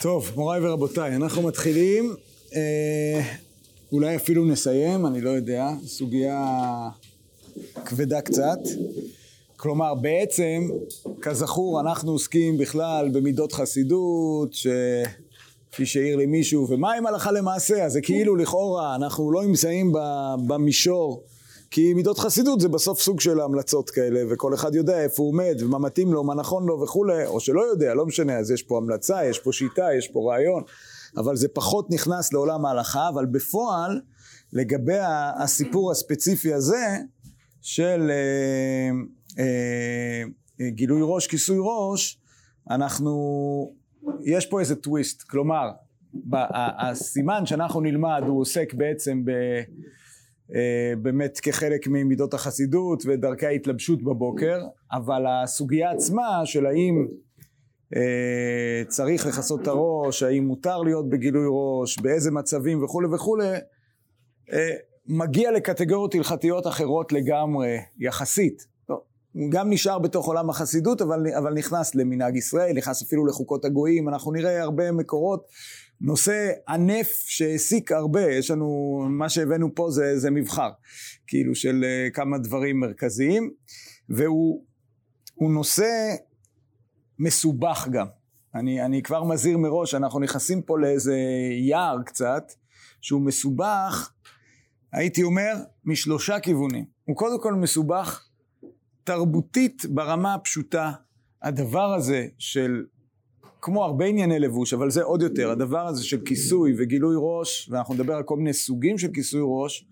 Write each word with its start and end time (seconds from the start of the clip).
טוב, 0.00 0.32
מוריי 0.36 0.66
ורבותיי, 0.66 1.16
אנחנו 1.16 1.42
מתחילים, 1.42 2.14
אה, 2.54 3.22
אולי 3.92 4.16
אפילו 4.16 4.44
נסיים, 4.44 5.06
אני 5.06 5.20
לא 5.20 5.30
יודע, 5.30 5.70
סוגיה 5.86 6.88
כבדה 7.84 8.20
קצת. 8.20 8.58
כלומר, 9.56 9.94
בעצם, 9.94 10.68
כזכור, 11.22 11.80
אנחנו 11.80 12.12
עוסקים 12.12 12.58
בכלל 12.58 13.08
במידות 13.12 13.52
חסידות, 13.52 14.54
כפי 15.72 15.86
שהעיר 15.86 16.16
לי 16.16 16.26
מישהו, 16.26 16.66
ומה 16.70 16.92
עם 16.92 17.06
הלכה 17.06 17.32
למעשה? 17.32 17.84
אז 17.84 17.92
זה 17.92 18.00
כאילו 18.00 18.36
לכאורה, 18.36 18.94
אנחנו 18.94 19.32
לא 19.32 19.44
נמצאים 19.44 19.92
במישור 20.46 21.22
כי 21.70 21.94
מידות 21.94 22.18
חסידות 22.18 22.60
זה 22.60 22.68
בסוף 22.68 23.00
סוג 23.00 23.20
של 23.20 23.40
המלצות 23.40 23.90
כאלה, 23.90 24.20
וכל 24.30 24.54
אחד 24.54 24.74
יודע 24.74 25.02
איפה 25.02 25.22
הוא 25.22 25.28
עומד, 25.28 25.56
ומה 25.60 25.78
מתאים 25.78 26.12
לו, 26.12 26.24
מה 26.24 26.34
נכון 26.34 26.66
לו 26.66 26.80
וכולי, 26.80 27.26
או 27.26 27.40
שלא 27.40 27.60
יודע, 27.60 27.94
לא 27.94 28.06
משנה, 28.06 28.38
אז 28.38 28.50
יש 28.50 28.62
פה 28.62 28.76
המלצה, 28.78 29.24
יש 29.24 29.38
פה 29.38 29.52
שיטה, 29.52 29.88
יש 29.98 30.08
פה 30.08 30.32
רעיון, 30.32 30.62
אבל 31.16 31.36
זה 31.36 31.48
פחות 31.48 31.90
נכנס 31.90 32.32
לעולם 32.32 32.66
ההלכה, 32.66 33.08
אבל 33.08 33.26
בפועל, 33.26 34.00
לגבי 34.52 34.98
הסיפור 35.42 35.90
הספציפי 35.90 36.54
הזה, 36.54 36.96
של 37.62 38.10
אה, 38.10 38.90
אה, 39.38 40.70
גילוי 40.70 41.00
ראש, 41.04 41.26
כיסוי 41.26 41.58
ראש, 41.60 42.18
אנחנו, 42.70 43.72
יש 44.24 44.46
פה 44.46 44.60
איזה 44.60 44.76
טוויסט, 44.76 45.22
כלומר, 45.22 45.70
הסימן 46.78 47.46
שאנחנו 47.46 47.80
נלמד 47.80 48.22
הוא 48.26 48.40
עוסק 48.40 48.74
בעצם 48.74 49.24
ב... 49.24 49.30
אה, 50.54 50.96
באמת 51.02 51.40
כחלק 51.40 51.86
ממידות 51.86 52.34
החסידות 52.34 53.02
ודרכי 53.06 53.46
ההתלבשות 53.46 54.02
בבוקר, 54.02 54.58
אבל 54.92 55.24
הסוגיה 55.26 55.90
עצמה 55.90 56.40
של 56.44 56.66
האם 56.66 57.06
אה, 57.96 58.82
צריך 58.88 59.26
לכסות 59.26 59.62
את 59.62 59.66
הראש, 59.66 60.22
האם 60.22 60.44
מותר 60.44 60.82
להיות 60.82 61.08
בגילוי 61.08 61.46
ראש, 61.50 61.98
באיזה 61.98 62.30
מצבים 62.30 62.84
וכולי 62.84 63.08
וכולי, 63.14 63.48
אה, 64.52 64.74
מגיע 65.06 65.52
לקטגוריות 65.52 66.14
הלכתיות 66.14 66.66
אחרות 66.66 67.12
לגמרי, 67.12 67.78
יחסית. 67.98 68.66
לא, 68.88 69.02
גם 69.48 69.70
נשאר 69.70 69.98
בתוך 69.98 70.26
עולם 70.26 70.50
החסידות, 70.50 71.02
אבל, 71.02 71.26
אבל 71.38 71.54
נכנס 71.54 71.94
למנהג 71.94 72.36
ישראל, 72.36 72.72
נכנס 72.76 73.02
אפילו 73.02 73.26
לחוקות 73.26 73.64
הגויים, 73.64 74.08
אנחנו 74.08 74.32
נראה 74.32 74.62
הרבה 74.62 74.92
מקורות 74.92 75.46
נושא 76.00 76.50
ענף 76.68 77.08
שהעסיק 77.26 77.92
הרבה, 77.92 78.30
יש 78.30 78.50
לנו, 78.50 79.00
מה 79.10 79.28
שהבאנו 79.28 79.74
פה 79.74 79.90
זה, 79.90 80.18
זה 80.18 80.30
מבחר, 80.30 80.70
כאילו 81.26 81.54
של 81.54 81.84
uh, 81.84 82.14
כמה 82.14 82.38
דברים 82.38 82.80
מרכזיים, 82.80 83.50
והוא 84.08 84.62
נושא 85.40 86.14
מסובך 87.18 87.88
גם. 87.90 88.06
אני, 88.54 88.84
אני 88.84 89.02
כבר 89.02 89.24
מזהיר 89.24 89.58
מראש, 89.58 89.94
אנחנו 89.94 90.20
נכנסים 90.20 90.62
פה 90.62 90.78
לאיזה 90.78 91.16
יער 91.68 92.02
קצת, 92.06 92.52
שהוא 93.00 93.20
מסובך, 93.20 94.12
הייתי 94.92 95.22
אומר, 95.22 95.54
משלושה 95.84 96.40
כיוונים. 96.40 96.84
הוא 97.04 97.16
קודם 97.16 97.42
כל 97.42 97.54
מסובך 97.54 98.28
תרבותית 99.04 99.82
ברמה 99.90 100.34
הפשוטה. 100.34 100.92
הדבר 101.42 101.94
הזה 101.94 102.26
של 102.38 102.84
כמו 103.62 103.84
הרבה 103.84 104.04
ענייני 104.04 104.38
לבוש, 104.38 104.74
אבל 104.74 104.90
זה 104.90 105.02
עוד 105.02 105.22
יותר, 105.22 105.50
הדבר 105.50 105.86
הזה 105.86 106.04
של 106.04 106.20
כיסוי 106.20 106.74
וגילוי 106.78 107.14
ראש, 107.18 107.70
ואנחנו 107.72 107.94
נדבר 107.94 108.14
על 108.14 108.22
כל 108.22 108.36
מיני 108.36 108.52
סוגים 108.52 108.98
של 108.98 109.08
כיסוי 109.14 109.40
ראש, 109.44 109.86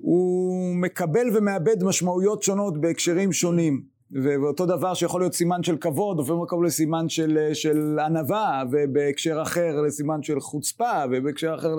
הוא 0.00 0.74
מקבל 0.76 1.36
ומאבד 1.36 1.84
משמעויות 1.84 2.42
שונות 2.42 2.80
בהקשרים 2.80 3.32
שונים. 3.32 3.92
ואותו 4.22 4.66
דבר 4.66 4.94
שיכול 4.94 5.20
להיות 5.20 5.34
סימן 5.34 5.62
של 5.62 5.76
כבוד, 5.76 6.20
לפעמים 6.20 6.42
מקבל 6.42 6.66
לסימן 6.66 7.08
של, 7.08 7.50
של 7.52 7.98
ענווה, 8.06 8.62
ובהקשר 8.72 9.42
אחר 9.42 9.80
לסימן 9.86 10.22
של 10.22 10.40
חוצפה, 10.40 11.04
ובהקשר 11.12 11.54
אחר... 11.58 11.74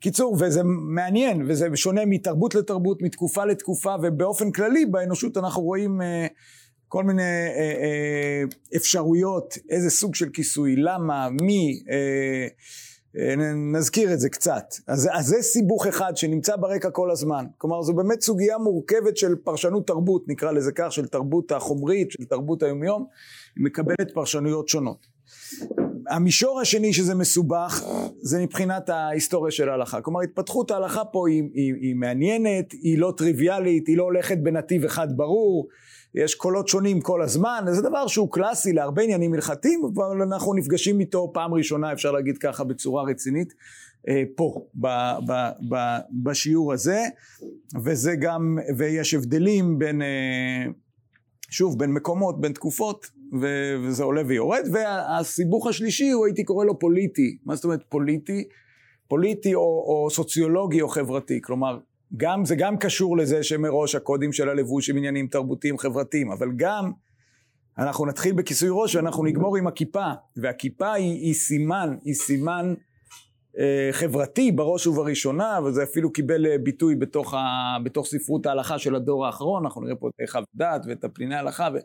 קיצור, 0.00 0.36
וזה 0.40 0.60
מעניין, 0.64 1.44
וזה 1.46 1.68
שונה 1.74 2.06
מתרבות 2.06 2.54
לתרבות, 2.54 3.02
מתקופה 3.02 3.44
לתקופה, 3.44 3.94
ובאופן 4.02 4.50
כללי 4.50 4.86
באנושות 4.86 5.36
אנחנו 5.36 5.62
רואים... 5.62 6.00
כל 6.88 7.04
מיני 7.04 7.22
אה, 7.22 7.58
אה, 7.58 8.42
אפשרויות, 8.76 9.58
איזה 9.70 9.90
סוג 9.90 10.14
של 10.14 10.28
כיסוי, 10.28 10.76
למה, 10.76 11.28
מי, 11.42 11.82
אה, 11.90 12.48
נזכיר 13.72 14.12
את 14.12 14.20
זה 14.20 14.28
קצת. 14.28 14.64
אז, 14.86 15.08
אז 15.12 15.26
זה 15.26 15.42
סיבוך 15.42 15.86
אחד 15.86 16.16
שנמצא 16.16 16.56
ברקע 16.56 16.90
כל 16.90 17.10
הזמן. 17.10 17.44
כלומר, 17.58 17.82
זו 17.82 17.92
באמת 17.92 18.20
סוגיה 18.20 18.58
מורכבת 18.58 19.16
של 19.16 19.34
פרשנות 19.44 19.86
תרבות, 19.86 20.24
נקרא 20.28 20.52
לזה 20.52 20.72
כך, 20.72 20.92
של 20.92 21.06
תרבות 21.06 21.52
החומרית, 21.52 22.10
של 22.10 22.24
תרבות 22.24 22.62
היומיום, 22.62 23.06
היא 23.56 23.64
מקבלת 23.64 24.14
פרשנויות 24.14 24.68
שונות. 24.68 25.06
המישור 26.10 26.60
השני 26.60 26.92
שזה 26.92 27.14
מסובך 27.14 27.84
זה 28.20 28.42
מבחינת 28.42 28.88
ההיסטוריה 28.88 29.50
של 29.50 29.68
ההלכה. 29.68 30.00
כלומר 30.00 30.20
התפתחות 30.20 30.70
ההלכה 30.70 31.04
פה 31.04 31.28
היא, 31.28 31.42
היא, 31.54 31.74
היא 31.80 31.94
מעניינת, 31.94 32.72
היא 32.72 32.98
לא 32.98 33.12
טריוויאלית, 33.16 33.86
היא 33.86 33.96
לא 33.96 34.02
הולכת 34.02 34.38
בנתיב 34.38 34.84
אחד 34.84 35.16
ברור, 35.16 35.68
יש 36.14 36.34
קולות 36.34 36.68
שונים 36.68 37.00
כל 37.00 37.22
הזמן, 37.22 37.64
זה 37.70 37.82
דבר 37.82 38.06
שהוא 38.06 38.32
קלאסי 38.32 38.72
להרבה 38.72 39.02
עניינים 39.02 39.34
הלכתיים, 39.34 39.82
אבל 39.94 40.22
אנחנו 40.22 40.54
נפגשים 40.54 41.00
איתו 41.00 41.30
פעם 41.34 41.54
ראשונה, 41.54 41.92
אפשר 41.92 42.12
להגיד 42.12 42.38
ככה, 42.38 42.64
בצורה 42.64 43.04
רצינית, 43.04 43.54
אה, 44.08 44.22
פה, 44.36 44.66
ב, 44.74 44.86
ב, 45.26 45.32
ב, 45.68 45.76
בשיעור 46.22 46.72
הזה, 46.72 47.02
וזה 47.84 48.14
גם, 48.16 48.58
ויש 48.76 49.14
הבדלים 49.14 49.78
בין, 49.78 50.02
אה, 50.02 50.64
שוב, 51.50 51.78
בין 51.78 51.92
מקומות, 51.92 52.40
בין 52.40 52.52
תקופות, 52.52 53.10
וזה 53.88 54.04
עולה 54.04 54.22
ויורד, 54.26 54.64
והסיבוך 54.72 55.66
השלישי 55.66 56.10
הוא 56.10 56.26
הייתי 56.26 56.44
קורא 56.44 56.64
לו 56.64 56.78
פוליטי, 56.78 57.36
מה 57.44 57.54
זאת 57.54 57.64
אומרת 57.64 57.84
פוליטי? 57.88 58.44
פוליטי 59.08 59.54
או, 59.54 59.60
או 59.60 60.10
סוציולוגי 60.10 60.82
או 60.82 60.88
חברתי, 60.88 61.40
כלומר 61.42 61.78
גם, 62.16 62.44
זה 62.44 62.56
גם 62.56 62.76
קשור 62.76 63.16
לזה 63.16 63.42
שמראש 63.42 63.94
הקודים 63.94 64.32
של 64.32 64.48
הלבוש 64.48 64.90
הם 64.90 64.96
עניינים 64.96 65.26
תרבותיים 65.26 65.78
חברתיים, 65.78 66.32
אבל 66.32 66.48
גם 66.56 66.92
אנחנו 67.78 68.06
נתחיל 68.06 68.34
בכיסוי 68.34 68.68
ראש 68.72 68.96
ואנחנו 68.96 69.24
נגמור 69.24 69.56
עם 69.56 69.66
הכיפה, 69.66 70.12
והכיפה 70.36 70.92
היא, 70.92 71.12
היא 71.12 71.34
סימן, 71.34 71.96
היא 72.04 72.14
סימן 72.14 72.74
חברתי 73.92 74.52
בראש 74.52 74.86
ובראשונה, 74.86 75.58
וזה 75.64 75.82
אפילו 75.82 76.12
קיבל 76.12 76.46
אה, 76.46 76.58
ביטוי 76.58 76.94
בתוך, 76.94 77.34
ה, 77.34 77.76
בתוך 77.84 78.06
ספרות 78.06 78.46
ההלכה 78.46 78.78
של 78.78 78.94
הדור 78.94 79.26
האחרון, 79.26 79.64
אנחנו 79.64 79.80
נראה 79.80 79.96
פה 79.96 80.08
את 80.08 80.28
חב 80.28 80.42
דת 80.54 80.84
ואת 80.88 81.04
הפליני 81.04 81.34
ההלכה, 81.34 81.68
ו... 81.74 81.78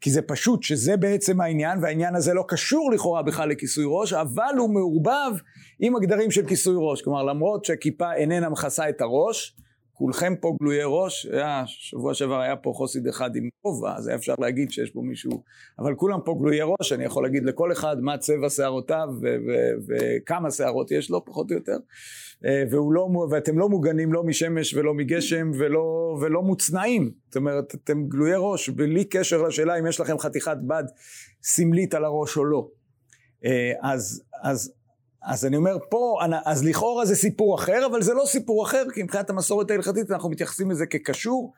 כי 0.00 0.10
זה 0.10 0.22
פשוט 0.22 0.62
שזה 0.62 0.96
בעצם 0.96 1.40
העניין, 1.40 1.78
והעניין 1.82 2.14
הזה 2.14 2.34
לא 2.34 2.44
קשור 2.48 2.90
לכאורה 2.92 3.22
בכלל 3.22 3.48
לכיסוי 3.48 3.84
ראש, 3.88 4.12
אבל 4.12 4.54
הוא 4.58 4.70
מעורבב 4.74 5.32
עם 5.80 5.96
הגדרים 5.96 6.30
של 6.30 6.46
כיסוי 6.46 6.76
ראש, 6.78 7.02
כלומר 7.02 7.22
למרות 7.22 7.64
שהכיפה 7.64 8.14
איננה 8.14 8.48
מכסה 8.48 8.88
את 8.88 9.00
הראש, 9.00 9.56
כולכם 9.98 10.34
פה 10.40 10.56
גלויי 10.60 10.82
ראש, 10.84 11.26
היה, 11.26 11.62
שבוע 11.66 12.14
שעבר 12.14 12.40
היה 12.40 12.56
פה 12.56 12.72
חוסיד 12.74 13.06
אחד 13.06 13.36
עם 13.36 13.48
כובע, 13.62 13.96
אז 13.96 14.06
היה 14.06 14.16
אפשר 14.16 14.34
להגיד 14.38 14.70
שיש 14.70 14.90
פה 14.90 15.00
מישהו, 15.00 15.42
אבל 15.78 15.94
כולם 15.94 16.18
פה 16.24 16.36
גלויי 16.40 16.60
ראש, 16.62 16.92
אני 16.92 17.04
יכול 17.04 17.22
להגיד 17.22 17.44
לכל 17.44 17.72
אחד 17.72 18.00
מה 18.00 18.18
צבע 18.18 18.50
שערותיו 18.50 19.08
וכמה 19.88 20.50
שערות 20.50 20.90
יש 20.90 21.10
לו, 21.10 21.24
פחות 21.24 21.50
או 21.50 21.56
יותר, 21.56 21.76
אה, 22.44 22.62
לא, 22.94 23.08
ואתם 23.30 23.58
לא 23.58 23.68
מוגנים 23.68 24.12
לא 24.12 24.24
משמש 24.24 24.74
ולא 24.74 24.94
מגשם 24.94 25.50
ולא, 25.58 26.18
ולא 26.20 26.42
מוצנעים, 26.42 27.10
זאת 27.26 27.36
אומרת, 27.36 27.74
אתם 27.74 28.08
גלויי 28.08 28.36
ראש, 28.36 28.68
בלי 28.68 29.04
קשר 29.04 29.42
לשאלה 29.42 29.78
אם 29.78 29.86
יש 29.86 30.00
לכם 30.00 30.18
חתיכת 30.18 30.56
בד 30.66 30.84
סמלית 31.42 31.94
על 31.94 32.04
הראש 32.04 32.36
או 32.36 32.44
לא. 32.44 32.68
אה, 33.44 33.72
אז, 33.82 34.22
אז 34.42 34.72
אז 35.26 35.46
אני 35.46 35.56
אומר 35.56 35.76
פה, 35.90 36.18
אז 36.44 36.64
לכאורה 36.64 37.06
זה 37.06 37.14
סיפור 37.14 37.54
אחר, 37.54 37.86
אבל 37.90 38.02
זה 38.02 38.14
לא 38.14 38.22
סיפור 38.26 38.64
אחר, 38.64 38.84
כי 38.94 39.02
מבחינת 39.02 39.30
המסורת 39.30 39.70
ההלכתית 39.70 40.10
אנחנו 40.10 40.30
מתייחסים 40.30 40.70
לזה 40.70 40.86
כקשור, 40.86 41.52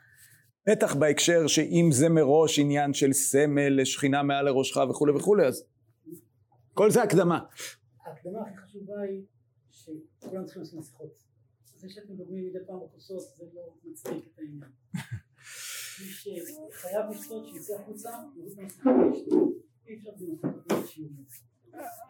בטח 0.67 0.95
בהקשר 0.95 1.47
שאם 1.47 1.89
זה 1.93 2.09
מראש 2.09 2.59
עניין 2.59 2.95
של 2.95 3.13
סמל 3.13 3.81
לשכינה 3.81 4.23
מעל 4.23 4.45
לראשך 4.45 4.77
וכולי 4.91 5.13
וכולי, 5.13 5.47
אז 5.47 5.65
כל 6.75 6.91
זה 6.91 7.03
הקדמה. 7.03 7.39
ההקדמה 8.07 8.41
הכי 8.41 8.57
חשובה 8.57 9.01
היא 9.01 9.23
שכולם 9.71 10.45
צריכים 10.45 10.63
לעשות 10.63 10.79
מסכות. 10.79 11.29
זה 11.77 11.89
שאתם 11.89 12.13
מדברים 12.13 12.47
מדי 12.47 12.59
פעם 12.67 12.77
בכוסות 12.81 13.23
זה 13.37 13.45
לא 13.55 13.63
מצדיק 13.85 14.25
את 14.35 14.39
העניין. 14.39 14.71
מי 16.01 16.07
שחייב 16.07 17.07
מצוות 17.11 17.47
שיצא 17.47 17.75
החוצה, 17.81 18.11
אי 19.89 19.95
אפשר 19.99 20.11
בלי 20.19 20.87
שיעור 20.87 21.11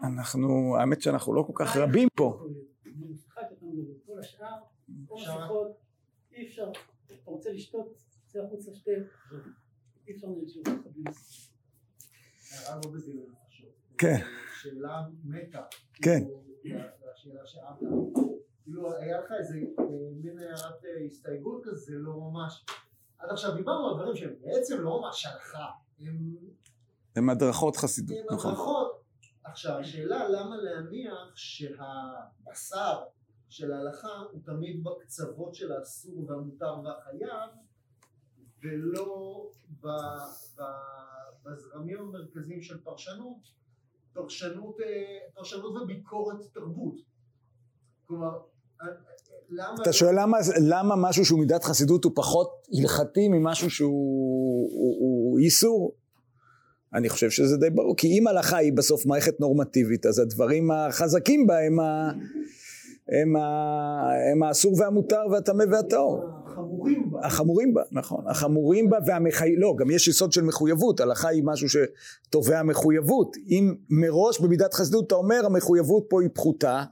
אנחנו, 0.02 0.76
האמת 0.81 1.02
שאנחנו 1.02 1.34
לא 1.34 1.43
כל 1.43 1.52
כך 1.55 1.76
רבים 1.76 2.08
פה. 2.16 2.46
כן. 13.99 14.16
שאלה 14.62 15.02
מתה. 15.25 15.62
כן. 15.94 16.25
השאלה 17.14 17.46
שאלת. 17.46 17.78
כאילו 18.62 18.96
היה 18.96 19.20
לך 19.20 19.32
איזה 19.40 19.55
מין 20.22 20.38
הערת 20.38 20.84
הסתייגות 21.06 21.62
כזה, 21.64 21.93
לא 21.94 22.16
ממש. 22.16 22.64
עד 23.19 23.31
עכשיו 23.31 23.55
דיברנו 23.55 23.88
על 23.88 23.94
דברים 23.94 24.16
שהם 24.16 24.34
בעצם 24.40 24.81
לא 24.81 25.00
ממש 25.00 25.26
הלכה. 25.26 25.66
הם 27.16 27.31
הדרכות 27.31 27.76
חסידות, 27.76 28.19
נכון. 28.31 28.50
הם 28.50 28.56
הדרכות. 28.56 29.07
עכשיו 29.50 29.78
השאלה 29.78 30.28
למה 30.28 30.56
להניח 30.56 31.32
שהבשר 31.34 32.98
של 33.48 33.72
ההלכה 33.72 34.22
הוא 34.32 34.40
תמיד 34.44 34.84
בקצוות 34.84 35.54
של 35.54 35.72
האסור 35.72 36.24
והמותר 36.28 36.74
והחייב 36.84 37.50
ולא 38.62 39.50
ב, 39.80 39.86
ב, 40.56 40.62
בזרמים 41.44 41.98
המרכזיים 41.98 42.62
של 42.62 42.80
פרשנות, 42.80 43.58
פרשנות, 44.12 44.80
אה, 44.80 44.86
פרשנות 45.34 45.82
וביקורת 45.82 46.36
תרבות. 46.54 46.94
כלומר, 48.06 48.38
אה, 48.82 48.86
למה... 49.50 49.82
אתה 49.82 49.92
שואל 49.92 50.14
למה, 50.22 50.38
למה 50.70 50.94
משהו 50.96 51.24
שהוא 51.24 51.40
מידת 51.40 51.64
חסידות 51.64 52.04
הוא 52.04 52.12
פחות 52.16 52.50
הלכתי 52.80 53.28
ממשהו 53.28 53.70
שהוא 53.70 54.68
הוא, 54.72 54.96
הוא 55.00 55.38
איסור? 55.38 55.94
אני 56.94 57.08
חושב 57.08 57.31
שזה 57.31 57.56
די 57.56 57.70
ברור, 57.70 57.96
כי 57.96 58.19
אם 58.19 58.26
הלכה 58.26 58.56
היא 58.56 58.73
בסוף 58.73 59.06
מערכת 59.06 59.40
נורמטיבית, 59.40 60.06
אז 60.06 60.19
הדברים 60.19 60.70
החזקים 60.70 61.46
בה 61.46 61.58
הם, 61.58 61.81
ה, 61.81 62.12
הם, 63.08 63.37
ה, 63.37 64.11
הם 64.32 64.43
האסור 64.43 64.81
והמותר 64.81 65.20
והטמא 65.32 65.64
והטהור. 65.70 66.25
החמורים 66.46 67.11
בה. 67.11 67.26
החמורים 67.26 67.75
בה, 67.75 67.82
נכון. 67.93 68.25
החמורים 68.29 68.90
בה 68.90 68.99
והמחי... 69.06 69.56
לא, 69.56 69.75
גם 69.79 69.90
יש 69.90 70.08
יסוד 70.08 70.32
של 70.32 70.43
מחויבות. 70.43 71.00
הלכה 71.00 71.29
היא 71.29 71.43
משהו 71.44 71.69
שתובע 71.69 72.62
מחויבות. 72.62 73.37
אם 73.49 73.75
מראש 73.91 74.41
במידת 74.41 74.75
חסידות 74.75 75.06
אתה 75.06 75.14
אומר 75.14 75.46
המחויבות 75.46 76.06
פה 76.08 76.23
היא 76.23 76.31
פחותה, 76.34 76.84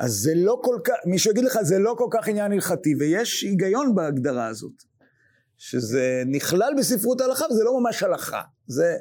אז 0.00 0.12
זה 0.12 0.34
לא 0.34 0.60
כל 0.62 0.76
כך, 0.84 0.94
מישהו 1.06 1.30
יגיד 1.30 1.44
לך 1.44 1.58
זה 1.62 1.78
לא 1.78 1.94
כל 1.98 2.08
כך 2.10 2.28
עניין 2.28 2.52
הלכתי, 2.52 2.94
ויש 2.98 3.42
היגיון 3.42 3.94
בהגדרה 3.94 4.46
הזאת. 4.46 4.72
שזה 5.56 6.22
נכלל 6.26 6.72
בספרות 6.78 7.20
ההלכה 7.20 7.44
וזה 7.50 7.64
לא 7.64 7.80
ממש 7.80 8.02
הלכה. 8.02 8.40
זה 8.66 8.96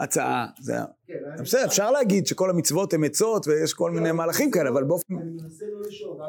הצעה, 0.00 0.46
זה... 0.60 0.74
כן, 1.06 1.14
בסדר, 1.40 1.64
אפשר 1.64 1.90
להגיד 1.90 2.26
שכל 2.26 2.50
המצוות 2.50 2.92
הן 2.92 3.04
עצות 3.04 3.46
ויש 3.46 3.74
כל 3.74 3.90
מיני 3.90 4.12
מהלכים 4.12 4.50
כאלה, 4.50 4.68
אבל 4.70 4.84
באופן... 4.84 5.14
אני 5.14 5.30
מנסה 5.30 5.64
לא 5.72 5.80
לשאול, 5.88 6.20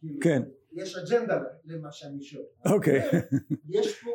כאילו, 0.00 0.20
כן. 0.20 0.42
יש 0.72 0.96
אג'נדה 0.96 1.40
למה 1.64 1.92
שאני 1.92 2.22
שואל. 2.22 2.44
אוקיי. 2.66 3.00
יש 3.78 4.02
פה, 4.02 4.10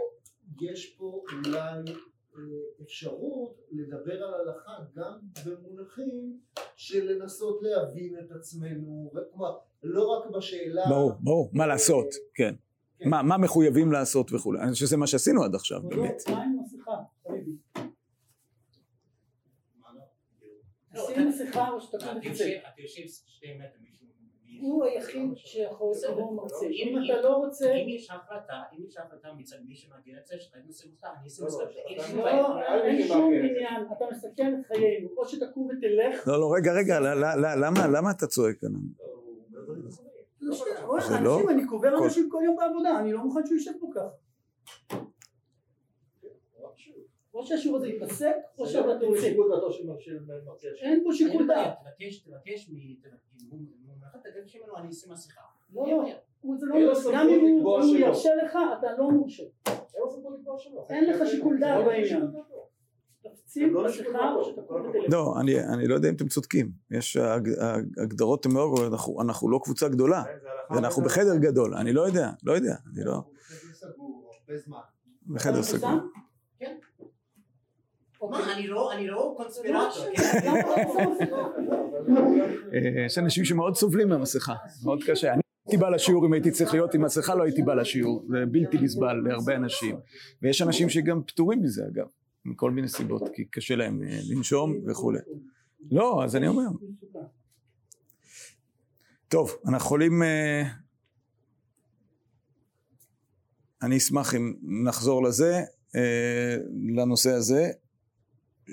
יש 0.62 0.95
פה 0.98 1.24
אולי 1.45 1.60
אה, 1.60 2.42
אפשרות 2.83 3.57
לדבר 3.71 4.24
על 4.24 4.33
הלכה 4.33 4.71
גם 4.95 5.13
במונחים 5.45 6.39
של 6.75 7.12
לנסות 7.12 7.60
להבין 7.62 8.15
את 8.25 8.31
עצמנו, 8.31 9.12
כלומר 9.31 9.57
לא 9.83 10.07
רק 10.07 10.30
בשאלה, 10.36 10.83
ברור, 10.89 11.12
ברור, 11.19 11.50
מה 11.54 11.68
לעשות, 11.68 12.07
כן. 12.33 12.56
כן. 13.00 13.10
מה, 13.10 13.24
מה 13.24 13.38
מחויבים 13.38 13.92
לעשות 13.92 14.33
וכולי. 14.33 14.60
שזה 14.74 14.98
מה 14.98 15.07
שעשינו 15.07 15.44
עד 15.44 15.56
עכשיו, 15.56 15.80
כבודו, 15.80 15.95
באמת. 16.01 16.21
מה 16.30 16.44
עם 16.44 16.57
מסכה, 16.63 16.92
לא, 20.93 21.05
שים 21.07 21.13
אתה- 21.15 21.21
מסכה 21.29 21.69
או 21.69 21.79
קודם 21.91 22.17
יושב- 22.23 22.33
תצא. 22.33 22.67
אתה 22.73 22.81
יושב 22.81 23.01
שתי 23.27 23.47
מטר 23.57 23.77
מישהו... 23.81 24.03
הוא 24.61 24.85
היחיד 24.85 25.29
שיכול 25.35 25.91
בסדר. 25.91 26.11
לבוא 26.11 26.35
מרצה. 26.35 26.65
אם- 26.65 26.97
אם 26.97 27.11
אתה 27.11 27.21
לא 27.21 27.35
רוצה... 27.35 27.73
אם 27.73 27.89
יש 27.89 28.09
החלטה, 28.11 28.61
אם 28.73 28.85
יש 28.87 28.97
החלטה 28.97 29.33
מצד 29.37 29.55
מי 29.67 29.75
שמגן 29.75 30.17
את 30.21 30.25
זה, 30.27 30.35
שאתה 30.39 30.57
עושה 30.67 30.85
אותה, 30.87 31.07
אני 31.19 31.25
אעשה 31.97 32.15
לא, 32.15 32.25
לא. 32.25 32.83
אין 32.83 33.07
שום 33.07 33.17
לא, 33.33 33.37
עניין, 33.37 33.85
אתה 33.97 34.05
מסכן 34.11 34.59
את 34.59 34.65
חיינו, 34.67 35.09
או 35.17 35.27
שתקום 35.27 35.67
ותלך, 35.77 36.27
לא, 36.27 36.39
לא, 36.39 36.53
רגע, 36.57 36.71
רגע, 36.73 36.99
למה, 37.97 38.11
אתה 38.11 38.27
צועק? 38.27 38.63
לא, 38.63 38.69
לא- 40.83 40.97
אנשים, 40.97 41.49
אני 41.49 41.67
קובר 41.67 42.03
אנשים 42.03 42.29
כל 42.31 42.41
יום 42.45 42.55
בעבודה, 42.55 42.99
אני 42.99 43.11
לא 43.13 43.19
מוכן 43.23 43.45
שהוא 43.45 43.57
יישב 43.57 43.71
פה 43.79 43.87
ככה. 43.95 44.09
או 47.33 47.45
שהשיעור 47.45 47.77
הזה 47.77 47.88
ייפסק, 47.88 48.33
או 48.57 48.65
שאתה 48.68 48.88
תצא. 49.00 49.27
השם. 50.74 50.85
אין 50.85 51.01
פה 51.03 51.13
שיקול 51.13 51.47
דעת. 51.47 51.74
תבקש, 51.81 52.18
תבקש 52.19 52.69
מ... 52.69 52.74
תבקש 54.24 54.56
ממנו, 54.56 54.77
אני 54.77 54.89
אשים 54.89 55.12
מסכה. 55.12 55.41
לא, 55.74 55.88
לא, 55.88 56.03
לא, 56.63 57.12
גם 57.13 57.27
אם 57.30 57.39
הוא-. 57.41 57.62
ירשה 57.97 58.30
לך, 58.45 58.57
אתה 58.80 58.88
לא 58.97 59.12
מורשה. 59.12 59.44
אין 60.89 61.09
לך 61.09 61.27
שיקול 61.30 61.59
דעת 61.59 61.80
לא 61.80 61.85
בעניין. 61.85 62.21
דעתו. 62.31 62.69
תשים 63.45 63.74
לא. 63.74 63.83
לא, 65.09 65.33
אני, 65.41 65.59
אני 65.74 65.88
לא 65.88 65.95
יודע 65.95 66.09
אם 66.09 66.15
אתם 66.15 66.27
צודקים. 66.27 66.71
יש, 66.91 67.18
הן 68.45 68.53
מאוד, 68.53 68.79
אנחנו, 68.94 69.21
אנחנו 69.21 69.50
לא 69.50 69.59
קבוצה 69.63 69.89
גדולה, 69.89 70.24
וזה- 70.71 71.06
בחדר 71.06 71.36
גדול, 71.38 71.75
אני 71.75 71.94
לא 71.94 72.01
יודע, 72.07 72.29
לא 72.44 72.51
יודע, 72.53 72.75
אני 72.95 73.03
לא... 73.06 73.12
אנחנו 73.13 73.31
בחדר 73.33 73.74
סגור 73.74 74.31
הרבה 74.47 74.57
זמן. 74.57 74.77
בחדר 75.27 75.53
אתה 75.53 75.63
סגור. 75.63 75.89
שם? 75.89 75.97
כן. 76.59 76.77
אוקיי. 77.00 77.12
מה, 78.31 78.53
אני 78.53 79.07
לא, 79.07 79.33
קונספירטור, 79.37 80.05
יש 83.05 83.17
אנשים 83.17 83.45
שמאוד 83.45 83.75
סובלים 83.75 84.09
מהמסכה, 84.09 84.53
מאוד 84.83 85.03
קשה. 85.07 85.33
אני 85.33 85.41
הייתי 85.65 85.77
בא 85.77 85.89
לשיעור 85.89 86.25
אם 86.25 86.33
הייתי 86.33 86.51
צריך 86.51 86.73
להיות 86.73 86.93
עם 86.93 87.01
מסכה, 87.01 87.35
לא 87.35 87.43
הייתי 87.43 87.61
בא 87.61 87.73
לשיעור, 87.73 88.25
זה 88.29 88.45
בלתי 88.51 88.77
נסבל 88.77 89.13
להרבה 89.13 89.55
אנשים. 89.55 89.95
ויש 90.41 90.61
אנשים 90.61 90.89
שגם 90.89 91.23
פטורים 91.23 91.61
מזה 91.61 91.85
אגב, 91.87 92.05
מכל 92.45 92.71
מיני 92.71 92.87
סיבות, 92.87 93.29
כי 93.33 93.45
קשה 93.45 93.75
להם 93.75 94.03
אה, 94.03 94.19
לנשום 94.29 94.75
וכולי. 94.87 95.19
לא, 95.91 96.23
אז 96.23 96.35
אני 96.35 96.47
אומר. 96.47 96.67
טוב, 99.27 99.55
אנחנו 99.65 99.85
יכולים... 99.85 100.23
אה, 100.23 100.63
אני 103.81 103.97
אשמח 103.97 104.35
אם 104.35 104.53
נחזור 104.61 105.23
לזה, 105.23 105.61
אה, 105.95 106.57
לנושא 106.95 107.29
הזה. 107.29 107.71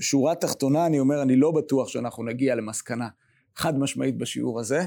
שורה 0.00 0.34
תחתונה, 0.34 0.86
אני 0.86 1.00
אומר, 1.00 1.22
אני 1.22 1.36
לא 1.36 1.50
בטוח 1.50 1.88
שאנחנו 1.88 2.24
נגיע 2.24 2.54
למסקנה 2.54 3.08
חד 3.56 3.78
משמעית 3.78 4.18
בשיעור 4.18 4.60
הזה. 4.60 4.84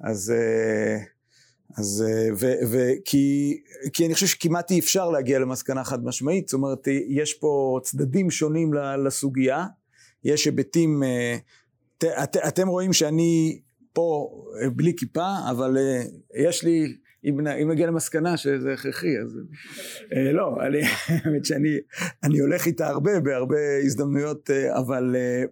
אז... 0.00 0.30
אה, 0.30 0.98
אז... 1.78 2.04
אה, 2.08 2.34
ו, 2.38 2.46
ו, 2.70 2.88
כי, 3.04 3.56
כי 3.92 4.06
אני 4.06 4.14
חושב 4.14 4.26
שכמעט 4.26 4.70
אי 4.70 4.78
אפשר 4.78 5.10
להגיע 5.10 5.38
למסקנה 5.38 5.84
חד 5.84 6.04
משמעית, 6.04 6.48
זאת 6.48 6.54
אומרת, 6.54 6.88
יש 7.08 7.34
פה 7.34 7.80
צדדים 7.82 8.30
שונים 8.30 8.74
לסוגיה, 9.06 9.66
יש 10.24 10.44
היבטים... 10.44 11.02
אה, 11.02 11.36
ת, 11.98 12.04
את, 12.04 12.36
אתם 12.36 12.68
רואים 12.68 12.92
שאני 12.92 13.60
פה 13.92 14.30
אה, 14.62 14.70
בלי 14.70 14.96
כיפה, 14.96 15.34
אבל 15.50 15.78
אה, 15.78 16.02
יש 16.34 16.64
לי, 16.64 16.96
אם, 17.26 17.40
נגיע 17.70 17.86
למסקנה 17.86 18.36
שזה 18.36 18.72
הכרחי, 18.72 19.18
אז 19.18 19.38
אה, 20.16 20.32
לא, 20.32 20.56
אני, 20.66 20.78
האמת 21.08 21.44
שאני 21.44 21.78
אני 22.22 22.38
הולך 22.38 22.66
איתה 22.66 22.86
הרבה, 22.86 23.20
בהרבה 23.20 23.56
הזדמנויות, 23.84 24.50
אה, 24.50 24.78
אבל 24.78 25.16
אה, 25.16 25.44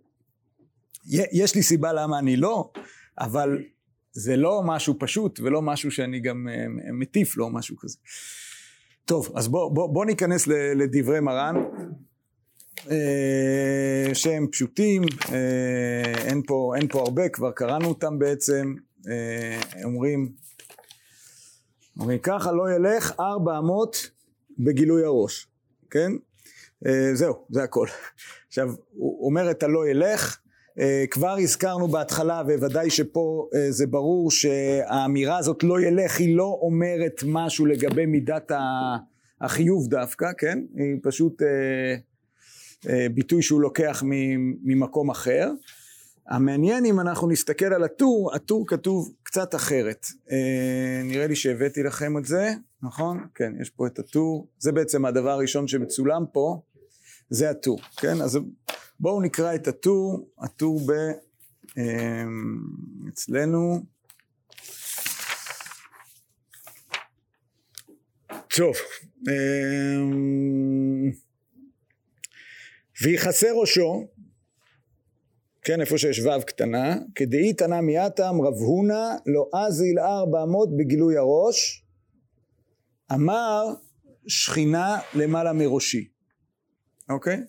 יש 1.33 1.55
לי 1.55 1.63
סיבה 1.63 1.93
למה 1.93 2.19
אני 2.19 2.37
לא, 2.37 2.71
אבל 3.19 3.59
זה 4.13 4.37
לא 4.37 4.63
משהו 4.65 4.95
פשוט 4.99 5.41
ולא 5.41 5.63
משהו 5.63 5.91
שאני 5.91 6.21
גם 6.21 6.49
מטיף 6.93 7.37
לו, 7.37 7.51
משהו 7.51 7.77
כזה. 7.77 7.99
טוב, 9.05 9.33
אז 9.37 9.49
בוא, 9.49 9.75
בוא, 9.75 9.95
בוא 9.95 10.05
ניכנס 10.05 10.47
לדברי 10.47 11.21
מרן. 11.21 11.55
שהם 14.15 14.47
פשוטים, 14.53 15.03
אין 16.27 16.43
פה, 16.47 16.73
אין 16.77 16.89
פה 16.89 17.01
הרבה, 17.01 17.29
כבר 17.29 17.51
קראנו 17.51 17.89
אותם 17.89 18.19
בעצם, 18.19 18.75
אומרים, 19.85 20.33
אומרים 22.01 22.19
ככה 22.19 22.53
לא 22.53 22.73
ילך 22.73 23.13
ארבע 23.21 23.59
אמות 23.59 24.11
בגילוי 24.59 25.05
הראש, 25.05 25.47
כן? 25.91 26.13
אה, 26.87 27.15
זהו, 27.15 27.35
זה 27.51 27.63
הכל. 27.63 27.87
עכשיו, 28.49 28.71
הוא 28.93 29.27
אומר 29.27 29.51
את 29.51 29.63
הלא 29.63 29.89
ילך, 29.89 30.39
אה, 30.79 31.05
כבר 31.11 31.37
הזכרנו 31.41 31.89
בהתחלה, 31.89 32.43
וודאי 32.61 32.91
שפה 32.91 33.49
אה, 33.55 33.71
זה 33.71 33.87
ברור 33.87 34.31
שהאמירה 34.31 35.39
הזאת 35.39 35.63
לא 35.63 35.81
ילך, 35.81 36.19
היא 36.19 36.37
לא 36.37 36.59
אומרת 36.63 37.23
משהו 37.27 37.67
לגבי 37.67 38.07
מידת 38.07 38.53
החיוב 39.41 39.89
דווקא, 39.89 40.33
כן? 40.39 40.59
היא 40.77 40.97
פשוט... 41.03 41.43
ביטוי 43.15 43.43
שהוא 43.43 43.61
לוקח 43.61 44.03
ממקום 44.65 45.11
אחר. 45.11 45.51
המעניין 46.29 46.85
אם 46.85 47.01
אנחנו 47.01 47.29
נסתכל 47.29 47.65
על 47.65 47.85
הטור, 47.85 48.35
הטור 48.35 48.67
כתוב 48.67 49.15
קצת 49.23 49.55
אחרת. 49.55 50.07
אה, 50.31 51.03
נראה 51.05 51.27
לי 51.27 51.37
שהבאתי 51.37 51.83
לכם 51.83 52.19
את 52.19 52.25
זה, 52.25 52.53
נכון? 52.83 53.27
כן, 53.35 53.53
יש 53.61 53.71
פה 53.71 53.87
את 53.87 53.99
הטור. 53.99 54.49
זה 54.59 54.73
בעצם 54.73 55.05
הדבר 55.05 55.31
הראשון 55.31 55.69
שמצולם 55.69 56.25
פה, 56.33 56.63
זה 57.31 57.51
הטור, 57.51 57.79
כן? 57.97 58.23
אז 58.23 58.39
בואו 59.01 59.21
נקרא 59.21 59.55
את 59.55 59.69
הטור, 59.69 60.29
הטור 60.39 60.81
ב... 60.87 60.93
אה, 61.79 62.25
אצלנו. 63.09 63.85
טוב. 68.57 68.75
אה, 69.29 70.05
ויכסה 73.03 73.49
ראשו, 73.61 74.07
כן, 75.65 75.81
איפה 75.81 75.99
שיש 75.99 76.19
וו 76.19 76.47
קטנה, 76.47 76.97
כדאי 77.15 77.53
תנא 77.53 77.81
מיעתם 77.81 78.43
רב 78.43 78.55
הונא 78.55 79.17
לא 79.27 79.49
אזיל 79.55 79.99
ארבע 79.99 80.43
אמות 80.43 80.77
בגילוי 80.77 81.17
הראש, 81.17 81.85
אמר 83.13 83.65
שכינה 84.27 84.99
למעלה 85.15 85.53
מראשי, 85.53 86.09
אוקיי? 87.11 87.41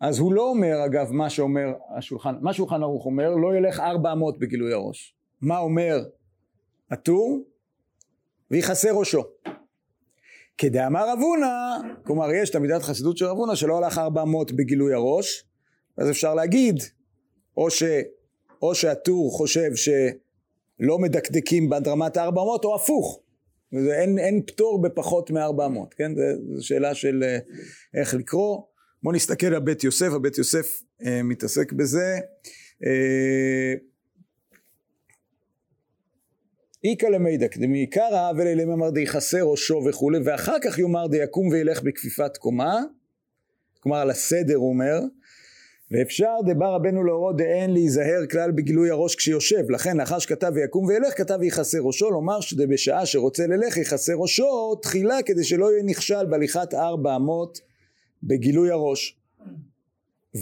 אז 0.00 0.18
הוא 0.18 0.32
לא 0.32 0.50
אומר 0.50 0.84
אגב 0.84 1.12
מה 1.12 1.30
שאומר 1.30 1.66
השולחן, 1.96 2.34
מה 2.40 2.52
שולחן 2.52 2.82
ערוך 2.82 3.06
אומר 3.06 3.30
לא 3.30 3.56
ילך 3.56 3.80
ארבע 3.80 4.12
אמות 4.12 4.38
בגילוי 4.38 4.72
הראש. 4.72 5.16
מה 5.40 5.58
אומר 5.58 6.04
הטור? 6.90 7.44
ויכסה 8.50 8.92
ראשו. 8.92 9.22
כדאמר 10.58 11.08
רב 11.08 11.18
הונא, 11.18 11.88
כלומר 12.04 12.32
יש 12.32 12.50
את 12.50 12.54
המידת 12.54 12.82
חסידות 12.82 13.16
של 13.16 13.24
רב 13.24 13.36
הונא 13.36 13.54
שלא 13.54 13.78
הלך 13.78 13.98
ארבע 13.98 14.22
אמות 14.22 14.52
בגילוי 14.52 14.94
הראש, 14.94 15.51
אז 15.98 16.10
אפשר 16.10 16.34
להגיד 16.34 16.76
או, 17.56 17.70
ש, 17.70 17.82
או 18.62 18.74
שהטור 18.74 19.30
חושב 19.32 19.70
שלא 19.74 20.98
מדקדקים 20.98 21.70
הארבע 22.16 22.42
אמות 22.42 22.64
או 22.64 22.74
הפוך. 22.74 23.20
אין, 23.72 24.18
אין 24.18 24.42
פטור 24.46 24.82
בפחות 24.82 25.30
מארבע 25.30 25.66
אמות, 25.66 25.94
כן? 25.94 26.12
זו 26.56 26.66
שאלה 26.66 26.94
של 26.94 27.22
אה, 27.22 27.38
איך 28.00 28.14
לקרוא. 28.14 28.62
בואו 29.02 29.14
נסתכל 29.14 29.46
על 29.46 29.60
בית 29.60 29.84
יוסף, 29.84 30.12
הבית 30.12 30.38
יוסף 30.38 30.82
אה, 31.06 31.22
מתעסק 31.22 31.72
בזה. 31.72 32.18
אה, 32.86 33.74
איכא 36.84 37.06
למידק 37.06 37.56
דמעיקרא 37.56 38.32
ולאלם 38.36 38.70
אמר 38.70 38.90
דיכסה 38.90 39.42
ראשו 39.42 39.82
וכולי 39.88 40.18
ואחר 40.24 40.56
כך 40.64 40.78
יאמר 40.78 41.06
דיקום 41.06 41.48
וילך 41.48 41.82
בכפיפת 41.82 42.36
קומה 42.36 42.80
כלומר 43.80 43.98
על 43.98 44.10
הסדר 44.10 44.56
הוא 44.56 44.68
אומר 44.68 45.00
ואפשר 45.92 46.34
דבר 46.46 46.74
רבנו 46.74 47.04
לאורו 47.04 47.32
דאין 47.32 47.72
להיזהר 47.72 48.26
כלל 48.30 48.50
בגילוי 48.50 48.90
הראש 48.90 49.16
כשיושב. 49.16 49.70
לכן 49.70 49.96
לאחר 49.96 50.18
שכתב 50.18 50.52
ויקום 50.54 50.84
וילך 50.84 51.18
כתב 51.18 51.36
ויכסה 51.40 51.78
ראשו 51.80 52.10
לומר 52.10 52.40
שבשעה 52.40 53.06
שרוצה 53.06 53.46
ללך 53.46 53.76
יכסה 53.76 54.12
ראשו 54.14 54.74
תחילה 54.74 55.22
כדי 55.22 55.44
שלא 55.44 55.72
יהיה 55.72 55.82
נכשל 55.82 56.26
בהליכת 56.26 56.74
ארבע 56.74 57.16
אמות 57.16 57.60
בגילוי 58.22 58.70
הראש. 58.70 59.18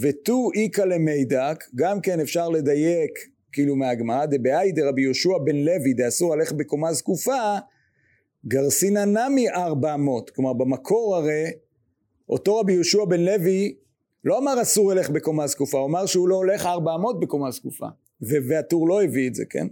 ותו 0.02 0.50
איכא 0.54 0.82
למידק 0.82 1.64
גם 1.74 2.00
כן 2.00 2.20
אפשר 2.20 2.48
לדייק 2.48 3.18
כאילו 3.52 3.76
מהגמרא 3.76 4.26
דבהאי 4.26 4.72
דרבי 4.72 5.02
יהושע 5.02 5.38
בן 5.44 5.56
לוי 5.56 5.94
דאסור 5.94 6.36
ללכת 6.36 6.56
בקומה 6.56 6.92
זקופה 6.92 7.56
גרסינא 8.46 9.04
נמי 9.04 9.50
ארבע 9.50 9.94
אמות. 9.94 10.30
כלומר 10.30 10.52
במקור 10.52 11.16
הרי 11.16 11.44
אותו 12.28 12.58
רבי 12.58 12.72
יהושע 12.72 13.04
בן 13.04 13.20
לוי 13.20 13.74
לא 14.24 14.38
אמר 14.38 14.62
אסור 14.62 14.92
ללך 14.92 15.10
בקומה 15.10 15.46
זקופה 15.46 15.78
הוא 15.78 15.86
אמר 15.86 16.06
שהוא 16.06 16.28
לא 16.28 16.34
הולך 16.34 16.66
ארבע 16.66 16.94
אמות 16.94 17.20
בקומה 17.20 17.50
זקופה. 17.50 17.86
והטור 18.20 18.88
לא 18.88 19.02
הביא 19.02 19.28
את 19.28 19.34
זה 19.34 19.44
כן? 19.50 19.66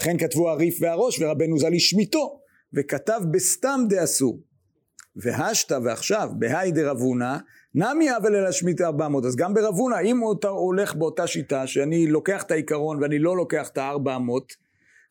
וכן 0.00 0.18
כתבו 0.18 0.50
הריף 0.50 0.78
והראש 0.80 1.22
ורבנו 1.22 1.58
ז"ל 1.58 1.74
השמיטו 1.74 2.40
וכתב 2.72 3.20
בסתם 3.30 3.80
דאסור. 3.88 4.40
והשתא 5.16 5.78
ועכשיו 5.84 6.30
בהאי 6.38 6.72
דרבונה 6.72 7.38
נמי 7.74 8.16
אבל 8.16 8.36
אל 8.36 8.46
השמיט 8.46 8.80
ארבע 8.80 9.06
אמות 9.06 9.24
אז 9.24 9.36
גם 9.36 9.54
ברבונה 9.54 10.00
אם 10.00 10.18
הוא 10.18 10.36
הולך 10.48 10.94
באותה 10.94 11.26
שיטה 11.26 11.66
שאני 11.66 12.06
לוקח 12.06 12.42
את 12.42 12.50
העיקרון 12.50 13.02
ואני 13.02 13.18
לא 13.18 13.36
לוקח 13.36 13.68
את 13.68 13.78
הארבע 13.78 14.16
אמות 14.16 14.52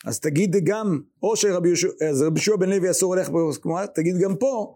אז 0.06 0.20
תגיד 0.20 0.56
גם 0.64 1.00
או 1.24 1.36
שרבי 1.36 1.70
יהושע 1.70 2.56
בן 2.56 2.70
לוי 2.70 2.92
אסור 2.92 3.16
ללך 3.16 3.30
בקומה 3.30 3.88
תגיד 3.88 4.18
גם 4.18 4.36
פה 4.36 4.76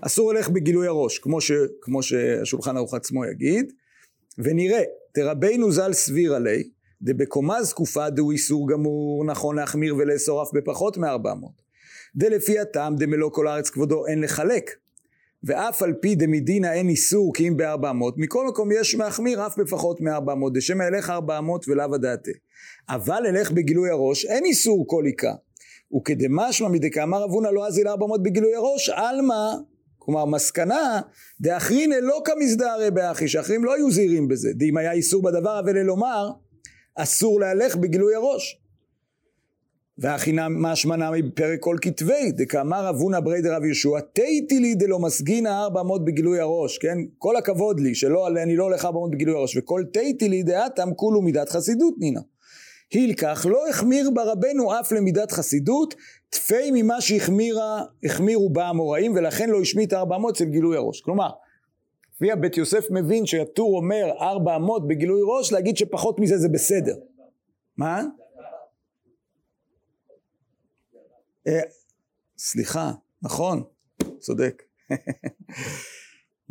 אסור 0.00 0.32
ללך 0.32 0.48
בגילוי 0.48 0.86
הראש 0.86 1.18
כמו, 1.18 1.40
ש, 1.40 1.52
כמו 1.80 2.02
שהשולחן 2.02 2.76
ערוך 2.76 2.94
עצמו 2.94 3.24
יגיד. 3.24 3.72
ונראה 4.38 4.82
תרבנו 5.12 5.72
ז"ל 5.72 5.92
סביר 5.92 6.34
עלי 6.34 6.62
דבקומה 7.02 7.62
זקופה 7.62 8.10
דהו 8.10 8.30
איסור 8.30 8.68
גמור 8.68 9.24
נכון 9.24 9.56
להחמיר 9.56 9.96
ולאסור 9.96 10.42
אף 10.42 10.48
בפחות 10.54 10.96
מארבע 10.96 11.32
אמות 11.32 11.62
דלפי 12.16 12.58
הטעם 12.58 12.96
דמלוא 12.96 13.30
כל 13.30 13.48
הארץ 13.48 13.70
כבודו 13.70 14.06
אין 14.06 14.20
לחלק 14.20 14.70
ואף 15.44 15.82
על 15.82 15.92
פי 16.00 16.14
דמדינא 16.14 16.66
אין 16.66 16.88
איסור 16.88 17.34
כי 17.34 17.48
אם 17.48 17.56
בארבע 17.56 17.90
אמות 17.90 18.14
מכל 18.18 18.46
מקום 18.46 18.72
יש 18.72 18.94
להחמיר 18.94 19.46
אף 19.46 19.58
בפחות 19.58 20.00
מארבע 20.00 20.32
אמות 20.32 20.52
דשמא 20.52 20.84
ילך 20.84 21.10
ארבע 21.10 21.38
אמות 21.38 21.68
ולאו 21.68 21.94
הדעתה 21.94 22.30
אבל 22.88 23.22
אלך 23.26 23.50
בגילוי 23.50 23.90
הראש 23.90 24.26
אין 24.26 24.44
איסור 24.44 24.84
כל 24.88 25.04
איכה 25.06 25.34
וכדמשמע 25.96 26.68
מדקאמר 26.68 27.24
אבונה 27.24 27.50
לא 27.50 27.66
אזיל 27.66 27.88
ארבע 27.88 28.06
אמות 28.06 28.22
בגילוי 28.22 28.54
הראש 28.54 28.88
עלמא 28.88 29.52
כלומר 30.04 30.24
מסקנה 30.24 31.00
דאחרינא 31.40 31.94
לא 31.94 32.22
כמזדהרי 32.24 32.90
באחי 32.90 33.28
שאחרים 33.28 33.64
לא 33.64 33.74
היו 33.74 33.90
זהירים 33.90 34.28
בזה 34.28 34.48
דאם 34.54 34.76
היה 34.76 34.92
איסור 34.92 35.22
בדבר 35.22 35.60
אבל 35.60 35.78
לומר 35.78 36.30
אסור 36.94 37.40
להלך 37.40 37.76
בגילוי 37.76 38.14
הראש 38.14 38.60
והכינם 39.98 40.62
משמע 40.62 40.96
נמי 40.96 41.22
בפרק 41.22 41.60
כל 41.60 41.76
כתבי, 41.82 42.32
דקאמר 42.32 42.90
אבונה 42.90 43.20
ברי 43.20 43.42
דרב 43.42 43.64
יהושע, 43.64 44.00
תהיתי 44.12 44.60
לי 44.60 44.74
דלא 44.74 44.98
מסגינא 44.98 45.48
ארבע 45.48 45.80
אמות 45.80 46.04
בגילוי 46.04 46.40
הראש, 46.40 46.78
כן? 46.78 46.98
כל 47.18 47.36
הכבוד 47.36 47.80
לי, 47.80 47.94
שלא, 47.94 48.28
אני 48.28 48.56
לא 48.56 48.64
הולך 48.64 48.84
ארבע 48.84 48.98
אמות 48.98 49.10
בגילוי 49.10 49.34
הראש, 49.34 49.56
וכל 49.56 49.84
תהיתי 49.92 50.28
לי 50.28 50.42
דעתם 50.42 50.88
כולו 50.96 51.22
מידת 51.22 51.48
חסידות 51.48 51.94
נינה. 51.98 52.20
הילקח 52.90 53.46
לא 53.50 53.68
החמיר 53.68 54.10
ברבנו 54.10 54.80
אף 54.80 54.92
למידת 54.92 55.32
חסידות, 55.32 55.94
תפי 56.34 56.70
ממה 56.72 57.00
שהחמירו 57.00 58.50
בה 58.52 58.68
המוראים, 58.68 59.14
ולכן 59.14 59.50
לא 59.50 59.60
השמיט 59.60 59.92
ארבע 59.92 60.16
אמות 60.16 60.34
אצל 60.34 60.44
גילוי 60.44 60.76
הראש. 60.76 61.00
כלומר, 61.00 61.30
לפי 62.14 62.32
הבית 62.32 62.56
יוסף 62.56 62.84
מבין 62.90 63.26
שהטור 63.26 63.76
אומר 63.76 64.10
ארבע 64.20 64.56
אמות 64.56 64.88
בגילוי 64.88 65.20
ראש, 65.24 65.52
להגיד 65.52 65.76
שפחות 65.76 66.18
מזה 66.18 66.38
זה 66.38 66.48
בסדר. 66.48 66.96
מה? 67.76 68.02
אה, 71.46 71.60
סליחה, 72.38 72.92
נכון, 73.22 73.62
צודק. 74.18 74.62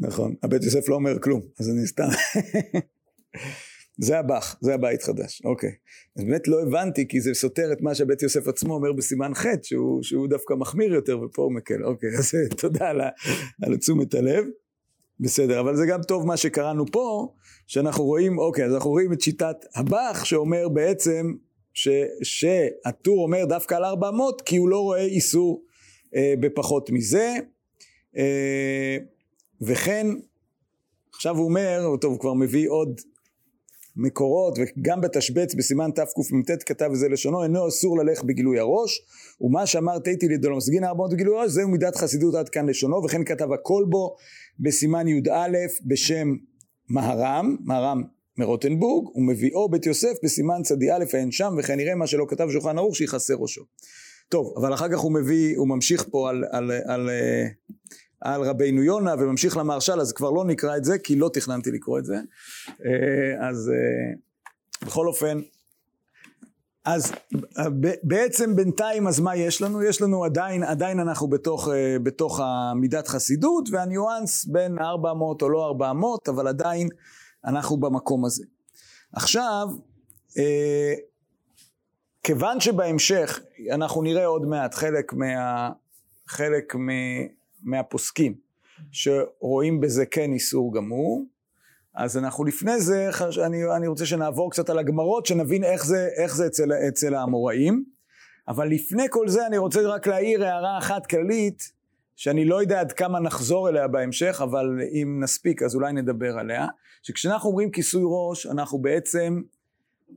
נכון, 0.08 0.36
הבית 0.44 0.63
יוסף 0.63 0.90
לא 0.90 0.96
אומר 0.96 1.22
כלום, 1.22 1.42
אז 1.60 1.70
אני 1.70 1.88
סתם... 1.88 2.08
זה 3.98 4.20
הבח, 4.20 4.56
זה 4.62 4.74
הבית 4.74 5.04
חדש, 5.04 5.42
אוקיי. 5.46 5.72
אז 6.18 6.24
באמת 6.24 6.48
לא 6.48 6.62
הבנתי, 6.62 7.08
כי 7.08 7.22
זה 7.22 7.34
סותר 7.34 7.74
את 7.74 7.82
מה 7.82 7.96
שבית 7.96 8.22
יוסף 8.22 8.48
עצמו 8.48 8.74
אומר 8.74 8.94
בסימן 8.94 9.34
ח', 9.34 9.46
שהוא, 9.64 10.04
שהוא 10.04 10.28
דווקא 10.28 10.54
מחמיר 10.54 10.94
יותר 10.94 11.20
ופה 11.20 11.42
הוא 11.42 11.54
מקל. 11.54 11.84
אוקיי, 11.84 12.10
אז 12.20 12.32
תודה 12.62 12.90
על, 12.90 13.02
על 13.64 13.78
תשומת 13.78 14.14
הלב. 14.14 14.46
בסדר, 15.20 15.60
אבל 15.60 15.76
זה 15.76 15.86
גם 15.86 16.02
טוב 16.08 16.28
מה 16.28 16.38
שקראנו 16.38 16.86
פה, 16.92 17.34
שאנחנו 17.68 18.04
רואים, 18.04 18.38
אוקיי, 18.38 18.66
אז 18.66 18.74
אנחנו 18.74 18.90
רואים 18.90 19.14
את 19.14 19.22
שיטת 19.22 19.56
הבח, 19.76 20.26
שאומר 20.26 20.70
בעצם 20.70 21.34
ש, 21.74 21.88
שהטור 22.24 23.24
אומר 23.24 23.46
דווקא 23.46 23.76
על 23.76 23.84
400 23.84 24.42
כי 24.42 24.58
הוא 24.58 24.70
לא 24.70 24.80
רואה 24.80 25.06
איסור 25.06 25.64
אה, 26.16 26.34
בפחות 26.40 26.90
מזה 26.90 27.34
אה, 28.18 28.98
וכן 29.62 30.08
עכשיו 31.14 31.38
הוא 31.38 31.46
אומר, 31.46 31.96
טוב 32.02 32.12
הוא 32.12 32.20
כבר 32.20 32.34
מביא 32.34 32.70
עוד 32.70 33.02
מקורות 33.96 34.58
וגם 34.60 35.02
בתשבץ 35.02 35.54
בסימן 35.54 35.92
תקמ"ט 35.92 36.64
כתב 36.66 36.90
את 36.94 36.96
זה 36.96 37.10
לשונו 37.10 37.44
אינו 37.44 37.68
אסור 37.68 37.98
ללך 37.98 38.24
בגילוי 38.24 38.60
הראש 38.60 39.02
ומה 39.42 39.66
שאמר 39.66 40.00
תיתי 40.00 40.28
לדולמסגין 40.30 40.84
400 40.84 41.14
בגילוי 41.14 41.38
הראש 41.38 41.52
זהו 41.52 41.70
מידת 41.70 41.96
חסידות 41.96 42.36
עד 42.36 42.50
כאן 42.50 42.70
לשונו 42.70 43.04
וכן 43.06 43.24
כתב 43.24 43.52
הכל 43.52 43.86
בו 43.90 44.16
בסימן 44.60 45.08
י"א 45.08 45.58
בשם 45.86 46.36
מהר"ם, 46.90 47.58
מהר"ם 47.64 48.04
מרוטנבורג 48.38 49.16
ומביאו 49.16 49.70
בית 49.70 49.86
יוסף 49.86 50.14
בסימן 50.24 50.62
צדי 50.64 50.92
א' 50.92 51.04
העין 51.14 51.32
שם 51.32 51.56
וכן 51.60 51.78
נראה 51.78 51.96
מה 51.96 52.08
שלא 52.08 52.26
כתב 52.30 52.48
שולחן 52.52 52.78
ערוך 52.78 52.96
שיכסה 52.96 53.34
ראשו. 53.38 53.62
טוב 54.30 54.54
אבל 54.58 54.74
אחר 54.74 54.90
כך 54.90 55.00
הוא 55.00 55.12
מביא 55.12 55.58
הוא 55.58 55.68
ממשיך 55.68 56.06
פה 56.12 56.30
על, 56.30 56.44
על, 56.52 56.72
על, 56.72 56.72
על, 56.86 57.10
על 58.24 58.42
רבינו 58.42 58.84
יונה 58.84 59.15
וממשיך 59.20 59.58
למהרש"ל 59.58 60.01
אז 60.01 60.13
כבר 60.13 60.32
לא 60.32 60.46
נקרא 60.46 60.77
את 60.77 60.84
זה 60.84 61.00
כי 61.00 61.15
לא 61.15 61.30
תכננתי 61.34 61.72
לקרוא 61.72 62.00
את 62.00 62.06
זה 62.06 62.15
אה, 62.86 63.50
אז 63.50 63.70
אה, 63.70 64.13
בכל 64.88 65.08
אופן 65.08 65.39
אז 66.86 67.12
בעצם 68.03 68.56
בינתיים 68.56 69.08
אז 69.08 69.20
מה 69.20 69.36
יש 69.36 69.62
לנו? 69.62 69.84
יש 69.84 70.01
לנו 70.01 70.24
עדיין, 70.24 70.63
עדיין 70.63 71.00
אנחנו 71.00 71.27
בתוך, 71.27 71.70
אה, 71.70 72.00
בתוך 72.03 72.39
המידת 72.44 73.08
חסידות 73.08 73.70
והניואנס 73.72 74.46
בין 74.46 74.80
400 74.80 75.42
או 75.42 75.50
לא 75.50 75.65
400 75.65 76.30
אבל 76.30 76.48
עדיין 76.48 76.88
אנחנו 77.46 77.77
במקום 77.77 78.25
הזה. 78.25 78.44
עכשיו, 79.13 79.68
כיוון 82.24 82.60
שבהמשך 82.60 83.39
אנחנו 83.72 84.01
נראה 84.01 84.25
עוד 84.25 84.46
מעט 84.46 84.74
חלק, 84.74 85.13
מה, 85.13 85.70
חלק 86.27 86.75
מ, 86.75 86.89
מהפוסקים 87.63 88.36
שרואים 88.91 89.82
בזה 89.82 90.05
כן 90.05 90.34
איסור 90.34 90.74
גמור, 90.74 91.25
אז 91.96 92.17
אנחנו 92.17 92.46
לפני 92.46 92.79
זה, 92.79 93.10
אני, 93.46 93.58
אני 93.77 93.88
רוצה 93.88 94.05
שנעבור 94.05 94.51
קצת 94.51 94.70
על 94.70 94.79
הגמרות, 94.79 95.25
שנבין 95.25 95.63
איך 95.63 95.86
זה, 95.86 96.10
איך 96.24 96.36
זה 96.36 96.48
אצל, 96.48 96.72
אצל 96.88 97.15
האמוראים. 97.15 97.84
אבל 98.48 98.67
לפני 98.67 99.03
כל 99.10 99.27
זה 99.27 99.48
אני 99.48 99.58
רוצה 99.58 99.82
רק 99.82 100.08
להעיר 100.08 100.46
הערה 100.46 100.77
אחת 100.77 101.05
כללית, 101.05 101.72
שאני 102.15 102.46
לא 102.46 102.62
יודע 102.62 102.79
עד 102.79 102.91
כמה 102.91 103.20
נחזור 103.20 103.70
אליה 103.70 103.88
בהמשך, 103.88 104.41
אבל 104.43 104.79
אם 104.93 105.20
נספיק 105.24 105.63
אז 105.63 105.75
אולי 105.75 105.93
נדבר 105.93 106.38
עליה, 106.39 106.67
שכשאנחנו 107.03 107.50
אומרים 107.50 107.72
כיסוי 107.72 108.03
ראש, 108.05 108.46
אנחנו 108.46 108.79
בעצם 108.82 109.41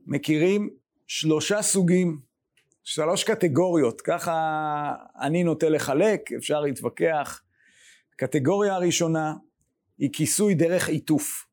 מכירים 0.07 0.69
שלושה 1.07 1.61
סוגים, 1.61 2.19
שלוש 2.89 3.23
קטגוריות, 3.23 4.01
ככה 4.01 4.93
אני 5.21 5.43
נוטה 5.43 5.69
לחלק, 5.69 6.31
אפשר 6.37 6.61
להתווכח. 6.61 7.41
קטגוריה 8.17 8.75
הראשונה 8.75 9.33
היא 9.97 10.09
כיסוי 10.13 10.55
דרך 10.55 10.89
עיטוף. 10.89 11.45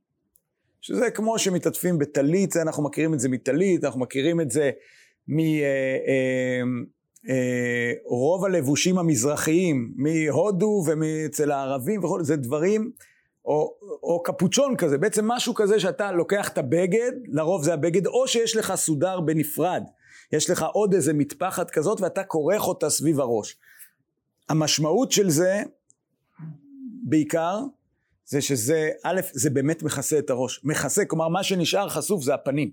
שזה 0.81 1.11
כמו 1.11 1.39
שמתעטפים 1.39 1.99
בטלית, 1.99 2.57
אנחנו 2.57 2.83
מכירים 2.83 3.15
את 3.15 3.21
זה 3.21 3.29
מטלית, 3.29 3.85
אנחנו 3.85 4.01
מכירים 4.01 4.41
את 4.41 4.51
זה 4.51 4.71
מרוב 8.09 8.45
הלבושים 8.45 8.99
המזרחיים, 8.99 9.95
מהודו 9.97 10.85
ואצל 10.87 11.51
הערבים 11.51 12.05
וכו', 12.05 12.25
זה 12.25 12.37
דברים, 12.37 12.91
או, 13.45 13.75
או 14.03 14.23
קפוצ'ון 14.23 14.77
כזה, 14.77 14.99
בעצם 14.99 15.29
משהו 15.29 15.55
כזה 15.55 15.81
שאתה 15.81 16.13
לוקח 16.13 16.49
את 16.49 16.59
הבגד, 16.59 17.13
לרוב 17.29 17.65
זה 17.65 17.75
הבגד, 17.75 18.07
או 18.07 18.29
שיש 18.29 18.57
לך 18.57 18.75
סודר 18.75 19.21
בנפרד, 19.21 19.83
יש 20.33 20.51
לך 20.51 20.65
עוד 20.73 20.95
איזה 20.95 21.13
מטפחת 21.13 21.71
כזאת 21.71 22.01
ואתה 22.01 22.25
כורך 22.25 22.63
אותה 22.69 22.91
סביב 22.91 23.21
הראש. 23.21 23.57
המשמעות 24.49 25.13
של 25.13 25.31
זה, 25.31 25.63
בעיקר, 27.03 27.61
זה 28.27 28.41
שזה, 28.41 28.91
א', 29.03 29.21
זה 29.33 29.51
באמת 29.51 29.83
מכסה 29.83 30.19
את 30.19 30.31
הראש. 30.31 30.61
מכסה, 30.65 31.05
כלומר 31.05 31.29
מה 31.29 31.43
שנשאר 31.43 31.89
חשוף 31.89 32.23
זה 32.23 32.35
הפנים. 32.35 32.71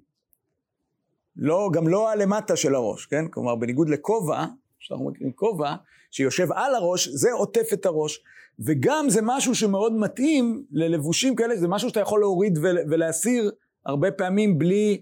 לא, 1.36 1.70
גם 1.74 1.88
לא 1.88 2.10
הלמטה 2.10 2.56
של 2.56 2.76
הראש, 2.76 3.06
כן? 3.06 3.28
כלומר 3.28 3.56
בניגוד 3.56 3.90
לכובע, 3.90 4.46
שאנחנו 4.80 5.06
מכירים 5.06 5.34
כובע, 5.34 5.76
שיושב 6.12 6.52
על 6.52 6.76
הראש, 6.76 7.08
זה 7.08 7.32
עוטף 7.32 7.74
את 7.74 7.86
הראש. 7.86 8.24
וגם 8.60 9.06
זה 9.10 9.20
משהו 9.24 9.56
שמאוד 9.56 9.94
מתאים 9.94 10.66
ללבושים 10.72 11.36
כאלה, 11.36 11.58
זה 11.58 11.68
משהו 11.68 11.90
שאתה 11.90 12.00
יכול 12.00 12.20
להוריד 12.20 12.60
ולהסיר 12.62 13.52
הרבה 13.86 14.12
פעמים 14.12 14.60
בלי, 14.60 15.02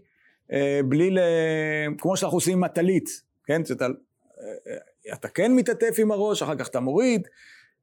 בלי, 0.85 1.11
ל... 1.11 1.19
כמו 1.97 2.17
שאנחנו 2.17 2.37
עושים 2.37 2.57
עם 2.57 2.63
הטלית, 2.63 3.09
כן? 3.45 3.65
שאתה, 3.65 3.85
אה, 3.85 5.13
אתה 5.13 5.27
כן 5.27 5.55
מתעטף 5.55 5.95
עם 5.97 6.11
הראש, 6.11 6.41
אחר 6.41 6.55
כך 6.55 6.67
אתה 6.67 6.79
מוריד, 6.79 7.27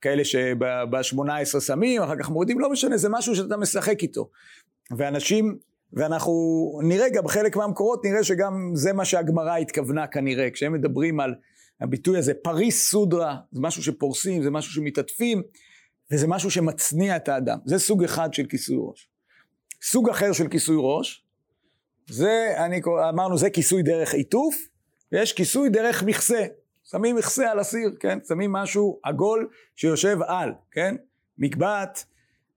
כאלה 0.01 0.25
שב-18 0.25 1.61
שמים, 1.61 2.03
אחר 2.03 2.17
כך 2.19 2.31
מורידים, 2.31 2.61
לא 2.61 2.71
משנה, 2.71 2.97
זה 2.97 3.09
משהו 3.09 3.37
שאתה 3.37 3.57
משחק 3.57 4.03
איתו. 4.03 4.31
ואנשים, 4.97 5.59
ואנחנו 5.93 6.33
נראה 6.83 7.09
גם 7.09 7.29
חלק 7.29 7.57
מהמקורות, 7.57 8.05
נראה 8.05 8.25
שגם 8.25 8.71
זה 8.75 8.93
מה 8.93 9.05
שהגמרא 9.05 9.57
התכוונה 9.57 10.07
כנראה, 10.07 10.51
כשהם 10.51 10.73
מדברים 10.73 11.21
על 11.21 11.35
הביטוי 11.81 12.19
הזה, 12.19 12.35
פריס 12.35 12.91
סודרה, 12.91 13.37
זה 13.53 13.61
משהו 13.61 13.83
שפורסים, 13.83 14.43
זה 14.43 14.51
משהו 14.51 14.73
שמתעטפים, 14.73 15.43
וזה 16.11 16.27
משהו 16.27 16.51
שמצניע 16.51 17.17
את 17.17 17.29
האדם. 17.29 17.59
זה 17.65 17.79
סוג 17.79 18.05
אחד 18.05 18.35
של 18.35 18.47
כיסוי 18.47 18.77
ראש. 18.81 19.09
סוג 19.83 20.09
אחר 20.09 20.33
של 20.33 20.49
כיסוי 20.49 20.77
ראש, 20.79 21.26
זה, 22.11 22.55
אני, 22.57 22.81
אמרנו, 23.09 23.39
זה 23.39 23.51
כיסוי 23.51 23.83
דרך 23.83 24.15
עיטוף, 24.15 24.57
ויש 25.13 25.33
כיסוי 25.33 25.69
דרך 25.69 26.03
מכסה. 26.03 26.45
שמים 26.91 27.17
מכסה 27.17 27.51
על 27.51 27.59
הסיר, 27.59 27.91
כן? 28.01 28.19
שמים 28.29 28.53
משהו 28.53 29.01
עגול 29.03 29.49
שיושב 29.77 30.19
על, 30.27 30.53
כן? 30.73 30.95
מקבט, 31.39 32.05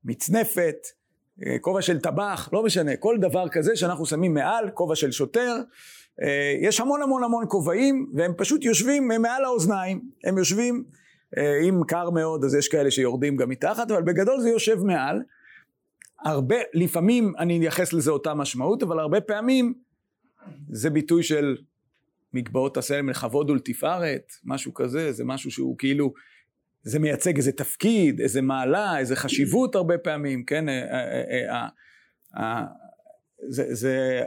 מצנפת, 0.05 0.87
אה, 1.45 1.59
כובע 1.61 1.81
של 1.81 1.99
טבח, 1.99 2.49
לא 2.53 2.63
משנה, 2.63 2.95
כל 2.95 3.17
דבר 3.21 3.49
כזה 3.49 3.75
שאנחנו 3.75 4.05
שמים 4.05 4.33
מעל, 4.33 4.69
כובע 4.73 4.95
של 4.95 5.11
שוטר, 5.11 5.55
אה, 6.21 6.55
יש 6.61 6.79
המון 6.79 7.01
המון 7.01 7.23
המון 7.23 7.45
כובעים 7.47 8.11
והם 8.15 8.33
פשוט 8.37 8.63
יושבים 8.63 9.07
מעל 9.07 9.45
האוזניים, 9.45 10.01
הם 10.23 10.37
יושבים, 10.37 10.83
אה, 11.37 11.59
אם 11.69 11.81
קר 11.87 12.09
מאוד 12.09 12.43
אז 12.43 12.55
יש 12.55 12.67
כאלה 12.67 12.91
שיורדים 12.91 13.37
גם 13.37 13.49
מתחת, 13.49 13.91
אבל 13.91 14.01
בגדול 14.01 14.41
זה 14.41 14.49
יושב 14.49 14.83
מעל. 14.83 15.21
הרבה, 16.25 16.55
לפעמים 16.73 17.33
אני 17.39 17.59
אייחס 17.59 17.93
לזה 17.93 18.11
אותה 18.11 18.33
משמעות, 18.33 18.83
אבל 18.83 18.99
הרבה 18.99 19.21
פעמים 19.21 19.73
זה 20.69 20.89
ביטוי 20.89 21.23
של 21.23 21.57
מקבעות 22.33 22.77
הסלם 22.77 23.09
לכבוד 23.09 23.49
ולתפארת, 23.49 24.31
משהו 24.43 24.73
כזה, 24.73 25.11
זה 25.11 25.23
משהו 25.25 25.51
שהוא 25.51 25.77
כאילו, 25.77 26.13
זה 26.83 26.99
מייצג 26.99 27.37
איזה 27.37 27.51
תפקיד, 27.51 28.19
איזה 28.21 28.41
מעלה, 28.41 28.99
איזה 28.99 29.15
חשיבות 29.15 29.75
הרבה 29.75 29.97
פעמים, 29.97 30.45
כן? 30.45 30.65
אה, 32.37 32.63
זה, 33.47 33.75
זה, 33.75 34.23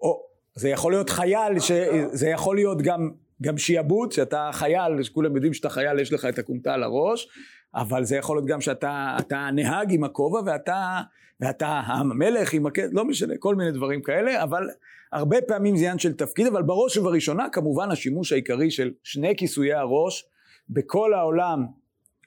או, 0.00 0.26
זה 0.54 0.68
יכול 0.68 0.92
להיות 0.92 1.10
חייל, 1.10 1.60
ש, 1.60 1.72
זה 2.12 2.28
יכול 2.28 2.56
להיות 2.56 2.82
גם, 2.82 3.10
גם 3.42 3.58
שיעבוד, 3.58 4.12
שאתה 4.12 4.50
חייל, 4.52 5.02
שכולם 5.02 5.34
יודעים 5.34 5.54
שאתה 5.54 5.68
חייל, 5.68 5.98
יש 5.98 6.12
לך 6.12 6.24
את 6.24 6.38
הכומתה 6.38 6.74
על 6.74 6.82
הראש, 6.82 7.28
אבל 7.76 8.04
זה 8.04 8.16
יכול 8.16 8.36
להיות 8.36 8.46
גם 8.46 8.60
שאתה 8.60 9.48
נהג 9.52 9.92
עם 9.92 10.04
הכובע 10.04 10.40
ואתה, 10.46 11.00
ואתה 11.40 11.68
המלך 11.68 12.52
עם 12.52 12.66
הכסף, 12.66 12.88
לא 12.92 13.04
משנה, 13.04 13.34
כל 13.38 13.54
מיני 13.54 13.72
דברים 13.72 14.02
כאלה, 14.02 14.42
אבל 14.42 14.68
הרבה 15.12 15.36
פעמים 15.48 15.76
זה 15.76 15.84
עניין 15.84 15.98
של 15.98 16.12
תפקיד, 16.12 16.46
אבל 16.46 16.62
בראש 16.62 16.96
ובראשונה 16.96 17.48
כמובן 17.52 17.90
השימוש 17.90 18.32
העיקרי 18.32 18.70
של 18.70 18.92
שני 19.02 19.36
כיסויי 19.36 19.74
הראש 19.74 20.28
בכל 20.68 21.14
העולם 21.14 21.66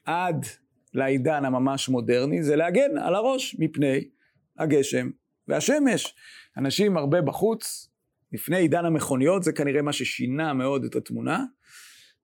עד 0.06 0.46
לעידן 0.94 1.46
הממש 1.46 1.90
מודרני 1.90 2.44
זה 2.44 2.56
להגן 2.56 2.98
על 2.98 3.16
הראש 3.16 3.56
מפני 3.60 4.08
הגשם 4.60 5.10
והשמש. 5.48 6.16
אנשים 6.58 6.98
הרבה 6.98 7.22
בחוץ, 7.22 7.90
לפני 8.32 8.58
עידן 8.58 8.86
המכוניות 8.86 9.44
זה 9.44 9.52
כנראה 9.52 9.82
מה 9.82 9.94
ששינה 9.94 10.54
מאוד 10.54 10.84
את 10.84 10.96
התמונה. 10.96 11.44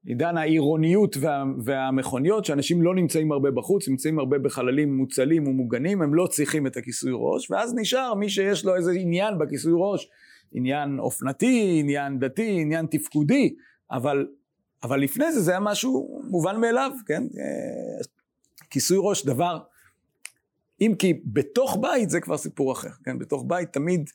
עידן 0.05 0.37
העירוניות 0.37 1.17
וה, 1.17 1.43
והמכוניות, 1.63 2.45
שאנשים 2.45 2.81
לא 2.81 2.95
נמצאים 2.95 3.31
הרבה 3.31 3.51
בחוץ, 3.51 3.87
נמצאים 3.87 4.19
הרבה 4.19 4.39
בחללים 4.39 4.97
מוצלים 4.97 5.47
ומוגנים, 5.47 6.01
הם 6.01 6.13
לא 6.13 6.27
צריכים 6.27 6.67
את 6.67 6.77
הכיסוי 6.77 7.11
ראש, 7.15 7.51
ואז 7.51 7.73
נשאר 7.75 8.13
מי 8.13 8.29
שיש 8.29 8.65
לו 8.65 8.75
איזה 8.75 8.91
עניין 8.91 9.37
בכיסוי 9.37 9.73
ראש, 9.75 10.09
עניין 10.51 10.99
אופנתי, 10.99 11.77
עניין 11.79 12.19
דתי, 12.19 12.57
עניין 12.61 12.85
תפקודי, 12.85 13.55
אבל, 13.91 14.27
אבל 14.83 14.99
לפני 14.99 15.31
זה 15.31 15.41
זה 15.41 15.51
היה 15.51 15.59
משהו 15.59 16.21
מובן 16.29 16.61
מאליו, 16.61 16.91
כן? 17.05 17.23
אה, 17.23 18.03
כיסוי 18.69 18.97
ראש 19.01 19.25
דבר, 19.25 19.59
אם 20.81 20.93
כי 20.99 21.21
בתוך 21.25 21.77
בית 21.81 22.09
זה 22.09 22.21
כבר 22.21 22.37
סיפור 22.37 22.71
אחר, 22.71 22.89
כן? 23.05 23.19
בתוך 23.19 23.43
בית 23.47 23.73
תמיד 23.73 24.09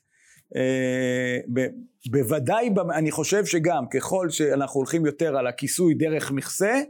ב, 1.53 1.65
בוודאי, 2.11 2.69
אני 2.93 3.11
חושב 3.11 3.45
שגם 3.45 3.85
ככל 3.93 4.29
שאנחנו 4.29 4.77
הולכים 4.77 5.05
יותר 5.05 5.37
על 5.37 5.47
הכיסוי 5.47 5.93
דרך 5.93 6.31
מכסה, 6.31 6.81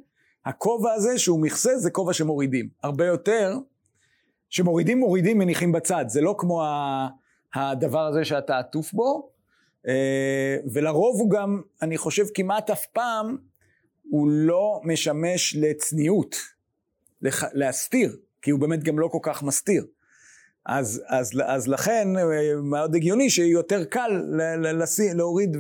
הכובע 0.46 0.94
הזה 0.94 1.20
שהוא 1.20 1.40
מכסה 1.40 1.78
זה 1.78 1.92
כובע 1.92 2.14
שמורידים. 2.14 2.70
הרבה 2.84 3.06
יותר, 3.06 3.58
שמורידים 4.50 5.00
מורידים 5.00 5.38
מניחים 5.38 5.72
בצד, 5.72 6.06
זה 6.08 6.22
לא 6.22 6.36
כמו 6.38 6.64
הדבר 7.56 8.08
הזה 8.08 8.26
שאתה 8.26 8.60
עטוף 8.60 8.94
בו, 8.94 9.30
אה, 9.88 10.58
ולרוב 10.74 11.20
הוא 11.20 11.30
גם, 11.30 11.62
אני 11.82 11.98
חושב 11.98 12.26
כמעט 12.34 12.70
אף 12.70 12.86
פעם, 12.86 13.38
הוא 14.10 14.28
לא 14.32 14.82
משמש 14.84 15.56
לצניעות, 15.56 16.36
להסתיר, 17.54 18.16
כי 18.42 18.52
הוא 18.52 18.60
באמת 18.60 18.84
גם 18.84 19.00
לא 19.00 19.08
כל 19.08 19.20
כך 19.22 19.44
מסתיר. 19.44 19.86
אז, 20.74 21.04
אז, 21.08 21.32
אז 21.46 21.68
לכן 21.68 22.08
אה, 22.18 22.62
מאוד 22.64 22.96
הגיוני 22.96 23.30
שיותר 23.30 23.84
קל 23.84 24.12
לשים, 24.62 25.18
להוריד 25.18 25.58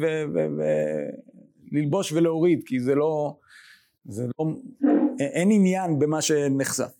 וללבוש 1.71 2.11
ולהוריד, 2.11 2.61
כי 2.65 2.79
זה 2.79 2.95
לא, 2.95 3.37
זה 4.05 4.25
לא, 4.39 4.45
אין 5.19 5.51
עניין 5.51 5.99
במה 5.99 6.21
שנחשף. 6.21 6.91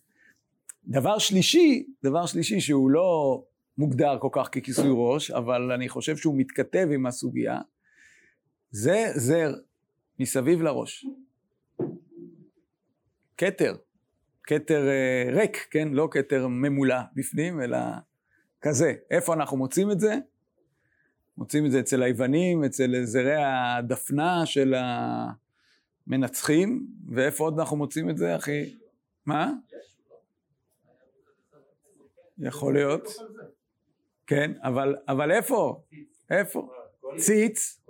דבר 0.87 1.17
שלישי, 1.17 1.85
דבר 2.03 2.25
שלישי 2.25 2.59
שהוא 2.59 2.89
לא 2.89 3.41
מוגדר 3.77 4.17
כל 4.19 4.29
כך 4.31 4.49
ככיסוי 4.51 4.89
ראש, 4.91 5.31
אבל 5.31 5.71
אני 5.71 5.89
חושב 5.89 6.17
שהוא 6.17 6.35
מתכתב 6.37 6.87
עם 6.93 7.05
הסוגיה, 7.05 7.59
זה 8.71 9.05
זר 9.15 9.53
מסביב 10.19 10.61
לראש. 10.61 11.05
כתר. 13.37 13.75
כתר 14.43 14.87
אה, 14.87 15.29
ריק, 15.31 15.67
כן? 15.71 15.87
לא 15.91 16.07
כתר 16.11 16.47
ממולא 16.47 16.99
בפנים, 17.15 17.61
אלא 17.61 17.77
כזה. 18.61 18.93
איפה 19.11 19.33
אנחנו 19.33 19.57
מוצאים 19.57 19.91
את 19.91 19.99
זה? 19.99 20.15
מוצאים 21.37 21.65
את 21.65 21.71
זה 21.71 21.79
אצל 21.79 22.03
היוונים, 22.03 22.63
אצל 22.63 23.03
זרי 23.03 23.35
הדפנה 23.35 24.45
של 24.45 24.73
המנצחים, 26.07 26.87
ואיפה 27.09 27.43
עוד 27.43 27.59
אנחנו 27.59 27.77
מוצאים 27.77 28.09
את 28.09 28.17
זה, 28.17 28.35
אחי? 28.35 28.75
מה? 29.25 29.51
יכול 32.37 32.73
להיות. 32.73 33.07
כן, 34.27 34.51
אבל, 34.63 34.95
אבל 35.07 35.31
איפה? 35.31 35.81
איפה? 36.29 36.71
ציץ, 37.17 37.81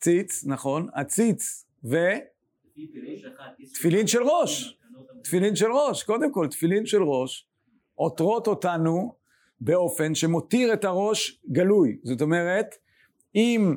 ציץ, 0.00 0.44
נכון, 0.46 0.88
הציץ 0.94 1.66
ו... 1.84 1.96
תפילין 3.72 4.06
של 4.06 4.22
ראש. 4.22 4.77
תפילין 5.22 5.56
של 5.56 5.72
ראש, 5.72 6.02
קודם 6.02 6.32
כל 6.32 6.46
תפילין 6.50 6.86
של 6.86 7.02
ראש 7.02 7.48
עותרות 7.94 8.46
אותנו 8.46 9.14
באופן 9.60 10.14
שמותיר 10.14 10.72
את 10.72 10.84
הראש 10.84 11.40
גלוי. 11.52 11.96
זאת 12.02 12.22
אומרת, 12.22 12.74
אם, 13.34 13.74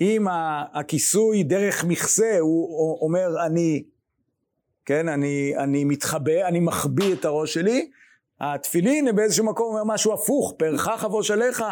אם 0.00 0.26
הכיסוי 0.74 1.42
דרך 1.42 1.84
מכסה 1.84 2.38
הוא 2.40 2.98
אומר 3.00 3.46
אני, 3.46 3.84
כן, 4.84 5.08
אני, 5.08 5.52
אני 5.56 5.84
מתחבא, 5.84 6.48
אני 6.48 6.60
מחביא 6.60 7.14
את 7.14 7.24
הראש 7.24 7.54
שלי, 7.54 7.90
התפילין 8.40 9.16
באיזשהו 9.16 9.44
מקום 9.44 9.66
אומר 9.66 9.94
משהו 9.94 10.12
הפוך, 10.12 10.54
פרחה 10.58 10.96
חבוש 10.96 11.30
עליך, 11.30 11.64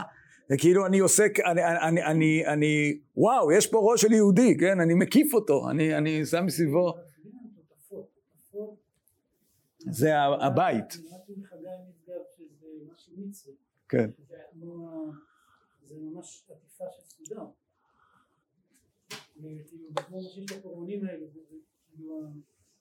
זה 0.48 0.56
כאילו 0.58 0.86
אני 0.86 0.98
עוסק, 0.98 1.40
אני, 1.40 1.64
אני, 1.64 2.04
אני, 2.04 2.46
אני, 2.46 2.98
וואו, 3.16 3.52
יש 3.52 3.66
פה 3.66 3.78
ראש 3.82 4.02
של 4.02 4.12
יהודי, 4.12 4.56
כן, 4.60 4.80
אני 4.80 4.94
מקיף 4.94 5.34
אותו, 5.34 5.70
אני, 5.70 5.96
אני 5.96 6.26
שם 6.26 6.46
מסביבו. 6.46 7.05
זה 9.90 10.18
הבית. 10.18 10.98
כן. 13.88 14.10
זה 15.84 15.94
ממש 15.98 16.44
עטיפה 16.50 16.84
של 16.90 17.34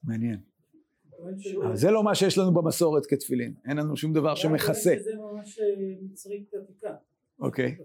מעניין. 0.03 0.39
אבל 1.63 1.75
זה 1.75 1.91
לא 1.91 2.03
מה 2.03 2.15
שיש 2.15 2.37
לנו 2.37 2.53
במסורת 2.53 3.05
כתפילין. 3.05 3.53
אין 3.65 3.77
לנו 3.77 3.97
שום 3.97 4.13
דבר 4.13 4.35
שמכסה. 4.35 4.95
זה 5.03 5.15
ממש 5.15 5.59
אה, 5.59 5.65
מצרית 6.01 6.53
עתיקה. 6.53 6.95
אוקיי. 7.39 7.77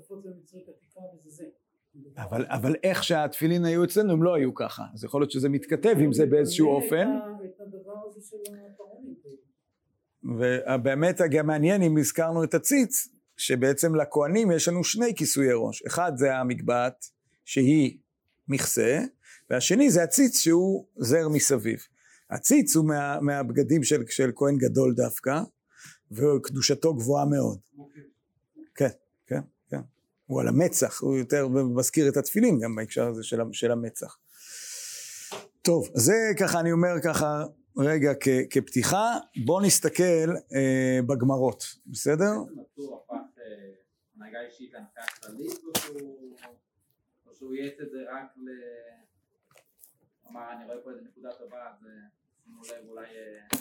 אבל, 2.17 2.45
אבל 2.49 2.75
איך 2.83 3.05
שהתפילין 3.05 3.65
היו 3.65 3.85
אצלנו 3.85 4.13
הם 4.13 4.23
לא 4.23 4.35
היו 4.35 4.55
ככה. 4.55 4.85
אז 4.95 5.05
יכול 5.05 5.21
להיות 5.21 5.31
שזה 5.31 5.49
מתכתב 5.49 5.95
עם 6.01 6.13
זה 6.13 6.27
באיזשהו 6.27 6.69
אופן. 6.69 7.09
ובאמת 10.23 11.21
גם 11.31 11.47
מעניין 11.47 11.83
אם 11.83 11.99
הזכרנו 11.99 12.45
את 12.45 12.55
הציץ, 12.55 13.09
שבעצם 13.37 13.95
לכהנים 13.95 14.53
יש 14.53 14.69
לנו 14.69 14.85
שני 14.85 15.15
כיסויי 15.15 15.53
ראש. 15.55 15.83
אחד 15.83 16.13
זה 16.17 16.37
המגבעת, 16.37 17.05
שהיא 17.45 17.99
מכסה, 18.49 19.01
והשני 19.51 19.91
זה 19.91 20.03
הציץ 20.03 20.39
שהוא 20.39 20.87
זר 20.97 21.29
מסביב. 21.29 21.81
הציץ 22.31 22.77
הוא 22.77 22.89
מה, 22.89 23.21
מהבגדים 23.21 23.83
של, 23.83 24.03
של 24.09 24.31
כהן 24.35 24.59
גדול 24.59 24.95
דווקא, 24.95 25.41
וקדושתו 26.11 26.95
גבוהה 26.95 27.25
מאוד. 27.27 27.59
כן, 28.75 28.89
כן, 29.27 29.41
כן. 29.69 29.81
הוא 30.27 30.41
על 30.41 30.49
המצח, 30.49 31.01
הוא 31.01 31.19
יותר 31.19 31.49
מזכיר 31.49 32.09
את 32.09 32.17
התפילין 32.17 32.61
גם 32.61 32.75
בהקשר 32.75 33.09
הזה 33.09 33.23
של, 33.23 33.41
של 33.53 33.71
המצח. 33.71 34.17
טוב, 35.63 35.89
זה 35.95 36.15
ככה, 36.39 36.61
אני 36.61 36.73
אומר 36.73 37.01
ככה, 37.05 37.45
רגע 37.77 38.13
כ, 38.21 38.29
כפתיחה, 38.51 39.13
בואו 39.45 39.61
נסתכל 39.61 40.31
אה, 40.55 40.99
בגמרות, 41.07 41.65
בסדר? 41.87 42.25
אה, 43.13 43.17
הנהגה 44.17 44.39
אישית 44.47 44.73
להנהגה 44.73 45.03
כללית, 45.23 45.59
או 45.65 45.81
שהוא- 45.81 46.37
או 47.27 47.35
שהוא 47.35 47.55
יעץ 47.55 47.75
את 47.83 47.91
זה 47.91 47.99
רק 48.13 48.37
ל... 48.37 48.49
אמר, 50.31 50.41
אני 50.57 50.65
רואה 50.65 50.77
פה 50.85 50.91
איזה 50.91 51.01
נקודה 51.05 51.29
טובה, 51.39 51.57
אז 51.57 51.87
אה, 51.87 51.91
שימו 52.45 52.63
לב, 52.63 52.89
אולי... 52.91 53.05
אה, 53.05 53.59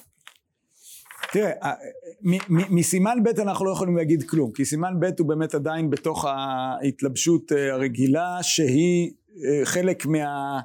תראה, 1.34 1.52
אה, 1.64 1.74
מסימן 2.70 3.18
ב' 3.24 3.40
אנחנו 3.40 3.66
לא 3.66 3.72
יכולים 3.72 3.98
להגיד 3.98 4.30
כלום, 4.30 4.52
כי 4.52 4.66
סימן 4.66 4.94
ב' 5.00 5.06
הוא 5.20 5.28
באמת 5.28 5.54
עדיין 5.56 5.90
בתוך 5.90 6.26
ההתלבשות 6.26 7.52
הרגילה 7.52 8.38
שהיא 8.42 9.12
חלק 9.64 10.06
מה... 10.06 10.60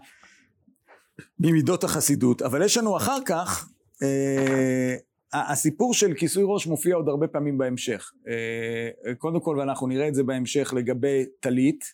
ממידות 1.40 1.84
החסידות, 1.84 2.42
אבל 2.42 2.62
יש 2.62 2.76
לנו 2.76 2.96
אחר 2.96 3.18
כך, 3.26 3.68
אה, 4.02 4.96
הסיפור 5.32 5.94
של 5.94 6.14
כיסוי 6.14 6.44
ראש 6.46 6.66
מופיע 6.66 6.94
עוד 6.96 7.08
הרבה 7.08 7.26
פעמים 7.26 7.58
בהמשך. 7.58 8.12
אה, 8.28 9.14
קודם 9.14 9.40
כל, 9.40 9.56
ואנחנו 9.58 9.86
נראה 9.86 10.08
את 10.08 10.14
זה 10.14 10.22
בהמשך 10.22 10.72
לגבי 10.76 11.24
טלית, 11.40 11.84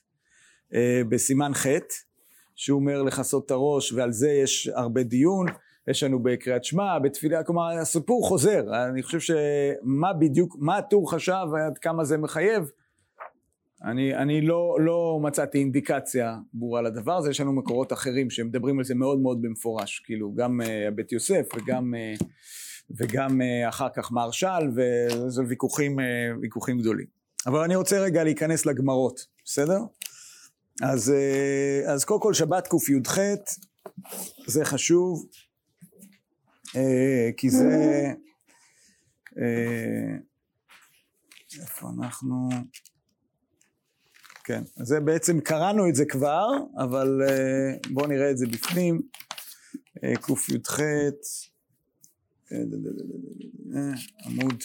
אה, 0.74 1.02
בסימן 1.08 1.54
ח', 1.54 1.66
שהוא 2.56 2.80
אומר 2.80 3.02
לכסות 3.02 3.46
את 3.46 3.50
הראש, 3.50 3.92
ועל 3.92 4.12
זה 4.12 4.30
יש 4.30 4.70
הרבה 4.74 5.02
דיון. 5.02 5.46
יש 5.88 6.02
לנו 6.02 6.22
בקריאת 6.22 6.64
שמע, 6.64 6.98
בתפילה, 6.98 7.42
כלומר 7.42 7.78
הסיפור 7.80 8.28
חוזר, 8.28 8.62
אני 8.90 9.02
חושב 9.02 9.20
שמה 9.20 10.12
בדיוק, 10.12 10.56
מה 10.58 10.76
הטור 10.76 11.10
חשב 11.10 11.46
ועד 11.52 11.78
כמה 11.78 12.04
זה 12.04 12.18
מחייב, 12.18 12.70
אני, 13.84 14.14
אני 14.16 14.40
לא, 14.40 14.76
לא 14.80 15.18
מצאתי 15.22 15.58
אינדיקציה 15.58 16.36
ברורה 16.52 16.82
לדבר 16.82 17.16
הזה, 17.16 17.30
יש 17.30 17.40
לנו 17.40 17.52
מקורות 17.52 17.92
אחרים 17.92 18.30
שמדברים 18.30 18.78
על 18.78 18.84
זה 18.84 18.94
מאוד 18.94 19.18
מאוד 19.18 19.42
במפורש, 19.42 19.98
כאילו 19.98 20.34
גם 20.34 20.60
uh, 20.60 20.90
בית 20.94 21.12
יוסף 21.12 21.46
וגם, 21.56 21.94
uh, 21.94 22.24
וגם 22.90 23.40
uh, 23.40 23.68
אחר 23.68 23.88
כך 23.96 24.12
מהרש"ל, 24.12 24.70
וזה 24.74 25.42
ויכוחים, 25.48 25.98
uh, 25.98 26.02
ויכוחים 26.40 26.78
גדולים. 26.78 27.06
אבל 27.46 27.58
אני 27.58 27.76
רוצה 27.76 27.98
רגע 27.98 28.24
להיכנס 28.24 28.66
לגמרות, 28.66 29.26
בסדר? 29.44 29.80
אז, 30.82 31.12
uh, 31.12 31.90
אז 31.90 32.04
קודם 32.04 32.20
כל 32.20 32.34
שבת 32.34 32.68
קי"ח, 32.68 33.18
זה 34.46 34.64
חשוב, 34.64 35.26
אה, 36.76 37.30
כי 37.36 37.50
זה... 37.50 38.06
אה, 39.38 40.16
איפה 41.60 41.88
אנחנו? 41.98 42.48
כן, 44.50 44.62
זה 44.76 45.00
בעצם 45.00 45.40
קראנו 45.40 45.88
את 45.88 45.94
זה 45.94 46.04
כבר, 46.04 46.46
אבל 46.76 47.22
אה, 47.28 47.76
בואו 47.90 48.06
נראה 48.06 48.30
את 48.30 48.38
זה 48.38 48.46
בפנים. 48.46 49.00
אה, 50.04 50.12
קי"ח, 50.16 50.80
אה, 50.80 52.58
עמוד, 54.26 54.62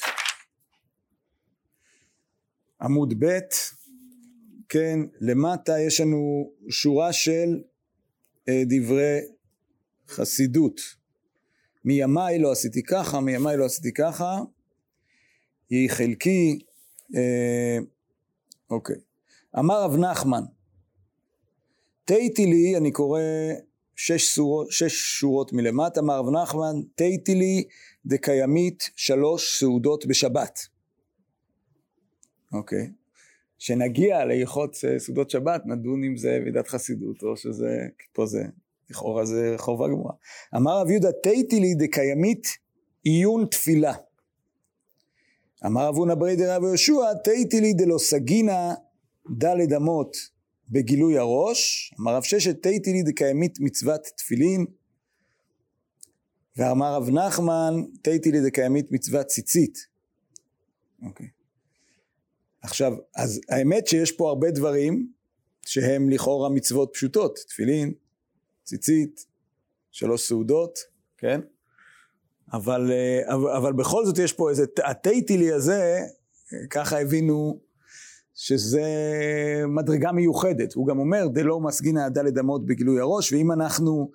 עמוד 2.81 3.13
ב', 3.19 3.39
כן, 4.69 4.99
למטה 5.21 5.79
יש 5.79 6.01
לנו 6.01 6.51
שורה 6.69 7.13
של 7.13 7.61
דברי 8.49 9.19
חסידות. 10.07 10.81
מימיי 11.85 12.39
לא 12.39 12.51
עשיתי 12.51 12.83
ככה, 12.83 13.19
מימיי 13.19 13.57
לא 13.57 13.65
עשיתי 13.65 13.93
ככה, 13.93 14.39
יהי 15.69 15.89
חלקי, 15.89 16.59
אה, 17.15 17.77
אוקיי. 18.69 19.14
אמר 19.59 19.83
רב 19.83 19.95
נחמן, 19.95 20.43
תהיתי 22.05 22.45
אני 22.77 22.91
קורא 22.91 23.21
שש, 23.95 24.35
סורות, 24.35 24.71
שש 24.71 25.19
שורות 25.19 25.53
מלמטה, 25.53 25.99
אמר 25.99 26.19
רב 26.19 26.29
נחמן, 26.29 26.75
תהיתי 26.95 27.35
לי 27.35 27.63
דקיימית 28.05 28.89
שלוש 28.95 29.59
סעודות 29.59 30.05
בשבת. 30.05 30.59
אוקיי. 32.53 32.91
כשנגיע 33.59 34.25
להלכות 34.25 34.77
אה, 34.87 34.99
סעודות 34.99 35.29
שבת, 35.29 35.61
נדון 35.65 36.03
אם 36.03 36.17
זה 36.17 36.39
מידת 36.45 36.67
חסידות, 36.67 37.23
או 37.23 37.37
שזה, 37.37 37.87
פה 38.13 38.25
זה, 38.25 38.43
לכאורה 38.89 39.25
זה 39.25 39.55
חובה 39.57 39.87
גמורה. 39.87 40.13
אמר 40.55 40.79
רב 40.79 40.89
יהודה, 40.89 41.11
תהיתי 41.23 41.59
לי 41.59 41.75
דקיימית 41.75 42.47
עיון 43.03 43.45
תפילה. 43.45 43.93
אמר 45.65 45.87
רב 45.87 45.95
הונא 45.95 46.15
ברי 46.15 46.35
דרב 46.35 46.63
יהושע, 46.63 47.13
תהיתי 47.23 47.61
לי 47.61 47.73
דלא 47.73 47.97
סגינה 47.97 48.73
דלת 49.29 49.71
אמות 49.77 50.17
בגילוי 50.69 51.17
הראש. 51.17 51.93
אמר 51.99 52.15
רב 52.15 52.23
ששת, 52.23 52.61
תהיתי 52.61 52.93
לי 52.93 53.03
דקיימית 53.03 53.59
מצוות 53.59 54.01
תפילין. 54.17 54.65
ואמר 56.57 56.93
רב 56.93 57.09
נחמן, 57.09 57.73
תהיתי 58.01 58.31
לי 58.31 58.45
דקיימית 58.45 58.91
מצוות 58.91 59.27
ציצית. 59.27 59.87
אוקיי. 61.03 61.27
עכשיו, 62.61 62.93
אז 63.15 63.41
האמת 63.49 63.87
שיש 63.87 64.11
פה 64.11 64.29
הרבה 64.29 64.51
דברים 64.51 65.11
שהם 65.65 66.09
לכאורה 66.09 66.49
מצוות 66.49 66.89
פשוטות, 66.93 67.39
תפילין, 67.47 67.93
ציצית, 68.63 69.25
שלוש 69.91 70.27
סעודות, 70.27 70.79
כן? 71.17 71.41
אבל, 72.53 72.91
אה, 72.91 73.35
אבל, 73.57 73.73
בכל 73.73 74.05
זאת 74.05 74.17
יש 74.17 74.33
פה 74.33 74.49
איזה, 74.49 74.65
הטייטילי 74.83 75.51
הזה, 75.51 75.99
ככה 76.69 77.01
הבינו 77.01 77.59
שזה 78.35 78.83
מדרגה 79.67 80.11
מיוחדת. 80.11 80.73
הוא 80.73 80.87
גם 80.87 80.99
אומר, 80.99 81.27
דלא 81.27 81.59
מסגינא 81.59 82.09
דלת 82.09 82.37
אמות 82.39 82.65
בגילוי 82.65 82.99
הראש, 82.99 83.33
ואם 83.33 83.51
אנחנו 83.51 84.11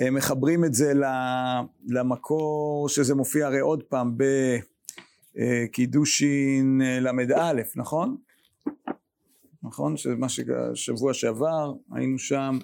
אה, 0.00 0.10
מחברים 0.10 0.64
את 0.64 0.74
זה 0.74 0.92
למקור 1.88 2.88
שזה 2.88 3.14
מופיע 3.14 3.46
הרי 3.46 3.60
עוד 3.60 3.82
פעם 3.82 4.16
בקידושין 5.36 6.80
ל"א, 7.00 7.52
נכון? 7.76 8.16
נכון? 9.62 9.96
שמה 9.96 10.26
ששבוע 10.28 11.14
שעבר 11.14 11.72
היינו 11.92 12.18
שם, 12.18 12.58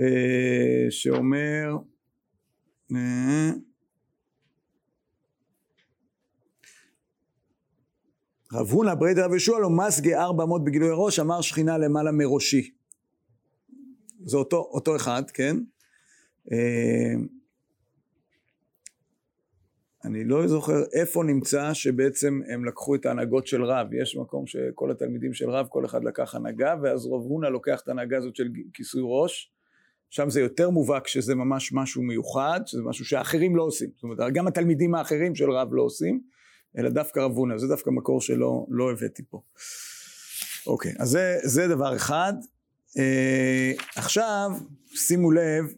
אה, 0.00 0.86
שאומר 0.90 1.76
רב 8.52 8.70
הונא 8.70 8.94
ברי 8.94 9.14
דרב 9.14 9.30
יהושע 9.30 9.58
לא 9.58 9.70
מסגי 9.70 10.14
ארבע 10.14 10.44
אמות 10.44 10.64
בגילוי 10.64 10.90
הראש 10.90 11.18
אמר 11.18 11.40
שכינה 11.40 11.78
למעלה 11.78 12.12
מראשי. 12.12 12.70
זה 14.24 14.36
אותו, 14.36 14.56
אותו 14.56 14.96
אחד 14.96 15.30
כן? 15.30 15.56
אה, 16.52 17.14
אני 20.04 20.24
לא 20.24 20.46
זוכר 20.46 20.82
איפה 20.92 21.24
נמצא 21.24 21.74
שבעצם 21.74 22.40
הם 22.52 22.64
לקחו 22.64 22.94
את 22.94 23.06
ההנהגות 23.06 23.46
של 23.46 23.64
רב. 23.64 23.86
יש 23.92 24.16
מקום 24.16 24.46
שכל 24.46 24.90
התלמידים 24.90 25.34
של 25.34 25.50
רב 25.50 25.66
כל 25.68 25.84
אחד 25.84 26.04
לקח 26.04 26.34
הנהגה 26.34 26.74
ואז 26.82 27.06
רב 27.06 27.22
הונא 27.22 27.46
לוקח 27.46 27.80
את 27.80 27.88
ההנהגה 27.88 28.18
הזאת 28.18 28.36
של 28.36 28.48
כיסוי 28.74 29.02
ראש. 29.04 29.52
שם 30.10 30.30
זה 30.30 30.40
יותר 30.40 30.70
מובהק 30.70 31.06
שזה 31.06 31.34
ממש 31.34 31.72
משהו 31.72 32.02
מיוחד, 32.02 32.60
שזה 32.66 32.82
משהו 32.82 33.04
שאחרים 33.04 33.56
לא 33.56 33.62
עושים. 33.62 33.90
זאת 33.94 34.02
אומרת, 34.02 34.18
גם 34.34 34.46
התלמידים 34.46 34.94
האחרים 34.94 35.34
של 35.34 35.50
רב 35.50 35.68
לא 35.72 35.82
עושים, 35.82 36.20
אלא 36.78 36.88
דווקא 36.90 37.20
רב 37.20 37.32
הונא, 37.32 37.58
זה 37.58 37.66
דווקא 37.66 37.90
מקור 37.90 38.20
שלא 38.20 38.66
לא 38.68 38.92
הבאתי 38.92 39.22
פה. 39.30 39.40
אוקיי, 40.66 40.92
אז 40.98 41.08
זה, 41.08 41.38
זה 41.42 41.68
דבר 41.68 41.96
אחד. 41.96 42.32
אה, 42.98 43.72
עכשיו, 43.96 44.50
שימו 44.94 45.30
לב, 45.30 45.74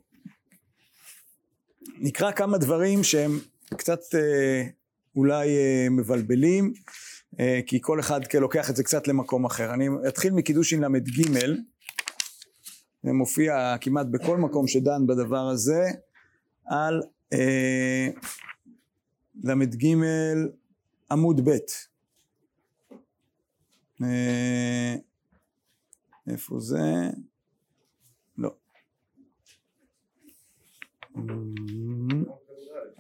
נקרא 1.99 2.33
כמה 2.33 2.59
דברים 2.59 3.05
שהם 3.05 3.39
קצת 3.77 4.01
אה, 4.15 4.63
אולי 5.17 5.49
אה, 5.49 5.87
מבלבלים, 5.91 6.73
אה, 7.41 7.61
כי 7.67 7.79
כל 7.81 8.01
אחד 8.01 8.21
לוקח 8.41 8.71
את 8.71 8.77
זה 8.77 8.85
קצת 8.85 9.09
למקום 9.09 9.45
אחר. 9.45 9.75
אני 9.75 9.89
אתחיל 10.09 10.33
מקידושין 10.33 10.85
ל"ג, 10.85 11.23
זה 13.03 13.13
מופיע 13.13 13.77
כמעט 13.81 14.07
בכל 14.07 14.37
מקום 14.37 14.67
שדן 14.67 15.07
בדבר 15.07 15.49
הזה, 15.49 15.85
על 16.67 17.03
אה, 17.33 18.09
ל"ג 19.45 19.87
עמוד 21.13 21.41
ב'. 21.49 21.51
אה, 24.03 24.95
איפה 26.27 26.61
זה? 26.61 27.11
לא. 28.39 28.55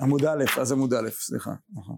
עמוד 0.01 0.25
א', 0.25 0.44
אז 0.61 0.72
עמוד 0.72 0.94
א', 0.94 1.11
סליחה, 1.11 1.51
נכון. 1.72 1.96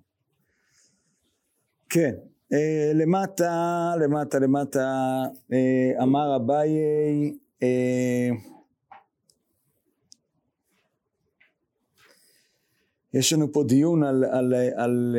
כן, 1.89 2.15
אה, 2.53 2.93
למטה, 2.95 3.93
למטה, 4.01 4.39
למטה, 4.39 5.23
אה, 5.53 6.03
אמר 6.03 6.37
אביי, 6.37 6.71
יש 13.15 13.33
לנו 13.33 13.53
פה 13.53 13.65
דיון 13.69 14.05
על, 14.05 14.25
על, 14.25 14.55
על 14.77 15.17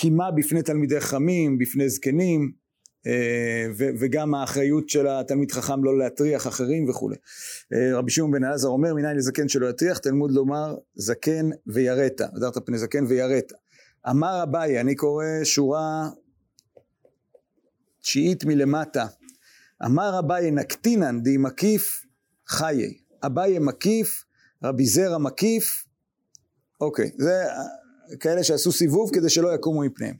קימה 0.00 0.30
בפני 0.30 0.62
תלמידי 0.62 1.00
חכמים, 1.00 1.58
בפני 1.58 1.88
זקנים, 1.88 2.52
אה, 3.06 3.66
וגם 3.76 4.34
האחריות 4.34 4.88
של 4.88 5.06
התלמיד 5.06 5.52
חכם 5.52 5.84
לא 5.84 5.98
להטריח 5.98 6.46
אחרים 6.46 6.88
וכולי. 6.88 7.16
אה, 7.72 7.98
רבי 7.98 8.10
שמעון 8.10 8.30
בן 8.30 8.44
אלעזר 8.44 8.68
אומר 8.68 8.94
מניין 8.94 9.16
לזקן 9.16 9.48
שלא 9.48 9.66
יטריח, 9.66 9.98
תלמוד 9.98 10.30
לומר 10.30 10.76
זקן 10.94 11.50
ויראת, 11.66 12.20
והדרת 12.20 12.66
פני 12.66 12.78
זקן 12.78 13.04
ויראת. 13.08 13.52
אמר 14.10 14.42
אביי, 14.42 14.80
אני 14.80 14.94
קורא 14.94 15.24
שורה 15.44 16.08
תשיעית 18.00 18.44
מלמטה, 18.44 19.06
אמר 19.84 20.18
אביי 20.18 20.50
נקטינן 20.50 21.22
די 21.22 21.36
מקיף 21.36 22.04
חיי, 22.48 22.98
אביי 23.26 23.58
מקיף, 23.58 24.24
רבי 24.64 24.86
זרע 24.86 25.18
מקיף, 25.18 25.84
אוקיי, 26.80 27.10
זה 27.18 27.44
כאלה 28.20 28.44
שעשו 28.44 28.72
סיבוב 28.72 29.10
כדי 29.14 29.30
שלא 29.30 29.54
יקומו 29.54 29.80
מפניהם. 29.80 30.14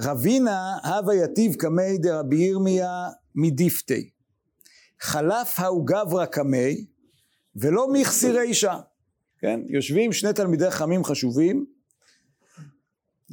רבינה 0.00 0.76
הווה 0.84 1.14
יתיב 1.14 1.54
קמי 1.54 1.98
דרבי 1.98 2.36
ירמיה 2.36 3.08
מדיפתי. 3.34 4.10
חלף 5.00 5.60
ההוא 5.60 5.86
גברא 5.86 6.24
קמי 6.24 6.84
ולא 7.56 7.92
מכסי 7.92 8.32
רישא. 8.32 8.74
כן? 9.38 9.60
יושבים 9.68 10.12
שני 10.12 10.32
תלמידי 10.32 10.70
חכמים 10.70 11.04
חשובים. 11.04 11.66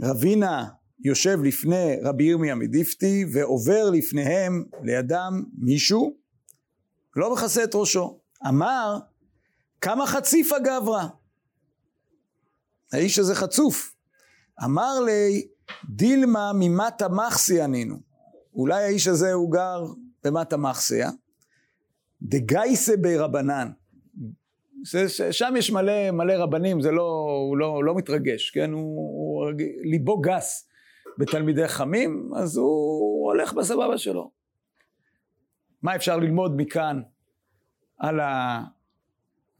רבינה 0.01 0.65
יושב 1.03 1.39
לפני 1.43 1.95
רבי 2.03 2.23
ירמיה 2.23 2.55
מדיפתי 2.55 3.25
ועובר 3.33 3.89
לפניהם 3.89 4.63
לידם 4.83 5.43
מישהו 5.57 6.17
לא 7.15 7.33
מכסה 7.33 7.63
את 7.63 7.75
ראשו. 7.75 8.19
אמר 8.47 8.99
כמה 9.81 10.07
חציפה 10.07 10.59
גברא. 10.59 11.03
האיש 12.93 13.19
הזה 13.19 13.35
חצוף. 13.35 13.92
אמר 14.65 14.99
לי 15.05 15.47
דילמה 15.89 16.51
ממטה 16.55 17.09
מחסיה 17.09 17.67
נינו. 17.67 17.95
אולי 18.55 18.83
האיש 18.83 19.07
הזה 19.07 19.33
הוא 19.33 19.51
גר 19.51 19.85
במטה 20.23 20.57
מחסיה. 20.57 21.09
דגייסה 22.21 22.97
ברבנן. 22.97 23.71
שם 25.31 25.53
יש 25.57 25.71
מלא, 25.71 26.11
מלא 26.11 26.33
רבנים, 26.33 26.81
זה 26.81 26.91
לא, 26.91 27.27
הוא 27.47 27.57
לא, 27.57 27.83
לא 27.83 27.95
מתרגש, 27.95 28.51
כן? 28.51 28.71
הוא, 28.71 28.81
הוא 28.81 29.51
ליבו 29.83 30.21
גס 30.21 30.69
בתלמידי 31.17 31.67
חכמים, 31.67 32.31
אז 32.35 32.57
הוא 32.57 33.29
הולך 33.29 33.53
בסבבה 33.53 33.97
שלו. 33.97 34.31
מה 35.81 35.95
אפשר 35.95 36.17
ללמוד 36.17 36.53
מכאן 36.57 37.01
על 37.97 38.19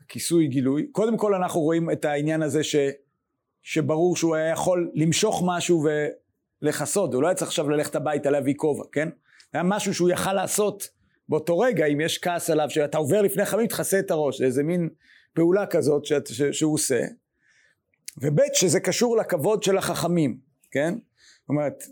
הכיסוי 0.03 0.47
גילוי? 0.47 0.87
קודם 0.91 1.17
כל 1.17 1.35
אנחנו 1.35 1.61
רואים 1.61 1.91
את 1.91 2.05
העניין 2.05 2.41
הזה 2.41 2.63
ש... 2.63 2.75
שברור 3.63 4.15
שהוא 4.15 4.35
היה 4.35 4.49
יכול 4.49 4.91
למשוך 4.93 5.43
משהו 5.45 5.85
ולכסות, 6.61 7.13
הוא 7.13 7.21
לא 7.21 7.27
היה 7.27 7.35
צריך 7.35 7.47
עכשיו 7.47 7.69
ללכת 7.69 7.95
הביתה 7.95 8.29
להביא 8.29 8.53
כובע, 8.57 8.83
כן? 8.91 9.09
היה 9.53 9.63
משהו 9.63 9.93
שהוא 9.93 10.09
יכל 10.09 10.33
לעשות 10.33 10.89
באותו 11.29 11.59
רגע, 11.59 11.85
אם 11.85 12.01
יש 12.01 12.17
כעס 12.17 12.49
עליו, 12.49 12.69
שאתה 12.69 12.97
עובר 12.97 13.21
לפני 13.21 13.45
חמים, 13.45 13.67
תכסה 13.67 13.99
את 13.99 14.11
הראש, 14.11 14.37
זה 14.37 14.45
איזה 14.45 14.63
מין 14.63 14.89
פעולה 15.33 15.65
כזאת 15.65 16.05
ש, 16.05 16.13
ש, 16.13 16.41
שהוא 16.41 16.73
עושה. 16.73 17.01
וב' 18.17 18.39
שזה 18.53 18.79
קשור 18.79 19.17
לכבוד 19.17 19.63
של 19.63 19.77
החכמים, 19.77 20.37
כן? 20.71 20.93
זאת 20.93 21.49
אומרת, 21.49 21.83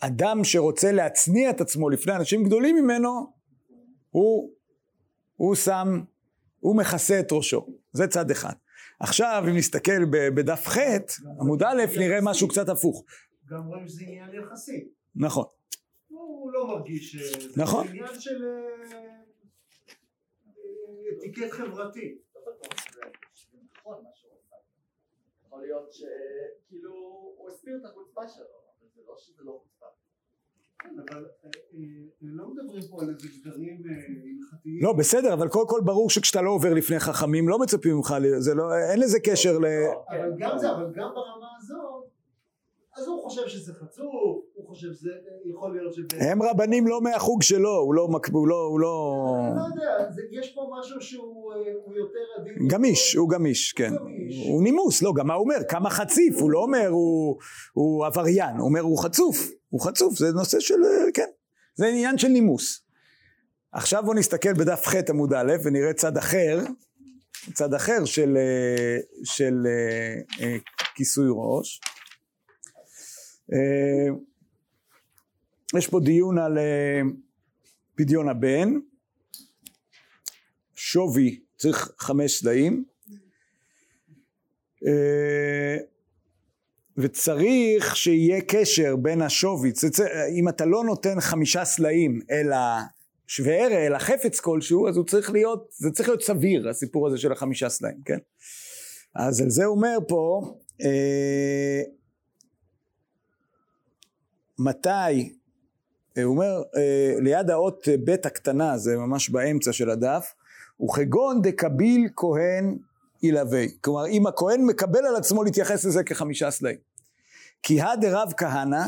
אדם 0.00 0.44
שרוצה 0.44 0.92
להצניע 0.92 1.50
את 1.50 1.60
עצמו 1.60 1.90
לפני 1.90 2.16
אנשים 2.16 2.44
גדולים 2.44 2.76
ממנו, 2.76 3.32
הוא, 4.10 4.50
הוא 5.36 5.54
שם, 5.54 6.00
הוא 6.60 6.76
מכסה 6.76 7.20
את 7.20 7.32
ראשו, 7.32 7.66
זה 7.92 8.06
צד 8.06 8.30
אחד. 8.30 8.54
עכשיו 9.00 9.42
אם 9.48 9.56
נסתכל 9.56 10.04
בדף 10.36 10.66
ח' 10.68 10.78
עמוד 11.40 11.62
א' 11.62 11.82
נראה 11.98 12.18
משהו 12.22 12.48
קצת 12.48 12.68
הפוך. 12.68 13.04
גם 13.46 13.66
רואים 13.66 13.88
שזה 13.88 14.04
עניין 14.04 14.30
יחסי. 14.34 14.88
נכון. 15.16 15.44
הוא 16.08 16.52
לא 16.52 16.66
מרגיש... 16.68 17.16
נכון. 17.56 17.86
זה 17.86 17.92
עניין 17.92 18.20
של 18.20 18.44
אתיקט 21.18 21.50
חברתי. 21.50 22.18
יכול 25.46 25.62
להיות 25.62 25.92
שכאילו 25.92 26.92
הוא 27.36 27.50
הסביר 27.50 27.76
את 27.80 27.84
החוצפה 27.90 28.28
שלו, 28.28 28.44
אבל 28.44 28.88
זה 28.94 29.00
לא 29.06 29.14
שזה 29.18 29.42
לא 29.44 29.60
חוצפה. 29.62 29.86
אבל 30.84 31.24
לא 32.20 32.44
מדברים 32.50 32.82
פה 32.90 33.02
על 33.02 33.08
איזה 33.08 33.28
גדרים 33.40 33.82
הלכתיים. 33.84 34.82
לא 34.82 34.92
בסדר 34.92 35.32
אבל 35.32 35.48
קודם 35.48 35.68
כל 35.68 35.80
ברור 35.84 36.10
שכשאתה 36.10 36.42
לא 36.42 36.50
עובר 36.50 36.74
לפני 36.74 36.98
חכמים 36.98 37.48
לא 37.48 37.58
מצפים 37.58 37.96
ממך 37.96 38.14
זה 38.38 38.54
לא 38.54 38.64
אין 38.90 39.00
לזה 39.00 39.20
קשר 39.20 39.58
ל... 39.58 39.64
אבל 40.08 40.32
גם 40.38 40.58
זה 40.58 40.70
אבל 40.70 40.92
גם 40.94 41.08
ברמה 41.14 41.48
הזאת 41.58 42.07
אז 42.98 43.06
הוא 43.06 43.22
חושב 43.24 43.48
שזה 43.48 43.72
חצוף 43.74 44.04
הוא 44.54 44.68
חושב 44.68 44.92
שזה 44.92 45.10
יכול 45.44 45.72
להיות 45.76 45.94
ש... 45.94 45.98
הם 46.20 46.42
רבנים 46.42 46.86
לא 46.86 47.00
מהחוג 47.00 47.42
שלו 47.42 47.76
הוא 47.76 47.94
לא 47.94 48.08
הוא 48.32 48.48
לא 48.48 48.66
הוא 48.70 48.80
לא... 48.80 49.24
אני 49.46 49.56
לא 49.56 49.62
יודע 49.62 50.20
יש 50.30 50.54
פה 50.54 50.70
משהו 50.78 51.00
שהוא 51.00 51.52
יותר 51.96 52.18
עדין 52.40 52.68
גמיש 52.68 53.14
הוא 53.14 53.28
גמיש 53.28 53.72
כן. 53.72 53.92
הוא 54.48 54.62
נימוס 54.62 55.02
לא 55.02 55.12
גם 55.16 55.26
מה 55.26 55.34
הוא 55.34 55.44
אומר? 55.44 55.56
כמה 55.68 55.90
חציף 55.90 56.36
הוא 56.40 56.50
לא 56.50 56.58
אומר 56.58 56.88
הוא 57.72 58.06
עבריין 58.06 58.56
הוא 58.56 58.68
אומר 58.68 58.80
הוא 58.80 59.02
חצוף 59.02 59.50
הוא 59.68 59.80
חצוף 59.80 60.18
זה 60.18 60.32
נושא 60.32 60.60
של 60.60 60.74
כן 61.14 61.28
זה 61.74 61.86
עניין 61.86 62.18
של 62.18 62.28
נימוס. 62.28 62.80
עכשיו 63.72 64.02
בוא 64.06 64.14
נסתכל 64.14 64.52
בדף 64.52 64.86
ח' 64.86 64.94
עמוד 65.08 65.32
א' 65.32 65.52
ונראה 65.64 65.92
צד 65.92 66.16
אחר 66.16 66.60
צד 67.54 67.74
אחר 67.74 68.04
של, 68.04 68.38
של 69.24 69.54
כיסוי 70.94 71.26
ראש 71.30 71.80
יש 75.78 75.86
פה 75.90 76.00
דיון 76.00 76.38
על 76.38 76.58
פדיון 77.94 78.28
הבן. 78.28 78.74
שווי 80.74 81.40
צריך 81.56 81.92
חמש 81.98 82.38
סלעים 82.38 82.84
וצריך 86.96 87.96
שיהיה 87.96 88.40
קשר 88.40 88.96
בין 88.96 89.22
השווי, 89.22 89.72
אם 90.38 90.48
אתה 90.48 90.64
לא 90.64 90.84
נותן 90.84 91.20
חמישה 91.20 91.64
סלעים 91.64 92.20
אלא 92.30 92.56
שווה 93.26 93.54
ערך, 93.54 93.72
אלא 93.72 93.98
חפץ 93.98 94.40
כלשהו, 94.40 94.88
אז 94.88 94.96
הוא 94.96 95.04
צריך 95.06 95.30
להיות, 95.30 95.68
זה 95.72 95.90
צריך 95.90 96.08
להיות 96.08 96.22
סביר 96.22 96.68
הסיפור 96.68 97.06
הזה 97.06 97.18
של 97.18 97.32
החמישה 97.32 97.68
סלעים, 97.68 98.02
כן? 98.04 98.18
אז 99.14 99.40
על 99.40 99.50
זה 99.50 99.64
אומר 99.64 99.98
פה, 100.08 100.54
אה, 100.82 101.82
מתי, 104.58 105.34
הוא 106.16 106.24
אומר, 106.24 106.62
אה, 106.76 107.14
ליד 107.20 107.50
האות 107.50 107.88
ב' 108.04 108.10
הקטנה, 108.10 108.78
זה 108.78 108.96
ממש 108.96 109.30
באמצע 109.30 109.72
של 109.72 109.90
הדף, 109.90 110.34
וכגון 110.84 111.42
דקביל 111.42 112.08
כהן 112.16 112.78
ילווה. 113.22 113.64
כלומר, 113.80 114.06
אם 114.06 114.26
הכהן 114.26 114.64
מקבל 114.66 115.06
על 115.06 115.16
עצמו 115.16 115.44
להתייחס 115.44 115.84
לזה 115.84 116.04
כחמישה 116.04 116.50
סלעים. 116.50 116.78
כי 117.62 117.80
הא 117.80 117.96
דרב 117.96 118.32
כהנא 118.36 118.84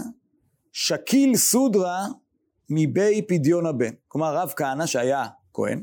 שקיל 0.72 1.36
סודרה 1.36 2.06
מבי 2.70 3.22
פדיון 3.28 3.66
הבן. 3.66 3.90
כלומר, 4.08 4.36
רב 4.36 4.52
כהנא 4.56 4.86
שהיה 4.86 5.26
כהן, 5.54 5.82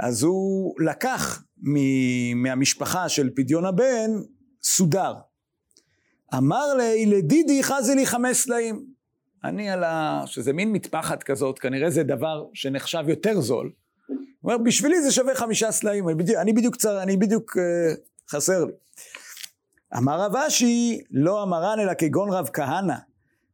אז 0.00 0.22
הוא 0.22 0.74
לקח 0.80 1.42
מהמשפחה 2.34 3.08
של 3.08 3.30
פדיון 3.36 3.64
הבן 3.64 4.10
סודר. 4.62 5.14
אמר 6.34 6.74
לי, 6.74 7.06
לדידי 7.06 7.62
חזי 7.62 7.94
לי 7.94 8.06
חמש 8.06 8.36
סלעים. 8.36 8.97
אני 9.44 9.70
על 9.70 9.84
ה... 9.84 10.22
שזה 10.26 10.52
מין 10.52 10.72
מטפחת 10.72 11.22
כזאת, 11.22 11.58
כנראה 11.58 11.90
זה 11.90 12.02
דבר 12.02 12.46
שנחשב 12.54 13.04
יותר 13.08 13.40
זול. 13.40 13.70
הוא 14.40 14.52
אומר, 14.52 14.64
בשבילי 14.64 15.02
זה 15.02 15.12
שווה 15.12 15.34
חמישה 15.34 15.72
סלעים, 15.72 16.08
אני 16.08 16.14
בדיוק, 16.14 16.38
אני 16.38 16.52
בדיוק, 16.52 16.76
צר, 16.76 17.02
אני 17.02 17.16
בדיוק 17.16 17.56
uh, 17.56 18.30
חסר 18.30 18.64
לי. 18.64 18.72
אמר 19.96 20.20
רב 20.20 20.36
אשי, 20.36 21.00
לא 21.10 21.42
אמרן 21.42 21.80
אלא 21.80 21.94
כגון 21.94 22.30
רב 22.30 22.50
כהנא, 22.52 22.94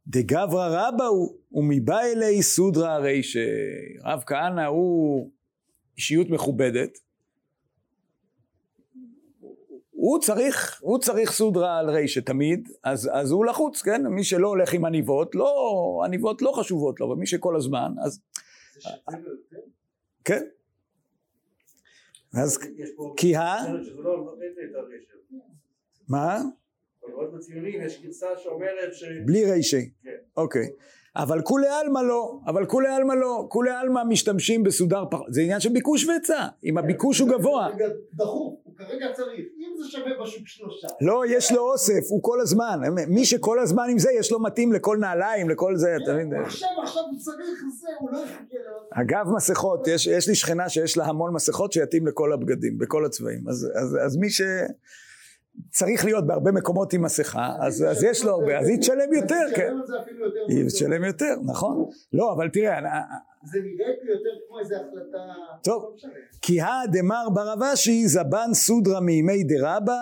דגברא 0.07 0.87
רבא 0.87 1.03
הוא, 1.03 1.35
ומבא 1.51 1.99
אלי 1.99 2.43
סודרא 2.43 2.89
הרי 2.89 3.21
שרב 3.23 4.23
כהנא 4.25 4.65
הוא 4.65 5.29
אישיות 5.97 6.29
מכובדת, 6.29 6.97
הוא 10.05 10.19
צריך, 10.19 10.79
הוא 10.81 10.99
צריך 10.99 11.31
סודרה 11.31 11.79
על 11.79 11.89
רישה 11.89 12.21
תמיד, 12.21 12.69
אז, 12.83 13.09
אז 13.13 13.31
הוא 13.31 13.45
לחוץ, 13.45 13.81
כן? 13.81 14.07
מי 14.07 14.23
שלא 14.23 14.47
הולך 14.47 14.73
עם 14.73 14.85
עניבות, 14.85 15.35
לא, 15.35 16.01
עניבות 16.05 16.41
לא 16.41 16.51
חשובות 16.55 16.99
לו, 16.99 17.09
ומי 17.09 17.25
שכל 17.25 17.55
הזמן, 17.55 17.91
אז... 18.05 18.19
יותר? 18.75 19.67
כן. 20.25 20.43
אז 22.33 22.57
כי 23.17 23.35
ה... 23.35 23.55
לא. 23.97 24.33
מה? 26.07 26.41
במקורות 27.03 27.33
הציונים 27.33 27.81
יש 27.81 28.01
גרסה 28.01 28.27
שאומרת 28.37 28.93
ש... 28.93 29.03
בלי 29.25 29.51
רישה. 29.51 29.81
כן. 30.03 30.09
אוקיי. 30.37 30.67
אבל 31.15 31.41
כולי 31.41 31.67
עלמא 31.67 31.99
לא, 31.99 32.39
אבל 32.47 32.65
כולי 32.65 32.89
עלמא 32.89 33.13
לא, 33.13 33.45
כולי 33.49 33.71
עלמא 33.71 34.03
משתמשים 34.03 34.63
בסודר 34.63 35.03
פחות, 35.11 35.27
זה 35.29 35.41
עניין 35.41 35.59
של 35.59 35.69
ביקוש 35.69 36.05
והיצע, 36.05 36.47
אם 36.63 36.77
הביקוש 36.77 37.19
הוא 37.19 37.29
גבוה. 37.29 37.67
דחוף, 38.13 38.53
הוא 38.63 38.73
כרגע 38.77 39.05
צריך, 39.13 39.39
אם 39.57 39.73
זה 39.77 39.89
שווה 39.91 40.11
בשוק 40.21 40.47
שלושה. 40.47 40.87
לא, 41.01 41.23
יש 41.27 41.51
לו 41.51 41.71
אוסף, 41.71 42.09
הוא 42.09 42.23
כל 42.23 42.41
הזמן, 42.41 42.79
מי 43.07 43.25
שכל 43.25 43.59
הזמן 43.59 43.87
עם 43.91 43.99
זה, 43.99 44.11
יש 44.19 44.31
לו 44.31 44.43
מתאים 44.43 44.73
לכל 44.73 44.97
נעליים, 44.97 45.49
לכל 45.49 45.75
זה, 45.75 45.95
אתה 46.03 46.13
מבין? 46.13 46.33
עכשיו, 46.33 46.69
עכשיו 46.83 47.03
הוא 47.03 47.19
צריך 47.19 47.59
זה, 47.81 47.87
הוא 47.99 48.11
לא 48.11 48.17
יחכה. 48.17 49.01
אגב 49.01 49.25
מסכות, 49.35 49.87
יש, 49.87 50.27
לי 50.27 50.35
שכנה 50.35 50.69
שיש 50.69 50.97
לה 50.97 51.05
המון 51.05 51.33
מסכות 51.33 51.73
שיתאים 51.73 52.07
לכל 52.07 52.33
הבגדים, 52.33 52.77
בכל 52.77 53.05
הצבעים. 53.05 53.49
אז, 53.49 53.67
אז, 53.75 53.97
אז 54.05 54.17
מי 55.57 55.63
שצריך 55.71 56.05
להיות 56.05 56.27
בהרבה 56.27 56.51
מקומות 56.51 56.93
עם 56.93 57.01
מסכה, 57.01 57.49
אז, 57.61 57.85
אז 57.89 58.03
יש 58.03 58.23
לו 58.25 58.31
הרבה, 58.31 58.59
אז 58.59 58.67
היא 58.69 58.79
תשלם 58.79 59.13
יותר, 59.13 59.45
כן. 59.55 59.73
היא. 60.47 60.65
תשלם 60.67 61.03
יותר, 61.03 61.35
נכון. 61.45 61.89
לא, 62.13 62.33
אבל 62.33 62.49
תראה, 62.49 62.77
אני- 62.77 62.89
זה 63.51 63.59
נראה 63.59 63.87
יותר 64.13 64.29
כמו 64.47 64.59
איזה 64.59 64.75
החלטה... 64.75 65.17
טוב. 65.63 65.83
לא. 66.03 66.09
כי 66.41 66.61
הא 66.61 66.85
דמר 66.91 67.29
ברבשי 67.33 68.07
זבן 68.07 68.53
סודרה 68.53 68.99
מימי 68.99 69.43
דרבא 69.43 69.97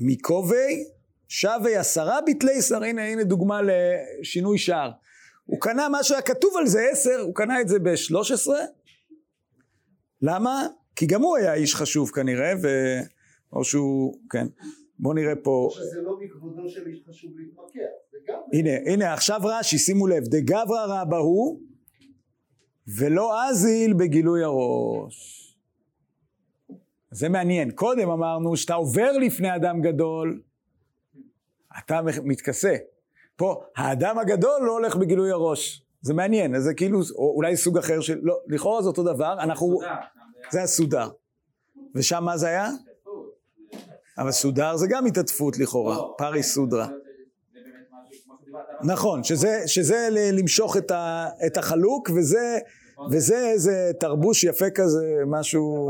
מכובי 0.00 0.84
שווה 1.28 1.80
עשרה 1.80 2.20
ביטלי 2.26 2.62
שר, 2.62 2.84
הנה, 2.84 3.04
הנה 3.04 3.24
דוגמה 3.24 3.60
לשינוי 3.62 4.58
שער. 4.58 4.90
הוא 5.46 5.60
קנה 5.60 5.88
מה 5.88 6.02
שהיה 6.02 6.22
כתוב 6.22 6.54
על 6.58 6.66
זה 6.66 6.88
עשר, 6.92 7.20
הוא 7.20 7.34
קנה 7.34 7.60
את 7.60 7.68
זה 7.68 7.78
בשלוש 7.78 8.32
עשרה. 8.32 8.60
למה? 10.22 10.66
כי 10.96 11.06
גם 11.06 11.22
הוא 11.22 11.36
היה 11.36 11.54
איש 11.54 11.74
חשוב 11.74 12.10
כנראה, 12.10 12.52
ו... 12.62 12.68
או 13.54 13.64
שהוא, 13.64 14.18
כן. 14.30 14.46
בוא 14.98 15.14
נראה 15.14 15.36
פה, 15.36 15.50
או 15.50 15.70
שזה 15.70 16.02
לא 16.02 16.18
מכבודו 16.20 16.68
של 16.68 16.86
איש 16.86 17.02
חשוב 17.08 17.30
להתמקח. 17.36 17.90
זה 18.12 18.18
גם... 18.28 18.38
הנה, 18.52 18.70
הנה 18.92 19.12
עכשיו 19.12 19.40
רש"י, 19.44 19.78
שימו 19.78 20.06
לב, 20.06 20.24
דגברא 20.24 20.84
רבא 20.88 21.16
הוא, 21.16 21.60
ולא 22.98 23.48
אזיל 23.48 23.92
בגילוי 23.92 24.44
הראש. 24.44 25.40
זה 27.10 27.28
מעניין. 27.28 27.70
קודם 27.70 28.10
אמרנו 28.10 28.56
שאתה 28.56 28.74
עובר 28.74 29.12
לפני 29.12 29.56
אדם 29.56 29.80
גדול, 29.80 30.42
אתה 31.78 32.00
מתכסה. 32.02 32.76
פה, 33.36 33.62
האדם 33.76 34.18
הגדול 34.18 34.62
לא 34.62 34.72
הולך 34.72 34.96
בגילוי 34.96 35.30
הראש. 35.30 35.86
זה 36.00 36.14
מעניין, 36.14 36.54
אז 36.54 36.62
זה 36.62 36.74
כאילו, 36.74 37.00
או 37.14 37.32
אולי 37.36 37.56
סוג 37.56 37.78
אחר 37.78 38.00
של, 38.00 38.18
לא, 38.22 38.40
לכאורה 38.46 38.82
זה 38.82 38.88
אותו 38.88 39.02
דבר, 39.02 39.32
אנחנו, 39.32 39.66
סודר, 39.66 39.94
זה 40.50 40.62
הסודר. 40.62 41.08
ושם 41.94 42.24
מה 42.24 42.36
זה 42.36 42.48
היה? 42.48 42.68
אבל 44.18 44.30
סודר 44.30 44.76
זה 44.76 44.86
גם 44.90 45.06
התעטפות 45.06 45.58
לכאורה, 45.58 45.96
לא, 45.96 46.14
פרי 46.18 46.42
סודרה. 46.42 46.86
כמו 46.86 48.34
שדיברת, 48.40 48.64
נכון, 48.84 49.24
שזה, 49.66 50.08
למשוך 50.32 50.76
את, 50.76 50.90
ה, 50.90 51.26
את 51.46 51.56
החלוק, 51.56 52.10
וזה, 52.16 52.58
וזה 53.10 53.48
איזה 53.50 53.90
תרבוש 54.00 54.44
יפה 54.44 54.70
כזה, 54.74 55.16
משהו, 55.26 55.88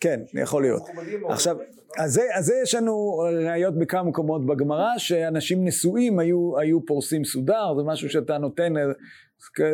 כן, 0.00 0.20
יכול 0.42 0.62
להיות. 0.62 0.82
עכשיו, 1.28 1.56
אז 1.98 2.12
זה, 2.12 2.22
אז 2.34 2.46
זה 2.46 2.54
יש 2.62 2.74
לנו 2.74 3.16
ראיות 3.46 3.78
בכמה 3.78 4.02
מקומות 4.02 4.46
בגמרא, 4.46 4.98
שאנשים 4.98 5.64
נשואים 5.64 6.18
היו, 6.18 6.58
היו 6.58 6.86
פורסים 6.86 7.24
סודר, 7.24 7.74
זה 7.76 7.82
משהו 7.86 8.10
שאתה 8.10 8.38
נותן, 8.38 8.72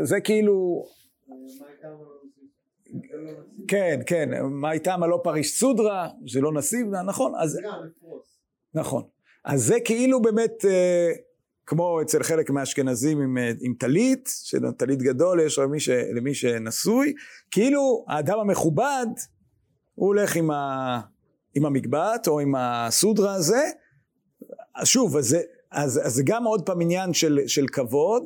זה 0.02 0.20
כאילו, 0.20 0.85
אמרנו? 1.85 2.17
כן, 3.68 4.00
כן, 4.07 4.28
מה 4.42 4.72
איתם 4.72 5.02
הלא 5.02 5.20
פריש 5.24 5.59
סודרה, 5.59 6.09
שלא 6.26 6.52
נסיב, 6.52 6.87
נכון, 7.07 7.33
אז 7.40 7.57
לפרוס. 7.57 8.38
נכון. 8.74 9.02
אז 9.44 9.62
זה 9.64 9.76
כאילו 9.85 10.22
באמת, 10.22 10.64
אה, 10.64 11.12
כמו 11.66 12.02
אצל 12.02 12.22
חלק 12.22 12.50
מהאשכנזים 12.50 13.20
עם, 13.20 13.38
אה, 13.38 13.52
עם 13.61 13.74
טלית, 13.78 14.31
שטלית 14.44 15.02
גדול 15.02 15.40
יש 15.40 15.59
למי, 15.59 15.81
ש, 15.81 15.88
למי 15.88 16.35
שנשוי, 16.35 17.14
כאילו 17.50 18.04
האדם 18.09 18.38
המכובד, 18.38 19.07
הוא 19.94 20.07
הולך 20.07 20.37
עם, 20.37 20.50
ה, 20.50 21.00
עם 21.54 21.66
המגבעת 21.66 22.28
או 22.28 22.40
עם 22.40 22.54
הסודרה 22.54 23.35
הזה, 23.35 23.62
שוב, 24.85 25.16
אז 25.16 25.28
זה, 25.28 25.40
אז, 25.70 26.00
אז 26.04 26.14
זה 26.14 26.22
גם 26.26 26.44
עוד 26.44 26.66
פעם 26.66 26.81
עניין 26.81 27.12
של, 27.12 27.40
של 27.46 27.66
כבוד, 27.72 28.22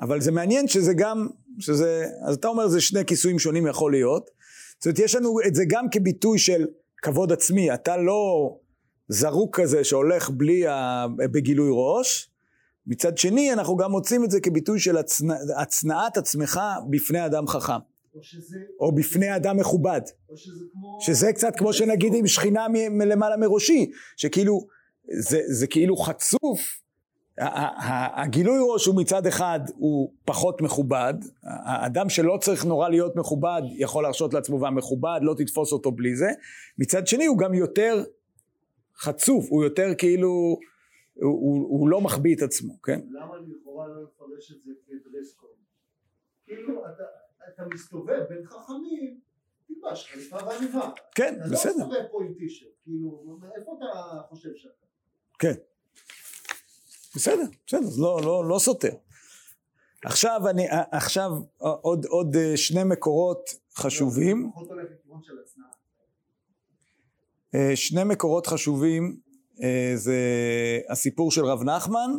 אבל 0.00 0.20
זה 0.20 0.32
מעניין 0.32 0.68
שזה 0.68 0.94
גם, 0.94 1.28
שזה, 1.60 2.06
אז 2.28 2.34
אתה 2.34 2.48
אומר 2.48 2.68
זה 2.68 2.80
שני 2.80 3.04
כיסויים 3.04 3.38
שונים 3.38 3.66
יכול 3.66 3.92
להיות, 3.92 4.30
זאת 4.78 4.86
אומרת 4.86 4.98
יש 4.98 5.14
לנו 5.14 5.38
את 5.46 5.54
זה 5.54 5.64
גם 5.68 5.86
כביטוי 5.90 6.38
של 6.38 6.66
כבוד 7.02 7.32
עצמי, 7.32 7.74
אתה 7.74 7.96
לא 7.96 8.56
זרוק 9.08 9.60
כזה 9.60 9.84
שהולך 9.84 10.30
בלי 10.30 10.66
ה... 10.66 11.06
בגילוי 11.32 11.70
ראש, 11.72 12.30
מצד 12.86 13.18
שני 13.18 13.52
אנחנו 13.52 13.76
גם 13.76 13.90
מוצאים 13.90 14.24
את 14.24 14.30
זה 14.30 14.40
כביטוי 14.40 14.80
של 14.80 14.96
הצנע... 14.96 15.34
הצנעת 15.56 16.16
עצמך 16.16 16.60
בפני 16.90 17.26
אדם 17.26 17.46
חכם, 17.46 17.72
או 18.14 18.22
שזה... 18.22 18.56
או 18.80 18.94
בפני 18.94 19.36
אדם 19.36 19.56
מכובד, 19.56 20.00
או 20.28 20.36
שזה 20.36 20.64
כמו... 20.72 20.98
שזה 21.00 21.32
קצת 21.32 21.52
כמו 21.56 21.72
שנגיד 21.72 22.14
עם 22.14 22.26
שכינה 22.26 22.66
מ- 22.68 22.98
מלמעלה 22.98 23.36
מראשי, 23.36 23.90
שכאילו, 24.16 24.66
זה, 25.18 25.40
זה 25.46 25.66
כאילו 25.66 25.96
חצוף, 25.96 26.60
הגילוי 28.16 28.58
ראש 28.72 28.86
הוא 28.86 28.96
מצד 28.96 29.26
אחד 29.26 29.60
הוא 29.76 30.12
פחות 30.24 30.60
מכובד, 30.60 31.14
האדם 31.42 32.08
שלא 32.08 32.38
צריך 32.40 32.64
נורא 32.64 32.88
להיות 32.88 33.16
מכובד 33.16 33.62
יכול 33.72 34.02
להרשות 34.02 34.34
לעצמו 34.34 34.60
והמכובד 34.60 35.20
לא 35.22 35.34
תתפוס 35.38 35.72
אותו 35.72 35.92
בלי 35.92 36.16
זה, 36.16 36.28
מצד 36.78 37.06
שני 37.06 37.26
הוא 37.26 37.38
גם 37.38 37.54
יותר 37.54 38.04
חצוף, 38.96 39.46
הוא 39.50 39.64
יותר 39.64 39.88
כאילו, 39.98 40.28
הוא, 40.28 40.58
הוא, 41.22 41.80
הוא 41.80 41.88
לא 41.88 42.00
מחביא 42.00 42.36
את 42.36 42.42
עצמו, 42.42 42.82
כן? 42.82 43.00
למה 43.10 43.34
לכאורה 43.36 43.86
לא 43.86 44.02
לפרש 44.02 44.52
את 44.52 44.62
זה 44.64 44.72
כדרס 44.86 45.34
קוד? 45.34 45.50
כאילו, 46.46 46.80
אתה, 46.86 47.02
אתה 47.48 47.62
מסתובב 47.74 48.20
בין 48.28 48.44
חכמים, 48.44 49.20
תלבש 49.66 50.12
חליפה 50.12 50.36
ועניבה. 50.46 50.90
כן, 51.14 51.34
אתה 51.38 51.46
לא 51.46 51.52
בסדר, 51.52 51.72
מסתובב 51.72 52.04
פה 52.12 52.22
עם 52.22 52.34
טישרט, 52.38 52.70
כאילו, 52.82 53.38
איפה 53.56 53.72
אתה 53.78 54.20
חושב 54.28 54.50
שאתה? 54.54 54.86
כן. 55.38 55.54
בסדר, 57.14 57.44
בסדר, 57.66 57.88
לא, 57.98 58.20
לא, 58.22 58.48
לא 58.48 58.58
סותר. 58.58 58.94
עכשיו 60.04 60.48
אני, 60.50 60.66
עכשיו 60.92 61.30
עוד, 61.58 62.04
עוד 62.04 62.36
אה, 62.36 62.56
שני 62.56 62.84
מקורות 62.84 63.50
חשובים. 63.74 64.50
אה, 67.54 67.76
שני 67.76 68.04
מקורות 68.04 68.46
חשובים 68.46 69.20
אה, 69.62 69.92
זה 69.96 70.18
הסיפור 70.88 71.30
של 71.30 71.44
רב 71.44 71.62
נחמן 71.62 72.10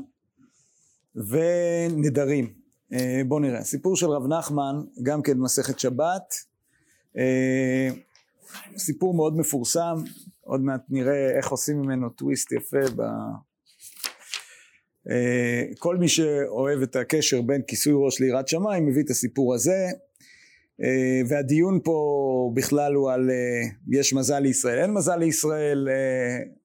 ונדרים. 1.16 2.54
אה, 2.94 3.22
בואו 3.28 3.40
נראה, 3.40 3.60
הסיפור 3.60 3.96
של 3.96 4.10
רב 4.10 4.28
נחמן, 4.28 4.76
גם 5.04 5.22
כן 5.22 5.38
מסכת 5.38 5.80
שבת, 5.80 6.34
אה, 7.18 7.90
סיפור 8.78 9.14
מאוד 9.14 9.38
מפורסם, 9.38 9.96
עוד 10.42 10.62
מעט 10.62 10.82
נראה 10.90 11.38
איך 11.38 11.52
עושים 11.52 11.82
ממנו 11.82 12.10
טוויסט 12.10 12.52
יפה 12.52 12.78
ב... 12.96 13.02
אה, 15.10 15.64
כל 15.80 15.98
מי 15.98 16.08
שאוהב 16.08 16.82
את 16.82 16.96
הקשר 16.96 17.42
בין 17.42 17.62
כיסוי 17.68 17.94
ראש 17.96 18.20
ליראת 18.20 18.48
שמיים 18.48 18.86
מביא 18.86 19.04
את 19.04 19.10
הסיפור 19.10 19.54
הזה. 19.54 19.88
אה, 20.84 21.22
והדיון 21.30 21.80
פה 21.84 22.52
בכלל 22.54 22.94
הוא 22.94 23.12
על 23.12 23.30
אה, 23.30 23.70
יש 23.92 24.14
מזל 24.14 24.40
לישראל 24.40 24.80
אין 24.80 24.94
מזל 24.94 25.16
לישראל 25.16 25.88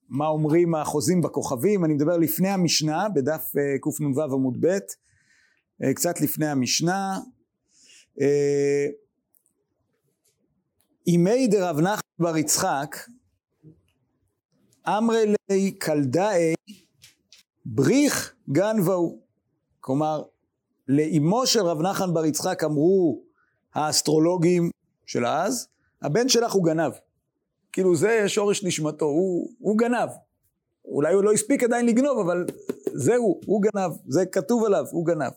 מה 0.09 0.27
אומרים 0.27 0.75
החוזים 0.75 1.23
בכוכבים. 1.23 1.85
אני 1.85 1.95
מדבר 1.95 2.17
לפני 2.17 2.49
המשנה 2.49 3.09
בדף 3.15 3.53
קנ"ו 3.81 4.23
עמוד 4.23 4.57
ב' 4.61 4.79
קצת 5.95 6.21
לפני 6.21 6.47
המשנה. 6.47 7.19
אימי 11.07 11.47
דרב 11.47 11.81
נחמן 11.81 12.01
בר 12.19 12.37
יצחק 12.37 12.97
אמרי 14.89 15.35
לי 15.51 15.71
קלדאי 15.71 16.55
בריך 17.69 18.35
גנבהו. 18.51 19.19
כלומר, 19.81 20.23
לאימו 20.89 21.47
של 21.47 21.61
רב 21.61 21.83
נחמן 21.83 22.15
בר 22.15 22.25
יצחק 22.25 22.65
אמרו 22.65 23.23
האסטרולוגים 23.75 24.71
של 25.07 25.27
אז, 25.27 25.69
הבן 26.03 26.29
שלך 26.29 26.53
הוא 26.53 26.65
גנב. 26.65 26.93
כאילו 27.73 27.97
זה 27.97 28.29
שורש 28.29 28.65
נשמתו, 28.65 29.05
הוא, 29.05 29.51
הוא 29.59 29.79
גנב. 29.79 30.09
אולי 30.85 31.15
הוא 31.15 31.25
לא 31.25 31.33
הספיק 31.33 31.63
עדיין 31.63 31.87
לגנוב, 31.87 32.19
אבל 32.19 32.47
זהו, 32.95 33.41
הוא 33.47 33.63
גנב, 33.63 33.93
זה 34.09 34.27
כתוב 34.27 34.65
עליו, 34.65 34.85
הוא 34.91 35.07
גנב. 35.07 35.33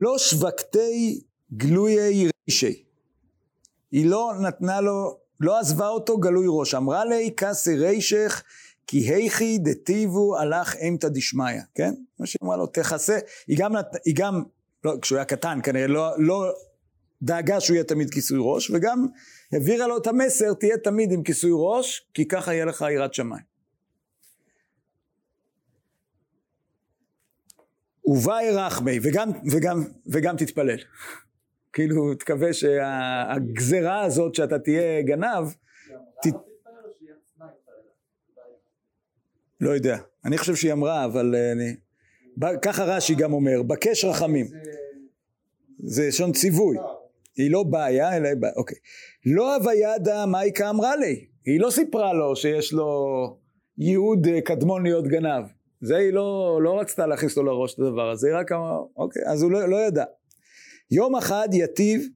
לא 0.00 0.18
שווקתי 0.18 1.20
גלויי 1.52 2.28
רישי. 2.48 2.84
היא 3.92 4.06
לא 4.06 4.32
נתנה 4.40 4.80
לו, 4.80 5.18
לא 5.40 5.58
עזבה 5.58 5.88
אותו 5.88 6.18
גלוי 6.18 6.46
ראש. 6.48 6.74
אמרה 6.74 7.04
לי 7.04 7.34
כסי 7.36 7.76
רישך 7.76 8.42
כי 8.86 8.98
היכי 8.98 9.58
דטיבו 9.58 10.38
הלך 10.38 10.76
אימתא 10.76 11.08
דשמיא, 11.08 11.60
כן? 11.74 11.94
מה 12.18 12.26
שהיא 12.26 12.38
אמרה 12.42 12.56
לו, 12.56 12.66
תכסה, 12.66 13.18
היא 13.46 13.56
גם, 13.60 13.72
היא 14.04 14.14
גם, 14.16 14.42
לא, 14.84 14.94
כשהוא 15.02 15.16
היה 15.16 15.24
קטן 15.24 15.58
כנראה, 15.62 15.86
לא, 15.86 16.10
לא 16.18 16.52
דאגה 17.22 17.60
שהוא 17.60 17.74
יהיה 17.74 17.84
תמיד 17.84 18.10
כיסוי 18.10 18.38
ראש, 18.40 18.70
וגם 18.70 19.06
העבירה 19.52 19.86
לו 19.86 19.96
את 19.98 20.06
המסר, 20.06 20.54
תהיה 20.54 20.78
תמיד 20.78 21.12
עם 21.12 21.22
כיסוי 21.22 21.50
ראש, 21.54 22.08
כי 22.14 22.28
ככה 22.28 22.54
יהיה 22.54 22.64
לך 22.64 22.84
יראת 22.94 23.14
שמיים. 23.14 23.54
ובאי 28.06 28.50
רחמי, 28.50 28.98
וגם, 29.02 29.30
וגם, 29.52 29.84
וגם 30.06 30.36
תתפלל. 30.36 30.78
כאילו, 31.72 32.14
תקווה 32.14 32.52
שהגזרה 32.52 34.04
הזאת 34.04 34.34
שאתה 34.34 34.58
תהיה 34.58 35.02
גנב, 35.02 35.48
ת- 36.26 36.53
לא 39.60 39.70
יודע. 39.70 39.98
אני 40.24 40.38
חושב 40.38 40.54
שהיא 40.54 40.72
אמרה, 40.72 41.04
אבל 41.04 41.34
אה, 41.34 41.52
אני... 41.52 41.74
ככה 42.62 42.84
רש"י 42.84 43.14
גם 43.14 43.32
אומר, 43.32 43.62
בקש 43.62 44.04
רחמים. 44.04 44.46
זה 45.78 46.08
לשון 46.08 46.32
ציווי. 46.32 46.76
היא 47.36 47.50
לא 47.50 47.62
בעיה, 47.62 48.16
אלא 48.16 48.28
היא 48.28 48.36
בעיה, 48.36 48.52
אוקיי. 48.56 48.76
לא 49.26 49.56
הווידא 49.56 50.24
מייקה 50.24 50.70
אמרה 50.70 50.96
לי. 50.96 51.26
היא 51.46 51.60
לא 51.60 51.70
סיפרה 51.70 52.12
לו 52.12 52.36
שיש 52.36 52.72
לו 52.72 52.88
ייעוד 53.78 54.26
אה, 54.26 54.40
קדמון 54.40 54.82
להיות 54.82 55.08
גנב. 55.08 55.44
זה 55.80 55.96
היא 55.96 56.12
לא, 56.12 56.58
לא 56.62 56.80
רצתה 56.80 57.06
להכניס 57.06 57.36
לו 57.36 57.42
לראש 57.42 57.74
את 57.74 57.78
הדבר 57.78 58.10
הזה, 58.10 58.28
היא 58.28 58.36
רק 58.36 58.52
אמרה, 58.52 58.78
אוקיי, 58.96 59.22
אז 59.26 59.42
הוא 59.42 59.50
לא, 59.50 59.68
לא 59.68 59.76
ידע. 59.76 60.04
יום 60.90 61.16
אחד 61.16 61.48
יתיב, 61.52 62.08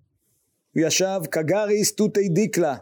ישב 0.77 1.21
כגריס 1.31 1.95
תותי 1.95 2.29
דיקלה. 2.29 2.77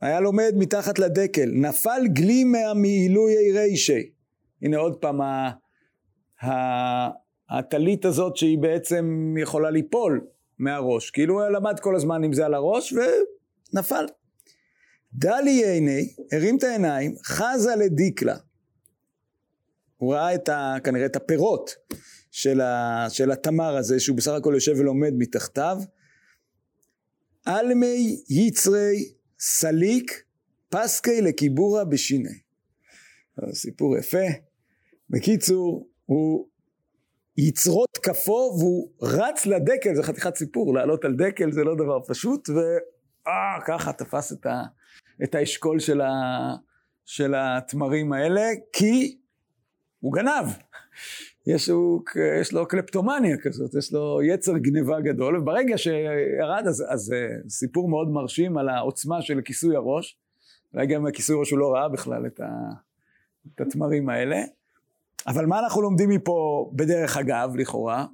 היה 0.00 0.20
לומד 0.20 0.52
מתחת 0.56 0.98
לדקל, 0.98 1.50
נפל 1.54 2.00
גלימה 2.06 2.74
מעילויי 2.74 3.52
רישי. 3.52 4.10
הנה 4.62 4.76
עוד 4.76 4.96
פעם, 4.96 5.20
הטלית 7.50 8.04
הזאת 8.04 8.36
שהיא 8.36 8.58
בעצם 8.58 9.34
יכולה 9.38 9.70
ליפול 9.70 10.26
מהראש. 10.58 11.10
כאילו 11.10 11.34
הוא 11.34 11.50
למד 11.50 11.80
כל 11.80 11.96
הזמן 11.96 12.24
עם 12.24 12.32
זה 12.32 12.46
על 12.46 12.54
הראש 12.54 12.94
ונפל. 13.72 14.06
דלי 15.14 15.64
עיני, 15.64 16.14
הרים 16.32 16.56
את 16.56 16.62
העיניים, 16.62 17.14
חזה 17.24 17.76
לדיקלה. 17.76 18.36
הוא 19.96 20.14
ראה 20.14 20.34
את 20.34 20.48
ה, 20.48 20.76
כנראה 20.84 21.06
את 21.06 21.16
הפירות 21.16 21.70
של, 22.30 22.60
ה, 22.60 23.06
של 23.10 23.30
התמר 23.30 23.76
הזה, 23.76 24.00
שהוא 24.00 24.16
בסך 24.16 24.32
הכל 24.32 24.50
יושב 24.54 24.74
ולומד 24.78 25.12
מתחתיו. 25.18 25.78
עלמי 27.44 28.20
יצרי 28.30 29.12
סליק 29.40 30.22
פסקי 30.68 31.20
לקיבורה 31.20 31.84
בשיני. 31.84 32.38
סיפור 33.52 33.96
יפה. 33.96 34.26
בקיצור, 35.10 35.88
הוא 36.06 36.48
יצרות 37.36 37.98
כפו 38.02 38.56
והוא 38.58 38.90
רץ 39.02 39.46
לדקל, 39.46 39.94
זה 39.94 40.02
חתיכת 40.02 40.36
סיפור, 40.36 40.74
לעלות 40.74 41.04
על 41.04 41.14
דקל 41.16 41.52
זה 41.52 41.64
לא 41.64 41.74
דבר 41.74 41.98
פשוט, 42.08 42.48
ואה, 42.48 43.60
ככה 43.66 43.92
תפס 43.92 44.32
את, 44.32 44.46
ה, 44.46 44.62
את 45.24 45.34
האשכול 45.34 45.78
של, 45.78 46.00
ה, 46.00 46.10
של 47.04 47.34
התמרים 47.36 48.12
האלה, 48.12 48.50
כי 48.72 49.18
הוא 50.00 50.12
גנב. 50.12 50.46
יש, 51.48 51.68
הוא, 51.68 52.02
יש 52.40 52.52
לו 52.52 52.68
קלפטומניה 52.68 53.36
כזאת, 53.42 53.74
יש 53.74 53.92
לו 53.92 54.22
יצר 54.22 54.58
גניבה 54.58 55.00
גדול, 55.00 55.36
וברגע 55.36 55.78
שירד, 55.78 56.64
אז, 56.66 56.84
אז 56.88 57.12
אה, 57.12 57.48
סיפור 57.48 57.88
מאוד 57.88 58.08
מרשים 58.08 58.58
על 58.58 58.68
העוצמה 58.68 59.22
של 59.22 59.40
כיסוי 59.40 59.76
הראש, 59.76 60.18
אולי 60.74 60.86
גם 60.86 61.06
הכיסוי 61.06 61.36
ראש 61.38 61.50
הוא 61.50 61.58
לא 61.58 61.72
ראה 61.72 61.88
בכלל 61.88 62.26
את, 62.26 62.40
ה, 62.40 62.48
את 63.54 63.60
התמרים 63.60 64.08
האלה. 64.08 64.42
אבל 65.26 65.46
מה 65.46 65.58
אנחנו 65.58 65.82
לומדים 65.82 66.10
מפה 66.10 66.70
בדרך 66.74 67.16
אגב, 67.16 67.56
לכאורה? 67.56 68.06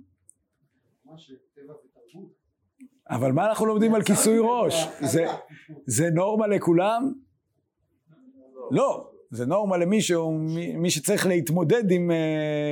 אבל 3.11 3.33
מה 3.33 3.49
אנחנו 3.49 3.67
לומדים 3.67 3.95
על 3.95 4.03
כיסוי 4.03 4.39
ראש? 4.41 4.87
זה, 5.01 5.27
זה 5.87 6.11
נורמה 6.11 6.47
לכולם? 6.47 7.13
לא, 8.71 9.11
זה 9.35 9.47
נורמה 9.47 9.77
למי 9.77 10.01
שהוא, 10.01 10.33
מי, 10.79 10.91
שצריך 10.91 11.27
להתמודד 11.27 11.91
עם, 11.91 12.11
אה, 12.11 12.17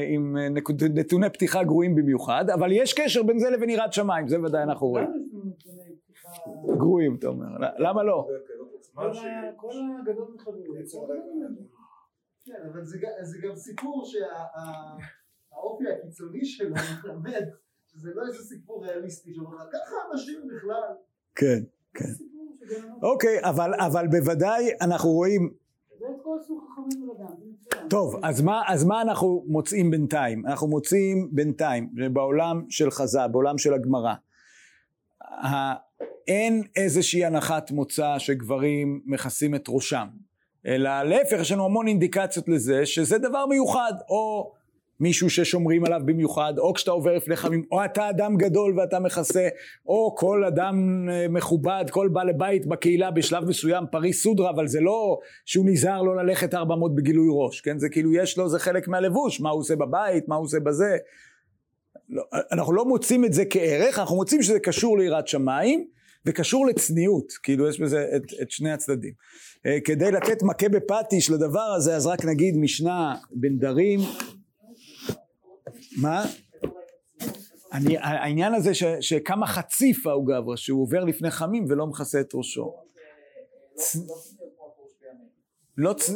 עם 0.09 0.37
אה, 0.37 0.49
נקוד- 0.49 0.83
נתוני 0.95 1.31
פתיחה 1.31 1.65
גרועים 1.65 1.95
במיוחד, 1.95 2.45
אבל 2.55 2.73
יש 2.73 2.95
קשר 2.95 3.23
בין 3.23 3.39
זה 3.39 3.51
לבין 3.51 3.71
יראת 3.71 3.93
שמיים, 3.93 4.29
זה 4.29 4.41
ודאי 4.41 4.63
אנחנו 4.63 4.87
רואים. 4.87 5.09
גרועים, 6.79 7.17
אתה 7.19 7.27
אומר. 7.27 7.47
למה 7.79 8.03
לא? 8.03 8.27
כל 8.95 9.07
ה- 9.09 9.13
כל 9.57 9.71
הגדול 10.01 10.29
מחברים. 10.35 10.73
כן, 12.45 12.53
אבל 12.73 12.85
זה 12.85 12.99
גם- 12.99 13.11
זה 13.23 13.39
גם 13.49 13.55
סיפור 13.57 14.05
שהאופי 14.07 15.85
הקיצוני 15.89 16.45
שלו 16.45 16.75
מלמד 17.05 17.45
שזה 17.87 18.11
לא 18.15 18.23
איזה 18.27 18.39
סיפור 18.45 18.85
ריאליסטי 18.87 19.35
שאומר 19.35 19.57
לך 19.57 19.63
ככה 19.73 19.97
אנשים 20.13 20.41
בכלל. 20.57 20.95
כן, 21.35 21.63
כן. 21.95 22.13
אוקיי, 23.03 23.41
אבל, 23.45 23.71
אבל 23.87 24.07
בוודאי 24.09 24.71
אנחנו 24.81 25.11
רואים 25.11 25.51
זה 25.99 26.07
את 26.17 26.23
כל 26.23 26.37
סוג 26.47 26.65
חכמים 26.71 27.09
ולאדם, 27.09 27.27
זה 27.39 27.45
מצוין. 27.53 27.62
טוב, 27.91 28.17
אז 28.23 28.41
מה, 28.41 28.63
אז 28.67 28.85
מה 28.85 29.03
אנחנו 29.03 29.45
מוצאים 29.47 29.91
בינתיים? 29.91 30.47
אנחנו 30.47 30.69
מוצאים 30.69 31.29
בינתיים, 31.33 31.89
בעולם 32.13 32.63
של 32.69 32.91
חז"ל, 32.91 33.29
בעולם 33.33 33.59
של 33.59 33.75
הגמרא. 33.75 34.15
אין 36.29 36.63
איזושהי 36.77 37.25
הנחת 37.25 37.71
מוצא 37.71 38.19
שגברים 38.19 39.01
מכסים 39.07 39.55
את 39.55 39.65
ראשם, 39.69 40.07
אלא 40.67 41.03
להפך, 41.03 41.37
יש 41.41 41.53
לנו 41.53 41.65
המון 41.65 41.89
אינדיקציות 41.89 42.49
לזה 42.49 42.87
שזה 42.87 43.19
דבר 43.19 43.47
מיוחד, 43.47 43.93
או 44.09 44.53
מישהו 45.03 45.31
ששומרים 45.31 45.85
עליו 45.85 46.01
במיוחד, 46.05 46.55
או 46.59 46.75
כשאתה 46.75 46.91
עובר 46.91 47.17
לפני 47.17 47.37
חמים, 47.37 47.65
או 47.73 47.85
אתה 47.85 48.11
אדם 48.11 48.37
גדול 48.37 48.79
ואתה 48.79 49.01
מכסה, 49.01 49.49
או 49.87 50.15
כל 50.17 50.45
אדם 50.45 51.07
אה, 51.11 51.27
מכובד, 51.29 51.85
כל 51.91 52.09
בעל 52.13 52.33
בית 52.33 52.67
בקהילה 52.67 53.11
בשלב 53.11 53.45
מסוים 53.45 53.85
פריס 53.93 54.23
סודרה, 54.23 54.51
אבל 54.51 54.67
זה 54.67 54.81
לא 54.81 55.19
שהוא 55.45 55.67
נזהר 55.69 56.03
לא 56.03 56.17
ללכת 56.17 56.55
400 56.55 56.95
בגילוי 56.95 57.29
ראש, 57.31 57.61
כן? 57.61 57.79
זה 57.79 57.89
כאילו 57.89 58.15
יש 58.15 58.39
לו, 58.39 58.49
זה 58.49 58.59
חלק 58.59 58.89
מהלבוש, 58.89 59.41
מה 59.41 59.51
הוא 59.51 59.61
עושה 59.61 59.77
בבית, 59.77 60.29
מה 60.29 60.35
הוא 60.35 60.45
עושה 60.45 60.61
בזה. 60.61 60.97
לא, 62.09 62.23
אנחנו 62.53 62.73
לא 62.73 62.85
מוצאים 62.85 63.25
את 63.25 63.33
זה 63.33 63.45
כערך, 63.51 63.99
אנחנו 63.99 64.17
מוצאים 64.17 64.43
שזה 64.43 64.61
קשור 64.61 64.99
ליראת 64.99 65.29
שמיים 65.29 65.87
וקשור 66.27 66.67
לצניעות, 66.67 67.33
כאילו 67.43 67.69
יש 67.69 67.81
בזה 67.81 68.07
את, 68.17 68.23
את 68.43 68.51
שני 68.51 68.71
הצדדים. 68.71 69.13
אה, 69.67 69.79
כדי 69.85 70.11
לתת 70.11 70.43
מכה 70.43 70.69
בפטיש 70.69 71.31
לדבר 71.31 71.75
הזה, 71.77 71.97
אז 71.97 72.07
רק 72.07 72.25
נגיד 72.25 72.57
משנה 72.57 73.15
בנדרים, 73.31 74.01
מה? 75.97 76.25
אני, 77.73 77.99
העניין 77.99 78.55
הזה 78.55 78.75
ש, 78.75 78.85
שכמה 79.01 79.47
חציף 79.47 80.07
העוגברה, 80.07 80.57
שהוא 80.57 80.83
עובר 80.83 81.05
לפני 81.05 81.31
חמים 81.31 81.65
ולא 81.69 81.87
מכסה 81.87 82.21
את 82.21 82.35
ראשו. 82.35 82.75
לא 85.77 85.93
צ... 85.93 86.11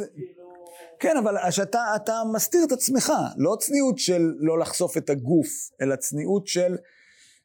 כן, 0.99 1.17
אבל 1.17 1.51
שאתה 1.51 1.79
אתה 1.95 2.21
מסתיר 2.33 2.63
את 2.63 2.71
עצמך, 2.71 3.13
לא 3.37 3.55
צניעות 3.59 3.97
של 3.97 4.33
לא 4.37 4.59
לחשוף 4.59 4.97
את 4.97 5.09
הגוף, 5.09 5.47
אלא 5.81 5.95
צניעות 5.95 6.47
של, 6.47 6.77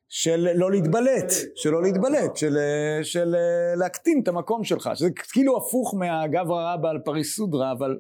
של 0.09 0.49
לא 0.55 0.71
להתבלט, 0.71 1.33
של 1.55 1.71
לא 1.71 1.83
להתבלט, 1.83 2.37
של, 2.37 2.59
של 3.03 3.35
להקטין 3.77 4.21
את 4.23 4.29
המקום 4.29 4.65
שלך, 4.65 4.91
שזה 4.95 5.11
כאילו 5.33 5.57
הפוך 5.57 5.95
מהגברא 5.95 6.75
רבא 6.75 6.91
על 6.91 6.99
פריס 7.05 7.37
סודרה, 7.37 7.73
אבל 7.73 7.99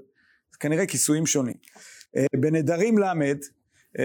כנראה 0.61 0.87
כיסויים 0.87 1.27
שונים. 1.27 1.57
אה, 2.17 2.27
בנדרים 2.41 2.99
ל', 2.99 3.13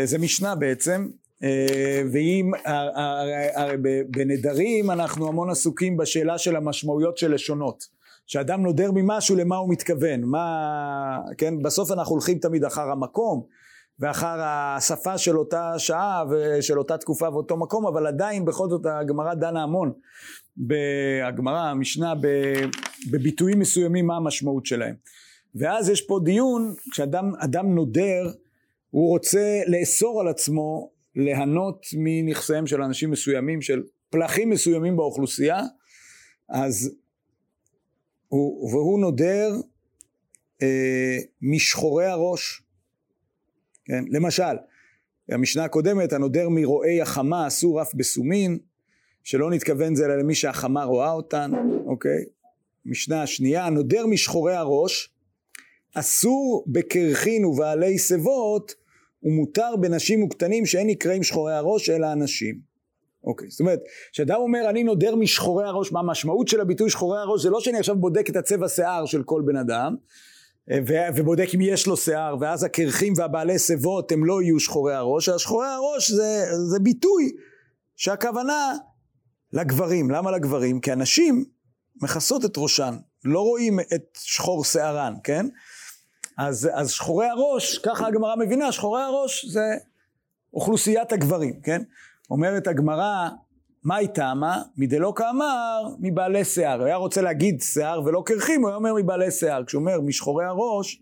זה 0.04 0.18
משנה 0.18 0.56
בעצם, 0.56 1.08
אה, 1.44 2.02
ואם, 2.14 2.52
הרי 3.56 3.78
בנדרים 4.10 4.92
אנחנו 4.92 5.28
המון 5.28 5.50
עסוקים 5.50 5.98
בשאלה 5.98 6.38
של 6.38 6.56
המשמעויות 6.56 7.18
של 7.18 7.34
לשונות. 7.34 7.98
שאדם 8.28 8.62
נודר 8.62 8.92
ממשהו 8.94 9.36
למה 9.36 9.56
הוא 9.56 9.70
מתכוון, 9.70 10.24
מה, 10.24 11.20
כן, 11.38 11.62
בסוף 11.62 11.92
אנחנו 11.92 12.14
הולכים 12.14 12.38
תמיד 12.38 12.64
אחר 12.64 12.92
המקום 12.92 13.44
ואחר 14.00 14.38
השפה 14.42 15.18
של 15.18 15.38
אותה 15.38 15.80
שעה 15.80 16.24
ושל 16.30 16.80
אותה 16.80 16.98
תקופה 16.98 17.30
ואותו 17.30 17.58
מקום, 17.58 17.88
אבל 17.88 18.08
עדיין 18.08 18.46
בכל 18.46 18.70
זאת 18.70 18.86
הגמרא 18.86 19.34
דנה 19.34 19.64
המון, 19.64 19.92
הגמרא, 21.28 21.60
המשנה, 21.60 22.14
בביטויים 23.12 23.60
מסוימים 23.60 24.08
מה 24.08 24.16
המשמעות 24.16 24.66
שלהם. 24.66 24.96
ואז 25.56 25.90
יש 25.90 26.02
פה 26.02 26.20
דיון, 26.24 26.74
כשאדם 26.92 27.32
אדם 27.40 27.76
נודר, 27.76 28.32
הוא 28.98 29.10
רוצה 29.10 29.62
לאסור 29.68 30.22
על 30.22 30.28
עצמו 30.28 30.92
ליהנות 31.16 31.86
מנכסיהם 31.98 32.68
של 32.68 32.82
אנשים 32.82 33.12
מסוימים, 33.12 33.62
של 33.62 33.84
פלחים 34.10 34.50
מסוימים 34.50 34.98
באוכלוסייה, 34.98 35.62
אז 36.50 36.96
הוא, 38.28 38.72
והוא 38.72 39.00
נודר 39.00 39.56
אה, 40.62 41.18
משחורי 41.42 42.06
הראש, 42.06 42.64
כן? 43.86 44.04
למשל, 44.08 44.58
המשנה 45.30 45.64
הקודמת, 45.64 46.14
הנודר 46.14 46.50
מרועי 46.50 47.02
החמה 47.02 47.48
אסור 47.48 47.82
אף 47.82 47.94
בסומין, 47.96 48.58
שלא 49.24 49.52
נתכוון 49.52 49.96
זה 49.96 50.06
אלא 50.06 50.18
למי 50.18 50.36
שהחמה 50.36 50.84
רואה 50.84 51.12
אותן, 51.12 51.52
אוקיי? 51.86 52.26
משנה 52.86 53.24
השנייה, 53.24 53.66
הנודר 53.66 54.06
משחורי 54.06 54.56
הראש, 54.56 55.14
אסור 55.94 56.66
בקרחין 56.68 57.46
ובעלי 57.46 57.98
שיבות, 57.98 58.87
ומותר 59.28 59.76
בנשים 59.80 60.24
וקטנים 60.24 60.66
שאין 60.66 60.88
נקראים 60.88 61.24
שחורי 61.24 61.54
הראש 61.54 61.90
אלא 61.90 62.12
אנשים. 62.12 62.60
אוקיי, 63.24 63.50
זאת 63.50 63.60
אומרת, 63.60 63.80
כשאדם 64.12 64.36
אומר 64.36 64.70
אני 64.70 64.84
נודר 64.84 65.16
משחורי 65.16 65.66
הראש, 65.66 65.92
מה 65.92 66.00
המשמעות 66.00 66.48
של 66.48 66.62
הביטוי 66.62 66.90
שחורי 66.90 67.20
הראש 67.20 67.42
זה 67.42 67.50
לא 67.50 67.60
שאני 67.60 67.78
עכשיו 67.78 67.96
בודק 67.96 68.30
את 68.30 68.36
הצבע 68.36 68.70
שיער 68.70 69.06
של 69.06 69.24
כל 69.24 69.42
בן 69.46 69.56
אדם, 69.56 69.96
ו- 70.88 71.08
ובודק 71.16 71.48
אם 71.56 71.62
יש 71.62 71.88
לו 71.88 71.98
שיער, 71.98 72.36
ואז 72.42 72.64
הקרחים 72.64 73.14
והבעלי 73.18 73.60
שיבות 73.60 74.12
הם 74.12 74.26
לא 74.26 74.42
יהיו 74.42 74.60
שחורי 74.60 74.94
הראש, 74.94 75.30
אלא 75.30 75.38
שחורי 75.38 75.68
הראש 75.68 76.12
זה, 76.12 76.46
זה 76.72 76.80
ביטוי 76.80 77.32
שהכוונה 77.96 78.74
לגברים. 79.54 80.12
למה 80.12 80.32
לגברים? 80.32 80.80
כי 80.80 80.92
הנשים 80.92 81.46
מכסות 82.02 82.46
את 82.46 82.54
ראשן, 82.58 82.96
לא 83.26 83.40
רואים 83.40 83.80
את 83.80 84.18
שחור 84.18 84.66
שערן, 84.66 85.14
כן? 85.24 85.46
אז, 86.38 86.70
אז 86.74 86.92
שחורי 86.92 87.26
הראש, 87.26 87.78
ככה 87.78 88.08
הגמרא 88.08 88.36
מבינה, 88.36 88.72
שחורי 88.72 89.02
הראש 89.02 89.46
זה 89.46 89.76
אוכלוסיית 90.54 91.12
הגברים, 91.12 91.62
כן? 91.62 91.82
אומרת 92.30 92.68
הגמרא, 92.68 93.30
מה 93.84 93.96
היא 93.96 94.08
טעמה? 94.08 94.62
מדלא 94.78 95.14
כאמר, 95.16 95.84
מבעלי 96.00 96.46
שיער. 96.46 96.80
הוא 96.80 96.86
היה 96.86 96.96
רוצה 96.96 97.22
להגיד 97.22 97.62
שיער 97.62 98.02
ולא 98.06 98.24
קרחים, 98.26 98.62
הוא 98.62 98.70
היה 98.70 98.76
אומר 98.76 98.94
מבעלי 98.94 99.32
שיער. 99.32 99.66
כשהוא 99.66 99.80
אומר 99.80 100.02
משחורי 100.02 100.46
הראש, 100.46 101.02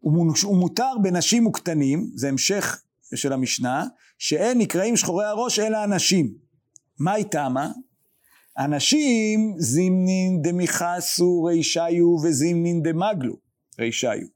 הוא 0.00 0.56
מותר 0.56 0.92
בנשים 1.02 1.46
וקטנים, 1.46 2.10
זה 2.14 2.28
המשך 2.28 2.82
של 3.14 3.32
המשנה, 3.32 3.84
שאין 4.18 4.58
נקראים 4.58 4.96
שחורי 4.96 5.24
הראש 5.24 5.58
אלא 5.58 5.84
אנשים. 5.84 6.34
מה 6.98 7.12
היא 7.12 7.24
טעמה? 7.24 7.70
אנשים 8.58 9.54
זימנין 9.58 10.42
דמיכסו 10.42 11.44
רישיו 11.44 12.16
וזימנין 12.22 12.82
דמגלו 12.82 13.36
רישיו. 13.78 14.33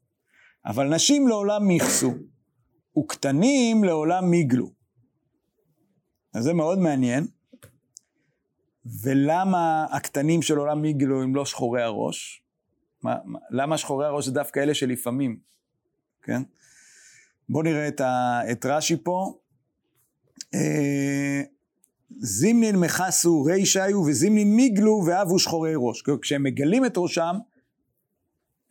אבל 0.69 0.95
נשים 0.95 1.27
לעולם 1.27 1.67
מיכסו, 1.67 2.13
וקטנים 2.97 3.83
לעולם 3.83 4.31
מיגלו. 4.31 4.71
אז 6.33 6.43
זה 6.43 6.53
מאוד 6.53 6.79
מעניין. 6.79 7.27
ולמה 9.03 9.85
הקטנים 9.91 10.41
של 10.41 10.57
עולם 10.57 10.81
מיגלו 10.81 11.23
הם 11.23 11.35
לא 11.35 11.45
שחורי 11.45 11.81
הראש? 11.81 12.43
מה, 13.03 13.15
מה, 13.25 13.39
למה 13.51 13.77
שחורי 13.77 14.05
הראש 14.05 14.25
זה 14.25 14.31
דווקא 14.31 14.59
אלה 14.59 14.73
שלפעמים, 14.73 15.39
כן? 16.23 16.41
בואו 17.49 17.63
נראה 17.63 17.87
את, 17.87 18.01
ה, 18.01 18.41
את 18.51 18.65
רש"י 18.65 18.97
פה. 19.03 19.39
אה, 20.53 21.41
זימנין 22.19 22.75
מכסו 22.75 23.43
רישיו 23.43 23.97
וזימנין 24.07 24.55
מיגלו 24.55 25.01
ואבו 25.07 25.39
שחורי 25.39 25.73
ראש. 25.75 26.03
כשהם 26.21 26.43
מגלים 26.43 26.85
את 26.85 26.93
ראשם, 26.97 27.35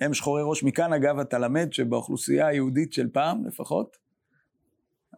הם 0.00 0.14
שחורי 0.14 0.42
ראש. 0.44 0.64
מכאן 0.64 0.92
אגב 0.92 1.18
אתה 1.18 1.38
למד 1.38 1.72
שבאוכלוסייה 1.72 2.46
היהודית 2.46 2.92
של 2.92 3.08
פעם 3.12 3.46
לפחות, 3.46 3.96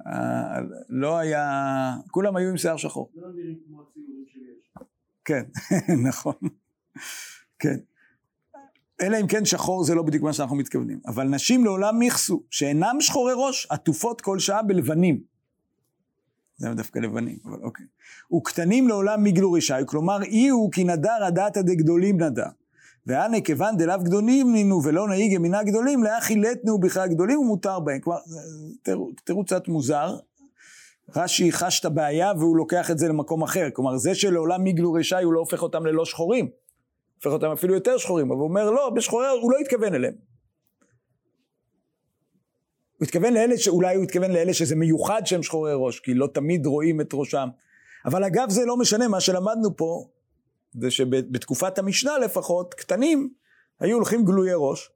אה, 0.07 0.61
לא 0.89 1.19
היה, 1.19 1.95
כולם 2.11 2.37
היו 2.37 2.51
עם 2.51 2.57
שיער 2.57 2.77
שחור. 2.77 3.11
לא 3.15 3.29
נראים 3.33 3.59
כמו 3.67 3.83
הציורים 3.83 4.25
שיש. 4.27 4.85
כן, 5.25 5.43
נכון. 6.09 6.35
כן. 7.59 7.77
אלא 9.03 9.21
אם 9.21 9.27
כן 9.27 9.45
שחור 9.45 9.85
זה 9.85 9.95
לא 9.95 10.03
בדיוק 10.03 10.23
מה 10.23 10.33
שאנחנו 10.33 10.57
מתכוונים. 10.57 11.01
אבל 11.07 11.29
נשים 11.29 11.65
לעולם 11.65 11.99
מיכסו, 11.99 12.43
שאינם 12.51 12.97
שחורי 13.01 13.33
ראש, 13.37 13.67
עטופות 13.71 14.21
כל 14.21 14.39
שעה 14.39 14.63
בלבנים. 14.63 15.21
זה 16.57 16.75
דווקא 16.75 16.99
לבנים, 16.99 17.39
אבל 17.45 17.59
אוקיי. 17.63 17.87
וקטנים 18.37 18.89
לעולם 18.89 19.23
מיגלו 19.23 19.53
רשעי, 19.53 19.83
כלומר 19.87 20.23
אי 20.23 20.49
הוא 20.49 20.73
כי 20.73 20.85
נדר 20.85 21.25
הדתא 21.27 21.63
דגדולים 21.63 22.23
נדע. 22.23 22.49
והנה 23.07 23.41
כיוון 23.41 23.77
דלאו 23.77 23.99
גדולים 24.03 24.53
נינו 24.53 24.81
ולא 24.85 25.09
נהיג 25.09 25.33
ימינה 25.33 25.63
גדולים, 25.63 26.05
לאחי 26.05 26.37
לטנו 26.37 26.81
בכלל 26.81 27.09
גדולים 27.09 27.39
ומותר 27.39 27.81
בהם. 27.81 28.01
כלומר, 28.01 28.19
תראו 29.25 29.45
קצת 29.45 29.69
מוזר, 29.69 30.17
רש"י 31.17 31.53
חש 31.53 31.81
את 31.81 31.85
הבעיה 31.85 32.33
והוא 32.39 32.57
לוקח 32.57 32.91
את 32.91 32.99
זה 32.99 33.09
למקום 33.09 33.43
אחר. 33.43 33.69
כלומר, 33.73 33.97
זה 33.97 34.15
שלעולם 34.15 34.63
מיגלו 34.63 34.93
רשעי 34.93 35.25
הוא 35.25 35.33
לא 35.33 35.41
הופך 35.41 35.63
אותם 35.63 35.87
ללא 35.87 36.05
שחורים. 36.05 36.49
הופך 37.17 37.31
אותם 37.33 37.51
אפילו 37.51 37.75
יותר 37.75 37.99
שחורים, 37.99 38.31
אבל 38.31 38.41
הוא 38.41 38.49
אומר 38.49 38.71
לא, 38.71 38.91
בשחורי, 38.91 39.27
הוא 39.29 39.53
לא 39.53 39.59
התכוון 39.59 39.95
אליהם. 39.95 40.15
הוא 42.99 43.05
התכוון 43.07 43.35
לאלה, 43.35 43.59
שאולי 43.59 43.95
הוא 43.95 44.05
התכוון 44.05 44.31
לאלה 44.31 44.55
שזה 44.55 44.77
מיוחד 44.77 45.23
שהם 45.25 45.43
שחורי 45.43 45.73
ראש, 45.75 46.01
כי 46.01 46.15
לא 46.15 46.29
תמיד 46.35 46.67
רואים 46.67 47.01
את 47.01 47.11
ראשם. 47.13 47.49
אבל 48.05 48.25
אגב 48.25 48.51
זה 48.51 48.65
לא 48.65 48.77
משנה, 48.77 49.09
מה 49.09 49.21
שלמדנו 49.21 49.77
פה, 49.77 50.09
זה 50.73 50.91
שבתקופת 50.91 51.79
המשנה 51.79 52.19
לפחות, 52.19 52.75
קטנים 52.75 53.33
היו 53.81 53.97
הולכים 53.97 54.25
גלויי 54.25 54.55
ראש. 54.57 54.91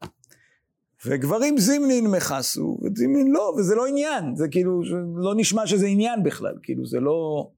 וגברים 1.06 1.58
זימנין 1.58 2.06
מכסו, 2.06 2.78
וזימנין 2.82 3.32
לא, 3.32 3.54
וזה 3.58 3.74
לא 3.74 3.86
עניין, 3.86 4.36
זה 4.36 4.48
כאילו, 4.48 4.82
לא 5.16 5.34
נשמע 5.36 5.66
שזה 5.66 5.86
עניין 5.86 6.22
בכלל, 6.22 6.54
כאילו 6.62 6.86
זה 6.86 7.00
לא, 7.00 7.50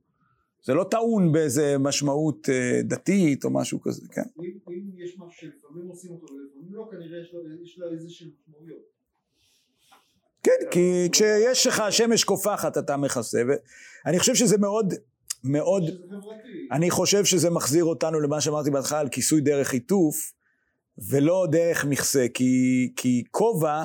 זה 0.65 0.75
לא 0.75 0.85
טעון 0.85 1.33
באיזה 1.33 1.79
משמעות 1.79 2.49
אה, 2.49 2.81
דתית 2.85 3.45
או 3.45 3.51
משהו 3.51 3.81
כזה, 3.81 4.03
כן. 4.13 4.23
אם, 4.41 4.59
אם 4.69 5.05
יש 5.05 5.19
משהו 5.19 5.41
שלפעמים 5.41 5.89
עושים 5.89 6.11
אותו 6.13 6.27
ולפעמים 6.35 6.75
לא, 6.75 6.89
כנראה 6.91 7.21
יש 7.21 7.35
לו, 7.35 7.41
יש 7.63 7.79
לו 7.79 7.93
איזה 7.93 8.11
שהן 8.11 8.29
משמעויות. 8.49 8.83
כן, 10.43 10.71
כי 10.71 11.09
כשיש 11.13 11.67
לך 11.67 11.83
שמש 11.91 12.25
קופחת 12.25 12.79
אתה 12.79 12.97
מכסה, 12.97 13.39
ואני 13.49 14.19
חושב 14.19 14.35
שזה 14.35 14.59
מאוד, 14.59 14.95
מאוד. 15.47 15.83
אני 16.73 16.91
חושב 16.91 17.25
שזה 17.25 17.51
מחזיר 17.51 17.85
אותנו 17.85 18.21
למה 18.21 18.41
שאמרתי 18.41 18.71
בהתחלה 18.71 19.01
על 19.01 19.09
כיסוי 19.09 19.41
דרך 19.41 19.73
עיטוף, 19.73 20.33
ולא 21.11 21.47
דרך 21.51 21.85
מכסה, 21.85 22.27
כי, 22.35 22.93
כי 22.97 23.25
כובע, 23.31 23.85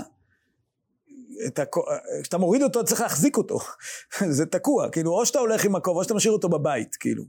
כשאתה 2.22 2.38
מוריד 2.38 2.62
אותו 2.62 2.84
צריך 2.84 3.01
להחזיק 3.01 3.38
אותו, 3.38 3.59
זה 4.38 4.45
תקוע, 4.45 4.89
כאילו 4.89 5.12
או 5.12 5.26
שאתה 5.26 5.39
הולך 5.39 5.66
עם 5.66 5.76
הכובע 5.76 5.99
או 5.99 6.03
שאתה 6.03 6.14
משאיר 6.14 6.34
אותו 6.34 6.49
בבית, 6.49 6.95
כאילו. 6.95 7.24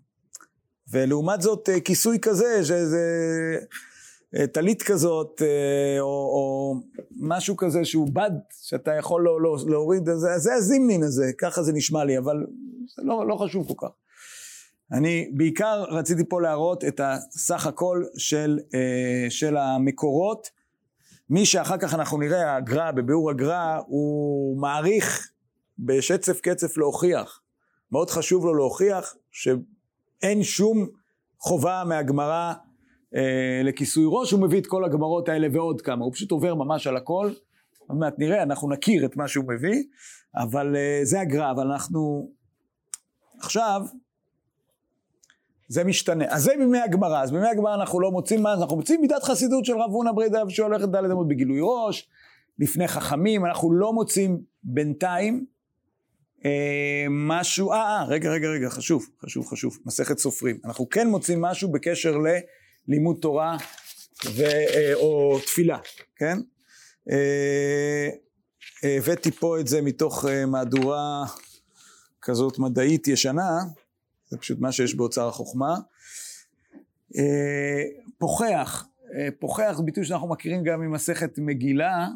ולעומת 0.91 1.43
זאת 1.43 1.68
אה, 1.68 1.80
כיסוי 1.80 2.18
כזה, 2.18 2.64
שזה 2.64 3.05
אה, 4.37 4.47
טלית 4.47 4.83
כזאת, 4.83 5.43
אה, 5.43 6.01
או, 6.01 6.07
או 6.07 6.74
משהו 7.20 7.57
כזה 7.57 7.85
שהוא 7.85 8.09
בד, 8.12 8.30
שאתה 8.62 8.95
יכול 8.95 9.22
לא, 9.22 9.41
לא, 9.41 9.57
להוריד, 9.66 10.05
זה, 10.05 10.39
זה 10.39 10.55
הזימנין 10.55 11.03
הזה, 11.03 11.30
ככה 11.39 11.62
זה 11.62 11.72
נשמע 11.72 12.05
לי, 12.05 12.18
אבל 12.18 12.47
זה 12.97 13.03
לא, 13.03 13.28
לא 13.28 13.37
חשוב 13.37 13.68
כל 13.68 13.87
כך. 13.87 13.93
אני 14.93 15.30
בעיקר 15.34 15.84
רציתי 15.88 16.22
פה 16.28 16.40
להראות 16.40 16.84
את 16.84 17.01
הסך 17.05 17.66
הכל 17.66 18.05
של, 18.16 18.59
אה, 18.74 19.30
של 19.30 19.57
המקורות. 19.57 20.51
מי 21.30 21.47
שאחר 21.47 21.78
כך 21.78 21.95
אנחנו 21.95 22.18
נראה, 22.18 22.57
הגר"א, 22.57 22.90
בביאור 22.90 23.30
הגר"א, 23.30 23.80
הוא 23.86 24.61
מעריך 24.61 25.30
בשצף 25.78 26.40
קצף 26.40 26.76
להוכיח. 26.76 27.40
מאוד 27.93 28.11
חשוב 28.11 28.45
לו 28.45 28.55
להוכיח 28.55 29.14
שאין 29.30 30.43
שום 30.43 30.86
חובה 31.38 31.82
מהגמרא 31.86 32.53
אה, 33.14 33.61
לכיסוי 33.64 34.05
ראש, 34.07 34.30
הוא 34.30 34.40
מביא 34.40 34.61
את 34.61 34.66
כל 34.66 34.84
הגמרות 34.84 35.28
האלה 35.28 35.49
ועוד 35.53 35.80
כמה, 35.80 36.05
הוא 36.05 36.12
פשוט 36.12 36.30
עובר 36.30 36.55
ממש 36.55 36.86
על 36.86 36.97
הכל. 36.97 37.30
עוד 37.78 37.99
מעט 37.99 38.14
נראה, 38.18 38.43
אנחנו 38.43 38.70
נכיר 38.70 39.05
את 39.05 39.16
מה 39.16 39.28
שהוא 39.28 39.45
מביא, 39.49 39.82
אבל 40.36 40.76
אה, 40.76 41.01
זה 41.03 41.20
הגר"א, 41.20 41.51
אבל 41.51 41.66
אנחנו... 41.66 42.30
עכשיו, 43.40 43.80
זה 45.73 45.85
משתנה. 45.85 46.25
אז 46.29 46.43
זה 46.43 46.53
בימי 46.59 46.79
הגמרא, 46.79 47.23
אז 47.23 47.31
בימי 47.31 47.49
הגמרא 47.49 47.75
אנחנו 47.75 48.01
לא 48.01 48.11
מוצאים 48.11 48.43
מה, 48.43 48.53
אנחנו 48.53 48.77
מוצאים 48.77 49.01
מידת 49.01 49.23
חסידות 49.23 49.64
של 49.64 49.73
רב 49.73 49.91
הונא 49.91 50.12
ברי 50.12 50.29
דב 50.29 50.49
שהולכת 50.49 50.89
דלת 50.89 51.11
אמות 51.11 51.29
בגילוי 51.29 51.59
ראש, 51.62 52.09
לפני 52.59 52.89
חכמים, 52.89 53.47
אנחנו 53.47 53.73
לא 53.73 53.93
מוצאים 53.93 54.43
בינתיים 54.64 55.47
אה, 56.45 57.07
משהו, 57.11 57.73
אה, 57.73 57.77
אה, 57.77 58.05
רגע, 58.05 58.31
רגע, 58.31 58.49
רגע, 58.49 58.68
חשוב, 58.68 59.07
חשוב, 59.25 59.47
חשוב, 59.47 59.79
מסכת 59.87 60.18
סופרים. 60.18 60.59
אנחנו 60.64 60.89
כן 60.89 61.09
מוצאים 61.09 61.41
משהו 61.41 61.73
בקשר 61.73 62.16
ללימוד 62.89 63.16
תורה 63.20 63.57
ו, 64.27 64.43
אה, 64.45 64.95
או 64.95 65.39
תפילה, 65.47 65.79
כן? 66.16 66.39
אה, 67.11 68.09
הבאתי 68.83 69.31
פה 69.31 69.61
את 69.61 69.66
זה 69.66 69.83
מתוך 69.83 70.25
אה, 70.29 70.47
מהדורה 70.47 71.25
כזאת 72.23 72.59
מדעית 72.59 73.09
ישנה, 73.09 73.59
זה 74.33 74.39
פשוט 74.39 74.61
מה 74.61 74.72
שיש 74.72 74.95
באוצר 74.95 75.28
החוכמה. 75.28 75.74
אה, 77.16 77.83
פוחח, 78.18 78.87
אה, 79.14 79.28
פוחח 79.39 79.74
זה 79.76 79.83
ביטוי 79.83 80.05
שאנחנו 80.05 80.28
מכירים 80.28 80.62
גם 80.64 80.80
ממסכת 80.80 81.39
מגילה, 81.39 82.09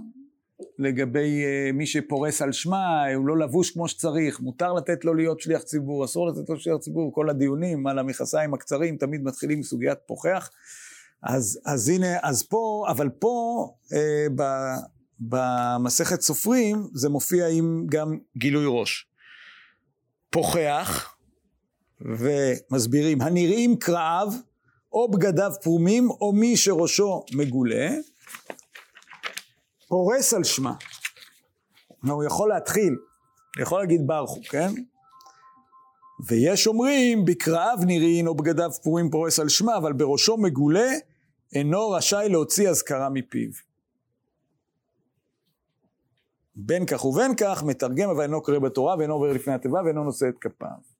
לגבי 0.78 1.44
אה, 1.44 1.72
מי 1.72 1.86
שפורס 1.86 2.42
על 2.42 2.52
שמה, 2.52 3.04
הוא 3.14 3.26
לא 3.26 3.38
לבוש 3.38 3.70
כמו 3.70 3.88
שצריך, 3.88 4.40
מותר 4.40 4.72
לתת 4.72 5.04
לו 5.04 5.14
להיות 5.14 5.40
שליח 5.40 5.62
ציבור, 5.62 6.04
אסור 6.04 6.28
לתת 6.28 6.48
לו 6.48 6.60
שליח 6.60 6.76
ציבור, 6.76 7.12
כל 7.14 7.30
הדיונים 7.30 7.86
על 7.86 7.98
המכסיים 7.98 8.54
הקצרים 8.54 8.96
תמיד 8.96 9.22
מתחילים 9.22 9.60
מסוגיית 9.60 9.98
פוחח. 10.06 10.50
אז, 11.22 11.60
אז 11.66 11.88
הנה, 11.88 12.16
אז 12.22 12.42
פה, 12.42 12.86
אבל 12.88 13.08
פה, 13.08 13.66
אה, 13.92 14.26
במסכת 15.20 16.20
סופרים 16.20 16.88
זה 16.94 17.08
מופיע 17.08 17.46
עם 17.48 17.86
גם 17.90 18.18
גילוי 18.36 18.64
ראש. 18.68 19.06
פוחח, 20.30 21.15
ומסבירים, 22.00 23.20
הנראים 23.20 23.76
קרעיו, 23.76 24.28
או 24.92 25.10
בגדיו 25.10 25.52
פרומים, 25.62 26.10
או 26.10 26.32
מי 26.32 26.56
שראשו 26.56 27.24
מגולה, 27.32 27.88
פורס 29.88 30.34
על 30.34 30.44
שמה. 30.44 30.74
הוא 32.08 32.24
יכול 32.24 32.48
להתחיל, 32.48 32.96
הוא 33.56 33.62
יכול 33.62 33.80
להגיד 33.80 34.06
ברכו, 34.06 34.40
כן? 34.50 34.72
ויש 36.26 36.66
אומרים, 36.66 37.24
בקרעיו 37.24 37.78
נראים 37.86 38.26
או 38.26 38.34
בגדיו 38.34 38.70
פרומים 38.82 39.10
פורס 39.10 39.38
על 39.38 39.48
שמה, 39.48 39.76
אבל 39.76 39.92
בראשו 39.92 40.36
מגולה, 40.36 40.88
אינו 41.52 41.90
רשאי 41.90 42.28
להוציא 42.28 42.68
אזכרה 42.68 43.08
מפיו. 43.08 43.50
בין 46.56 46.86
כך 46.86 47.04
ובין 47.04 47.34
כך, 47.36 47.62
מתרגם 47.62 48.10
אבל 48.10 48.22
אינו 48.22 48.42
קורא 48.42 48.58
בתורה 48.58 48.96
ואינו 48.98 49.14
עובר 49.14 49.32
לפני 49.32 49.54
התיבה 49.54 49.80
ואינו 49.84 50.04
נושא 50.04 50.28
את 50.28 50.38
כפיו. 50.40 50.95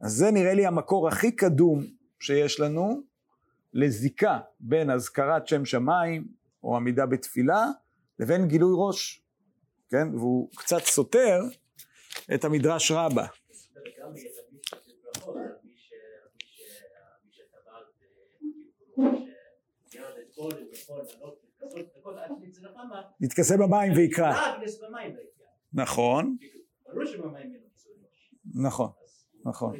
אז 0.00 0.12
זה 0.12 0.30
נראה 0.30 0.54
לי 0.54 0.66
המקור 0.66 1.08
הכי 1.08 1.36
קדום 1.36 1.84
שיש 2.20 2.60
לנו 2.60 3.02
לזיקה 3.72 4.40
בין 4.60 4.90
אזכרת 4.90 5.48
שם 5.48 5.64
שמיים 5.64 6.28
או 6.62 6.76
עמידה 6.76 7.06
בתפילה 7.06 7.64
לבין 8.18 8.48
גילוי 8.48 8.72
ראש, 8.76 9.22
כן? 9.90 10.08
והוא 10.14 10.50
קצת 10.56 10.80
סותר 10.84 11.40
את 12.34 12.44
המדרש 12.44 12.90
רבה. 12.90 13.26
יתכסה 23.20 23.56
במים 23.56 23.92
ויקרא. 23.96 24.32
נכון. 25.72 26.36
נכון, 28.54 28.90
נכון. 29.46 29.76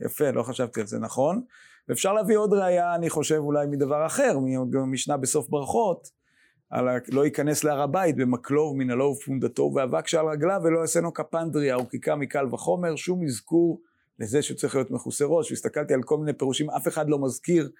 יפה, 0.00 0.30
לא 0.30 0.42
חשבתי 0.42 0.80
על 0.80 0.86
זה, 0.86 0.98
נכון. 0.98 1.42
ואפשר 1.88 2.12
להביא 2.12 2.36
עוד 2.36 2.52
ראייה, 2.52 2.94
אני 2.94 3.10
חושב, 3.10 3.36
אולי 3.36 3.66
מדבר 3.66 4.06
אחר, 4.06 4.38
ממשנה 4.72 5.16
בסוף 5.16 5.48
ברכות, 5.48 6.08
על 6.70 6.88
ה... 6.88 6.98
לא 7.12 7.24
ייכנס 7.24 7.64
להר 7.64 7.80
הבית 7.80 8.16
במקלוב 8.16 8.76
מנהלו 8.76 9.04
ופונדתו 9.04 9.72
ואבק 9.74 10.08
שעל 10.08 10.26
רגליו 10.26 10.60
ולא 10.64 10.80
יעשינו 10.80 11.12
כפנדריה 11.12 11.78
וקיקה 11.78 12.16
מקל 12.16 12.54
וחומר, 12.54 12.96
שום 12.96 13.24
אזכור 13.24 13.80
לזה 14.18 14.42
שהוא 14.42 14.56
צריך 14.56 14.74
להיות 14.74 14.90
מכוסה 14.90 15.24
ראש. 15.24 15.50
והסתכלתי 15.50 15.94
על 15.94 16.02
כל 16.02 16.18
מיני 16.18 16.32
פירושים, 16.32 16.70
אף 16.70 16.88
אחד 16.88 17.08
לא 17.08 17.18
מזכיר 17.18 17.70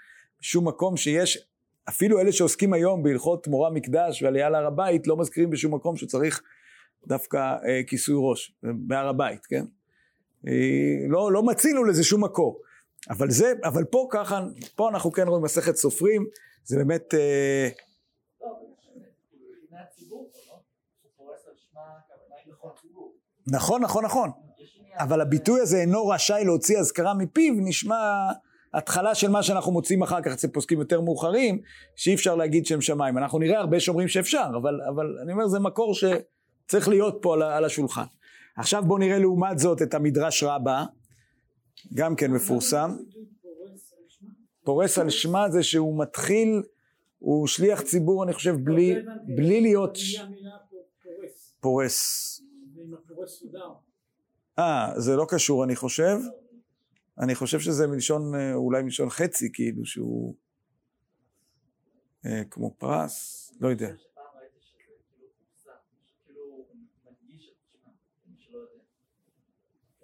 בשום 0.40 0.68
מקום 0.68 0.96
שיש, 0.96 1.48
אפילו 1.88 2.20
אלה 2.20 2.32
שעוסקים 2.32 2.72
היום 2.72 3.02
בהלכות 3.02 3.48
מורה 3.48 3.70
מקדש 3.70 4.22
ועלייה 4.22 4.50
להר 4.50 4.66
הבית, 4.66 5.06
לא 5.06 5.16
מזכירים 5.16 5.50
בשום 5.50 5.74
מקום 5.74 5.96
שצריך 5.96 6.42
דווקא 7.06 7.38
אה, 7.38 7.80
כיסוי 7.86 8.14
ראש, 8.18 8.54
בהר 8.62 9.08
הבית, 9.08 9.46
כן? 9.46 9.64
אה, 10.48 11.08
לא, 11.08 11.32
לא 11.32 11.42
מצינו 11.42 11.84
לזה 11.84 12.04
שום 12.04 12.24
מקור. 12.24 12.60
אבל 13.10 13.30
זה, 13.30 13.52
אבל 13.64 13.84
פה 13.84 14.06
ככה, 14.10 14.40
פה 14.76 14.88
אנחנו 14.88 15.12
כן 15.12 15.28
רואים 15.28 15.44
מסכת 15.44 15.76
סופרים, 15.76 16.26
זה 16.64 16.76
באמת, 16.76 17.14
אה. 17.14 17.68
נכון, 23.46 23.82
נכון, 23.82 24.04
נכון. 24.04 24.30
אבל 24.98 25.20
הביטוי 25.20 25.60
הזה 25.60 25.76
אינו 25.76 26.06
רשאי 26.06 26.44
להוציא 26.44 26.78
אזכרה 26.78 27.14
מפיו, 27.14 27.54
נשמע 27.56 28.30
התחלה 28.74 29.14
של 29.14 29.30
מה 29.30 29.42
שאנחנו 29.42 29.72
מוצאים 29.72 30.02
אחר 30.02 30.22
כך 30.22 30.32
אצל 30.32 30.48
פוסקים 30.48 30.78
יותר 30.78 31.00
מאוחרים, 31.00 31.60
שאי 31.96 32.14
אפשר 32.14 32.34
להגיד 32.34 32.66
שם 32.66 32.80
שמיים. 32.80 33.18
אנחנו 33.18 33.38
נראה 33.38 33.58
הרבה 33.58 33.80
שאומרים 33.80 34.08
שאפשר, 34.08 34.46
אבל, 34.62 34.80
אבל 34.94 35.18
אני 35.22 35.32
אומר, 35.32 35.46
זה 35.46 35.58
מקור 35.58 35.94
שצריך 35.94 36.88
להיות 36.88 37.18
פה 37.22 37.34
על, 37.34 37.42
על 37.42 37.64
השולחן. 37.64 38.04
עכשיו 38.56 38.82
בואו 38.86 38.98
נראה 38.98 39.18
לעומת 39.18 39.58
זאת 39.58 39.82
את 39.82 39.94
המדרש 39.94 40.42
רבה, 40.42 40.84
גם 41.94 42.16
כן 42.16 42.30
מפורסם. 42.30 42.96
פורס 44.64 44.98
על 44.98 45.10
שמה? 45.10 45.50
זה 45.50 45.62
שהוא 45.62 46.02
מתחיל, 46.02 46.62
הוא 47.18 47.46
שליח 47.46 47.80
ציבור, 47.80 48.24
אני 48.24 48.32
חושב, 48.32 48.54
בלי, 48.64 48.94
לא 48.94 49.00
הבנתי. 49.00 49.34
בלי 49.36 49.60
להיות 49.60 49.96
פה 49.96 51.18
פורס. 51.60 52.40
אה, 54.58 54.92
זה 54.96 55.16
לא 55.16 55.26
קשור, 55.28 55.64
אני 55.64 55.76
חושב. 55.76 56.16
אני 57.18 57.34
חושב 57.34 57.60
שזה 57.60 57.86
מלשון, 57.86 58.34
אה, 58.34 58.54
אולי 58.54 58.82
מלשון 58.82 59.10
חצי, 59.10 59.52
כאילו, 59.52 59.86
שהוא 59.86 60.34
אה, 62.26 62.42
כמו 62.50 62.74
פרס, 62.78 63.48
לא 63.60 63.68
יודע. 63.68 63.86
אני 63.86 63.96
חושב 63.96 64.08
שפעם 64.10 64.24
ראיתי 64.40 64.58
שזה 64.60 64.78
כאילו 64.78 65.26
פורסם, 65.38 65.70
שכאילו 66.04 66.40
הוא 66.40 66.66
מדגיש 67.04 67.50
את 67.50 67.66
שמה, 67.72 67.90
מי 68.26 68.36
שלא 68.38 68.58
יודע. 68.58 68.82
ככה 68.82 68.90
אני 68.90 69.20
זוכר. 69.24 69.30
למה 69.42 69.50
יש 69.58 69.60
כאילו, 69.60 69.84
יש 69.84 69.96
קורא 70.00 70.01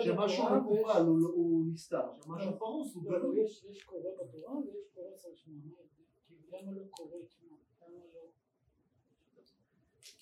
שמשהו 0.00 0.44
בתורה 0.44 0.58
מקופל 0.60 0.88
ויש- 0.88 0.96
הוא 1.06 1.18
לא- 1.20 1.28
הוא 1.34 1.64
נסתר, 1.72 2.02
שמשהו 2.24 2.58
פרוס 2.58 2.94
הוא 2.94 3.04
גלוי. 3.04 3.40
יש 3.44 3.64
יש 3.70 3.82
קורא 3.82 4.00
בתורה 4.22 4.56
ויש 4.56 4.86
פורס 4.94 5.26
על 5.26 5.32
שמה. 5.34 5.54
מה 5.54 5.76
ההבדל? 6.50 6.70
למה 6.70 6.88
קורא 6.90 7.16
את 7.24 7.30
שמה? 7.30 7.56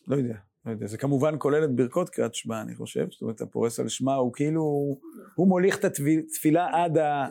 למה 0.06 0.16
יודע, 0.16 0.34
לא 0.66 0.70
יודע. 0.70 0.86
זה 0.86 0.98
כמובן 0.98 1.34
כולל 1.38 1.64
את 1.64 1.76
ברכות 1.76 2.08
קריאת 2.08 2.34
שמע, 2.34 2.62
אני 2.62 2.74
חושב. 2.74 3.06
זאת 3.10 3.22
אומרת, 3.22 3.40
הפורס 3.40 3.80
על 3.80 3.88
שמע 3.88 4.14
הוא 4.14 4.32
כאילו, 4.32 4.62
הוא 5.34 5.48
מוליך 5.48 5.78
את 5.78 5.84
התפילה 5.84 6.66
עד, 6.84 6.98
ה, 6.98 7.26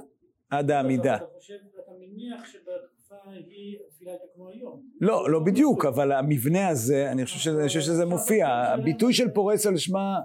עד 0.49 0.72
העמידה. 0.72 1.16
אתה 1.16 1.26
חושב, 1.38 1.58
אתה 1.84 1.91
מניח 1.99 2.45
שבתקופה 3.08 3.30
ההיא 3.30 3.78
התפילה 3.88 4.12
הייתה 4.12 4.26
כמו 4.36 4.49
היום. 4.49 4.89
לא, 5.01 5.32
לא 5.32 5.39
בדיוק, 5.39 5.86
אבל 5.86 6.12
המבנה 6.12 6.68
הזה, 6.68 7.12
אני 7.12 7.26
חושב 7.26 7.80
שזה, 7.82 8.05
מופיע. 8.05 8.47
הביטוי 8.47 9.14
של 9.14 9.30
פורס 9.34 9.66
על 9.66 9.78
שמע 9.78 10.20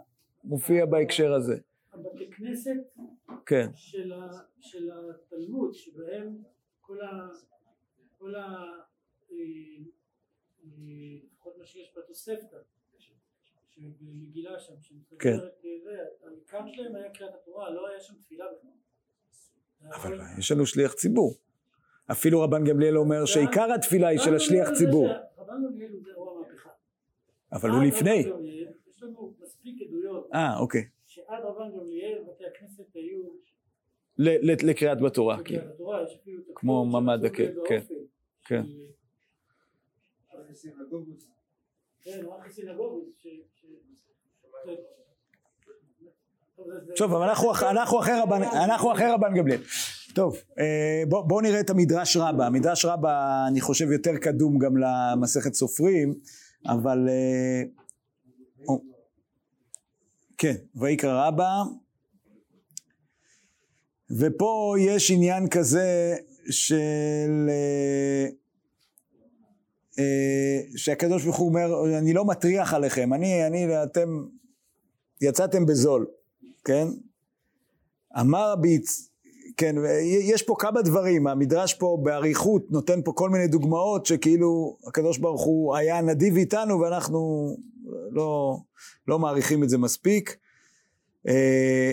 מופיע 0.45 0.87
בהקשר 0.87 1.33
הזה. 1.33 1.55
הבתי 1.93 2.31
כנסת 2.31 2.71
כן, 3.47 3.71
של, 3.75 4.13
ה, 4.13 4.29
של 4.61 4.91
התלמוד, 5.11 5.75
שבהם 5.75 6.43
כל 6.81 7.01
ה... 7.01 7.29
כל 8.19 8.35
ה... 8.35 8.41
אה, 8.41 9.37
אה, 10.65 10.69
לפחות 11.25 11.59
מה 11.59 11.67
שיש 11.67 11.95
בתוספתא, 11.97 12.57
שבמגילה 13.69 14.59
שם, 14.59 14.75
כן. 15.19 15.39
אה, 15.39 16.29
העיקר 16.29 16.67
שלהם 16.67 16.97
היה 16.97 17.11
קריאת 17.11 17.35
התורה, 17.35 17.71
לא 17.71 17.89
היה 17.89 18.01
שם 18.01 18.15
תפילה 18.15 18.45
בכלל. 18.59 18.71
אבל 19.95 20.21
יש 20.39 20.53
לנו 20.53 20.67
שליח 20.67 20.93
ציבור. 20.93 21.35
אפילו 22.11 22.41
רבן 22.41 22.65
גמליאל 22.65 22.99
אומר 22.99 23.25
שעיקר 23.25 23.73
התפילה 23.73 24.09
היא 24.09 24.19
של 24.19 24.35
השליח 24.35 24.69
ציבור. 24.79 25.09
רבן 25.39 25.55
גמליאל 25.69 25.91
הוא 25.93 26.01
זה 26.05 26.11
הוא 26.15 26.31
המהפכה. 26.45 26.71
אבל 27.53 27.71
הוא 27.71 27.83
לפני. 27.83 28.25
יש 28.87 29.03
לנו 29.03 29.35
מספיק 29.41 29.83
עדויות 29.89 30.29
אה, 30.35 30.59
אוקיי. 30.59 30.89
שעד 31.07 31.43
רבן 31.45 31.71
גמליאל 31.79 32.19
בתי 32.29 32.45
הכנסת 32.47 32.95
היו 32.95 33.23
ל- 34.19 34.51
ל- 34.51 34.71
לקריאת 34.71 35.01
בתורה, 35.01 35.37
כן. 35.37 35.43
בקריאת 35.43 35.67
התורה, 35.75 36.03
יש 36.03 36.19
אפילו 36.23 36.41
את 36.41 36.47
כמו 36.55 36.85
ממ"ד, 36.85 37.29
כן, 37.29 37.53
כן, 37.69 37.81
כן. 38.45 38.63
כן, 42.05 42.27
רק. 42.27 42.51
ש- 42.51 42.63
טוב, 46.97 47.15
אבל 47.15 47.29
אנחנו, 47.29 47.51
אח- 47.53 47.63
אנחנו, 47.63 47.99
אחרי 48.93 49.11
רבן, 49.11 49.35
גמליאל. 49.35 49.61
טוב, 50.15 50.37
אה, 50.59 51.03
בואו 51.09 51.29
בוא 51.29 51.43
נראה 51.43 51.61
את 51.61 51.71
המדרש 51.71 52.17
רבה. 52.17 52.47
המדרש 52.47 52.85
רבה, 52.85 53.45
אני 53.49 53.61
חושב, 53.61 53.93
יותר 53.93 54.17
קדום 54.17 54.59
גם 54.59 54.73
למסכת 54.77 55.55
סופרים, 55.55 56.15
אבל... 56.67 57.09
אה, 57.09 57.63
או, 58.69 58.83
כן, 60.39 60.55
ויקרא 60.75 61.27
רבה. 61.29 61.63
ופה 64.19 64.75
יש 64.81 65.11
עניין 65.11 65.49
כזה 65.49 66.17
של... 66.51 67.49
אה, 69.99 70.61
שהקדוש 70.77 71.25
ברוך 71.25 71.37
הוא 71.37 71.49
אומר, 71.49 71.99
אני 71.99 72.13
לא 72.13 72.25
מטריח 72.25 72.75
עליכם, 72.75 73.13
אני, 73.15 73.47
אני, 73.47 73.83
אתם 73.83 74.09
יצאתם 75.21 75.67
בזול, 75.67 76.07
כן? 76.65 76.89
אמר 78.21 78.53
רבי, 78.53 78.79
כן, 79.57 79.77
יש 80.23 80.43
פה 80.43 80.55
כמה 80.59 80.83
דברים, 80.83 81.27
המדרש 81.27 81.75
פה 81.75 81.99
באריכות 82.03 82.71
נותן 82.71 83.03
פה 83.05 83.13
כל 83.17 83.31
מיני 83.31 83.49
דוגמאות 83.49 84.07
שכאילו 84.07 84.77
הקדוש 84.89 85.19
ברוך 85.19 85.43
הוא 85.43 85.77
היה 85.77 86.01
נדיב 86.01 86.37
איתנו 86.37 86.81
ואנחנו 86.81 87.49
לא, 88.11 88.57
לא 89.09 89.19
מעריכים 89.19 89.63
את 89.63 89.69
זה 89.69 89.79
מספיק. 89.79 90.37
אה, 91.29 91.93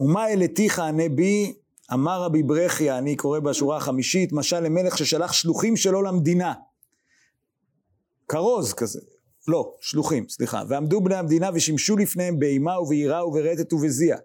ומה 0.00 0.24
העלתיך 0.24 0.78
ענה 0.78 1.08
בי, 1.08 1.54
אמר 1.92 2.22
רבי 2.22 2.42
ברכיה, 2.42 2.98
אני 2.98 3.16
קורא 3.16 3.40
בשורה 3.40 3.76
החמישית, 3.76 4.32
משל 4.32 4.60
למלך 4.60 4.98
ששלח 4.98 5.32
שלוחים 5.32 5.76
שלו 5.76 6.02
למדינה. 6.02 6.52
כרוז 8.28 8.72
כזה, 8.72 9.00
לא, 9.48 9.74
שלוחים, 9.80 10.28
סליחה. 10.28 10.62
ועמדו 10.68 11.00
בני 11.00 11.14
המדינה 11.14 11.50
ושימשו 11.54 11.96
לפניהם 11.96 12.38
באימה 12.38 12.80
וביראה 12.80 13.26
וברטט 13.26 13.72
ובזיע. 13.72 14.16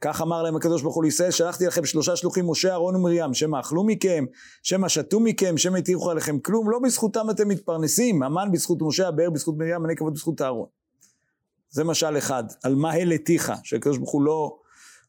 כך 0.00 0.22
אמר 0.22 0.42
להם 0.42 0.56
הקדוש 0.56 0.82
ברוך 0.82 0.94
הוא 0.94 1.04
לישראל, 1.04 1.30
שלחתי 1.30 1.66
לכם 1.66 1.84
שלושה 1.84 2.16
שלוחים, 2.16 2.50
משה, 2.50 2.70
אהרון 2.70 2.96
ומרים, 2.96 3.34
שמא 3.34 3.60
אכלו 3.60 3.84
מכם, 3.84 4.24
שמא 4.62 4.88
שתו 4.88 5.20
מכם, 5.20 5.58
שמא 5.58 5.78
הטיחו 5.78 6.10
עליכם 6.10 6.38
כלום, 6.38 6.70
לא 6.70 6.78
בזכותם 6.78 7.30
אתם 7.30 7.48
מתפרנסים, 7.48 8.22
המן 8.22 8.52
בזכות 8.52 8.78
משה, 8.80 9.08
הבאר 9.08 9.30
בזכות 9.30 9.54
מרים, 9.58 9.82
מנה 9.82 9.94
כבוד 9.94 10.14
בזכות 10.14 10.42
אהרון. 10.42 10.66
זה 11.70 11.84
משל 11.84 12.18
אחד, 12.18 12.44
על 12.62 12.74
מה 12.74 12.92
הלתיך, 12.92 13.52
שהקדוש 13.62 13.98
ברוך 13.98 14.10
הוא 14.10 14.22
לא, 14.22 14.56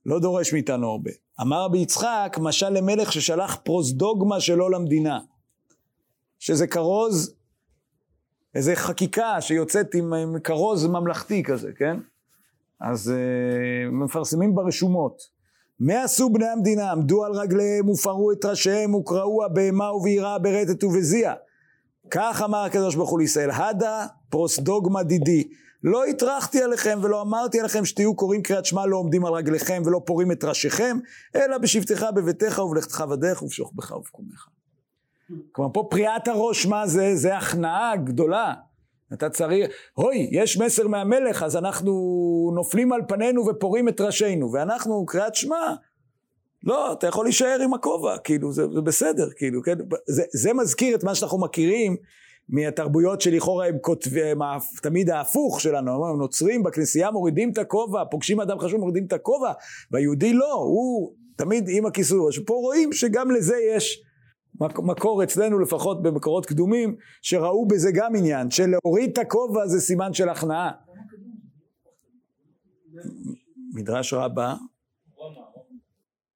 לא 0.06 0.20
דורש 0.20 0.54
מאיתנו 0.54 0.90
הרבה. 0.90 1.12
אמר 1.42 1.64
רבי 1.64 1.78
יצחק, 1.78 2.38
משל 2.42 2.70
למלך 2.70 3.12
ששלח 3.14 3.58
פרוזדוגמה 3.64 4.40
שלו 4.40 4.70
למדינה. 4.70 5.20
שזה 6.40 6.68
כרוז, 6.68 7.36
איזה 8.58 8.76
חקיקה 8.76 9.42
שיוצאת 9.42 9.96
עם, 9.96 10.14
עם 10.14 10.40
כרוז 10.40 10.86
ממלכתי 10.86 11.44
כזה, 11.44 11.72
כן? 11.78 11.98
אז 12.82 13.14
uh, 13.14 13.92
מפרסמים 13.92 14.56
ברשומות. 14.56 15.22
מה 15.80 16.04
עשו 16.04 16.30
בני 16.30 16.48
המדינה? 16.48 16.92
עמדו 16.92 17.26
על 17.26 17.32
רגליהם 17.32 17.90
ופרעו 17.90 18.32
את 18.32 18.46
ראשיהם 18.46 18.96
וקראו 18.96 19.46
הבהמה 19.46 19.94
וביראה 19.94 20.40
ברטט 20.40 20.84
ובזיע. 20.84 21.34
כך 22.12 22.42
אמר 22.46 22.58
הקדוש 22.58 22.96
ברוך 22.96 23.10
הוא 23.10 23.20
לישראל, 23.20 23.52
הדה 23.52 24.06
פרוסדוגמה 24.30 25.04
דידי. 25.04 25.48
לא 25.84 26.06
הטרחתי 26.06 26.64
עליכם 26.64 27.00
ולא 27.04 27.22
אמרתי 27.22 27.60
עליכם 27.60 27.86
שתהיו 27.86 28.16
קוראים 28.16 28.42
קריאת 28.42 28.66
שמע 28.66 28.86
לא 28.86 28.98
עומדים 28.98 29.26
על 29.26 29.34
רגליכם 29.34 29.82
ולא 29.86 30.02
פורעים 30.06 30.32
את 30.32 30.44
ראשיכם, 30.44 30.98
אלא 31.36 31.58
בשבתך 31.58 32.06
בביתך 32.16 32.60
ובלכתך 32.60 33.02
בדרך 33.02 33.44
ובשוכבך 33.44 33.92
ובקומך. 33.92 34.57
כלומר 35.52 35.74
פה 35.74 35.88
פריעת 35.90 36.28
הראש 36.28 36.66
מה 36.66 36.88
זה? 36.88 37.16
זה 37.16 37.38
הכנעה 37.38 37.96
גדולה. 37.96 38.54
אתה 39.14 39.30
צריך, 39.30 39.70
אוי, 39.98 40.30
יש 40.32 40.58
מסר 40.58 40.88
מהמלך, 40.88 41.44
אז 41.44 41.56
אנחנו 41.56 41.92
נופלים 42.56 42.94
על 42.94 43.02
פנינו 43.08 43.46
ופורעים 43.48 43.90
את 43.90 44.02
ראשינו, 44.02 44.52
ואנחנו, 44.52 45.06
קריאת 45.06 45.36
שמע, 45.36 45.74
לא, 46.64 46.94
אתה 46.94 47.08
יכול 47.08 47.26
להישאר 47.26 47.60
עם 47.64 47.74
הכובע, 47.74 48.18
כאילו, 48.18 48.52
זה, 48.52 48.64
זה 48.74 48.82
בסדר, 48.82 49.30
כאילו, 49.38 49.64
כן? 49.64 49.78
זה, 50.08 50.24
זה 50.34 50.54
מזכיר 50.54 50.96
את 50.96 51.04
מה 51.04 51.16
שאנחנו 51.16 51.40
מכירים 51.40 51.96
מהתרבויות 52.50 53.22
שלכאורה 53.22 53.68
הם 53.68 53.78
כותבים, 53.82 54.38
תמיד 54.82 55.10
ההפוך 55.10 55.62
שלנו, 55.62 56.08
הם 56.08 56.18
נוצרים 56.18 56.64
בכנסייה 56.64 57.12
מורידים 57.12 57.52
את 57.52 57.58
הכובע, 57.58 58.04
פוגשים 58.12 58.42
אדם 58.42 58.60
חשוב 58.60 58.80
מורידים 58.80 59.06
את 59.06 59.14
הכובע, 59.14 59.52
והיהודי 59.92 60.34
לא, 60.34 60.54
הוא 60.54 61.14
תמיד 61.36 61.70
עם 61.70 61.86
הכיסוי, 61.86 62.32
שפה 62.32 62.54
רואים 62.54 62.94
שגם 62.94 63.32
לזה 63.32 63.56
יש 63.76 64.04
מקור 64.60 65.24
אצלנו 65.24 65.60
לפחות 65.60 66.04
במקורות 66.04 66.46
קדומים 66.46 66.96
שראו 67.22 67.68
בזה 67.68 67.90
גם 67.96 68.16
עניין 68.18 68.52
שלהוריד 68.52 69.10
את 69.12 69.18
הכובע 69.18 69.68
זה 69.68 69.80
סימן 69.80 70.14
של 70.14 70.30
הכנעה 70.30 70.72
מדרש 73.74 74.14
רבה 74.14 74.56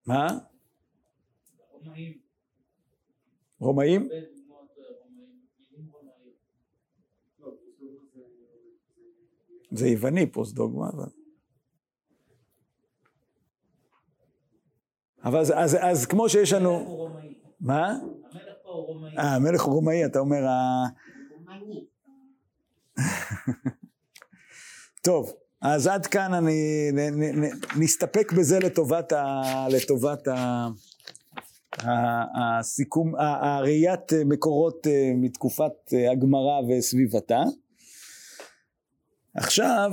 מה? 0.06 0.38
רומאים? 3.60 4.10
זה 9.72 9.88
יווני 9.88 10.32
פוסט-דוגמה 10.32 10.90
אבל 10.90 11.06
אבל 15.24 15.40
אז, 15.40 15.54
אז, 15.56 15.78
אז 15.82 16.06
כמו 16.06 16.30
שיש 16.30 16.54
לנו 16.54 17.10
מה? 17.62 17.90
המלך 17.90 18.54
פה 18.64 18.70
הוא 18.70 18.86
רומאי. 18.86 19.18
אה, 19.18 19.36
המלך 19.36 19.62
הוא 19.62 19.74
רומאי, 19.74 20.06
אתה 20.06 20.20
אומר 20.20 20.48
ה... 20.48 20.86
טוב, 25.06 25.34
אז 25.62 25.88
עד 25.88 26.06
כאן 26.06 26.34
אני, 26.34 26.90
נ, 26.94 27.00
נ, 27.00 27.44
נ, 27.44 27.50
נסתפק 27.80 28.34
בזה 28.38 28.60
לטובת, 28.60 29.12
ה, 29.12 29.42
לטובת 29.70 30.28
ה, 30.28 30.68
הסיכום, 32.36 33.16
הראיית 33.18 34.14
מקורות 34.26 34.88
אה, 34.88 35.12
מתקופת 35.16 35.94
אה, 35.94 36.12
הגמרא 36.12 36.62
וסביבתה. 36.70 37.44
עכשיו, 39.36 39.92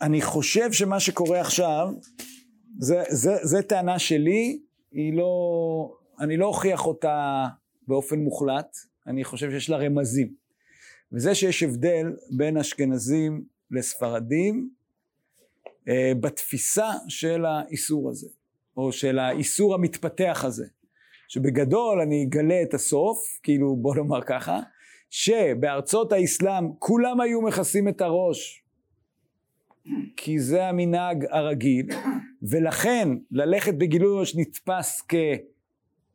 אני 0.00 0.22
חושב 0.22 0.72
שמה 0.72 1.00
שקורה 1.00 1.40
עכשיו, 1.40 1.88
זה, 2.78 3.02
זה, 3.08 3.36
זה 3.42 3.62
טענה 3.62 3.98
שלי, 3.98 4.60
היא 4.92 5.16
לא, 5.16 5.97
אני 6.20 6.36
לא 6.36 6.46
אוכיח 6.46 6.86
אותה 6.86 7.46
באופן 7.88 8.18
מוחלט, 8.18 8.76
אני 9.06 9.24
חושב 9.24 9.50
שיש 9.50 9.70
לה 9.70 9.76
רמזים. 9.76 10.34
וזה 11.12 11.34
שיש 11.34 11.62
הבדל 11.62 12.16
בין 12.30 12.56
אשכנזים 12.56 13.44
לספרדים 13.70 14.70
אה, 15.88 16.12
בתפיסה 16.20 16.90
של 17.08 17.44
האיסור 17.44 18.10
הזה, 18.10 18.28
או 18.76 18.92
של 18.92 19.18
האיסור 19.18 19.74
המתפתח 19.74 20.42
הזה. 20.44 20.66
שבגדול 21.28 22.00
אני 22.00 22.24
אגלה 22.24 22.62
את 22.62 22.74
הסוף, 22.74 23.18
כאילו 23.42 23.76
בוא 23.76 23.94
נאמר 23.94 24.22
ככה, 24.22 24.60
שבארצות 25.10 26.12
האסלאם 26.12 26.72
כולם 26.78 27.20
היו 27.20 27.42
מכסים 27.42 27.88
את 27.88 28.00
הראש 28.00 28.64
כי 30.16 30.38
זה 30.38 30.66
המנהג 30.66 31.26
הרגיל, 31.30 31.86
ולכן 32.42 33.08
ללכת 33.30 33.74
בגילוי 33.74 34.20
ראש 34.20 34.36
נתפס 34.36 35.00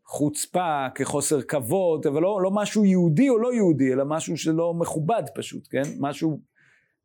כחוצפה, 0.06 0.88
כחוסר 0.96 1.42
כבוד, 1.42 2.08
אבל 2.08 2.22
לא, 2.22 2.42
לא 2.42 2.52
משהו 2.52 2.86
יהודי 2.86 3.30
או 3.30 3.38
לא 3.38 3.54
יהודי, 3.54 3.94
אלא 3.94 4.04
משהו 4.06 4.38
שלא 4.38 4.74
מכובד 4.74 5.24
פשוט, 5.36 5.68
כן? 5.72 5.84
משהו, 6.00 6.40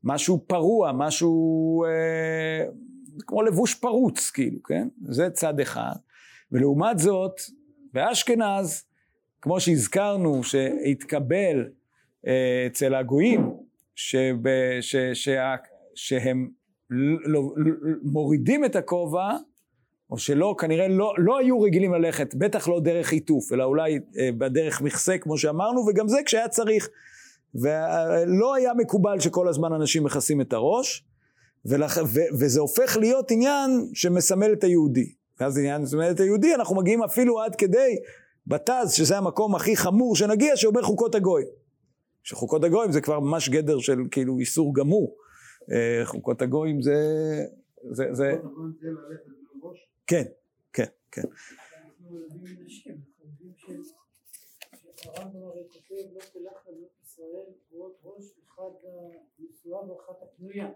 משהו 0.05 0.45
פרוע, 0.47 0.93
משהו 0.95 1.85
אה, 1.85 2.65
כמו 3.27 3.43
לבוש 3.43 3.75
פרוץ, 3.75 4.31
כאילו, 4.31 4.63
כן? 4.63 4.89
זה 5.03 5.31
צד 5.31 5.61
אחד. 5.61 5.95
ולעומת 6.53 6.99
זאת, 6.99 7.41
באשכנז, 7.93 8.85
כמו 9.43 9.61
שהזכרנו, 9.61 10.45
שהתקבל 10.45 11.69
אה, 12.27 12.65
אצל 12.67 12.95
הגויים, 12.95 13.51
שב, 13.95 14.37
ש, 14.81 14.97
שה, 14.97 15.55
שהם 15.95 16.49
לא, 16.91 17.19
לא, 17.25 17.43
מורידים 18.03 18.65
את 18.65 18.77
הכובע, 18.77 19.37
או 20.11 20.19
שלא, 20.19 20.55
כנראה 20.59 20.89
לא, 20.89 21.15
לא 21.19 21.39
היו 21.39 21.61
רגילים 21.61 21.95
ללכת, 21.95 22.35
בטח 22.35 22.69
לא 22.69 22.81
דרך 22.81 23.13
עיטוף, 23.13 23.53
אלא 23.53 23.65
אולי 23.65 23.99
אה, 24.19 24.31
בדרך 24.39 24.83
מכסה, 24.83 25.19
כמו 25.19 25.39
שאמרנו, 25.39 25.81
וגם 25.89 26.09
זה 26.09 26.19
כשהיה 26.25 26.49
צריך. 26.49 26.89
ולא 27.55 28.55
היה 28.55 28.75
מקובל 28.75 29.21
שכל 29.21 29.49
הזמן 29.49 29.73
אנשים 29.73 30.05
מכסים 30.05 30.41
את 30.41 30.53
הראש, 30.53 31.05
ולכ... 31.65 32.01
ו... 32.07 32.21
וזה 32.41 32.61
הופך 32.61 32.97
להיות 32.97 33.31
עניין 33.31 33.71
שמסמל 33.95 34.53
את 34.53 34.65
היהודי. 34.65 35.13
ואז 35.41 35.59
עניין 35.59 35.81
שמסמל 35.81 36.11
את 36.11 36.21
היהודי, 36.21 36.55
אנחנו 36.55 36.77
מגיעים 36.77 37.03
אפילו 37.03 37.41
עד 37.41 37.57
כדי 37.57 37.97
בתז, 38.47 38.93
שזה 38.93 39.19
המקום 39.19 39.55
הכי 39.55 39.77
חמור 39.77 40.17
שנגיע, 40.17 40.57
שאומר 40.57 40.83
חוקות 40.83 41.15
הגוי. 41.15 41.45
שחוקות 42.23 42.65
הגויים 42.65 42.93
זה 42.93 43.01
כבר 43.01 43.21
ממש 43.21 43.49
גדר 43.49 43.79
של 43.79 43.99
כאילו 44.11 44.39
איסור 44.39 44.75
גמור. 44.75 45.17
אה, 45.73 46.01
חוקות 46.05 46.43
הגויים 46.43 46.83
זה... 46.83 46.97
זה, 47.91 48.05
זה... 48.13 48.37
כן, 50.09 50.25
כן, 50.73 50.85
כן. 51.13 51.23
אנחנו 51.23 52.11
מלמדים 52.11 52.57
נשים, 52.67 52.95
אנחנו 52.95 53.25
יודעים 53.31 53.53
ש- 53.57 53.93
שהרמב"ם 55.03 55.43
הרי 55.43 55.63
כותב 55.69 55.95
לא 56.15 56.21
תלך 56.21 56.67
לבנות 56.69 56.91
ישראל 57.05 57.45
תבואות 57.69 58.01
ראש 58.05 58.25
אחד 58.45 58.89
הנשואה 59.39 59.91
ואחת 59.91 60.23
הפנויה. 60.23 60.69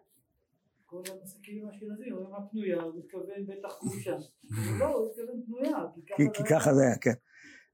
כל 0.87 1.03
המסכים 1.11 1.66
האשכנזים 1.68 2.12
אומרים 2.12 2.35
הפנויה, 2.35 2.83
הוא 2.83 2.93
מתכוון 2.99 3.47
בטח 3.47 3.78
גרושה. 3.83 4.12
אבל 4.16 4.78
לא, 4.78 4.87
הוא 4.95 5.09
מתכוון 5.09 5.43
פנויה, 5.47 5.78
כי, 6.35 6.43
ככה 6.51 6.74
זה 6.74 6.83
היה, 6.83 6.99
כן. 6.99 7.14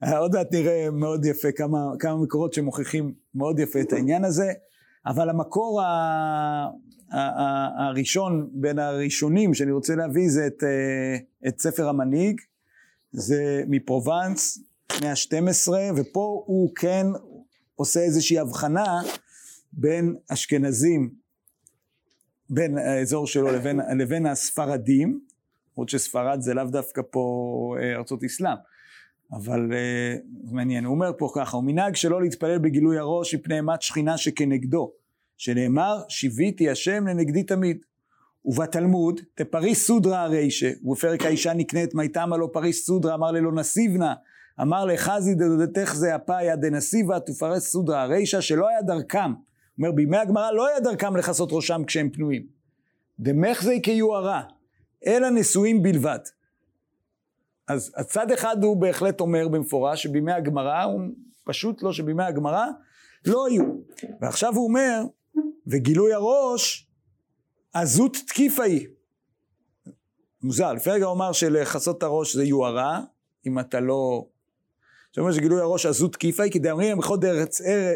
אה, 0.04 0.18
עוד 0.18 0.32
מעט 0.34 0.46
נראה 0.52 0.90
מאוד 0.90 1.24
יפה 1.24 1.48
כמה, 1.52 1.78
כמה 1.98 2.22
מקורות 2.22 2.52
שמוכיחים 2.52 3.14
מאוד 3.34 3.58
יפה 3.58 3.80
את 3.80 3.92
העניין 3.92 4.24
הזה, 4.24 4.52
אבל 5.08 5.30
המקור 5.30 5.82
ה, 5.82 6.68
הראשון 7.78 8.50
בין 8.52 8.78
הראשונים 8.78 9.54
שאני 9.54 9.72
רוצה 9.72 9.94
להביא 9.94 10.28
זה 10.30 10.46
את, 10.46 10.64
אה, 10.64 11.48
את 11.48 11.60
ספר 11.60 11.88
המנהיג, 11.88 12.40
זה 13.12 13.62
מפרובנס, 13.68 14.58
מאה 15.02 15.10
ה-12, 15.10 15.72
ופה 15.96 16.42
הוא 16.46 16.74
כן 16.74 17.06
עושה 17.74 18.00
איזושהי 18.00 18.38
הבחנה 18.38 19.00
בין 19.72 20.16
אשכנזים, 20.32 21.10
בין 22.50 22.78
האזור 22.78 23.26
שלו 23.26 23.52
לבין, 23.52 23.80
לבין 23.98 24.26
הספרדים, 24.26 25.20
למרות 25.76 25.88
שספרד 25.88 26.40
זה 26.40 26.54
לאו 26.54 26.64
דווקא 26.64 27.02
פה 27.10 27.76
אה, 27.80 27.96
ארצות 27.96 28.24
אסלאם, 28.24 28.56
אבל 29.32 29.72
זה 30.44 30.54
מעניין, 30.54 30.84
הוא 30.84 30.94
אומר 30.94 31.10
פה 31.18 31.30
ככה, 31.34 31.56
הוא 31.56 31.64
מנהג 31.64 31.94
שלא 31.94 32.22
להתפלל 32.22 32.58
בגילוי 32.58 32.98
הראש 32.98 33.34
מפני 33.34 33.56
אימת 33.56 33.82
שכינה 33.82 34.18
שכנגדו, 34.18 34.92
שנאמר 35.38 36.02
שיוויתי 36.08 36.70
השם 36.70 37.06
לנגדי 37.06 37.42
תמיד. 37.42 37.78
ובתלמוד 38.44 39.20
תפריס 39.34 39.86
סודרא 39.86 40.16
הרישה, 40.16 40.70
ובפרק 40.82 41.22
האישה 41.22 41.54
נקנית 41.54 41.94
מיתמה 41.94 42.36
לא 42.36 42.48
פריס 42.52 42.86
סודרא 42.86 43.14
אמר 43.14 43.30
ללא 43.30 43.52
נסיבנה, 43.52 44.14
אמר 44.60 44.84
לחזי 44.84 45.34
דדודתך 45.34 45.94
זה 45.94 46.16
אפיה 46.16 46.56
דנסיבה 46.56 47.20
תופרס 47.20 47.70
סודרא 47.72 47.96
הרישה 47.96 48.42
שלא 48.42 48.68
היה 48.68 48.82
דרכם, 48.82 49.32
אומר 49.78 49.92
בימי 49.92 50.16
הגמרא 50.16 50.50
לא 50.50 50.68
היה 50.68 50.80
דרכם 50.80 51.16
לכסות 51.16 51.48
ראשם 51.52 51.84
כשהם 51.86 52.10
פנויים. 52.10 52.46
דמך 53.20 53.62
זה 53.62 53.74
כיוהרה, 53.82 54.42
אלא 55.06 55.30
נשואים 55.30 55.82
בלבד. 55.82 56.18
אז 57.68 57.92
הצד 57.96 58.30
אחד 58.30 58.64
הוא 58.64 58.76
בהחלט 58.76 59.20
אומר 59.20 59.48
במפורש 59.48 60.02
שבימי 60.02 60.32
הגמרא, 60.32 60.82
הוא 60.82 61.00
פשוט 61.44 61.82
לא 61.82 61.92
שבימי 61.92 62.24
הגמרא 62.24 62.66
לא 63.26 63.48
יהיו. 63.50 63.64
ועכשיו 64.20 64.54
הוא 64.54 64.68
אומר, 64.68 65.02
וגילוי 65.66 66.12
הראש, 66.12 66.88
עזות 67.72 68.16
תקיפה 68.26 68.62
היא. 68.62 68.88
מוזר, 70.42 70.72
לפני 70.72 70.92
רגע 70.92 71.06
הוא 71.06 71.14
אמר 71.14 71.32
שלכסות 71.32 71.98
את 71.98 72.02
הראש 72.02 72.36
זה 72.36 72.44
יוהרה, 72.44 73.00
אם 73.46 73.58
אתה 73.58 73.80
לא... 73.80 74.26
זאת 75.08 75.18
אומרת 75.18 75.34
שגילוי 75.34 75.60
הראש 75.60 75.86
עזות 75.86 76.12
תקיפה 76.12 76.42
היא, 76.42 76.52
כי 76.52 76.58
דאמרים 76.58 76.98
בכל 76.98 77.16
דרך, 77.16 77.48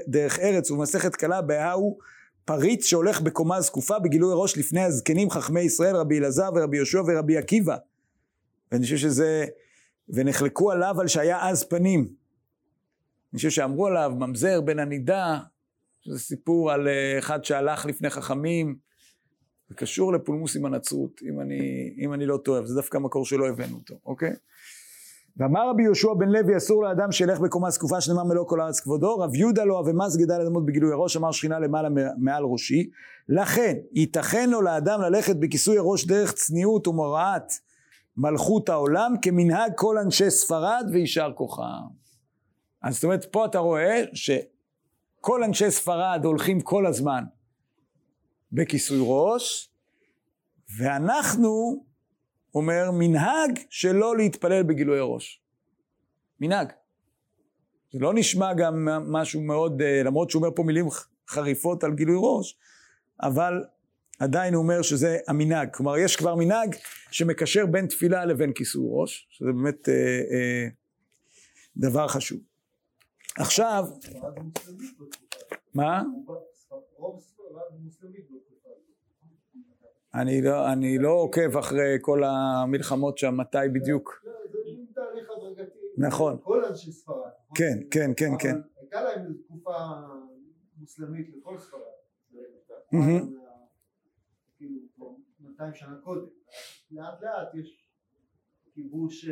דרך 0.08 0.38
ארץ 0.38 0.70
ובמסכת 0.70 1.16
קלה 1.16 1.42
בהאו 1.42 1.98
פריץ 2.44 2.84
שהולך 2.84 3.20
בקומה 3.20 3.60
זקופה 3.60 3.98
בגילוי 3.98 4.32
ראש 4.36 4.58
לפני 4.58 4.80
הזקנים 4.80 5.30
חכמי 5.30 5.60
ישראל, 5.60 5.96
רבי 5.96 6.18
אלעזר 6.18 6.50
ורבי 6.54 6.76
יהושע 6.76 7.02
ורבי 7.06 7.38
עקיבא. 7.38 7.76
ואני 8.72 8.84
חושב 8.84 8.96
שזה, 8.96 9.46
ונחלקו 10.08 10.70
עליו 10.70 11.00
על 11.00 11.08
שהיה 11.08 11.48
אז 11.48 11.64
פנים. 11.64 12.00
אני 13.32 13.36
חושב 13.36 13.50
שאמרו 13.50 13.86
עליו, 13.86 14.12
ממזר 14.18 14.60
בן 14.60 14.78
הנידה, 14.78 15.38
שזה 16.02 16.18
סיפור 16.18 16.72
על 16.72 16.88
אה, 16.88 17.18
אחד 17.18 17.44
שהלך 17.44 17.86
לפני 17.86 18.10
חכמים, 18.10 18.76
זה 19.68 19.74
קשור 19.74 20.12
לפולמוס 20.12 20.56
עם 20.56 20.66
הנצרות, 20.66 21.20
אם 21.22 21.40
אני, 21.40 21.94
אם 21.98 22.14
אני 22.14 22.26
לא 22.26 22.36
טועה, 22.36 22.66
זה 22.66 22.74
דווקא 22.74 22.98
מקור 22.98 23.24
שלא 23.24 23.48
הבאנו 23.48 23.76
אותו, 23.76 23.94
אוקיי? 24.06 24.32
ואמר 25.36 25.70
רבי 25.70 25.82
יהושע 25.82 26.14
בן 26.18 26.28
לוי 26.28 26.56
אסור 26.56 26.84
לאדם 26.84 27.12
שילך 27.12 27.40
בקומה 27.40 27.70
זקופה 27.70 28.00
שנאמר 28.00 28.24
מלוא 28.24 28.48
כל 28.48 28.60
הארץ 28.60 28.80
כבודו 28.80 29.18
רב 29.18 29.34
יהודה 29.34 29.64
לא 29.64 29.80
אבמס 29.80 30.16
גדל 30.16 30.38
לדמות 30.38 30.66
בגילוי 30.66 30.92
הראש 30.92 31.16
אמר 31.16 31.32
שכינה 31.32 31.58
למעלה 31.58 31.88
מעל 32.18 32.44
ראשי 32.44 32.90
לכן 33.28 33.76
ייתכן 33.92 34.50
לו 34.50 34.62
לאדם 34.62 35.00
ללכת 35.00 35.36
בכיסוי 35.36 35.78
הראש 35.78 36.06
דרך 36.06 36.32
צניעות 36.32 36.88
ומוראת 36.88 37.52
מלכות 38.16 38.68
העולם 38.68 39.14
כמנהג 39.22 39.72
כל 39.76 39.98
אנשי 39.98 40.30
ספרד 40.30 40.86
ויישר 40.92 41.32
כוחם 41.34 41.62
אז 42.82 42.94
זאת 42.94 43.04
אומרת 43.04 43.24
פה 43.24 43.44
אתה 43.44 43.58
רואה 43.58 44.02
שכל 45.22 45.44
אנשי 45.44 45.70
ספרד 45.70 46.20
הולכים 46.24 46.60
כל 46.60 46.86
הזמן 46.86 47.24
בכיסוי 48.52 48.98
ראש 49.00 49.70
ואנחנו 50.78 51.84
אומר 52.54 52.90
מנהג 52.92 53.58
שלא 53.70 54.16
להתפלל 54.16 54.62
בגילוי 54.62 54.98
הראש. 54.98 55.42
מנהג. 56.40 56.68
זה 57.92 57.98
לא 57.98 58.14
נשמע 58.14 58.54
גם 58.54 58.84
משהו 59.12 59.40
מאוד, 59.40 59.82
אה, 59.82 60.02
למרות 60.02 60.30
שהוא 60.30 60.42
אומר 60.42 60.56
פה 60.56 60.62
מילים 60.62 60.86
חריפות 61.28 61.84
על 61.84 61.94
גילוי 61.94 62.16
ראש, 62.18 62.58
אבל 63.20 63.64
עדיין 64.18 64.54
הוא 64.54 64.62
אומר 64.62 64.82
שזה 64.82 65.18
המנהג. 65.28 65.68
כלומר, 65.74 65.98
יש 65.98 66.16
כבר 66.16 66.34
מנהג 66.34 66.76
שמקשר 67.10 67.66
בין 67.66 67.86
תפילה 67.86 68.24
לבין 68.24 68.52
כיסוי 68.52 68.84
ראש, 68.90 69.28
שזה 69.30 69.52
באמת 69.52 69.88
אה, 69.88 69.94
אה, 69.94 70.68
דבר 71.76 72.08
חשוב. 72.08 72.51
עכשיו, 73.38 73.84
מה? 75.74 76.02
אני 80.14 80.42
לא, 80.42 80.72
אני 80.72 80.98
לא 80.98 81.10
עוקב 81.10 81.56
אחרי 81.56 81.98
כל 82.00 82.22
המלחמות 82.24 83.18
שם, 83.18 83.36
מתי 83.36 83.58
בדיוק. 83.74 84.24
נכון. 85.96 86.38
כל 86.42 86.64
אנשי 86.64 86.92
ספרד. 86.92 87.30
כן, 87.54 87.78
כן, 87.90 88.10
כן, 88.16 88.30
כן. 88.38 88.56
הייתה 88.80 89.02
להם 89.02 89.34
תקופה 89.44 89.76
מוסלמית 90.76 91.36
לכל 91.36 91.58
ספרד. 91.58 91.80
כאילו 94.56 94.78
200 95.40 95.74
שנה 95.74 95.96
קודם. 96.04 96.26
לאט 96.90 97.22
לאט 97.22 97.54
יש 97.54 97.86
כיבוש, 98.74 99.26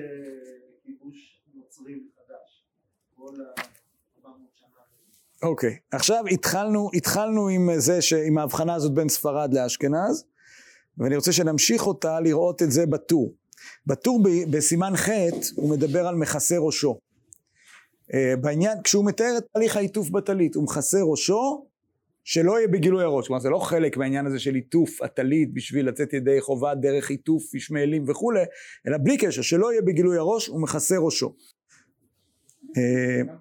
כיבוש 0.83 1.47
נוצרי 1.55 1.95
מחדש. 1.95 2.67
כל 3.17 3.35
ה-400 3.41 3.63
שנה. 3.65 3.90
אוקיי, 5.43 5.71
okay. 5.71 5.97
עכשיו 5.97 6.25
התחלנו, 6.31 6.91
התחלנו 6.95 7.49
עם 7.49 7.71
זה, 7.77 7.99
עם 8.27 8.39
ההבחנה 8.39 8.75
הזאת 8.75 8.95
בין 8.95 9.09
ספרד 9.09 9.55
לאשכנז. 9.55 10.25
ואני 10.99 11.17
רוצה 11.17 11.33
שנמשיך 11.33 11.87
אותה 11.87 12.21
לראות 12.21 12.63
את 12.63 12.71
זה 12.71 12.87
בטור. 12.87 13.35
בטור 13.87 14.23
בסימן 14.51 14.97
ח' 14.97 15.09
הוא 15.55 15.71
מדבר 15.71 16.07
על 16.07 16.15
מכסה 16.15 16.59
ראשו. 16.59 16.99
אה, 18.15 18.35
בעניין, 18.41 18.79
כשהוא 18.85 19.05
מתאר 19.05 19.35
את 19.39 19.45
תהליך 19.53 19.77
העיטוף 19.77 20.11
בטלית, 20.11 20.55
הוא 20.55 20.65
מכסה 20.65 20.99
ראשו 21.03 21.67
שלא 22.25 22.59
יהיה 22.59 22.69
בגילוי 22.69 23.05
הראש. 23.05 23.27
כלומר, 23.27 23.41
זה 23.41 23.51
לא 23.51 23.59
חלק 23.59 23.97
מהעניין 23.97 24.27
הזה 24.27 24.39
של 24.39 24.55
עיטוף 24.55 25.03
הטלית 25.03 25.55
בשביל 25.55 25.89
לצאת 25.89 26.13
ידי 26.13 26.41
חובה 26.41 26.75
דרך 26.75 27.11
עיטוף 27.11 27.55
ישמעאלים 27.55 28.05
וכולי, 28.09 28.43
אלא 28.87 28.99
בלי 28.99 29.19
קשר, 29.19 29.43
שלא 29.43 29.73
יהיה 29.73 29.83
בגילוי 29.83 30.19
הראש, 30.19 30.47
הוא 30.47 30.63
מכסה 30.63 30.99
ראשו. 30.99 31.35
אה, 32.77 33.35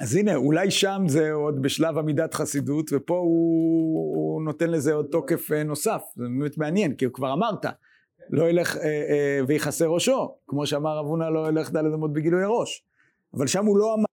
אז 0.00 0.16
הנה, 0.16 0.36
אולי 0.36 0.70
שם 0.70 1.02
זה 1.06 1.32
עוד 1.32 1.62
בשלב 1.62 1.98
עמידת 1.98 2.34
חסידות, 2.34 2.90
ופה 2.92 3.18
הוא, 3.18 4.16
הוא 4.16 4.42
נותן 4.42 4.70
לזה 4.70 4.92
עוד 4.92 5.06
תוקף 5.10 5.52
אה, 5.52 5.62
נוסף. 5.62 6.02
זה 6.16 6.24
באמת 6.38 6.58
מעניין, 6.58 6.94
כי 6.94 7.04
הוא 7.04 7.14
כבר 7.14 7.32
אמרת, 7.32 7.64
לא 8.30 8.50
ילך 8.50 8.76
אה, 8.76 8.82
אה, 8.82 9.40
ויכסה 9.48 9.86
ראשו, 9.86 10.38
כמו 10.46 10.66
שאמר 10.66 10.98
רב 10.98 11.06
הונא 11.06 11.24
לא 11.24 11.48
ילך 11.48 11.70
דלת 11.70 11.94
אמות 11.94 12.12
בגילוי 12.12 12.42
הראש. 12.42 12.84
אבל 13.34 13.46
שם 13.46 13.66
הוא 13.66 13.78
לא 13.78 13.94
אמר... 13.94 14.04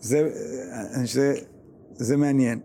זה, 0.00 0.18
אה, 0.18 1.06
זה, 1.06 1.34
זה 1.92 2.16
מעניין. 2.16 2.60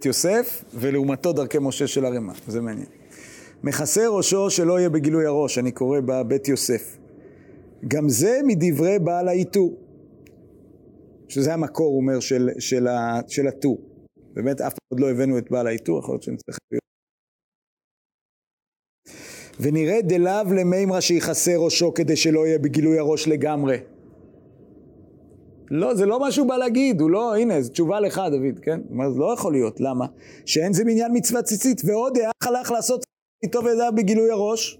את 0.00 0.06
יוסף, 0.06 0.64
ולעומתו 0.74 1.32
דרכי 1.32 1.58
משה 1.60 1.86
של 1.86 2.04
הרמ"א, 2.04 2.32
זה 2.46 2.60
מעניין. 2.60 3.03
מכסה 3.64 4.08
ראשו 4.08 4.50
שלא 4.50 4.78
יהיה 4.78 4.90
בגילוי 4.90 5.26
הראש, 5.26 5.58
אני 5.58 5.72
קורא 5.72 6.00
בבית 6.00 6.48
יוסף. 6.48 6.98
גם 7.88 8.08
זה 8.08 8.40
מדברי 8.46 8.98
בעל 8.98 9.28
העיטור, 9.28 9.76
שזה 11.28 11.54
המקור, 11.54 11.86
הוא 11.86 11.96
אומר, 11.96 12.20
של, 12.20 12.50
של, 12.58 12.86
של 13.28 13.46
הטור. 13.46 13.78
באמת 14.34 14.60
אף 14.60 14.72
פעם 14.72 14.78
עוד 14.88 15.00
לא 15.00 15.10
הבאנו 15.10 15.38
את 15.38 15.50
בעל 15.50 15.66
העיטור, 15.66 15.98
יכול 15.98 16.12
להיות 16.12 16.22
שנצטרך... 16.22 16.58
ונראה 19.60 20.02
דלאו 20.02 20.52
למימרא 20.54 21.00
שיכסה 21.00 21.56
ראשו 21.56 21.94
כדי 21.94 22.16
שלא 22.16 22.46
יהיה 22.46 22.58
בגילוי 22.58 22.98
הראש 22.98 23.28
לגמרי. 23.28 23.78
לא, 25.70 25.94
זה 25.94 26.06
לא 26.06 26.20
מה 26.20 26.32
שהוא 26.32 26.48
בא 26.48 26.56
להגיד, 26.56 27.00
הוא 27.00 27.10
לא, 27.10 27.36
הנה, 27.36 27.62
זו 27.62 27.72
תשובה 27.72 28.00
לך, 28.00 28.20
דוד, 28.30 28.58
כן? 28.62 28.80
הוא 28.80 28.90
אומר, 28.90 29.08
לא 29.08 29.34
יכול 29.34 29.52
להיות, 29.52 29.80
למה? 29.80 30.06
שאין 30.46 30.72
זה 30.72 30.84
מניין 30.84 31.10
מצווה 31.14 31.42
ציצית, 31.42 31.82
ועוד 31.84 32.16
איך 32.16 32.46
הלך 32.46 32.70
לעשות 32.70 33.03
טוב 33.46 33.66
ידע 33.66 33.90
בגילוי 33.90 34.30
הראש? 34.30 34.78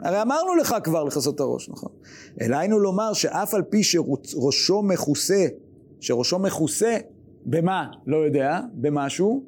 הרי 0.00 0.22
אמרנו 0.22 0.54
לך 0.54 0.76
כבר 0.84 1.04
לכסות 1.04 1.34
את 1.34 1.40
הראש, 1.40 1.68
נכון? 1.68 1.92
אלא 2.40 2.56
היינו 2.56 2.78
לומר 2.78 3.12
שאף 3.12 3.54
על 3.54 3.62
פי 3.62 3.82
שראשו 3.82 4.82
מכוסה, 4.82 5.46
שראשו 6.00 6.38
מכוסה, 6.38 6.96
במה? 7.46 7.86
לא 8.06 8.16
יודע, 8.16 8.60
במשהו, 8.74 9.44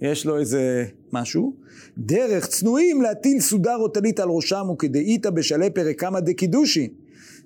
יש 0.00 0.26
לו 0.26 0.38
איזה 0.38 0.84
משהו, 1.12 1.54
דרך 1.98 2.46
צנועים 2.46 3.02
להטיל 3.02 3.40
סודר 3.40 3.76
או 3.76 3.88
טלית 3.88 4.20
על 4.20 4.28
ראשם 4.28 4.66
וכדאיתא 4.72 5.30
בשלהי 5.30 5.70
פרקמא 5.70 6.20
דקידושין. 6.20 6.90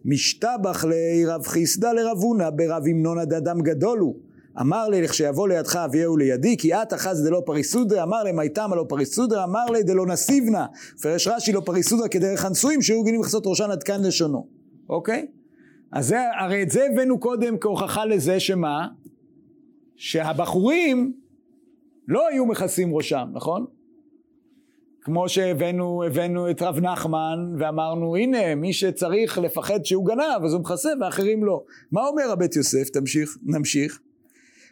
משתבח 0.04 0.84
לרב 0.84 1.46
חיסדא 1.46 1.92
לרב 1.92 2.18
הונא 2.18 2.50
ברב 2.50 2.82
המנון 2.86 3.24
דדם 3.24 3.60
גדול 3.60 3.98
הוא. 3.98 4.16
אמר 4.60 4.88
לי 4.88 5.02
לכשיבוא 5.02 5.48
לידך 5.48 5.76
אביהו 5.76 6.16
לידי 6.16 6.56
כי 6.56 6.74
את 6.74 6.94
אחז 6.94 7.24
דלא 7.24 7.42
פריסודרא 7.46 8.02
אמר 8.02 8.22
להם 8.22 8.38
הייתם 8.38 8.72
הלא 8.72 8.84
פריסודרא 8.88 9.44
אמר 9.44 9.66
לי 9.66 9.82
דלא 9.82 10.06
נסיבנה 10.06 10.66
פרש 11.02 11.28
רש"י 11.28 11.52
לא 11.52 11.60
פריסודרא 11.60 12.08
כדרך 12.08 12.44
הנשואים 12.44 12.82
שהיו 12.82 13.04
גינים 13.04 13.20
לכסות 13.20 13.42
ראשן 13.46 13.70
עד 13.70 13.82
כאן 13.82 14.04
לשונו 14.04 14.46
אוקיי? 14.88 15.26
אז 15.92 16.06
זה, 16.06 16.18
הרי 16.40 16.62
את 16.62 16.70
זה 16.70 16.86
הבאנו 16.92 17.20
קודם 17.20 17.58
כהוכחה 17.58 18.04
לזה 18.04 18.40
שמה? 18.40 18.88
שהבחורים 19.96 21.12
לא 22.08 22.28
היו 22.28 22.46
מכסים 22.46 22.94
ראשם 22.94 23.28
נכון? 23.32 23.66
כמו 25.00 25.28
שהבאנו 25.28 26.04
הבאנו 26.04 26.50
את 26.50 26.62
רב 26.62 26.80
נחמן 26.80 27.54
ואמרנו 27.58 28.16
הנה 28.16 28.54
מי 28.54 28.72
שצריך 28.72 29.38
לפחד 29.38 29.84
שהוא 29.84 30.06
גנב 30.06 30.44
אז 30.44 30.52
הוא 30.52 30.60
מכסה 30.60 30.90
ואחרים 31.00 31.44
לא 31.44 31.64
מה 31.92 32.06
אומר 32.06 32.30
הבית 32.32 32.56
יוסף 32.56 32.88
תמשיך 32.88 33.38
נמשיך 33.42 34.00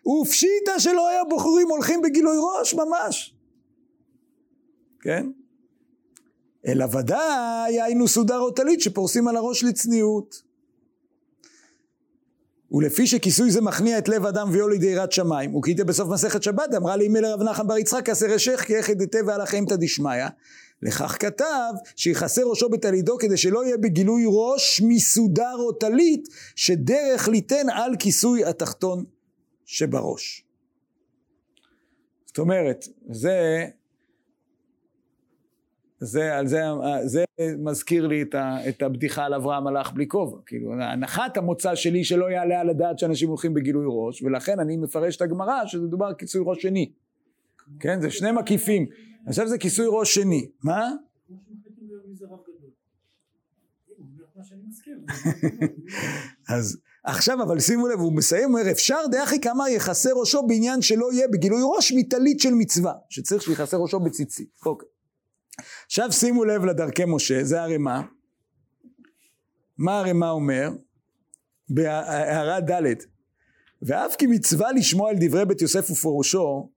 ופשיטה 0.06 0.78
שלא 0.78 1.08
היה 1.08 1.22
בחורים 1.24 1.68
הולכים 1.68 2.02
בגילוי 2.02 2.36
ראש 2.40 2.74
ממש. 2.74 3.34
כן? 5.00 5.26
אלא 6.66 6.84
ודאי 6.84 7.80
היינו 7.80 8.08
סודר 8.08 8.38
או 8.38 8.50
טלית 8.50 8.80
שפורסים 8.80 9.28
על 9.28 9.36
הראש 9.36 9.64
לצניעות. 9.64 10.42
ולפי 12.72 13.06
שכיסוי 13.06 13.50
זה 13.50 13.60
מכניע 13.60 13.98
את 13.98 14.08
לב 14.08 14.26
אדם 14.26 14.48
ויו 14.52 14.68
לידי 14.68 14.86
יראת 14.86 15.12
שמיים. 15.12 15.54
וכיתה 15.54 15.84
בסוף 15.84 16.08
מסכת 16.08 16.42
שבת 16.42 16.74
אמרה 16.76 16.96
לי 16.96 17.08
מילר 17.08 17.32
רב 17.32 17.42
נחם 17.42 17.66
בר 17.66 17.78
יצחק 17.78 18.08
עשר 18.08 18.36
אשך 18.36 18.64
כי 18.66 18.76
איך 18.76 18.88
ידתה 18.88 19.18
ועל 19.26 19.40
החיים 19.40 19.66
תא 19.66 19.76
דשמיא 19.76 20.24
לכך 20.82 21.16
כתב 21.20 21.72
שיכסה 21.96 22.42
ראשו 22.44 22.68
בטליתו 22.68 23.16
כדי 23.18 23.36
שלא 23.36 23.64
יהיה 23.64 23.76
בגילוי 23.76 24.24
ראש 24.26 24.82
מסודר 24.84 25.56
או 25.58 25.72
טלית 25.72 26.28
שדרך 26.56 27.28
ליתן 27.28 27.70
על 27.70 27.96
כיסוי 27.98 28.44
התחתון 28.44 29.04
שבראש. 29.66 30.44
זאת 32.26 32.38
אומרת, 32.38 32.84
זה, 33.10 33.66
זה, 36.00 36.36
על 36.36 36.46
זה, 36.46 36.60
זה 37.04 37.24
מזכיר 37.58 38.06
לי 38.06 38.22
את, 38.22 38.34
ה, 38.34 38.68
את 38.68 38.82
הבדיחה 38.82 39.24
על 39.24 39.34
אברהם 39.34 39.66
הלך 39.66 39.92
בלי 39.92 40.08
כובע. 40.08 40.38
כאילו, 40.46 40.72
הנחת 40.72 41.36
המוצא 41.36 41.74
שלי 41.74 42.04
שלא 42.04 42.30
יעלה 42.30 42.60
על 42.60 42.70
הדעת 42.70 42.98
שאנשים 42.98 43.28
הולכים 43.28 43.54
בגילוי 43.54 43.84
ראש, 43.88 44.22
ולכן 44.22 44.60
אני 44.60 44.76
מפרש 44.76 45.16
את 45.16 45.22
הגמרא 45.22 45.66
שזה 45.66 45.82
מדובר 45.82 46.06
על 46.06 46.14
כיסוי 46.14 46.42
ראש 46.44 46.62
שני. 46.62 46.92
כן, 47.80 48.00
זה 48.00 48.10
שני 48.10 48.32
מקיפים. 48.32 48.86
עכשיו 49.26 49.48
זה 49.48 49.58
כיסוי 49.58 49.86
ראש 49.88 50.14
שני. 50.14 50.48
מה? 50.62 50.90
אז 56.56 56.80
עכשיו 57.06 57.42
אבל 57.42 57.60
שימו 57.60 57.88
לב 57.88 58.00
הוא 58.00 58.16
מסיים 58.16 58.44
אומר 58.44 58.70
אפשר 58.70 58.98
דאחי 59.10 59.40
כאמר 59.40 59.68
יכסה 59.68 60.10
ראשו 60.14 60.46
בעניין 60.46 60.82
שלא 60.82 61.12
יהיה 61.12 61.28
בגילוי 61.28 61.60
ראש 61.76 61.92
מטלית 61.92 62.40
של 62.40 62.54
מצווה 62.54 62.92
שצריך 63.10 63.42
שיכסה 63.42 63.76
ראשו 63.76 64.00
בציצית. 64.00 64.48
אוקיי. 64.66 64.88
עכשיו 65.86 66.12
שימו 66.12 66.44
לב 66.44 66.64
לדרכי 66.64 67.04
משה 67.06 67.44
זה 67.44 67.62
הרי 67.62 67.78
מה 67.78 68.02
מה 69.78 69.98
הרי 69.98 70.12
מה 70.12 70.30
אומר? 70.30 70.70
בהערה 71.68 72.60
ד' 72.60 72.82
ואף 73.82 74.16
כי 74.16 74.26
מצווה 74.26 74.72
לשמוע 74.72 75.10
על 75.10 75.16
דברי 75.20 75.44
בית 75.44 75.62
יוסף 75.62 75.90
ופירושו 75.90 76.70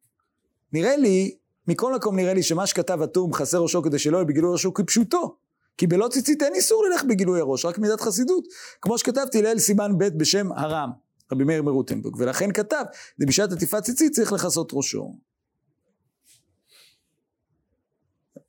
נראה 0.73 0.97
לי 0.97 1.35
מכל 1.67 1.95
מקום 1.95 2.15
נראה 2.15 2.33
לי 2.33 2.43
שמה 2.43 2.67
שכתב 2.67 3.01
הטור 3.01 3.29
מכסה 3.29 3.57
ראשו 3.57 3.81
כדי 3.81 3.99
שלא 3.99 4.17
יהיה 4.17 4.25
בגילוי 4.25 4.51
ראשו 4.51 4.73
כפשוטו 4.73 5.37
כי 5.79 5.87
בלא 5.87 6.07
ציצית 6.07 6.43
אין 6.43 6.53
איסור 6.55 6.83
ללכת 6.85 7.05
בגילוי 7.05 7.39
הראש, 7.39 7.65
רק 7.65 7.77
מידת 7.77 8.01
חסידות. 8.01 8.47
כמו 8.81 8.97
שכתבתי 8.97 9.41
לאל 9.41 9.59
סימן 9.59 9.97
ב' 9.97 10.07
בשם 10.17 10.51
הרם, 10.51 10.89
רבי 11.31 11.43
מאיר 11.43 11.63
מרוטנבורג, 11.63 12.15
ולכן 12.19 12.51
כתב, 12.51 12.83
בשעת 13.19 13.51
עטיפת 13.51 13.83
ציצית 13.83 14.11
צריך 14.11 14.33
לכסות 14.33 14.71
ראשו. 14.73 15.15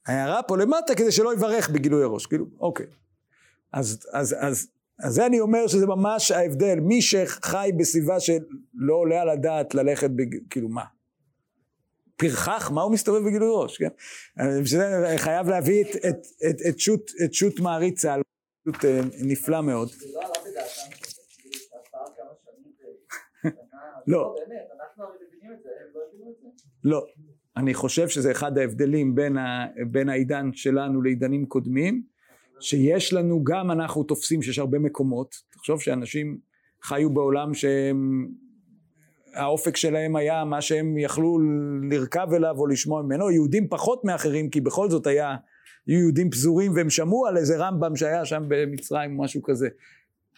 ההערה 0.06 0.42
פה 0.42 0.56
למטה 0.56 0.94
כדי 0.94 1.12
שלא 1.12 1.34
יברך 1.34 1.70
בגילוי 1.70 2.02
הראש, 2.02 2.26
כאילו, 2.26 2.46
אוקיי. 2.60 2.86
אז, 3.72 3.98
אז, 4.12 4.36
אז, 4.38 4.68
אז 4.98 5.14
זה 5.14 5.26
אני 5.26 5.40
אומר 5.40 5.66
שזה 5.66 5.86
ממש 5.86 6.30
ההבדל, 6.30 6.80
מי 6.80 7.02
שחי 7.02 7.70
בסביבה 7.78 8.20
שלא 8.20 8.94
עולה 8.94 9.22
על 9.22 9.28
הדעת 9.28 9.74
ללכת, 9.74 10.10
בג... 10.10 10.36
כאילו 10.50 10.68
מה? 10.68 10.84
פרחח, 12.20 12.70
מה 12.70 12.82
הוא 12.82 12.92
מסתובב 12.92 13.26
בגילוי 13.26 13.48
ראש, 13.52 13.78
כן? 13.78 13.88
בשביל 14.62 14.80
זה 14.80 15.14
חייב 15.16 15.48
להביא 15.48 15.84
את, 15.84 15.96
את, 15.96 16.26
את, 16.50 16.56
את, 16.68 16.80
שוט, 16.80 17.10
את 17.24 17.34
שוט 17.34 17.60
מעריצה, 17.60 18.14
שוט 18.64 18.84
אה, 18.84 19.00
נפלא 19.22 19.60
מאוד. 19.60 19.88
לא. 24.06 24.34
לא. 26.84 27.06
אני 27.56 27.74
חושב 27.74 28.08
שזה 28.08 28.30
אחד 28.30 28.58
ההבדלים 28.58 29.14
בין, 29.14 29.36
ה, 29.36 29.66
בין 29.90 30.08
העידן 30.08 30.50
שלנו 30.52 31.02
לעידנים 31.02 31.46
קודמים, 31.46 32.02
שיש 32.60 33.12
לנו, 33.12 33.44
גם 33.44 33.70
אנחנו 33.70 34.04
תופסים 34.04 34.42
שיש 34.42 34.58
הרבה 34.58 34.78
מקומות, 34.78 35.34
תחשוב 35.50 35.80
שאנשים 35.80 36.38
חיו 36.82 37.10
בעולם 37.10 37.54
שהם 37.54 38.28
האופק 39.34 39.76
שלהם 39.76 40.16
היה 40.16 40.44
מה 40.44 40.60
שהם 40.60 40.98
יכלו 40.98 41.38
לרכב 41.90 42.28
אליו 42.32 42.54
או 42.58 42.66
לשמוע 42.66 43.02
ממנו, 43.02 43.30
יהודים 43.30 43.68
פחות 43.68 44.04
מאחרים 44.04 44.50
כי 44.50 44.60
בכל 44.60 44.90
זאת 44.90 45.06
היה, 45.06 45.36
היו 45.86 45.98
יהודים 45.98 46.30
פזורים 46.30 46.72
והם 46.74 46.90
שמעו 46.90 47.26
על 47.26 47.36
איזה 47.36 47.56
רמב"ם 47.56 47.96
שהיה 47.96 48.24
שם 48.24 48.44
במצרים 48.48 49.18
או 49.18 49.24
משהו 49.24 49.42
כזה, 49.42 49.68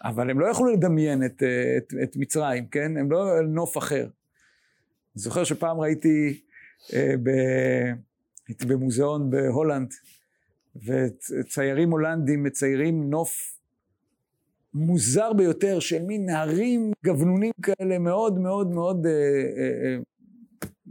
אבל 0.05 0.31
הם 0.31 0.41
לא 0.41 0.47
יכלו 0.47 0.67
לדמיין 0.67 1.25
את, 1.25 1.43
את, 1.77 1.95
את 2.03 2.17
מצרים, 2.17 2.67
כן? 2.67 2.97
הם 2.97 3.13
לא 3.13 3.43
נוף 3.49 3.79
אחר. 3.79 4.03
אני 4.03 5.23
זוכר 5.23 5.45
שפעם 5.45 5.81
ראיתי, 5.81 6.41
אה, 6.95 7.15
ב, 7.23 7.31
במוזיאון 8.67 9.31
בהולנד, 9.31 9.93
וציירים 10.77 11.91
הולנדים 11.91 12.43
מציירים 12.43 13.11
נוף 13.11 13.59
מוזר 14.75 15.33
ביותר 15.33 15.81
של 15.81 16.03
מין 16.03 16.27
נהרים 16.27 16.93
גבנונים 17.05 17.53
כאלה 17.63 17.99
מאוד 17.99 18.39
מאוד 18.39 18.71
מאוד 18.71 19.07
אה, 19.07 19.13
אה, 19.13 19.97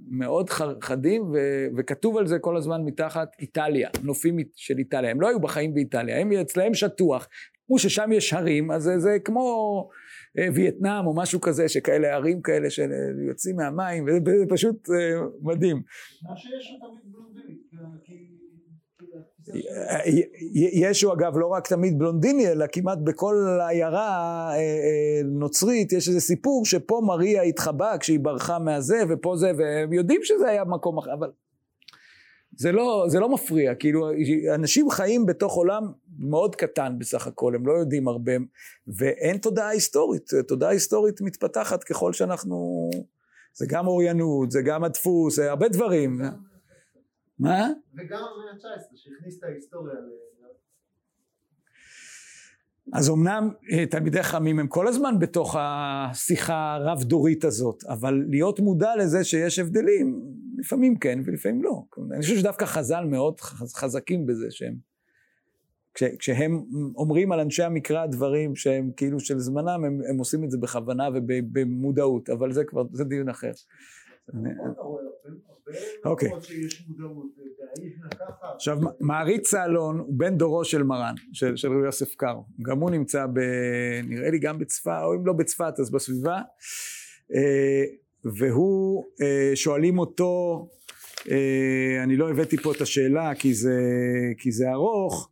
מאוד 0.10 0.50
חדים 0.82 1.22
ו, 1.22 1.38
וכתוב 1.78 2.18
על 2.18 2.28
זה 2.28 2.40
כל 2.40 2.58
הזמן 2.58 2.82
מתחת 2.86 3.36
איטליה, 3.40 3.90
נופים 4.04 4.38
של 4.56 4.78
איטליה, 4.78 5.12
הם 5.12 5.22
לא 5.22 5.28
היו 5.28 5.40
בחיים 5.40 5.74
באיטליה, 5.74 6.20
הם 6.20 6.32
אצלהם 6.32 6.74
שטוח, 6.74 7.28
כמו 7.68 7.80
ששם 7.80 8.12
יש 8.12 8.34
הרים, 8.34 8.72
אז 8.72 8.84
זה, 8.84 9.00
זה 9.00 9.18
כמו 9.26 9.90
אה, 10.38 10.48
וייטנאם 10.54 11.08
או 11.08 11.16
משהו 11.16 11.42
כזה, 11.42 11.70
שכאלה 11.70 12.16
הרים 12.16 12.42
כאלה 12.42 12.70
שיוצאים 12.70 13.56
מהמים, 13.56 14.06
וזה 14.08 14.46
פשוט 14.50 14.90
מדהים. 15.42 15.82
מה 16.24 16.38
שיש 16.38 16.66
שם 16.66 16.76
תמיד 16.80 17.14
בלונדיני, 17.14 17.58
כי... 18.04 18.21
ישו 20.54 21.14
אגב 21.14 21.38
לא 21.38 21.48
רק 21.48 21.68
תמיד 21.68 22.00
בלונדיני 22.00 22.48
אלא 22.48 22.66
כמעט 22.72 22.98
בכל 23.04 23.60
עיירה 23.70 24.52
נוצרית 25.26 25.94
יש 25.94 26.08
איזה 26.08 26.20
סיפור 26.20 26.66
שפה 26.66 27.02
מריה 27.06 27.42
התחבאה 27.42 27.98
כשהיא 27.98 28.20
ברחה 28.20 28.60
מהזה 28.60 29.04
ופה 29.10 29.38
זה 29.38 29.52
והם 29.58 29.94
יודעים 29.94 30.22
שזה 30.24 30.48
היה 30.48 30.64
מקום 30.64 30.98
אחר 30.98 31.14
אבל 31.14 31.32
זה 32.58 32.72
לא, 32.72 33.06
זה 33.08 33.20
לא 33.20 33.30
מפריע. 33.30 33.76
כאילו 33.76 34.10
אנשים 34.56 34.90
חיים 34.90 35.26
בתוך 35.26 35.54
עולם 35.54 35.84
מאוד 36.20 36.56
קטן 36.56 36.96
בסך 37.00 37.28
הכל 37.28 37.56
הם 37.56 37.68
לא 37.68 37.74
יודעים 37.74 38.08
הרבה 38.08 38.32
ואין 38.88 39.38
תודעה 39.38 39.70
היסטורית. 39.70 40.30
תודעה 40.48 40.70
היסטורית 40.70 41.22
מתפתחת 41.22 41.84
ככל 41.84 42.14
שאנחנו 42.14 42.90
זה 43.54 43.66
גם 43.70 43.88
אוריינות 43.88 44.52
זה 44.52 44.62
גם 44.62 44.84
הדפוס 44.84 45.36
זה 45.36 45.50
הרבה 45.50 45.68
דברים 45.68 46.22
מה? 47.42 47.68
וגם 47.98 48.20
המאה 48.20 48.52
ה-19 48.52 48.96
שהכניס 48.96 49.40
את 49.40 49.44
ההיסטוריה. 49.44 49.94
אז 52.94 53.10
אמנם 53.10 53.50
אה, 53.72 53.86
תלמידי 53.86 54.24
חכמים 54.24 54.60
הם 54.60 54.68
כל 54.68 54.88
הזמן 54.88 55.20
בתוך 55.20 55.56
השיחה 55.60 56.74
הרב 56.74 57.04
דורית 57.04 57.44
הזאת, 57.44 57.84
אבל 57.84 58.26
להיות 58.30 58.60
מודע 58.60 58.96
לזה 58.96 59.24
שיש 59.24 59.60
הבדלים, 59.60 60.22
לפעמים 60.58 61.00
כן 61.00 61.20
ולפעמים 61.26 61.64
לא. 61.64 61.84
אני 62.12 62.22
חושב 62.22 62.38
שדווקא 62.38 62.66
חז"ל 62.66 63.06
מאוד 63.06 63.42
חזקים 63.76 64.26
בזה 64.26 64.48
שהם, 64.50 64.76
כש, 65.94 66.04
כשהם 66.20 66.64
אומרים 66.96 67.32
על 67.32 67.40
אנשי 67.40 67.64
המקרא 67.64 68.06
דברים 68.06 68.56
שהם 68.56 68.92
כאילו 68.98 69.20
של 69.20 69.40
זמנם, 69.40 69.86
הם, 69.86 70.00
הם 70.10 70.18
עושים 70.18 70.44
את 70.44 70.52
זה 70.52 70.58
בכוונה 70.58 71.10
ובמודעות, 71.14 72.30
אבל 72.30 72.52
זה 72.52 72.64
כבר, 72.64 72.84
זה 72.94 73.04
דיון 73.04 73.30
אחר. 73.30 73.52
אוקיי. 76.06 76.30
עכשיו 78.56 78.78
מעריץ 79.00 79.50
צהלון 79.50 80.00
הוא 80.00 80.14
בן 80.18 80.38
דורו 80.38 80.66
של 80.66 80.84
מרן, 80.84 81.16
של, 81.34 81.56
של 81.56 81.68
רבי 81.68 81.86
יוסף 81.86 82.16
קארו. 82.16 82.44
גם 82.62 82.80
הוא 82.80 82.90
נמצא 82.90 83.26
ב... 83.26 83.40
נראה 84.04 84.30
לי 84.30 84.40
גם 84.40 84.60
בצפת, 84.60 85.00
או 85.04 85.16
אם 85.16 85.26
לא 85.26 85.34
בצפת 85.34 85.74
אז 85.80 85.92
בסביבה. 85.92 86.42
אה, 87.36 87.84
והוא, 88.24 89.06
אה, 89.22 89.52
שואלים 89.56 90.00
אותו, 90.00 90.68
אה, 91.32 92.04
אני 92.04 92.16
לא 92.16 92.30
הבאתי 92.30 92.58
פה 92.58 92.72
את 92.72 92.82
השאלה 92.82 93.36
כי 93.36 93.54
זה, 93.54 93.80
כי 94.38 94.52
זה 94.52 94.72
ארוך, 94.72 95.30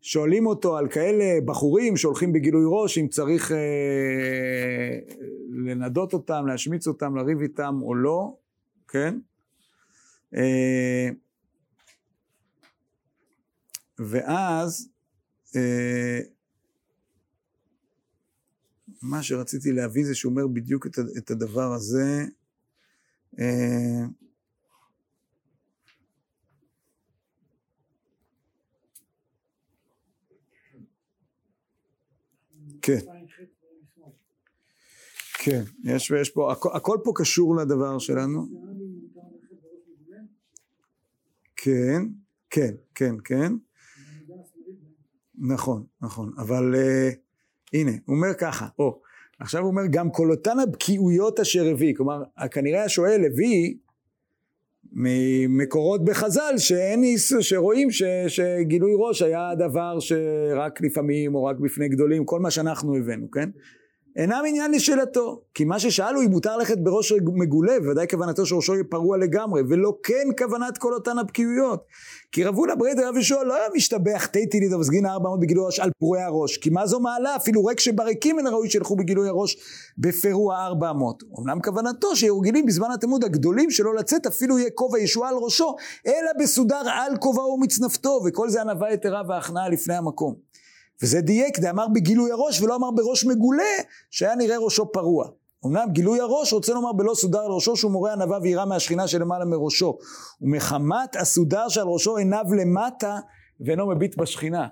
שואלים 0.00 0.46
אותו 0.46 0.76
על 0.76 0.88
כאלה 0.88 1.40
בחורים 1.44 1.96
שהולכים 1.96 2.32
בגילוי 2.32 2.64
ראש 2.66 2.98
אם 2.98 3.08
צריך 3.08 3.52
אה, 3.52 4.98
לנדות 5.66 6.12
אותם, 6.12 6.46
להשמיץ 6.46 6.86
אותם, 6.86 7.16
לריב 7.16 7.40
איתם 7.40 7.78
או 7.82 7.94
לא, 7.94 8.36
כן? 8.88 9.18
אה, 10.36 11.08
ואז 13.98 14.88
אה, 15.56 16.20
מה 19.02 19.22
שרציתי 19.22 19.72
להביא 19.72 20.04
זה 20.06 20.14
שהוא 20.14 20.30
אומר 20.30 20.46
בדיוק 20.46 20.86
את, 21.18 21.30
הדבר 21.30 21.72
הזה 21.72 22.24
אה, 23.40 24.06
כן. 32.82 32.98
כן, 35.44 35.62
יש 35.84 36.10
ויש 36.10 36.30
פה, 36.30 36.52
הכל 36.52 36.98
פה 37.04 37.12
קשור 37.14 37.56
לדבר 37.56 37.98
שלנו. 37.98 38.71
כן, 41.64 42.02
כן, 42.50 42.74
כן, 42.94 43.14
כן. 43.24 43.52
נכון, 45.38 45.84
נכון, 46.00 46.32
אבל 46.38 46.74
uh, 46.74 47.14
הנה, 47.72 47.90
הוא 48.06 48.16
אומר 48.16 48.34
ככה, 48.38 48.68
או, 48.78 49.00
עכשיו 49.38 49.60
הוא 49.62 49.70
אומר 49.70 49.82
גם 49.90 50.10
כל 50.10 50.30
אותן 50.30 50.58
הבקיעויות 50.58 51.40
אשר 51.40 51.68
הביא, 51.68 51.94
כלומר, 51.96 52.22
כנראה 52.50 52.84
השואל 52.84 53.24
הביא 53.26 53.74
ממקורות 54.92 56.04
בחז"ל 56.04 56.54
שאין 56.58 57.02
איס, 57.02 57.32
שרואים 57.40 57.90
ש, 57.90 58.02
שגילוי 58.28 58.92
ראש 58.96 59.22
היה 59.22 59.54
דבר 59.54 60.00
שרק 60.00 60.80
לפעמים 60.80 61.34
או 61.34 61.44
רק 61.44 61.56
בפני 61.58 61.88
גדולים, 61.88 62.24
כל 62.24 62.40
מה 62.40 62.50
שאנחנו 62.50 62.96
הבאנו, 62.96 63.30
כן? 63.30 63.50
אינם 64.16 64.42
עניין 64.46 64.70
לשאלתו, 64.70 65.40
כי 65.54 65.64
מה 65.64 65.78
ששאל 65.78 66.14
הוא 66.14 66.22
אם 66.22 66.30
מותר 66.30 66.56
ללכת 66.56 66.78
בראש 66.78 67.12
מגולה, 67.12 67.76
ודאי 67.90 68.06
כוונתו 68.10 68.46
שראשו 68.46 68.74
יהיה 68.74 68.84
פרוע 68.90 69.16
לגמרי, 69.16 69.62
ולא 69.68 69.92
כן 70.02 70.28
כוונת 70.38 70.78
כל 70.78 70.94
אותן 70.94 71.18
הבקיעויות. 71.18 71.84
כי 72.32 72.44
רב 72.44 72.54
הונא 72.54 72.74
ברייתא 72.74 73.00
רב 73.00 73.14
יהושע 73.14 73.42
לא 73.42 73.54
היה 73.54 73.66
משתבח 73.74 74.26
תיתי 74.26 74.60
לידו 74.60 74.78
וסגין 74.78 75.06
ארבע 75.06 75.28
מאות 75.28 75.40
בגילוי 75.40 75.66
ראש 75.66 75.80
על 75.80 75.90
פרועי 75.98 76.22
הראש, 76.22 76.56
כי 76.56 76.70
מה 76.70 76.86
זו 76.86 77.00
מעלה 77.00 77.36
אפילו 77.36 77.64
ריק 77.64 77.80
שבריקים 77.80 78.36
מן 78.36 78.46
הראוי 78.46 78.70
שילכו 78.70 78.96
בגילוי 78.96 79.28
הראש 79.28 79.56
בפרוע 79.98 80.56
ארבע 80.56 80.92
מאות. 80.92 81.22
אמנם 81.38 81.60
כוונתו 81.60 82.16
שיהיו 82.16 82.40
רגילים 82.40 82.66
בזמן 82.66 82.90
התלמוד 82.94 83.24
הגדולים 83.24 83.70
שלא 83.70 83.94
לצאת 83.94 84.26
אפילו 84.26 84.58
יהיה 84.58 84.70
כובע 84.74 84.98
ישועה 84.98 85.28
על 85.28 85.36
ראשו, 85.36 85.76
אלא 86.06 86.30
בסודר 86.40 86.82
על 86.90 87.16
כובעו 87.20 87.54
ומצנפתו, 87.54 88.20
וכל 88.26 88.48
זה 88.48 88.60
ענווה 88.60 88.92
יתרה 88.92 89.22
והכנעה 89.28 89.68
לפני 89.68 89.94
המקום. 89.94 90.51
וזה 91.02 91.20
דייק, 91.20 91.58
דאמר 91.58 91.88
בגילוי 91.94 92.32
הראש 92.32 92.62
ולא 92.62 92.76
אמר 92.76 92.90
בראש 92.90 93.24
מגולה, 93.24 93.62
שהיה 94.10 94.34
נראה 94.34 94.58
ראשו 94.58 94.92
פרוע. 94.92 95.28
אמנם 95.66 95.86
גילוי 95.92 96.20
הראש 96.20 96.52
רוצה 96.52 96.72
לומר 96.72 96.92
בלא 96.92 97.14
סודר 97.14 97.38
על 97.38 97.50
ראשו 97.50 97.76
שהוא 97.76 97.92
מורה 97.92 98.12
ענווה 98.12 98.38
ויראה 98.42 98.64
מהשכינה 98.64 99.08
שלמעלה 99.08 99.44
מראשו. 99.44 99.98
ומחמת 100.40 101.16
הסודר 101.16 101.68
שעל 101.68 101.86
ראשו 101.86 102.16
עיניו 102.16 102.44
למטה 102.58 103.18
ואינו 103.60 103.86
מביט 103.86 104.16
בשכינה. 104.16 104.66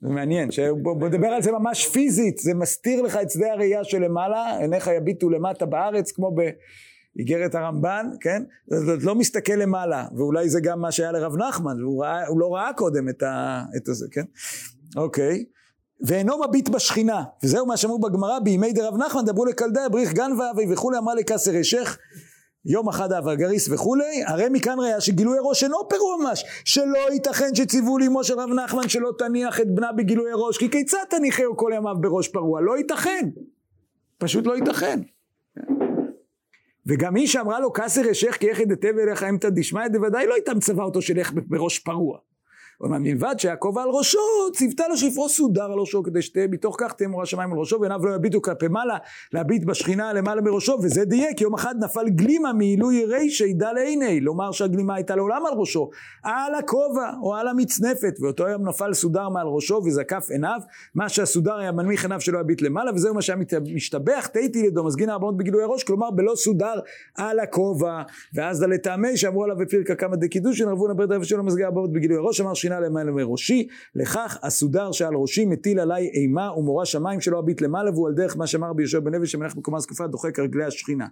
זה 0.00 0.08
מעניין, 0.08 0.48
בוא 0.82 1.08
נדבר 1.08 1.26
על 1.26 1.42
זה 1.42 1.52
ממש 1.52 1.86
פיזית, 1.86 2.38
זה 2.38 2.54
מסתיר 2.54 3.02
לך 3.02 3.18
את 3.22 3.30
שדה 3.30 3.52
הראייה 3.52 3.84
שלמעלה, 3.84 4.58
עיניך 4.58 4.90
יביטו 4.96 5.30
למטה 5.30 5.66
בארץ 5.66 6.12
כמו 6.12 6.34
באיגרת 7.16 7.54
הרמב"ן, 7.54 8.06
כן? 8.20 8.42
זה 8.66 8.96
לא 9.02 9.14
מסתכל 9.14 9.52
למעלה, 9.52 10.06
ואולי 10.16 10.48
זה 10.48 10.60
גם 10.60 10.80
מה 10.80 10.92
שהיה 10.92 11.12
לרב 11.12 11.36
נחמן, 11.36 11.80
הוא, 11.80 12.04
ראה, 12.04 12.26
הוא 12.26 12.40
לא 12.40 12.54
ראה 12.54 12.72
קודם 12.76 13.08
את, 13.08 13.22
ה, 13.22 13.62
את 13.76 13.82
זה, 13.86 14.06
כן? 14.10 14.24
אוקיי. 14.96 15.44
ואינו 16.00 16.40
מביט 16.48 16.68
בשכינה, 16.68 17.22
וזהו 17.42 17.66
מה 17.66 17.76
שאמרו 17.76 17.98
בגמרא 17.98 18.38
בימי 18.38 18.72
דרב 18.72 18.96
נחמן 18.96 19.24
דברו 19.24 19.44
לקלדאי 19.44 19.88
בריך 19.88 20.12
גן 20.12 20.32
ואבי 20.38 20.72
וכולי 20.72 20.98
אמרה 20.98 21.14
לקסר 21.14 21.60
אשך 21.60 21.98
יום 22.64 22.88
אחד 22.88 23.12
אב 23.12 23.34
גריס 23.34 23.68
וכולי, 23.68 24.24
הרי 24.26 24.48
מכאן 24.50 24.80
ראיה 24.80 25.00
שגילוי 25.00 25.38
הראש 25.38 25.64
אינו 25.64 25.88
פירוע 25.88 26.16
ממש, 26.16 26.44
שלא 26.64 27.12
ייתכן 27.12 27.54
שציוו 27.54 27.98
לאמו 27.98 28.24
של 28.24 28.40
רב 28.40 28.50
נחמן 28.50 28.88
שלא 28.88 29.10
תניח 29.18 29.60
את 29.60 29.74
בנה 29.74 29.92
בגילוי 29.92 30.32
הראש, 30.32 30.58
כי 30.58 30.70
כיצד 30.70 31.04
תניחהו 31.10 31.56
כל 31.56 31.70
ימיו 31.74 31.96
בראש 32.00 32.28
פרוע? 32.28 32.60
לא 32.60 32.78
ייתכן, 32.78 33.28
פשוט 34.18 34.46
לא 34.46 34.56
ייתכן. 34.56 35.00
וגם 36.86 37.14
מי 37.14 37.26
שאמרה 37.26 37.60
לו 37.60 37.72
כסר 37.72 38.10
אשך 38.10 38.36
כי 38.40 38.46
יחד 38.46 38.70
היטב 38.70 38.98
אליך 38.98 39.22
אמתא 39.22 39.48
דשמיא, 39.48 39.88
דוודאי 39.88 40.26
לא 40.26 40.34
הייתה 40.34 40.54
מצווה 40.54 40.84
אותו 40.84 41.02
שילך 41.02 41.32
בראש 41.34 41.78
פרוע. 41.78 42.18
אומנם 42.80 43.02
מלבד 43.02 43.34
שהכובע 43.38 43.82
על 43.82 43.88
ראשו, 43.88 44.18
ציוותה 44.52 44.88
לו 44.88 44.96
שיפרוס 44.96 45.36
סודר 45.36 45.64
על 45.64 45.78
ראשו, 45.78 46.02
כדי 46.02 46.22
שתהיה 46.22 46.46
מתוך 46.46 46.76
כך 46.78 46.92
תהיה 46.92 47.08
מורה 47.08 47.26
שמיים 47.26 47.52
על 47.52 47.58
ראשו, 47.58 47.80
ועיניו 47.80 48.06
לא 48.06 48.14
יביטו 48.14 48.42
כלפי 48.42 48.68
מעלה, 48.68 48.96
להביט 49.32 49.64
בשכינה 49.64 50.12
למעלה 50.12 50.40
מראשו, 50.40 50.78
וזה 50.82 51.04
דייק, 51.04 51.40
יום 51.40 51.54
אחד 51.54 51.74
נפל 51.84 52.08
גלימה 52.08 52.52
מעילוי 52.52 53.04
רישי 53.04 53.52
דל 53.52 53.76
עיני, 53.76 54.20
לומר 54.20 54.52
שהגלימה 54.52 54.94
הייתה 54.94 55.16
לעולם 55.16 55.42
על 55.46 55.58
ראשו, 55.58 55.90
על 56.22 56.54
הכובע 56.54 57.10
או 57.22 57.34
על 57.34 57.48
המצנפת, 57.48 58.14
ואותו 58.20 58.48
יום 58.48 58.68
נפל 58.68 58.94
סודר 58.94 59.28
מעל 59.28 59.46
ראשו 59.46 59.82
וזקף 59.86 60.26
עיניו, 60.30 60.60
מה 60.94 61.08
שהסודר 61.08 61.54
היה 61.54 61.72
מנמיך 61.72 62.02
עיניו 62.02 62.20
שלא 62.20 62.38
יביט 62.38 62.62
למעלה, 62.62 62.94
וזהו 62.94 63.14
מה 63.14 63.22
שהיה 63.22 63.38
משתבח, 63.74 64.26
תהיתי 64.26 64.62
לידו, 64.62 64.84
מזגין 64.84 65.10
ארבעות 65.10 65.36
בגילוי 65.36 65.62
הראש, 65.62 65.84
כלומר 65.84 66.10
בלא 66.10 66.32
סודר 66.36 66.80
על 67.16 67.40
הכובע, 67.40 68.02
ואז 68.34 68.62
לטעמי 68.62 69.16
שאמרו 69.16 69.44
עליו 69.44 69.56
בפרקה 69.56 69.94
כמה 69.94 70.16
דקידושין, 70.16 70.68
שינה 72.64 72.80
למעלה 72.80 73.12
מראשי, 73.12 73.68
לכך 73.94 74.38
הסודר 74.42 74.92
שעל 74.92 75.14
ראשי 75.14 75.44
מטיל 75.44 75.80
עליי 75.80 76.08
אימה 76.08 76.52
ומורא 76.56 76.84
שמיים 76.84 77.20
שלא 77.20 77.38
אביט 77.38 77.60
למעלה, 77.60 77.90
והוא 77.90 78.08
על 78.08 78.14
דרך 78.14 78.36
מה 78.36 78.46
שאמר 78.46 78.68
רבי 78.68 78.82
יהושע 78.82 79.00
בן 79.00 79.12
לוי 79.12 79.26
שמלך 79.26 79.54
בקומה 79.54 79.80
זקופה 79.80 80.06
דוחק 80.06 80.38
רגלי 80.38 80.64
השכינה. 80.64 81.06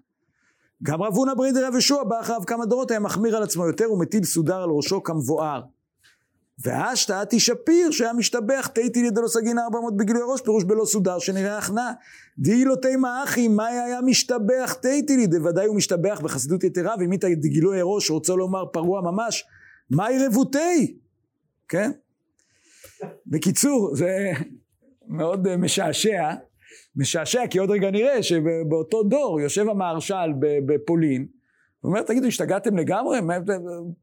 גם 0.83 1.03
רב 1.03 1.15
הונא 1.15 1.35
ברידי 1.35 1.61
רב 1.61 1.73
יהושע 1.73 2.03
בא 2.03 2.21
אחריו 2.21 2.41
כמה 2.47 2.67
דורות 2.67 2.91
היה 2.91 3.01
מחמיר 3.01 3.37
על 3.37 3.43
עצמו 3.43 3.67
יותר 3.67 3.93
ומטיל 3.93 4.25
סודר 4.25 4.63
על 4.63 4.71
ראשו 4.71 5.03
כמבואר. 5.03 5.63
והשתא 6.65 7.13
עתי 7.13 7.41
שפיר 7.41 7.91
שהיה 7.91 8.13
משתבח 8.13 8.67
תהיתי 8.67 9.03
לידו 9.03 9.29
סגין 9.29 9.59
ארבע 9.59 9.81
מאות 9.81 9.97
בגילוי 9.97 10.23
הראש 10.23 10.41
פירוש 10.41 10.65
בלא 10.65 10.85
סודר 10.85 11.19
שנראה 11.19 11.59
הכנעה 11.59 11.93
דהי 12.39 12.65
לא 12.65 12.75
תימא 12.75 13.25
אחי 13.25 13.49
מה 13.49 13.67
היה 13.67 14.01
משתבח 14.01 14.77
תהיתי 14.83 15.17
לי 15.17 15.27
דוודאי 15.27 15.67
הוא 15.67 15.77
משתבח 15.77 16.21
בחסידות 16.23 16.65
יתרה 16.65 16.95
ואם 16.99 17.13
איתה 17.13 17.29
גילוי 17.29 17.81
הראש 17.81 18.11
רוצה 18.11 18.35
לומר 18.35 18.67
פרוע 18.67 19.01
ממש 19.01 19.45
מהי 19.91 20.27
רבותי 20.27 21.02
כן? 21.73 21.91
בקיצור, 23.27 23.97
זה 23.97 24.33
מאוד 25.09 25.57
משעשע, 25.57 26.31
משעשע 26.97 27.47
כי 27.51 27.59
עוד 27.59 27.71
רגע 27.71 27.91
נראה 27.91 28.23
שבאותו 28.23 29.03
דור 29.03 29.41
יושב 29.41 29.69
המהרש"ל 29.69 30.33
בפולין, 30.41 31.27
הוא 31.81 31.91
אומר, 31.91 32.03
תגידו, 32.03 32.27
השתגעתם 32.27 32.77
לגמרי? 32.77 33.19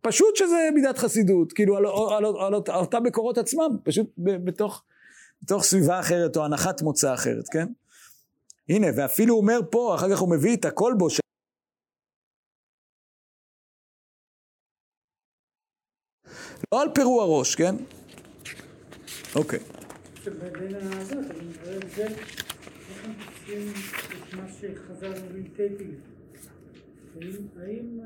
פשוט 0.02 0.36
שזה 0.36 0.70
מידת 0.74 0.98
חסידות, 0.98 1.54
כאילו 1.54 1.78
על, 1.78 1.86
על, 1.86 2.26
על, 2.26 2.26
על, 2.26 2.54
על 2.68 2.80
אותם 2.80 3.04
מקורות 3.04 3.38
עצמם, 3.38 3.78
פשוט 3.84 4.08
בתוך, 4.18 4.84
בתוך 5.44 5.64
סביבה 5.64 6.00
אחרת 6.00 6.38
או 6.38 6.46
הנחת 6.46 6.82
מוצא 6.82 7.14
אחרת, 7.14 7.50
כן? 7.52 7.68
הנה, 8.70 8.88
ואפילו 8.96 9.34
הוא 9.34 9.42
אומר 9.42 9.60
פה, 9.72 9.96
אחר 9.96 10.12
כך 10.12 10.20
הוא 10.20 10.32
מביא 10.32 10.56
את 10.56 10.66
הכלבו, 10.66 11.10
לא 16.74 16.82
על 16.82 16.88
פירוע 16.96 17.26
ראש, 17.40 17.56
כן? 17.56 17.76
אוקיי. 19.36 19.60
בין 20.60 20.76
הזאת, 20.76 21.18
אני 21.32 21.48
מדבר 21.50 21.74
על 21.74 21.90
זה, 21.96 22.04
איך 22.06 23.06
הם 23.06 23.14
תופסים 23.26 23.68
את 24.28 24.34
מה 24.34 24.48
שחז"ל 24.48 25.14
אומרים 25.22 25.48
טייטים? 25.56 25.96
האם 27.58 28.00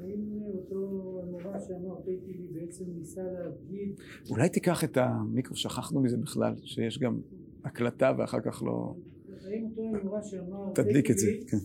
האם 0.00 0.42
אותו 0.42 1.20
המורה 1.22 1.60
שאמר 1.60 2.00
טייטילי 2.04 2.46
בעצם 2.52 2.84
ניסה 2.98 3.22
להגיד... 3.22 4.00
אולי 4.30 4.48
תיקח 4.48 4.84
את 4.84 4.96
המיקרו, 4.96 5.56
שכחנו 5.56 6.00
מזה 6.00 6.16
בכלל, 6.16 6.54
שיש 6.64 6.98
גם 6.98 7.20
הקלטה 7.64 8.12
ואחר 8.18 8.40
כך 8.40 8.62
לא... 8.62 8.94
תדליק 10.74 11.10
את 11.10 11.18
זה, 11.18 11.26
כן. 11.46 11.56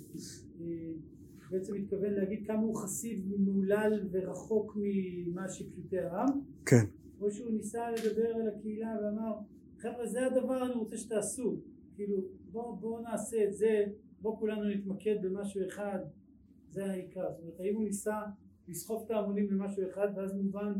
בעצם 1.52 1.76
מתכוון 1.76 2.14
להגיד 2.14 2.48
כמה 2.48 2.62
הוא 2.62 2.76
חסיד 2.76 3.26
מהולל 3.40 4.08
ורחוק 4.12 4.78
ממה 4.82 5.50
שפשוטי 5.50 6.00
העם? 6.00 6.42
כן. 6.66 6.86
או 7.22 7.32
שהוא 7.32 7.52
ניסה 7.52 7.92
לדבר 7.92 8.36
אל 8.36 8.48
הקהילה 8.48 8.96
ואמר, 9.04 9.34
חבר'ה 9.78 10.06
זה 10.06 10.26
הדבר 10.26 10.66
אני 10.66 10.74
רוצה 10.74 10.98
שתעשו, 10.98 11.62
כאילו 11.96 12.18
בואו 12.52 12.76
בוא 12.76 13.02
נעשה 13.02 13.44
את 13.44 13.54
זה, 13.54 13.86
בואו 14.22 14.38
כולנו 14.38 14.70
נתמקד 14.70 15.16
במשהו 15.22 15.68
אחד, 15.68 16.00
זה 16.70 16.86
העיקר. 16.86 17.32
זאת 17.32 17.42
אומרת, 17.42 17.60
האם 17.60 17.76
הוא 17.76 17.84
ניסה 17.84 18.22
לסחוב 18.68 19.04
את 19.06 19.12
ההמונים 19.12 19.52
למשהו 19.52 19.90
אחד 19.90 20.08
ואז 20.16 20.34
מובן 20.34 20.74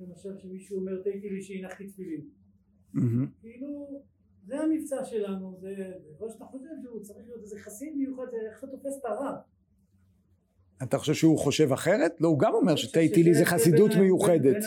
למשל 0.00 0.38
שמישהו 0.38 0.78
אומר 0.78 1.02
תהייתי 1.02 1.30
לי 1.30 1.42
שהנחתי 1.42 1.86
תפילין. 1.86 2.28
כאילו 3.40 4.02
זה 4.44 4.60
המבצע 4.60 5.04
שלנו, 5.04 5.56
זה, 5.60 5.92
או 6.20 6.30
שאתה 6.30 6.44
חושב 6.44 6.68
שהוא 6.82 7.00
צריך 7.00 7.26
להיות 7.26 7.42
איזה 7.42 7.58
חסיד 7.58 7.96
מיוחד, 7.96 8.22
זה 8.30 8.36
איך 8.36 8.58
אתה 8.58 8.66
תופס 8.66 8.98
את 9.00 9.04
הרב. 9.04 9.34
אתה 10.82 10.98
חושב 10.98 11.14
שהוא 11.14 11.38
חושב 11.38 11.72
אחרת? 11.72 12.20
לא, 12.20 12.28
הוא 12.28 12.38
גם 12.38 12.54
אומר 12.54 12.76
שטייטילי 12.76 13.34
זה 13.34 13.44
חסידות 13.44 13.90
מיוחדת. 14.00 14.64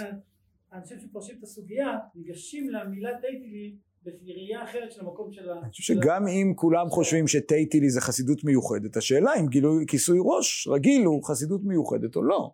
אני 0.73 0.81
חושב 0.83 0.99
שפרשים 0.99 1.35
את 1.39 1.43
הסוגיה, 1.43 1.97
ניגשים 2.15 2.69
למילה 2.69 3.09
טייטילי 3.21 3.75
בראייה 4.03 4.63
אחרת 4.63 4.91
של 4.91 5.01
המקום 5.01 5.31
של 5.31 5.49
ה... 5.49 5.59
אני 5.59 5.69
חושב 5.69 5.93
שגם 5.93 6.27
אם 6.27 6.53
כולם 6.55 6.89
חושבים 6.89 7.27
שטייטילי 7.27 7.89
זה 7.89 8.01
חסידות 8.01 8.43
מיוחדת, 8.43 8.97
השאלה 8.97 9.31
אם 9.39 9.45
כיסוי 9.87 10.19
ראש 10.21 10.67
רגיל 10.67 11.05
הוא 11.05 11.23
חסידות 11.23 11.61
מיוחדת 11.63 12.15
או 12.15 12.23
לא. 12.23 12.51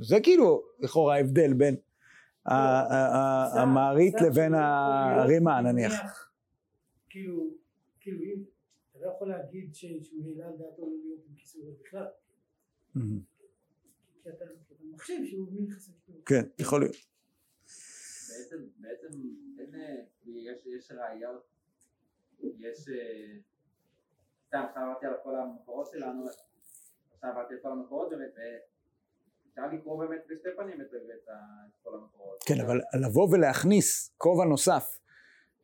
זה 0.00 0.20
כאילו 0.20 0.62
לכאורה 0.80 1.14
ההבדל 1.14 1.52
בין 1.52 1.76
לא, 2.48 2.54
המערית 3.60 4.14
לבין 4.20 4.54
הרימה 4.54 5.60
נניח. 5.60 5.92
כאילו, 7.08 7.50
כאילו 8.00 8.22
אתה 8.90 8.98
לא 9.00 9.12
יכול 9.16 9.28
להגיד 9.28 9.74
שהוא 9.74 10.00
העלה 10.26 10.46
על 10.46 10.52
דעתו 10.58 10.82
לא 10.82 10.88
להיות 11.04 11.20
עם 11.28 11.34
כיסוי 11.36 11.62
ראש 11.68 11.74
בכלל. 11.86 12.06
כי 14.22 14.28
אתה 14.28 14.44
מחשיב 14.82 15.26
שהוא 15.26 15.52
מין 15.52 15.70
חסד 15.70 15.92
כן, 16.26 16.42
יכול 16.58 16.80
להיות. 16.80 16.96
בעצם, 18.28 18.56
בעצם 18.76 19.08
אין, 19.58 19.74
יש, 20.26 20.66
יש 20.66 20.92
ראיות, 20.92 21.46
יש, 22.40 22.88
סתם 24.46 24.64
עכשיו 24.68 24.82
עברתי 24.82 25.06
על 25.06 25.14
כל 25.22 25.36
המקורות 25.36 25.90
שלנו, 25.92 26.26
עכשיו 27.14 27.30
עברתי 27.30 27.54
על 27.54 27.60
כל 27.62 27.72
המקורות 27.72 28.10
באמת, 28.10 28.34
אפשר 29.50 29.66
לקרוא 29.72 30.04
באמת 30.04 30.20
בשתי 30.30 30.48
פנים 30.56 30.80
את 30.80 30.86
כל 31.82 31.94
המקורות. 31.94 32.44
כן, 32.46 32.60
אבל 32.66 32.80
לבוא 33.06 33.28
ולהכניס 33.32 34.14
כובע 34.18 34.44
נוסף 34.44 34.98
כן. 34.98 35.01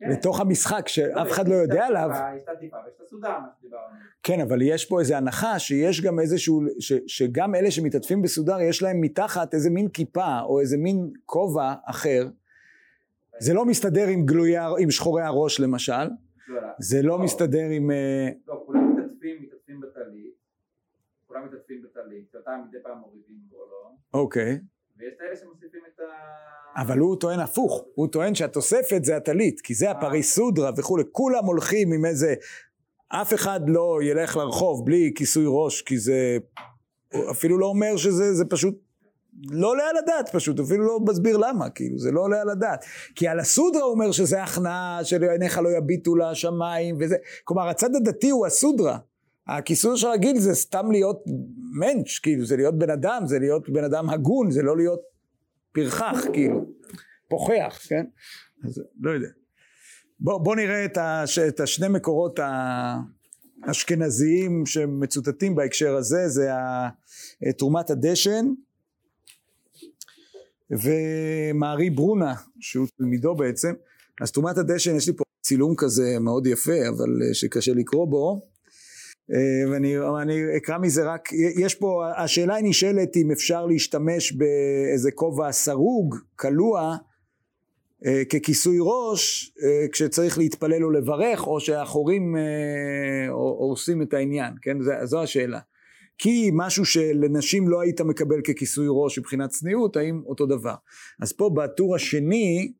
לתוך 0.01 0.39
המשחק 0.39 0.87
שאף 0.87 1.31
אחד 1.31 1.47
לא 1.47 1.55
יודע 1.55 1.85
עליו. 1.85 2.09
יש 2.35 2.43
את 2.43 2.49
הטיפה 2.49 2.77
ויש 2.85 2.95
את 2.95 3.01
הסודר, 3.01 3.39
מה 3.39 3.47
שדיברנו. 3.59 3.95
כן, 4.23 4.41
אבל 4.41 4.61
יש 4.61 4.85
פה 4.85 4.99
איזו 4.99 5.15
הנחה 5.15 5.59
שיש 5.59 6.01
גם 6.01 6.19
איזשהו, 6.19 6.61
ש, 6.79 6.93
שגם 7.07 7.55
אלה 7.55 7.71
שמתעטפים 7.71 8.21
בסודר, 8.21 8.61
יש 8.61 8.83
להם 8.83 9.01
מתחת 9.01 9.53
איזה 9.53 9.69
מין 9.69 9.89
כיפה 9.89 10.39
או 10.41 10.59
איזה 10.59 10.77
מין 10.77 11.13
כובע 11.25 11.73
אחר. 11.85 12.27
זה 13.39 13.53
לא 13.53 13.65
מסתדר 13.65 14.07
עם 14.07 14.25
גלויי, 14.25 14.57
עם 14.79 14.91
שחורי 14.91 15.23
הראש 15.23 15.59
למשל, 15.59 15.93
לא, 16.47 16.61
לא. 16.61 16.67
זה 16.79 17.01
לא 17.01 17.19
מסתדר 17.19 17.69
עם... 17.71 17.91
אה, 17.91 18.29
לא, 18.47 18.63
כולם 18.65 18.95
מתעטפים, 18.95 19.41
מתעטפים 19.41 19.81
בטלית, 19.81 20.33
כולם 21.27 21.45
מתעטפים 21.45 21.81
בטלית, 21.81 22.29
שאותם 22.31 22.61
מדי 22.67 22.77
פעם 22.83 22.97
מורידים 22.97 23.37
בו, 23.49 23.57
לא? 23.57 24.19
אוקיי. 24.19 24.59
ויש 24.99 25.13
את 25.15 25.21
האלה 25.21 25.35
שמוסיפים 25.35 25.81
את 25.95 25.99
ה... 25.99 26.81
אבל 26.81 26.97
הוא 26.97 27.15
טוען 27.19 27.39
הפוך, 27.39 27.85
הוא 27.95 28.07
טוען 28.07 28.35
שהתוספת 28.35 29.03
זה 29.03 29.17
הטלית, 29.17 29.61
כי 29.61 29.73
זה 29.73 29.91
הפריסודרה 29.91 30.71
וכולי, 30.77 31.03
כולם 31.11 31.45
הולכים 31.45 31.93
עם 31.93 32.05
איזה, 32.05 32.33
אף 33.07 33.33
אחד 33.33 33.59
לא 33.67 33.99
ילך 34.03 34.37
לרחוב 34.37 34.85
בלי 34.85 35.11
כיסוי 35.15 35.45
ראש, 35.47 35.81
כי 35.81 35.97
זה, 35.97 36.37
אפילו 37.31 37.57
לא 37.57 37.65
אומר 37.65 37.97
שזה, 37.97 38.33
זה 38.33 38.45
פשוט 38.45 38.75
לא 39.51 39.67
עולה 39.67 39.89
על 39.89 39.97
הדעת 39.97 40.29
פשוט, 40.35 40.59
אפילו 40.59 40.83
לא 40.83 40.99
מסביר 40.99 41.37
למה, 41.37 41.69
כאילו, 41.69 41.99
זה 41.99 42.11
לא 42.11 42.21
עולה 42.21 42.41
על 42.41 42.49
הדעת. 42.49 42.85
כי 43.15 43.27
על 43.27 43.39
הסודרה 43.39 43.83
הוא 43.83 43.91
אומר 43.91 44.11
שזה 44.11 44.43
הכנעה, 44.43 44.99
שעיניך 45.03 45.57
לא 45.57 45.69
יביטו 45.69 46.15
לשמיים 46.15 46.97
וזה, 46.99 47.15
כלומר 47.43 47.69
הצד 47.69 47.95
הדתי 47.95 48.29
הוא 48.29 48.45
הסודרה. 48.45 48.97
הכיסוי 49.57 49.95
הרגיל 50.03 50.39
זה 50.39 50.53
סתם 50.53 50.91
להיות 50.91 51.23
מענץ', 51.79 52.19
כאילו, 52.23 52.45
זה 52.45 52.55
להיות 52.55 52.77
בן 52.77 52.89
אדם, 52.89 53.23
זה 53.25 53.39
להיות 53.39 53.69
בן 53.69 53.83
אדם 53.83 54.09
הגון, 54.09 54.51
זה 54.51 54.61
לא 54.61 54.77
להיות 54.77 54.99
פרחח, 55.71 56.17
כאילו, 56.33 56.65
פוחח, 57.27 57.79
כן? 57.87 58.05
אז 58.63 58.81
לא 59.01 59.11
יודע. 59.11 59.27
בוא, 60.19 60.37
בוא 60.37 60.55
נראה 60.55 60.85
את, 60.85 60.97
הש, 61.01 61.39
את 61.39 61.59
השני 61.59 61.87
מקורות 61.87 62.39
האשכנזיים 63.63 64.65
שמצוטטים 64.65 65.55
בהקשר 65.55 65.95
הזה, 65.95 66.27
זה 66.27 66.53
ה, 66.53 66.89
תרומת 67.57 67.89
הדשן 67.89 68.45
ומערי 70.71 71.89
ברונה, 71.89 72.33
שהוא 72.59 72.87
תלמידו 72.97 73.35
בעצם. 73.35 73.73
אז 74.21 74.31
תרומת 74.31 74.57
הדשן, 74.57 74.95
יש 74.95 75.07
לי 75.07 75.13
פה 75.13 75.23
צילום 75.41 75.73
כזה 75.77 76.19
מאוד 76.19 76.47
יפה, 76.47 76.87
אבל 76.89 77.09
אה, 77.27 77.33
שקשה 77.33 77.73
לקרוא 77.73 78.07
בו. 78.07 78.48
אה, 79.33 79.71
ואני 79.71 79.97
אני 80.21 80.57
אקרא 80.57 80.77
מזה 80.77 81.03
רק, 81.03 81.29
יש 81.33 81.75
פה, 81.75 82.03
השאלה 82.17 82.55
היא 82.55 82.65
נשאלת 82.69 83.17
אם 83.17 83.31
אפשר 83.31 83.65
להשתמש 83.65 84.33
באיזה 84.33 85.11
כובע 85.11 85.51
סרוג, 85.51 86.15
קלוע, 86.35 86.95
אה, 88.05 88.25
ככיסוי 88.25 88.77
ראש, 88.81 89.53
אה, 89.63 89.87
כשצריך 89.91 90.37
להתפלל 90.37 90.83
או 90.83 90.91
לברך, 90.91 91.47
או 91.47 91.59
שהחורים 91.59 92.35
הורסים 93.29 94.01
את 94.01 94.13
העניין, 94.13 94.53
כן? 94.61 94.77
זו 95.03 95.23
השאלה. 95.23 95.59
כי 96.17 96.51
משהו 96.53 96.85
שלנשים 96.85 97.67
לא 97.67 97.81
היית 97.81 98.01
מקבל 98.01 98.41
ככיסוי 98.41 98.87
ראש 98.89 99.19
מבחינת 99.19 99.49
צניעות, 99.49 99.97
האם 99.97 100.21
אותו 100.25 100.45
דבר. 100.45 100.75
אז 101.21 101.33
פה 101.33 101.49
בטור 101.55 101.95
השני, 101.95 102.71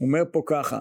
אומר 0.00 0.22
פה 0.32 0.42
ככה, 0.46 0.78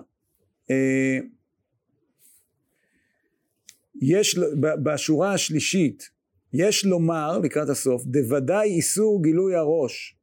יש, 4.03 4.39
בשורה 4.83 5.33
השלישית, 5.33 6.09
יש 6.53 6.85
לומר, 6.85 7.39
לקראת 7.39 7.69
הסוף, 7.69 8.05
דוודאי 8.05 8.69
איסור 8.69 9.23
גילוי 9.23 9.55
הראש 9.55 10.17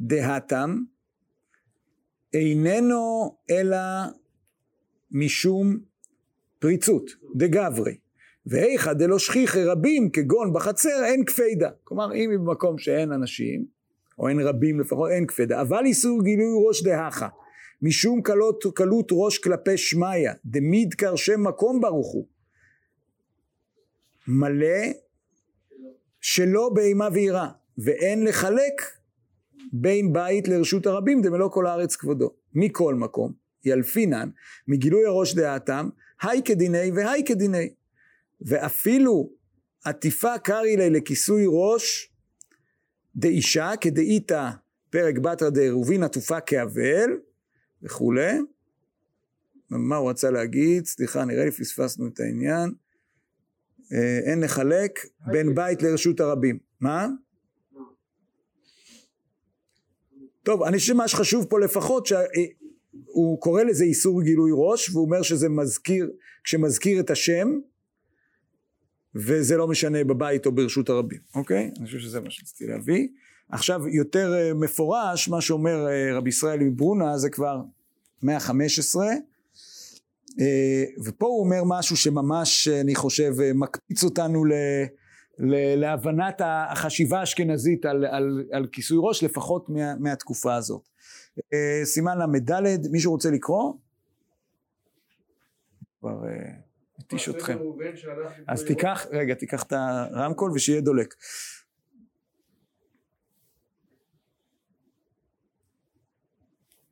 דהתם, 0.00 0.78
איננו 2.34 3.36
אלא 3.50 3.78
משום 5.10 5.78
פריצות, 6.58 7.10
דגברי. 7.36 7.96
ואיכא 8.46 8.92
דלא 8.92 9.18
שכיחי 9.18 9.64
רבים 9.64 10.10
כגון 10.10 10.52
בחצר 10.52 11.04
אין 11.04 11.24
קפידה. 11.24 11.70
כלומר, 11.84 12.14
אם 12.14 12.30
היא 12.30 12.38
במקום 12.38 12.78
שאין 12.78 13.12
אנשים, 13.12 13.64
או 14.18 14.28
אין 14.28 14.40
רבים 14.40 14.80
לפחות, 14.80 15.10
אין 15.10 15.26
קפידה. 15.26 15.60
אבל 15.60 15.84
איסור 15.84 16.24
גילוי 16.24 16.66
ראש 16.68 16.82
דהכה, 16.82 17.28
משום 17.82 18.22
קלות, 18.22 18.64
קלות 18.74 19.08
ראש 19.12 19.38
כלפי 19.38 19.76
שמיא, 19.78 20.30
דמידקר 20.44 21.16
שם 21.16 21.42
מקום 21.42 21.80
ברוך 21.80 22.12
הוא. 22.12 22.37
מלא 24.28 24.92
שלא 26.20 26.70
באימה 26.74 27.08
ויראה, 27.12 27.48
ואין 27.78 28.24
לחלק 28.24 28.82
בין 29.72 30.12
בית 30.12 30.48
לרשות 30.48 30.86
הרבים 30.86 31.22
דמלוא 31.22 31.50
כל 31.50 31.66
הארץ 31.66 31.96
כבודו. 31.96 32.30
מכל 32.54 32.94
מקום, 32.94 33.32
ילפינן, 33.64 34.30
מגילוי 34.68 35.06
הראש 35.06 35.34
דעתם, 35.34 35.88
היי 36.22 36.42
כדיני 36.44 36.90
והי 36.94 37.24
כדיני. 37.24 37.68
ואפילו 38.40 39.30
עטיפה 39.84 40.38
קרעי 40.38 40.76
לי 40.76 40.90
לכיסוי 40.90 41.44
ראש 41.48 42.12
דאישה 43.16 43.72
כדאיתא 43.80 44.50
פרק 44.90 45.18
בתרא 45.18 45.50
דעירובין 45.50 46.02
עטופה 46.02 46.40
כאבל 46.40 47.10
וכולי. 47.82 48.38
מה 49.70 49.96
הוא 49.96 50.10
רצה 50.10 50.30
להגיד? 50.30 50.86
סליחה, 50.86 51.24
נראה 51.24 51.44
לי 51.44 51.50
פספסנו 51.50 52.08
את 52.08 52.20
העניין. 52.20 52.70
אה, 53.92 54.18
אין 54.24 54.40
לחלק 54.40 54.98
בין 55.26 55.54
בית 55.54 55.82
לרשות 55.82 56.20
הרבים. 56.20 56.58
מה? 56.80 57.08
טוב, 60.42 60.62
אני 60.62 60.78
חושב 60.78 60.92
שמה 60.92 61.08
שחשוב 61.08 61.46
פה 61.50 61.60
לפחות 61.60 62.06
שהוא 62.06 63.40
קורא 63.40 63.62
לזה 63.62 63.84
איסור 63.84 64.22
גילוי 64.22 64.50
ראש 64.54 64.90
והוא 64.90 65.04
אומר 65.04 65.22
שזה 65.22 65.48
מזכיר, 65.48 66.10
כשמזכיר 66.44 67.00
את 67.00 67.10
השם 67.10 67.48
וזה 69.14 69.56
לא 69.56 69.68
משנה 69.68 70.04
בבית 70.04 70.46
או 70.46 70.52
ברשות 70.52 70.88
הרבים, 70.88 71.18
אוקיי? 71.34 71.70
אני 71.78 71.86
חושב 71.86 71.98
שזה 71.98 72.20
מה 72.20 72.30
שרציתי 72.30 72.66
להביא. 72.66 73.08
עכשיו 73.48 73.88
יותר 73.88 74.34
אה, 74.34 74.54
מפורש 74.54 75.28
מה 75.28 75.40
שאומר 75.40 75.88
אה, 75.88 76.16
רבי 76.16 76.28
ישראל 76.28 76.60
מברונה 76.60 77.18
זה 77.18 77.30
כבר 77.30 77.60
115 78.22 79.06
אה, 79.06 79.14
ופה 81.04 81.26
הוא 81.26 81.40
אומר 81.40 81.62
משהו 81.66 81.96
שממש 81.96 82.68
אני 82.68 82.94
חושב 82.94 83.32
מקפיץ 83.54 84.04
אותנו 84.04 84.44
ל, 84.44 84.52
להבנת 85.76 86.40
החשיבה 86.44 87.20
האשכנזית 87.20 87.84
על, 87.84 88.04
על, 88.04 88.44
על 88.52 88.66
כיסוי 88.72 88.98
ראש 89.00 89.22
לפחות 89.22 89.68
מה, 89.68 89.96
מהתקופה 89.96 90.54
הזאת. 90.54 90.88
אה, 91.52 91.80
סימן 91.84 92.18
ל"ד, 92.18 92.52
מישהו 92.90 93.12
רוצה 93.12 93.30
לקרוא? 93.30 93.74
כבר 96.00 96.28
אה, 96.28 96.50
התיש 96.98 97.28
אתכם. 97.28 97.58
אז 98.48 98.64
תיקח, 98.64 99.06
רגע, 99.10 99.34
תיקח 99.34 99.62
את 99.62 99.72
הרמקול 99.72 100.52
ושיהיה 100.52 100.80
דולק. 100.80 101.14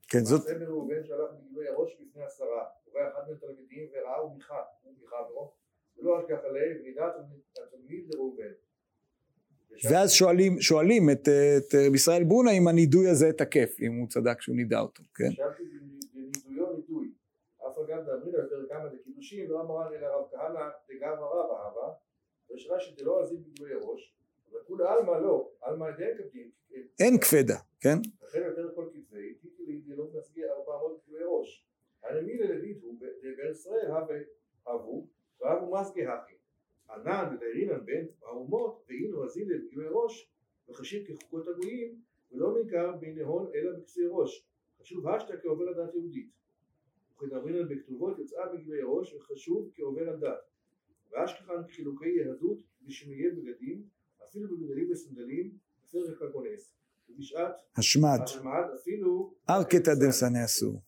כן, 0.08 0.24
זאת... 0.24 0.40
מעשה 0.40 0.58
בראובן 0.58 1.04
שהלך 1.04 1.30
בגילוי 1.40 1.68
הראש 1.68 1.90
בפני 2.00 2.22
עשרה. 2.24 2.75
ובא 2.96 3.08
אחד 3.08 3.30
מהתלמידים 3.30 3.88
וראה 3.92 4.26
ומיכה, 4.26 4.62
ומיכה 4.86 5.16
בו, 5.28 5.52
ולא 5.96 6.18
השגח 6.18 6.38
עליהם, 6.44 6.76
ונידע 6.80 7.10
התלמיד 7.66 8.04
לראובן. 8.14 8.52
ואז 9.90 10.12
שואלים, 10.12 10.60
שואלים 10.60 11.10
את, 11.10 11.28
את 11.28 11.94
ישראל 11.94 12.24
ברונה 12.24 12.50
אם 12.50 12.68
הנידוי 12.68 13.08
הזה 13.08 13.32
תקף, 13.32 13.76
אם 13.80 13.92
הוא 14.00 14.08
צדק 14.08 14.40
שהוא 14.40 14.56
נידע 14.56 14.80
אותו, 14.80 15.02
כן? 15.14 15.30
שאלתי 15.30 15.62
בנידויו 16.14 16.72
נידוי. 16.72 17.10
אף 17.68 17.78
אגב 17.78 18.06
דאמרינא 18.06 18.36
יותר 18.36 18.68
כמה 18.68 18.84
לקידושין, 18.84 19.50
לא 19.50 19.60
אמרה 19.60 19.90
לי 19.90 19.98
לרב 19.98 20.24
כהנא 20.30 20.68
דגב 20.88 21.18
הרב 21.18 21.50
אהבה, 21.50 21.92
ושאלה 22.54 22.80
שדלא 22.80 23.22
עזים 23.22 23.42
בגילוי 23.44 23.72
הראש, 23.72 24.14
אבל 24.50 24.60
כולי 24.66 24.84
עלמא 24.88 25.10
לא, 25.10 25.50
עלמא 25.60 25.90
דין 25.90 26.18
כפתים. 26.18 26.50
אין 27.00 27.18
כבדה, 27.18 27.58
כן? 27.80 27.98
לכן 28.22 28.42
יותר 28.46 28.74
כל 28.74 28.88
כתבי, 28.94 29.34
דלא 29.86 30.04
מסגיר 30.14 30.52
ארבע 30.52 30.72
מאות 30.72 31.00
גילוי 31.06 31.22
ראש. 31.26 31.65
ללווית 32.14 32.82
הוא 32.82 33.00
בארץ 33.00 33.56
ישראל 33.56 33.90
הבו, 34.66 35.08
והבו 35.40 35.72
מסגי 35.72 36.06
הכי. 36.06 36.34
ענן 36.90 37.34
ודיירינן 37.34 37.84
בין 37.84 38.06
האומות, 38.22 38.84
ואינו 38.88 39.24
הזילל 39.24 39.68
גילוי 39.68 39.86
ראש, 39.90 40.30
וחשיב 40.68 41.06
כחוקות 41.06 41.48
הגויים, 41.48 42.00
ולא 42.32 42.54
ניכר 42.58 42.96
בין 42.96 43.18
נהון 43.18 43.50
אלא 43.54 43.78
בכסי 43.78 44.00
ראש. 44.10 44.46
חשוב 44.80 45.08
השתא 45.08 45.34
כעובר 45.42 45.68
הדת 45.68 45.94
יהודית. 45.94 46.30
וכדברינן 47.14 47.68
בכתובות 47.68 48.18
יצאה 48.18 48.52
בגילוי 48.52 48.80
ראש, 48.84 49.14
וחשוב 49.14 49.70
כעובר 49.74 50.10
הדת. 50.10 50.38
ואשכחן 51.10 51.66
חילוקי 51.70 52.08
יהדות 52.08 52.58
בשמיעי 52.82 53.30
בגדים, 53.30 53.82
אפילו 54.24 54.56
בבגדים 54.56 54.90
וסנדלים, 54.90 55.50
בפרק 55.84 56.22
הכונס. 56.22 56.76
ובשעת 57.08 57.54
השמד, 57.76 58.20
אפילו 58.74 59.34
ארקתא 59.50 59.94
דמסנה 59.94 60.44
אסור. 60.44 60.80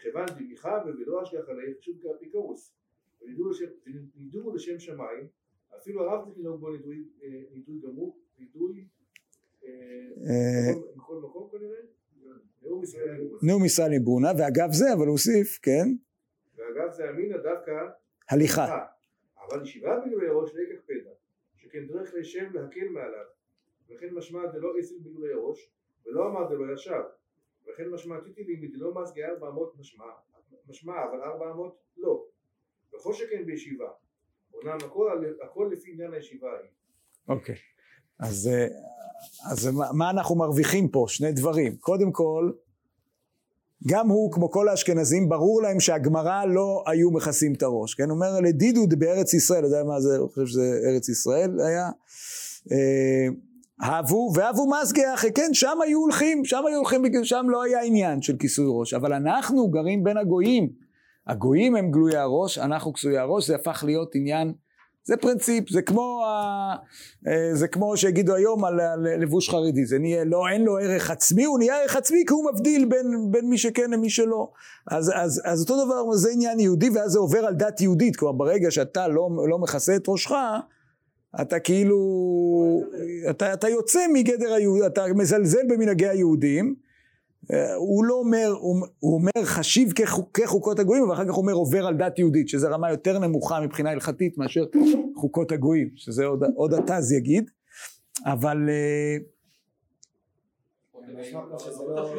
וכיוון 0.00 0.26
דמיכה 0.38 0.82
ולא 0.86 1.22
השגח 1.22 1.48
עליהם 1.48 1.74
פשוט 1.80 1.96
כאפיקורוס. 2.02 2.74
ונידורו 4.16 4.54
לשם 4.54 4.78
שמיים 4.78 5.26
אפילו 5.76 6.02
הרב 6.02 6.24
צריך 6.24 6.38
לנהוג 6.38 6.60
בו 6.60 6.70
נידוי 7.52 7.80
גמור 7.82 8.18
נידוי 8.38 8.86
בכל 10.96 11.18
מקום 11.18 11.48
כנראה? 11.50 11.78
נאום 13.42 13.64
ישראל 13.64 13.90
מבונה, 14.00 14.28
ואגב 14.38 14.72
זה, 14.72 14.92
אבל 14.92 15.06
הוא 15.06 15.10
הוסיף, 15.10 15.58
כן, 15.62 15.88
ואגב 16.56 16.90
זה 16.90 17.10
אמינא 17.10 17.36
דווקא 17.36 17.72
הליכה. 18.30 18.84
אבל 19.48 19.62
ישיבה 19.62 20.00
בגילוי 20.00 20.28
הראש 20.28 20.50
לקח 20.54 20.80
פתע, 20.86 21.10
שכן 21.56 21.86
דרך 21.86 22.14
לשם 22.14 22.52
להקל 22.54 22.88
מעליו, 22.88 23.24
וכן 23.88 24.14
משמע 24.14 24.46
דלא 24.46 24.72
עשל 24.78 24.94
בגילוי 25.02 25.32
הראש, 25.32 25.70
ולא 26.06 26.26
אמר 26.26 26.48
דלא 26.54 26.74
ישב, 26.74 27.02
וכן 27.74 27.88
משמע 27.88 28.20
טיטילי 28.20 28.56
מדלא 28.56 28.94
מסגי 28.94 29.24
ארבע 29.24 29.48
אמות 29.48 29.78
משמע, 29.78 30.04
משמע 30.68 30.92
אבל 31.10 31.22
ארבע 31.22 31.50
אמות 31.50 31.76
לא, 31.96 32.24
וכל 32.94 33.14
שכן 33.14 33.46
בישיבה, 33.46 33.88
אומנם 34.54 34.78
הכל, 34.84 35.24
הכל 35.44 35.70
לפי 35.72 35.90
עניין 35.92 36.12
הישיבה 36.12 36.48
ההיא. 36.48 36.68
אוקיי. 37.28 37.54
אז, 38.18 38.50
אה, 38.52 38.66
אז 39.52 39.68
מה, 39.94 40.10
אנחנו 40.10 40.36
מרוויחים 40.36 40.88
פה? 40.88 41.04
שני 41.08 41.32
דברים. 41.32 41.76
קודם 41.76 42.12
כל, 42.12 42.52
גם 43.86 44.08
הוא, 44.08 44.32
כמו 44.32 44.50
כל 44.50 44.68
האשכנזים, 44.68 45.28
ברור 45.28 45.62
להם 45.62 45.80
שהגמרא 45.80 46.44
לא 46.44 46.84
היו 46.86 47.10
מכסים 47.10 47.52
את 47.54 47.62
הראש, 47.62 47.94
כן? 47.94 48.10
אומר, 48.10 48.40
לדידו 48.40 48.86
בארץ 48.98 49.34
ישראל, 49.34 49.58
אתה 49.58 49.66
יודע 49.66 49.84
מה 49.84 50.00
זה, 50.00 50.16
הוא 50.16 50.28
חושב 50.28 50.46
שזה 50.46 50.80
ארץ 50.84 51.08
ישראל 51.08 51.60
היה. 51.60 51.90
ואהבו 54.34 54.70
מסגי 54.70 55.14
אחי, 55.14 55.32
כן, 55.32 55.50
שם 55.52 55.78
היו 55.84 56.00
הולכים, 56.00 56.44
שם 56.44 56.62
היו 56.66 56.76
הולכים, 56.76 57.02
בגלל 57.02 57.24
שם 57.24 57.46
לא 57.48 57.62
היה 57.62 57.82
עניין 57.82 58.22
של 58.22 58.36
כיסוי 58.36 58.66
ראש, 58.68 58.94
אבל 58.94 59.12
אנחנו 59.12 59.68
גרים 59.68 60.04
בין 60.04 60.16
הגויים. 60.16 60.70
הגויים 61.26 61.76
הם 61.76 61.90
גלויי 61.90 62.16
הראש, 62.16 62.58
אנחנו 62.58 62.92
כסויי 62.92 63.18
הראש, 63.18 63.46
זה 63.46 63.54
הפך 63.54 63.84
להיות 63.86 64.14
עניין 64.14 64.52
זה 65.04 65.16
פרינציפ, 65.16 65.70
זה 65.70 65.82
כמו. 65.82 66.22
אה, 67.28 67.54
זה 67.54 67.68
כמו 67.68 67.96
שיגידו 67.96 68.34
היום 68.34 68.64
על 68.64 68.80
לבוש 69.20 69.50
חרדי, 69.50 69.86
זה 69.86 69.98
נהיה, 69.98 70.24
לא, 70.24 70.48
אין 70.48 70.64
לו 70.64 70.78
ערך 70.78 71.10
עצמי, 71.10 71.44
הוא 71.44 71.58
נהיה 71.58 71.80
ערך 71.80 71.96
עצמי 71.96 72.24
כי 72.26 72.32
הוא 72.32 72.50
מבדיל 72.52 72.84
בין, 72.84 73.06
בין 73.30 73.50
מי 73.50 73.58
שכן 73.58 73.90
למי 73.90 74.10
שלא. 74.10 74.50
אז, 74.90 75.12
אז, 75.14 75.42
אז 75.44 75.60
אותו 75.62 75.84
דבר, 75.84 76.12
זה 76.12 76.30
עניין 76.32 76.60
יהודי 76.60 76.90
ואז 76.90 77.10
זה 77.10 77.18
עובר 77.18 77.46
על 77.46 77.54
דת 77.54 77.80
יהודית, 77.80 78.16
כלומר 78.16 78.38
ברגע 78.38 78.70
שאתה 78.70 79.08
לא, 79.08 79.28
לא 79.48 79.58
מכסה 79.58 79.96
את 79.96 80.08
ראשך, 80.08 80.32
אתה 81.40 81.60
כאילו, 81.60 81.98
אתה, 83.30 83.52
אתה 83.52 83.68
יוצא 83.68 84.00
מגדר 84.12 84.52
היהודי, 84.52 84.86
אתה 84.86 85.04
מזלזל 85.14 85.66
במנהגי 85.68 86.08
היהודים, 86.08 86.74
אה, 87.52 87.74
הוא 87.74 88.04
לא 88.04 88.14
אומר, 88.14 88.54
הוא, 88.60 88.86
הוא 88.98 89.14
אומר 89.14 89.44
חשיב 89.44 89.92
כחוק, 89.92 90.38
כחוקות 90.40 90.78
הגויים, 90.78 91.08
ואחר 91.08 91.24
כך 91.24 91.30
הוא 91.30 91.42
אומר 91.42 91.52
עובר 91.52 91.86
על 91.86 91.96
דת 91.96 92.18
יהודית, 92.18 92.48
שזה 92.48 92.68
רמה 92.68 92.90
יותר 92.90 93.18
נמוכה 93.18 93.60
מבחינה 93.60 93.90
הלכתית 93.90 94.38
מאשר 94.38 94.64
חוקות 95.16 95.52
הגויים, 95.52 95.90
שזה 95.96 96.26
עוד, 96.26 96.42
עוד 96.54 96.74
התז 96.74 97.12
יגיד, 97.12 97.50
אבל, 98.26 98.68
אה, 98.68 99.16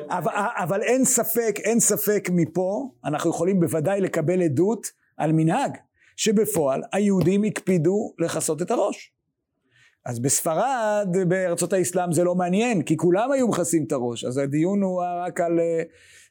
אבל, 0.10 0.32
אבל 0.64 0.82
אין 0.82 1.06
ספק, 1.06 1.56
אין 1.64 1.80
ספק 1.80 2.30
מפה, 2.32 2.90
אנחנו 3.06 3.30
יכולים 3.30 3.60
בוודאי 3.60 4.02
לקבל 4.02 4.42
עדות 4.42 4.88
על 5.18 5.32
מנהג, 5.32 5.78
שבפועל 6.22 6.82
היהודים 6.94 7.44
הקפידו 7.44 8.14
לכסות 8.20 8.62
את 8.62 8.72
הראש. 8.72 9.14
אז 10.06 10.20
בספרד, 10.20 11.08
בארצות 11.28 11.74
האסלאם 11.74 12.12
זה 12.12 12.24
לא 12.24 12.36
מעניין, 12.36 12.82
כי 12.82 12.98
כולם 12.98 13.32
היו 13.32 13.48
מכסים 13.48 13.84
את 13.88 13.92
הראש, 13.92 14.26
אז 14.26 14.38
הדיון 14.38 14.82
הוא 14.82 15.04
רק 15.26 15.42
על, 15.42 15.60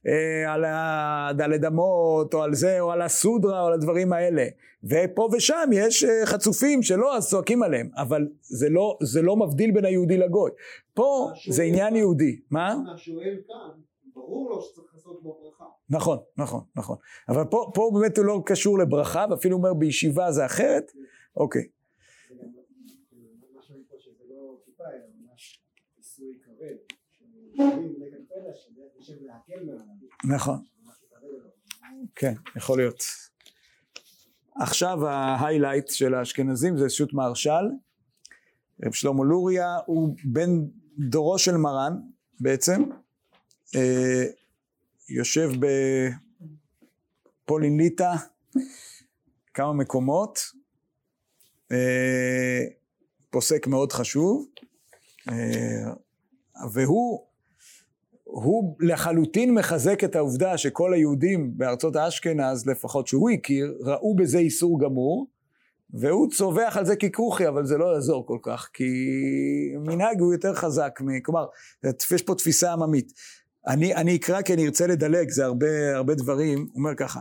אה, 0.09 0.53
על 0.53 0.65
הדלת 0.67 1.65
אמות, 1.65 2.35
או 2.35 2.43
על 2.43 2.55
זה, 2.55 2.81
או 2.81 2.93
על 2.93 3.03
הסודרה, 3.03 3.62
או 3.62 3.67
על 3.67 3.73
הדברים 3.73 4.12
האלה. 4.12 4.45
ופה 4.85 5.29
ושם 5.33 5.71
יש 5.73 6.05
אה, 6.05 6.27
חצופים 6.27 6.83
שלא, 6.83 7.17
אז 7.17 7.31
צועקים 7.31 7.62
עליהם, 7.62 7.89
אבל 7.97 8.29
זה 8.41 8.69
לא, 8.69 8.99
זה 9.03 9.23
לא 9.23 9.37
מבדיל 9.37 9.71
בין 9.71 9.85
היהודי 9.85 10.17
לגוי. 10.17 10.51
פה 10.95 11.31
זה 11.49 11.62
עניין 11.62 11.97
יהודי. 11.97 12.41
מה? 12.51 12.75
השואל 12.95 13.37
כאן, 13.47 13.81
ברור 14.15 14.51
לו 14.51 14.62
שצריך 14.62 14.87
לעשות 14.95 15.23
בו 15.23 15.41
ברכה. 15.43 15.80
נכון, 15.91 16.19
נכון, 16.37 16.65
נכון. 16.77 16.97
אבל 17.29 17.45
פה, 17.45 17.71
פה 17.75 17.91
באמת 17.95 18.19
הוא 18.19 18.25
לא 18.25 18.43
קשור 18.47 18.79
לברכה, 18.79 19.27
ואפילו 19.31 19.57
אומר 19.57 19.75
בישיבה 19.75 20.33
זה 20.33 20.47
אחרת. 20.47 20.93
אוקיי. 21.37 21.69
נכון. 30.25 30.65
כן, 32.15 32.35
יכול 32.57 32.79
להיות. 32.79 33.03
עכשיו 34.55 35.07
ההיילייט 35.07 35.89
של 35.89 36.15
האשכנזים 36.15 36.79
זה 36.79 36.91
שו"ת 36.91 37.12
מהרש"ל. 37.12 37.65
רב 38.85 38.93
שלמה 38.93 39.25
לוריה 39.25 39.77
הוא 39.87 40.17
בן 40.25 40.51
דורו 40.99 41.39
של 41.39 41.57
מרן 41.57 41.93
בעצם. 42.41 42.83
יושב 45.11 45.51
בפולין 47.45 47.77
ליטא 47.77 48.12
כמה 49.55 49.73
מקומות. 49.73 50.39
אה, 51.73 52.65
פוסק 53.31 53.66
מאוד 53.66 53.93
חשוב. 53.93 54.47
אה, 55.28 55.93
והוא 56.73 57.27
הוא 58.24 58.77
לחלוטין 58.81 59.55
מחזק 59.55 60.05
את 60.05 60.16
העובדה 60.16 60.59
שכל 60.59 60.95
היהודים 60.95 61.53
בארצות 61.57 61.97
האשכנז, 61.97 62.66
לפחות 62.66 63.07
שהוא 63.07 63.31
הכיר, 63.31 63.78
ראו 63.81 64.16
בזה 64.16 64.39
איסור 64.39 64.81
גמור, 64.81 65.27
והוא 65.95 66.31
צווח 66.31 66.77
על 66.77 66.87
זה 66.87 66.97
ככרוכי, 66.97 67.49
אבל 67.49 67.66
זה 67.66 67.78
לא 67.78 67.95
יעזור 67.95 68.27
כל 68.27 68.39
כך, 68.43 68.70
כי 68.73 68.85
מנהג 69.78 70.20
הוא 70.20 70.32
יותר 70.32 70.55
חזק. 70.55 70.99
כלומר, 71.24 71.47
יש 72.12 72.23
פה 72.23 72.35
תפיסה 72.35 72.73
עממית. 72.73 73.12
אני, 73.66 73.95
אני 73.95 74.16
אקרא 74.16 74.43
כי 74.43 74.55
אני 74.55 74.66
ארצה 74.66 74.87
לדלג, 74.87 75.31
זה 75.31 75.45
הרבה, 75.45 75.97
הרבה 75.97 76.15
דברים, 76.15 76.59
הוא 76.59 76.69
אומר 76.74 76.95
ככה, 76.95 77.20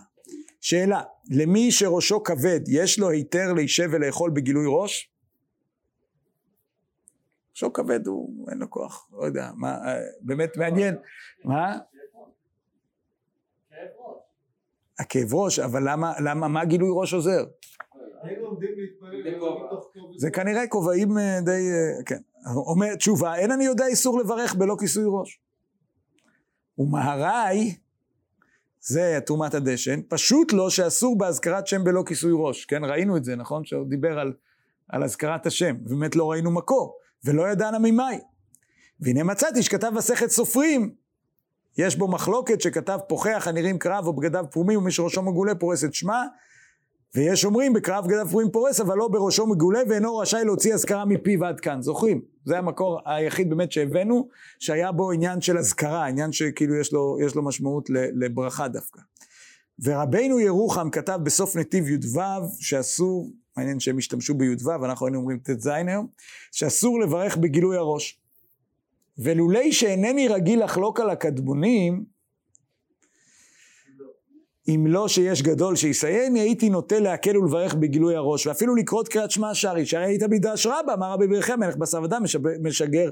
שאלה, 0.61 1.01
למי 1.31 1.71
שראשו 1.71 2.23
כבד, 2.23 2.59
יש 2.67 2.99
לו 2.99 3.09
היתר 3.09 3.53
להישב 3.53 3.89
ולאכול 3.91 4.31
בגילוי 4.31 4.65
ראש? 4.67 5.11
ראשו 7.51 7.73
כבד 7.73 8.07
הוא, 8.07 8.49
אין 8.49 8.57
לו 8.57 8.69
כוח, 8.69 9.09
לא 9.11 9.25
יודע, 9.25 9.51
מה, 9.55 9.71
אה, 9.71 9.99
באמת 10.21 10.57
מעניין, 10.57 10.95
מה? 11.43 11.77
הכאב 14.99 15.33
ראש, 15.33 15.59
אבל 15.59 15.91
למה, 15.91 16.13
למה, 16.23 16.47
מה 16.47 16.65
גילוי 16.65 16.89
ראש 16.93 17.13
עוזר? 17.13 17.45
זה 20.17 20.31
כנראה 20.31 20.67
כובעים 20.67 21.17
אה, 21.17 21.39
די, 21.41 21.51
אה, 21.51 22.03
כן. 22.05 22.19
אומר 22.55 22.95
תשובה, 22.95 23.35
אין 23.35 23.51
אני 23.51 23.65
יודע 23.65 23.85
איסור 23.85 24.19
לברך 24.19 24.55
בלא 24.55 24.75
כיסוי 24.79 25.03
ראש. 25.07 25.39
ומהראי, 26.79 27.75
זה 28.81 29.19
תרומת 29.25 29.53
הדשן, 29.53 29.99
פשוט 30.07 30.53
לא 30.53 30.69
שאסור 30.69 31.17
בהזכרת 31.17 31.67
שם 31.67 31.83
בלא 31.83 32.03
כיסוי 32.05 32.31
ראש. 32.35 32.65
כן, 32.65 32.83
ראינו 32.83 33.17
את 33.17 33.23
זה, 33.23 33.35
נכון? 33.35 33.65
שהוא 33.65 33.87
דיבר 33.87 34.19
על, 34.19 34.33
על 34.89 35.03
הזכרת 35.03 35.45
השם, 35.45 35.75
באמת 35.79 36.15
לא 36.15 36.31
ראינו 36.31 36.51
מקור, 36.51 36.97
ולא 37.25 37.51
ידענה 37.51 37.79
ממאי. 37.79 38.19
והנה 38.99 39.23
מצאתי 39.23 39.63
שכתב 39.63 39.91
מסכת 39.95 40.29
סופרים, 40.29 40.93
יש 41.77 41.95
בו 41.95 42.07
מחלוקת 42.07 42.61
שכתב 42.61 42.99
פוחח 43.07 43.47
הנראים 43.47 43.79
קרב 43.79 44.07
או 44.07 44.13
בגדיו 44.13 44.45
פרומים 44.51 44.79
ומי 44.79 44.91
שראשו 44.91 45.21
מגולה 45.21 45.55
פורס 45.55 45.83
את 45.83 45.93
שמה 45.93 46.25
ויש 47.15 47.45
אומרים 47.45 47.73
בקרב 47.73 48.05
בגדיו 48.05 48.27
פרומים 48.29 48.51
פורס 48.51 48.79
אבל 48.79 48.97
לא 48.97 49.07
בראשו 49.07 49.47
מגולה 49.47 49.79
ואינו 49.89 50.17
רשאי 50.17 50.45
להוציא 50.45 50.73
אזכרה 50.73 51.05
מפיו 51.05 51.45
עד 51.45 51.59
כאן. 51.59 51.81
זוכרים? 51.81 52.21
זה 52.45 52.57
המקור 52.57 52.99
היחיד 53.05 53.49
באמת 53.49 53.71
שהבאנו 53.71 54.27
שהיה 54.59 54.91
בו 54.91 55.11
עניין 55.11 55.41
של 55.41 55.57
אזכרה 55.57 56.05
עניין 56.07 56.31
שכאילו 56.31 56.75
יש 56.75 56.93
לו, 56.93 57.17
יש 57.25 57.35
לו 57.35 57.43
משמעות 57.43 57.89
לברכה 57.89 58.67
דווקא. 58.67 59.01
ורבינו 59.83 60.39
ירוחם 60.39 60.89
כתב 60.89 61.19
בסוף 61.23 61.55
נתיב 61.55 61.89
י"ו 61.89 62.19
שאסור 62.59 63.31
מעניין 63.57 63.79
שהם 63.79 63.97
השתמשו 63.97 64.33
בי"ו 64.33 64.85
אנחנו 64.85 65.05
היינו 65.05 65.19
אומרים 65.19 65.39
ט"ז 65.39 65.67
היום 65.67 66.07
שאסור 66.51 66.99
לברך 66.99 67.37
בגילוי 67.37 67.77
הראש. 67.77 68.19
ולולי 69.17 69.71
שאינני 69.71 70.27
רגיל 70.27 70.63
לחלוק 70.63 70.99
על 70.99 71.09
הקדמונים, 71.09 72.05
אם 74.75 74.85
לא 74.87 75.07
שיש 75.07 75.41
גדול 75.41 75.75
שיסייני, 75.75 76.39
הייתי 76.39 76.69
נוטה 76.69 76.99
להקל 76.99 77.37
ולברך 77.37 77.73
בגילוי 77.73 78.15
הראש, 78.15 78.47
ואפילו 78.47 78.75
לקרוא 78.75 79.01
את 79.01 79.07
קריאת 79.07 79.31
שמע 79.31 79.49
השערי, 79.49 79.85
שהרי 79.85 80.05
היית 80.05 80.23
מדרש 80.23 80.65
רבה, 80.65 80.93
אמר 80.93 81.11
רבי 81.11 81.27
ברכי 81.27 81.51
המלך 81.51 81.75
בשר 81.75 82.01
ודם, 82.03 82.23
משגר 82.61 83.09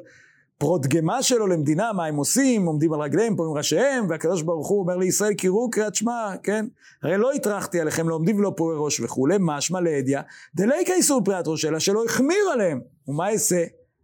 פרוטגמה 0.57 1.23
שלו 1.23 1.47
למדינה, 1.47 1.93
מה 1.93 2.05
הם 2.05 2.15
עושים, 2.15 2.65
עומדים 2.65 2.93
על 2.93 3.01
רגליהם, 3.01 3.35
פה 3.35 3.45
עם 3.45 3.51
ראשיהם, 3.51 4.09
והקדוש 4.09 4.41
ברוך 4.41 4.67
הוא 4.67 4.79
אומר 4.79 4.97
לישראל, 4.97 5.33
קראו 5.33 5.69
קריאת 5.69 5.95
שמע, 5.95 6.31
כן? 6.43 6.65
הרי 7.03 7.17
לא 7.17 7.31
הטרחתי 7.33 7.81
עליכם, 7.81 8.09
לא 8.09 8.15
עומדים 8.15 8.39
ולא 8.39 8.53
פורעי 8.57 8.77
ראש 8.79 8.99
וכולי, 8.99 9.35
משמע 9.39 9.81
לידיעה, 9.81 10.21
דליקה 10.55 10.93
איסור 10.93 11.21
פריאת 11.25 11.47
ראש, 11.47 11.65
אלא 11.65 11.79
שלא 11.79 12.05
החמיר 12.05 12.49
עליהם, 12.53 12.81
ומה 13.07 13.31
אעשה? 13.31 13.63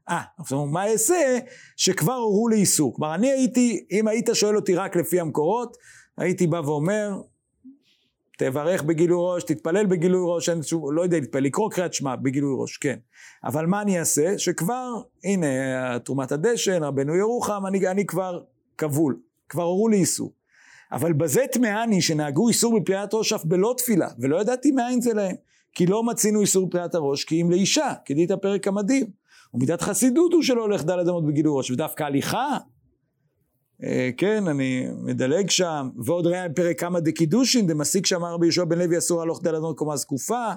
אה, 0.10 0.22
עכשיו 0.40 0.66
מה 0.66 0.88
אעשה 0.88 1.38
שכבר 1.78 2.14
הורו 2.14 2.50
לאיסור. 2.50 2.96
כלומר, 2.96 3.16
אני 3.16 3.32
הייתי, 3.32 3.86
אם 3.92 4.08
היית 4.08 4.30
שואל 4.34 4.56
אותי 4.56 4.76
רק 4.76 4.96
לפי 4.96 5.20
המקורות, 5.20 5.78
הייתי 6.18 6.48
בא 6.48 6.62
ואומר, 6.66 7.22
תברך 8.46 8.84
בגילוי 8.84 9.18
ראש, 9.22 9.44
תתפלל 9.44 9.86
בגילוי 9.86 10.22
ראש, 10.26 10.50
אין 10.50 10.64
שום, 10.64 10.96
לא 10.96 11.02
יודע 11.02 11.20
להתפלל, 11.20 11.44
לקרוא 11.44 11.72
קריאת 11.72 11.94
שמע 11.94 12.16
בגילוי 12.16 12.56
ראש, 12.60 12.78
כן. 12.78 12.96
אבל 13.44 13.66
מה 13.66 13.82
אני 13.82 14.00
אעשה? 14.00 14.38
שכבר, 14.38 14.90
הנה, 15.24 15.48
תרומת 16.00 16.32
הדשן, 16.32 16.84
רבנו 16.84 17.16
ירוחם, 17.16 17.66
אני, 17.68 17.88
אני 17.88 18.06
כבר 18.06 18.42
כבול, 18.78 19.20
כבר 19.50 19.64
הורו 19.64 19.88
לי 19.88 19.98
איסור. 19.98 20.32
אבל 20.92 21.14
בזה 21.14 21.42
טמאני 21.52 22.02
שנהגו 22.02 22.48
איסור 22.48 22.80
בפליאת 22.80 23.14
ראש 23.14 23.34
אף 23.34 23.46
בלא 23.46 23.76
תפילה, 23.78 24.08
ולא 24.20 24.42
ידעתי 24.42 24.72
מאין 24.72 25.02
זה 25.02 25.14
להם. 25.14 25.36
כי 25.74 25.86
לא 25.86 26.04
מצינו 26.04 26.42
איסור 26.42 26.70
פליאת 26.70 26.96
הראש, 26.96 27.24
כי 27.24 27.42
אם 27.42 27.52
לאישה, 27.52 27.94
כדית 28.06 28.32
הפרק 28.32 28.68
המדהים. 28.68 29.06
ומידת 29.54 29.82
חסידות 29.82 30.34
הוא 30.34 30.42
שלא 30.42 30.62
הולך 30.62 30.84
דלת 30.84 31.08
אמות 31.08 31.26
בגילוי 31.26 31.58
ראש, 31.58 31.72
ודווקא 31.72 32.04
הליכה, 32.04 32.58
כן, 34.18 34.48
אני 34.48 34.88
מדלג 34.98 35.50
שם, 35.50 35.90
ועוד 36.06 36.28
ראה 36.28 36.46
פרק 36.56 36.80
כמה 36.80 37.00
דקידושין, 37.00 37.68
דמסיק 37.68 38.06
שאמר 38.06 38.34
רבי 38.34 38.46
יהושע 38.46 38.64
בן 38.64 38.80
לוי 38.80 38.98
אסור 38.98 39.22
הלוך 39.22 39.44
דלת 39.44 39.58
אמות 39.58 39.78
קומה 39.78 39.98
זקופה. 39.98 40.52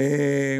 אה, 0.00 0.58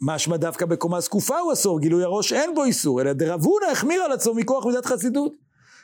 משמע 0.00 0.36
דווקא 0.36 0.66
בקומה 0.66 1.00
זקופה 1.00 1.38
הוא 1.38 1.52
אסור, 1.52 1.80
גילוי 1.80 2.04
הראש 2.04 2.32
אין 2.32 2.54
בו 2.54 2.64
איסור, 2.64 3.00
אלא 3.00 3.12
דרב 3.12 3.44
הונא 3.44 3.66
החמיר 3.72 4.02
על 4.02 4.12
עצמו 4.12 4.34
מכוח 4.34 4.66
מידת 4.66 4.86
חסידות. 4.86 5.32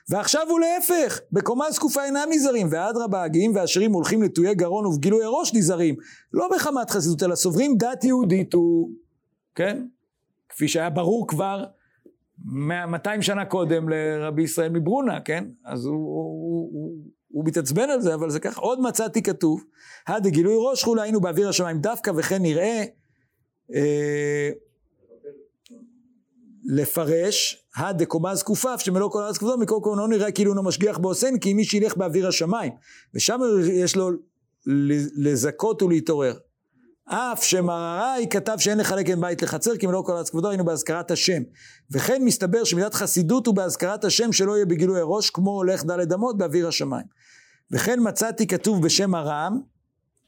ועכשיו 0.09 0.47
הוא 0.48 0.60
להפך, 0.60 1.20
בקומה 1.32 1.70
זקופה 1.70 2.05
אינם 2.05 2.28
נזהרים, 2.31 2.68
ואדרבה 2.70 3.22
הגאים 3.22 3.55
והעשירים 3.55 3.93
הולכים 3.93 4.22
לטויי 4.22 4.55
גרון 4.55 4.86
ובגילוי 4.86 5.24
הראש 5.24 5.55
נזהרים, 5.55 5.94
לא 6.32 6.48
מחמת 6.56 6.90
חסידות, 6.90 7.22
אלא 7.22 7.35
סוברים 7.35 7.77
דת 7.78 8.05
יהודית 8.05 8.55
הוא, 8.55 8.90
כן? 9.55 9.86
כפי 10.48 10.68
שהיה 10.68 10.90
ברור 10.90 11.28
כבר 11.28 11.64
200 12.51 13.22
שנה 13.22 13.44
קודם 13.44 13.89
לרבי 13.89 14.43
ישראל 14.43 14.70
מברונה, 14.72 15.20
כן? 15.20 15.44
אז 15.64 15.86
הוא, 15.86 15.94
הוא, 15.94 16.70
הוא, 16.72 16.97
הוא 17.28 17.44
מתעצבן 17.44 17.90
על 17.90 18.01
זה, 18.01 18.14
אבל 18.14 18.31
זה 18.31 18.40
ככה. 18.40 18.60
עוד 18.60 18.81
מצאתי 18.81 19.22
כתוב, 19.22 19.64
הדגילוי 20.06 20.55
ראש 20.59 20.85
חולה 20.85 21.02
היינו 21.02 21.20
באוויר 21.20 21.48
השמיים 21.48 21.78
דווקא 21.78 22.10
וכן 22.16 22.43
נראה 22.43 22.85
אה, 23.74 24.51
לפרש, 26.64 27.66
זקופה, 28.35 28.78
שמלוא 28.78 29.10
כל 29.10 29.22
הארץ 29.22 29.39
כבודו, 29.39 29.59
מכל 29.59 29.78
כל 29.82 29.94
לא 29.98 30.09
נראה 30.09 30.32
כאילו 30.32 30.51
אינו 30.51 30.62
משגיח 30.62 30.98
בעושן, 30.98 31.39
כי 31.39 31.55
מי 31.55 31.64
שילך 31.64 31.97
באוויר 31.97 32.28
השמיים. 32.28 32.72
ושם 33.14 33.40
יש 33.72 33.97
לו 33.97 34.10
לזכות 35.16 35.82
ולהתעורר. 35.82 36.35
אף 37.12 37.45
שמררי 37.45 38.27
כתב 38.31 38.57
שאין 38.59 38.78
לחלק 38.78 39.11
אין 39.11 39.20
בית 39.20 39.43
לחצר, 39.43 39.77
כי 39.77 39.87
מלוא 39.87 40.05
כל 40.05 40.12
הארץ 40.12 40.31
כבודו 40.31 40.49
היינו 40.49 40.65
בהזכרת 40.65 41.11
השם. 41.11 41.43
וכן 41.91 42.24
מסתבר 42.24 42.65
שמידת 42.65 42.95
חסידות 42.95 43.47
הוא 43.47 43.55
בהזכרת 43.55 44.05
השם 44.05 44.32
שלא 44.32 44.57
יהיה 44.57 44.66
בגילוי 44.66 45.01
הראש, 45.01 45.31
כמו 45.31 45.51
הולך 45.51 45.85
דלת 45.85 46.12
אמות 46.12 46.39
באוויר 46.39 46.69
השמיים. 46.69 47.07
וכן 47.70 47.99
מצאתי 48.03 48.47
כתוב 48.47 48.85
בשם 48.85 49.15
הרם, 49.15 49.61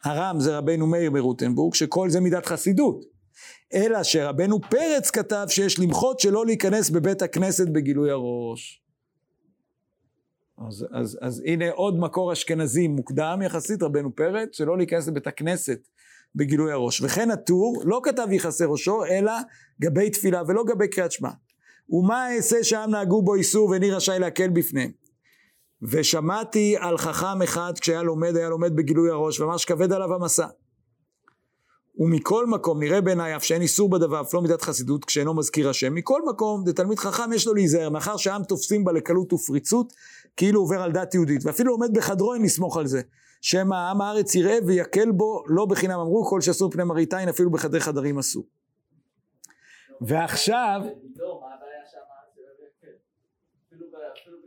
הרם 0.04 0.40
זה 0.40 0.58
רבנו 0.58 0.86
מאיר 0.86 1.10
ברוטנבורג, 1.10 1.74
שכל 1.74 2.10
זה 2.10 2.20
מידת 2.20 2.46
חסידות. 2.46 3.04
אלא 3.74 4.02
שרבנו 4.02 4.60
פרץ 4.70 5.10
כתב 5.10 5.46
שיש 5.48 5.78
למחות 5.78 6.20
שלא 6.20 6.46
להיכנס 6.46 6.90
בבית 6.90 7.22
הכנסת 7.22 7.68
בגילוי 7.68 8.10
הראש. 8.10 8.82
אז, 10.68 10.86
אז, 10.92 11.18
אז 11.20 11.42
הנה 11.46 11.70
עוד 11.70 11.98
מקור 11.98 12.32
אשכנזי 12.32 12.88
מוקדם 12.88 13.40
יחסית, 13.44 13.82
רבנו 13.82 14.14
פרץ, 14.14 14.48
שלא 14.52 14.76
להיכנס 14.76 15.08
לבית 15.08 15.26
הכנסת 15.26 15.88
בגילוי 16.34 16.72
הראש. 16.72 17.00
וכן 17.00 17.30
הטור 17.30 17.82
לא 17.84 18.00
כתב 18.04 18.26
יכסה 18.30 18.66
ראשו, 18.66 19.04
אלא 19.04 19.32
גבי 19.80 20.10
תפילה 20.10 20.42
ולא 20.48 20.64
גבי 20.64 20.88
קריאת 20.88 21.12
שמע. 21.12 21.30
ומה 21.90 22.36
אעשה 22.36 22.64
שם 22.64 22.86
נהגו 22.90 23.22
בו 23.22 23.34
איסור 23.34 23.68
ואיני 23.68 23.90
רשאי 23.90 24.18
להקל 24.18 24.48
בפניהם. 24.48 24.90
ושמעתי 25.82 26.76
על 26.78 26.98
חכם 26.98 27.42
אחד 27.42 27.72
כשהיה 27.80 28.02
לומד, 28.02 28.36
היה 28.36 28.48
לומד 28.48 28.76
בגילוי 28.76 29.10
הראש, 29.10 29.40
וממש 29.40 29.64
כבד 29.64 29.92
עליו 29.92 30.14
המסע. 30.14 30.46
ומכל 31.98 32.46
מקום 32.46 32.80
נראה 32.80 33.00
בעיניי 33.00 33.36
אף 33.36 33.44
שאין 33.44 33.62
איסור 33.62 33.90
בדבר 33.90 34.20
אף 34.20 34.34
לא 34.34 34.42
מידת 34.42 34.62
חסידות 34.62 35.04
כשאינו 35.04 35.34
מזכיר 35.34 35.68
השם 35.68 35.94
מכל 35.94 36.22
מקום 36.28 36.64
לתלמיד 36.66 36.98
חכם 36.98 37.32
יש 37.32 37.46
לו 37.46 37.54
להיזהר 37.54 37.90
מאחר 37.90 38.16
שהעם 38.16 38.44
תופסים 38.44 38.84
בה 38.84 38.92
לקלות 38.92 39.32
ופריצות 39.32 39.92
כאילו 40.36 40.60
עובר 40.60 40.82
על 40.82 40.92
דת 40.92 41.14
יהודית 41.14 41.44
ואפילו 41.44 41.72
עומד 41.72 41.88
בחדרו 41.94 42.34
אין 42.34 42.42
לסמוך 42.42 42.76
על 42.76 42.86
זה 42.86 43.02
שמא 43.42 43.74
העם 43.74 44.00
הארץ 44.00 44.34
יראה 44.34 44.58
ויקל 44.66 45.10
בו 45.10 45.42
לא 45.46 45.66
בחינם 45.66 46.00
אמרו 46.00 46.24
כל 46.24 46.40
שאסור 46.40 46.70
פני 46.70 46.84
מראית 46.84 47.14
עין 47.14 47.28
אפילו 47.28 47.50
בחדרי 47.50 47.80
חדרים 47.80 48.18
אסור 48.18 48.44
ועכשיו 50.00 50.82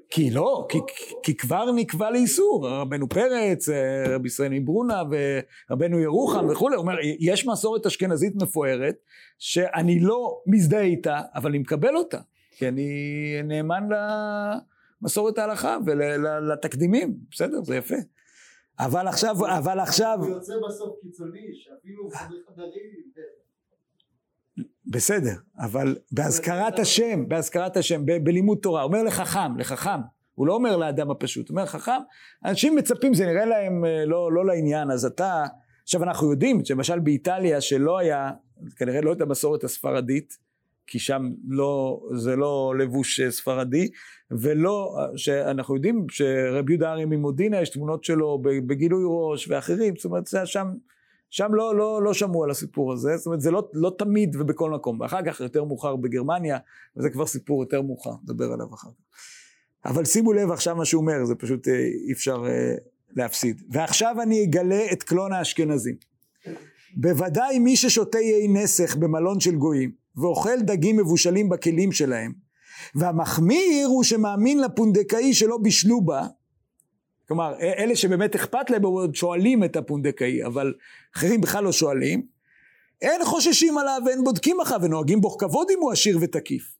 כי 0.10 0.32
לא, 0.32 0.66
כי, 0.70 0.78
כי 1.24 1.38
כבר 1.38 1.72
נקבע 1.72 2.12
לאיסור, 2.12 2.68
רבנו 2.68 3.10
פרץ, 3.10 3.70
אה, 3.70 4.16
רבי 4.16 4.28
ישראל 4.28 4.52
מברונה 4.52 5.04
ורבנו 5.70 6.00
ירוחם 6.00 6.48
וכולי, 6.50 6.76
הוא 6.76 6.82
אומר, 6.82 6.96
יש 7.20 7.48
מסורת 7.48 7.86
אשכנזית 7.86 8.36
מפוארת 8.36 8.96
שאני 9.40 10.00
לא 10.00 10.42
מזדהה 10.48 10.82
איתה, 10.82 11.22
אבל 11.36 11.50
אני 11.50 11.60
מקבל 11.60 11.96
אותה, 11.96 12.20
כי 12.52 12.68
אני 12.68 12.90
נאמן 13.44 13.90
למסורת 15.02 15.38
ההלכה 15.38 15.78
ולתקדימים, 15.86 17.16
בסדר, 17.32 17.64
זה 17.64 17.76
יפה. 17.76 17.96
אבל 18.80 19.07
עכשיו, 19.07 19.35
אבל 19.57 19.80
עכשיו... 19.80 20.18
הוא 20.22 20.30
יוצא 20.30 20.53
בסוף 20.68 20.99
קיצוני, 21.02 21.52
שאפילו 21.53 22.10
חדרים... 22.47 23.06
בסדר, 24.88 25.35
אבל 25.60 25.97
בהזכרת 26.11 26.80
השם, 26.80 27.27
בהזכרת 27.27 27.77
השם, 27.77 28.06
ב- 28.06 28.23
בלימוד 28.23 28.57
תורה, 28.61 28.84
אומר 28.84 29.03
לחכם, 29.03 29.57
לחכם, 29.57 29.99
הוא 30.35 30.47
לא 30.47 30.53
אומר 30.53 30.77
לאדם 30.77 31.11
הפשוט, 31.11 31.49
הוא 31.49 31.56
אומר 31.56 31.65
חכם, 31.65 32.02
אנשים 32.45 32.76
מצפים, 32.76 33.14
זה 33.14 33.26
נראה 33.26 33.45
להם 33.45 33.85
אה, 33.85 34.06
לא, 34.06 34.31
לא 34.31 34.45
לעניין, 34.45 34.91
אז 34.91 35.06
אתה, 35.06 35.43
עכשיו 35.84 36.03
אנחנו 36.03 36.31
יודעים 36.31 36.65
שלמשל 36.65 36.99
באיטליה 36.99 37.61
שלא 37.61 37.97
היה, 37.97 38.31
כנראה 38.77 39.02
לא 39.02 39.10
הייתה 39.10 39.26
מסורת 39.26 39.64
הספרדית, 39.64 40.38
כי 40.88 40.99
שם 40.99 41.32
לא, 41.48 42.02
זה 42.16 42.36
לא 42.36 42.74
לבוש 42.80 43.20
אה, 43.20 43.32
ספרדי, 43.32 43.88
ולא, 44.32 44.98
שאנחנו 45.16 45.76
יודעים 45.76 46.06
שרבי 46.10 46.74
יהודה 46.74 46.91
אריה 46.91 47.06
ממודינה 47.06 47.62
יש 47.62 47.70
תמונות 47.70 48.03
שלו 48.03 48.41
בגילוי 48.41 49.03
ראש 49.07 49.48
ואחרים, 49.48 49.95
זאת 49.95 50.06
אומרת 50.06 50.28
שם 50.45 50.68
שם 51.30 51.53
לא, 51.53 51.76
לא, 51.76 52.03
לא 52.03 52.14
שמעו 52.14 52.44
על 52.44 52.49
הסיפור 52.49 52.94
הזה, 52.94 53.18
זאת 53.18 53.26
אומרת 53.26 53.41
זה 53.41 53.52
לא, 53.52 53.70
לא 53.74 53.91
תמיד 53.98 54.36
ובכל 54.40 54.70
מקום, 54.70 54.99
ואחר 54.99 55.20
כך 55.26 55.40
יותר 55.40 55.64
מאוחר 55.64 55.95
בגרמניה, 55.95 56.57
וזה 56.98 57.10
כבר 57.10 57.26
סיפור 57.26 57.64
יותר 57.64 57.82
מאוחר, 57.82 58.14
נדבר 58.24 58.52
עליו 58.53 58.74
אחר 58.74 58.90
כך. 58.90 59.16
אבל 59.86 60.06
שימו 60.06 60.34
לב 60.34 60.52
עכשיו 60.52 60.76
מה 60.76 60.86
שהוא 60.86 61.02
אומר, 61.02 61.26
זה 61.26 61.36
פשוט 61.36 61.68
אה, 61.68 61.74
אי 62.07 62.14
אפשר 62.14 62.44
אה, 62.48 62.76
להפסיד. 63.16 63.62
ועכשיו 63.70 64.16
אני 64.22 64.44
אגלה 64.44 64.86
את 64.91 65.03
קלון 65.03 65.34
האשכנזים. 65.34 65.95
בוודאי 66.95 67.60
מי 67.60 67.76
ששותה 67.76 68.20
יהי 68.20 68.48
נסך 68.48 68.95
במלון 68.95 69.40
של 69.40 69.56
גויים, 69.56 69.91
ואוכל 70.18 70.60
דגים 70.62 70.98
מבושלים 70.98 71.50
בכלים 71.50 71.92
שלהם, 71.92 72.34
והמחמיר 72.96 73.88
הוא 73.88 74.04
שמאמין 74.04 74.62
לפונדקאי 74.62 75.34
שלא 75.34 75.58
בישלו 75.58 76.02
בה, 76.02 76.28
כלומר, 77.28 77.54
אלה 77.60 77.96
שבאמת 77.96 78.36
אכפת 78.36 78.70
להם 78.70 78.84
עוד 78.84 79.16
שואלים 79.16 79.64
את 79.64 79.76
הפונדקאי, 79.76 80.46
אבל 80.46 80.74
אחרים 81.16 81.42
בכלל 81.42 81.64
לא 81.64 81.72
שואלים. 81.72 82.28
אין 83.02 83.26
חוששים 83.26 83.78
עליו 83.78 84.02
ואין 84.06 84.24
בודקים 84.24 84.62
אחריו 84.62 84.82
ונוהגים 84.84 85.22
בו 85.22 85.38
כבוד 85.38 85.68
אם 85.70 85.80
הוא 85.80 85.92
עשיר 85.92 86.18
ותקיף. 86.22 86.76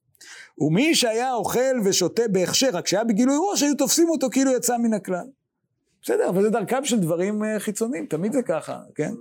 ומי 0.58 0.96
שהיה 0.96 1.34
אוכל 1.34 1.80
ושותה 1.86 2.28
בהכשר, 2.32 2.70
רק 2.74 2.88
שהיה 2.88 3.04
בגילוי 3.04 3.36
ראש, 3.52 3.64
היו 3.64 3.76
תופסים 3.76 4.10
אותו 4.10 4.28
כאילו 4.32 4.52
יצא 4.52 4.78
מן 4.78 4.94
הכלל. 4.94 5.28
בסדר, 6.02 6.30
אבל 6.30 6.42
זה 6.42 6.50
דרכם 6.50 6.86
של 6.86 7.00
דברים 7.00 7.44
אה, 7.44 7.60
חיצוניים, 7.60 8.06
תמיד 8.06 8.34
זה 8.34 8.42
ככה, 8.42 8.80
כן? 8.96 9.12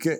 כן. 0.00 0.16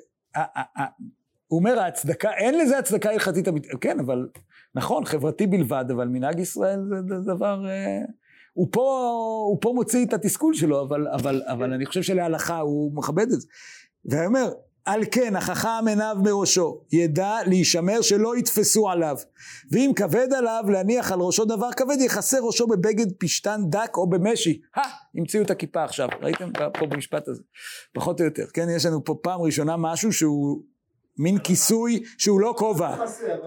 הוא 1.49 1.59
אומר 1.59 1.79
ההצדקה, 1.79 2.31
אין 2.33 2.59
לזה 2.59 2.79
הצדקה 2.79 3.11
הלכתית 3.11 3.49
אמיתית, 3.49 3.71
כן, 3.81 4.01
אבל 4.01 4.29
נכון, 4.75 5.05
חברתי 5.05 5.47
בלבד, 5.47 5.85
אבל 5.91 6.09
מנהג 6.09 6.39
ישראל 6.39 6.81
זה 7.09 7.19
דבר... 7.35 7.67
אה, 7.69 8.01
הוא 8.53 8.69
פה, 8.73 9.11
הוא 9.49 9.59
פה 9.61 9.73
מוציא 9.75 10.07
את 10.07 10.13
התסכול 10.13 10.55
שלו, 10.55 10.83
אבל, 10.83 11.09
אבל, 11.09 11.43
אבל 11.47 11.73
אני 11.73 11.87
חושב 11.87 12.03
שלהלכה 12.03 12.59
הוא 12.59 12.93
מכבד 12.95 13.33
את 13.33 13.41
זה. 13.41 13.47
והוא 14.05 14.25
אומר, 14.25 14.53
על 14.89 15.01
כן 15.11 15.37
החכם 15.37 15.89
עיניו 15.89 16.17
מראשו, 16.25 16.81
ידע 16.93 17.37
להישמר 17.47 18.01
שלא 18.03 18.37
יתפסו 18.37 18.91
עליו. 18.91 19.17
ואם 19.73 19.91
כבד 19.97 20.33
עליו 20.33 20.65
להניח 20.69 21.13
על 21.13 21.21
ראשו 21.21 21.45
דבר 21.45 21.73
כבד, 21.73 21.97
יכסה 22.01 22.39
ראשו 22.41 22.67
בבגד 22.67 23.07
פשתן 23.19 23.61
דק 23.69 23.91
או 23.97 24.11
במשי. 24.11 24.61
הא, 24.77 24.83
המציאו 25.15 25.43
את 25.43 25.51
הכיפה 25.51 25.85
עכשיו, 25.85 26.09
ראיתם 26.21 26.51
פה 26.79 26.87
במשפט 26.87 27.29
הזה? 27.29 27.43
פחות 27.95 28.21
או 28.21 28.25
יותר, 28.25 28.47
כן? 28.47 28.67
יש 28.77 28.87
לנו 28.87 29.05
פה 29.05 29.15
פעם 29.23 29.41
ראשונה 29.41 29.77
משהו 29.77 30.13
שהוא 30.13 30.63
מין 31.19 31.39
כיסוי 31.39 32.03
שהוא 32.19 32.41
לא 32.41 32.55
כובע, 32.59 32.97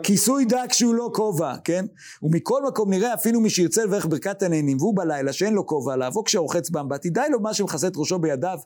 כיסוי 0.04 0.46
דק 0.46 0.74
שהוא 0.74 0.96
לא 0.96 1.10
כובע, 1.14 1.54
כן? 1.64 1.86
ומכל 2.24 2.64
מקום 2.68 2.90
נראה 2.90 3.14
אפילו 3.14 3.40
מי 3.40 3.50
שירצה 3.50 3.84
לברך 3.84 4.06
ברכת 4.06 4.44
הנהנים 4.44 4.78
והוא 4.78 4.98
בלילה 4.98 5.34
שאין 5.34 5.54
לו 5.54 5.66
כובע 5.66 5.94
עליו 5.94 6.12
או 6.16 6.24
כשרוחץ 6.24 6.70
באמבטי 6.70 7.10
די 7.10 7.22
לו 7.32 7.40
מה 7.40 7.54
שמכסה 7.54 7.88
את 7.88 7.94
ראשו 7.96 8.20
בידיו 8.20 8.58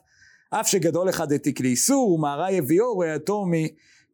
אף 0.50 0.68
שגדול 0.68 1.08
אחד 1.08 1.32
העתיק 1.32 1.60
לאיסור 1.60 2.12
ומערה 2.12 2.52
יביאו 2.52 2.98
ראייתו 2.98 3.44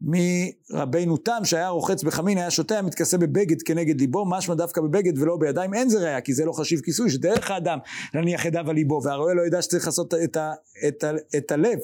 מרבינו 0.01 1.17
תם 1.17 1.45
שהיה 1.45 1.69
רוחץ 1.69 2.03
בחמין 2.03 2.39
היה 2.39 2.51
שותה 2.51 2.75
היה 2.75 2.83
מתכסה 2.83 3.19
בבגד 3.19 3.63
כנגד 3.63 4.01
ליבו 4.01 4.25
משמע 4.31 4.55
דווקא 4.55 4.81
בבגד 4.81 5.19
ולא 5.19 5.37
בידיים 5.37 5.75
אין 5.75 5.89
זה 5.89 5.99
ראיה 5.99 6.21
כי 6.21 6.35
זה 6.35 6.45
לא 6.45 6.53
חשיב 6.53 6.81
כיסוי 6.81 7.11
שדרך 7.11 7.51
האדם 7.51 7.79
להניח 8.15 8.45
ידיו 8.45 8.71
על 8.71 8.75
ליבו 8.75 9.01
והרואה 9.05 9.35
לא 9.35 9.43
ידע 9.47 9.63
שצריך 9.63 9.87
לעשות 9.87 10.15
את, 10.15 10.37
ה, 10.37 10.53
את, 10.89 11.05
ה, 11.05 11.13
את 11.37 11.53
הלב 11.53 11.79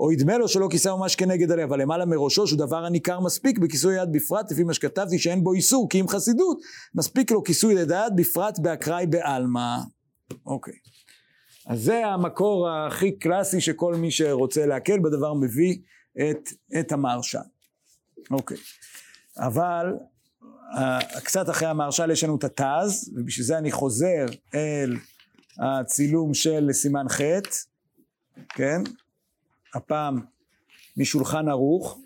או 0.00 0.12
ידמה 0.12 0.38
לו 0.38 0.48
שלא 0.48 0.68
כיסה 0.70 0.96
ממש 0.96 1.16
כנגד 1.16 1.52
עליה, 1.52 1.64
אבל 1.64 1.82
למעלה 1.82 2.04
מראשו 2.04 2.46
שהוא 2.46 2.58
דבר 2.58 2.84
הניכר 2.84 3.20
מספיק 3.20 3.58
בכיסוי 3.58 4.02
יד 4.02 4.12
בפרט, 4.12 4.52
לפי 4.52 4.62
מה 4.62 4.74
שכתבתי 4.74 5.18
שאין 5.18 5.44
בו 5.44 5.52
איסור, 5.52 5.88
כי 5.90 5.98
עם 5.98 6.08
חסידות 6.08 6.60
מספיק 6.94 7.30
לו 7.30 7.44
כיסוי 7.44 7.74
יד 7.74 7.92
בפרט 8.16 8.58
באקראי 8.58 9.06
בעלמא. 9.06 9.76
אוקיי. 10.46 10.74
אז 11.66 11.82
זה 11.82 12.06
המקור 12.06 12.68
הכי 12.70 13.18
קלאסי 13.18 13.60
שכל 13.60 13.94
מי 13.94 14.10
שרוצה 14.10 14.66
להקל 14.66 14.98
בדבר 14.98 15.34
מביא 15.34 15.78
את, 16.16 16.48
את 16.80 16.92
המהרש"ל. 16.92 17.38
אוקיי. 18.30 18.56
אבל 19.36 19.94
uh, 20.72 21.20
קצת 21.24 21.50
אחרי 21.50 21.68
המהרש"ל 21.68 22.10
יש 22.10 22.24
לנו 22.24 22.36
את 22.36 22.44
התז, 22.44 23.12
ובשביל 23.16 23.46
זה 23.46 23.58
אני 23.58 23.72
חוזר 23.72 24.26
אל 24.54 24.96
הצילום 25.58 26.34
של 26.34 26.68
סימן 26.72 27.08
ח', 27.08 27.20
כן? 28.48 28.82
הפעם 29.74 30.20
משולחן 30.96 31.48
ערוך. 31.48 31.98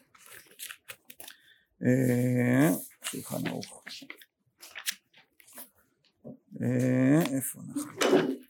אה, 1.82 2.70
שולחן 3.04 3.46
ערוך. 3.46 3.84
אה, 6.62 7.22
איפה 7.36 7.60
אנחנו? 7.68 8.43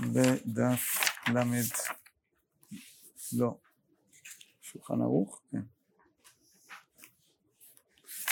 בדף 0.00 0.98
למד, 1.34 1.64
לא, 3.32 3.58
שולחן 4.62 5.00
ערוך? 5.02 5.42
כן. 5.50 5.60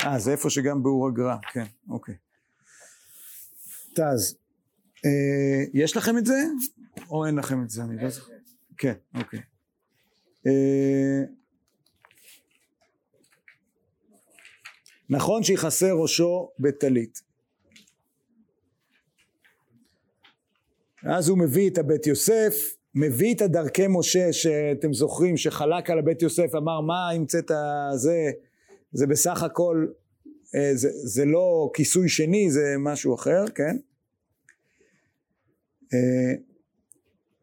אה, 0.05 0.19
זה 0.19 0.33
איפה 0.33 0.51
שגם 0.51 0.83
באור 0.83 1.09
הגר"א, 1.09 1.37
כן, 1.53 1.65
אוקיי. 1.89 2.15
תז, 3.95 4.37
אה, 5.05 5.65
יש 5.75 5.97
לכם 5.97 6.19
את 6.19 6.27
זה? 6.27 6.35
או 7.11 7.27
אין 7.27 7.35
לכם 7.35 7.63
את 7.63 7.71
זה? 7.71 7.83
אני 7.83 7.97
לא 8.03 8.11
זוכר. 8.11 8.33
כן, 8.77 8.95
אוקיי. 9.15 9.41
אה, 10.47 11.23
נכון 15.11 15.43
שיכסה 15.43 15.93
ראשו 15.93 16.51
בטלית. 16.59 17.23
אז 21.05 21.29
הוא 21.29 21.39
מביא 21.39 21.71
את 21.71 21.79
הבית 21.79 22.07
יוסף, 22.07 22.55
מביא 22.95 23.35
את 23.35 23.41
הדרכי 23.41 23.87
משה 23.89 24.33
שאתם 24.33 24.93
זוכרים 24.93 25.37
שחלק 25.37 25.91
על 25.91 25.99
הבית 25.99 26.23
יוסף 26.23 26.55
אמר 26.55 26.81
מה 26.81 27.11
המצאת 27.11 27.51
זה 27.95 28.31
זה 28.93 29.07
בסך 29.07 29.43
הכל 29.43 29.87
אה, 30.55 30.71
זה, 30.75 30.89
זה 30.93 31.25
לא 31.25 31.71
כיסוי 31.75 32.09
שני 32.09 32.51
זה 32.51 32.75
משהו 32.79 33.15
אחר 33.15 33.45
כן 33.55 33.77
אה, 35.95 36.35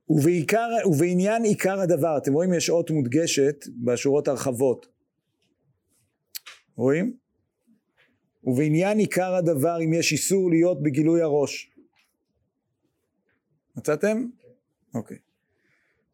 ובעיקר, 0.10 0.68
ובעניין 0.86 1.44
עיקר 1.44 1.80
הדבר, 1.80 2.18
אתם 2.18 2.34
רואים 2.34 2.54
יש 2.54 2.70
אות 2.70 2.92
מודגשת 2.92 3.66
בשורות 3.84 4.28
הרחבות. 4.28 4.88
רואים? 6.76 7.14
ובעניין 8.44 8.98
עיקר 8.98 9.36
הדבר 9.36 9.78
אם 9.84 9.94
יש 9.94 10.12
איסור 10.12 10.50
להיות 10.50 10.84
בגילוי 10.84 11.22
הראש. 11.22 11.71
מצאתם? 13.78 14.26
אוקיי. 14.96 15.18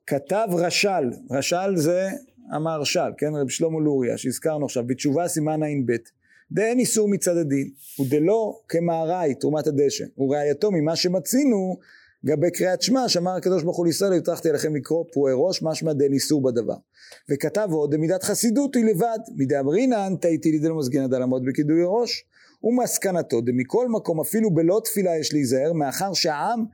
כתב 0.07 0.47
רש"ל, 0.51 1.11
רש"ל 1.31 1.75
זה 1.75 2.09
המהרש"ל, 2.51 3.11
כן? 3.17 3.35
רב 3.35 3.49
שלמה 3.49 3.79
לוריה 3.79 4.17
שהזכרנו 4.17 4.65
עכשיו, 4.65 4.87
בתשובה 4.87 5.27
סימן 5.27 5.63
ע"ב. 5.63 5.91
דאין 6.51 6.79
איסור 6.79 7.09
מצד 7.09 7.37
הדין, 7.37 7.69
ודלא 8.01 8.59
כמהראי 8.67 9.35
תרומת 9.35 9.67
הדשא, 9.67 10.05
וראייתו 10.17 10.71
ממה 10.71 10.95
שמצינו 10.95 11.77
לגבי 12.23 12.51
קריאת 12.51 12.81
שמע 12.81 13.09
שאמר 13.09 13.31
הקדוש 13.31 13.63
ברוך 13.63 13.77
הוא 13.77 13.85
לישראל 13.85 14.13
הבטחתי 14.13 14.49
לכם 14.49 14.75
לקרוא 14.75 15.05
פרועי 15.13 15.33
ראש 15.37 15.63
משמע 15.63 15.93
דין 15.93 16.13
איסור 16.13 16.43
בדבר 16.43 16.75
וכתב 17.29 17.69
עוד 17.71 17.95
דמידת 17.95 18.23
חסידות 18.23 18.75
היא 18.75 18.85
לבד 18.85 19.19
מדאמרינן 19.35 20.15
תהיתי 20.21 20.51
לידי 20.51 20.67
למסגן 20.69 21.11
לא 21.11 21.19
לעמוד 21.19 21.43
בקידוי 21.45 21.81
ראש 21.85 22.25
ומסקנתו 22.63 23.41
דמכל 23.41 23.87
מקום 23.89 24.19
אפילו 24.19 24.53
בלא 24.53 24.81
תפילה 24.85 25.17
יש 25.17 25.33
להיזהר 25.33 25.73
מאחר 25.73 26.13
שהעם 26.13 26.65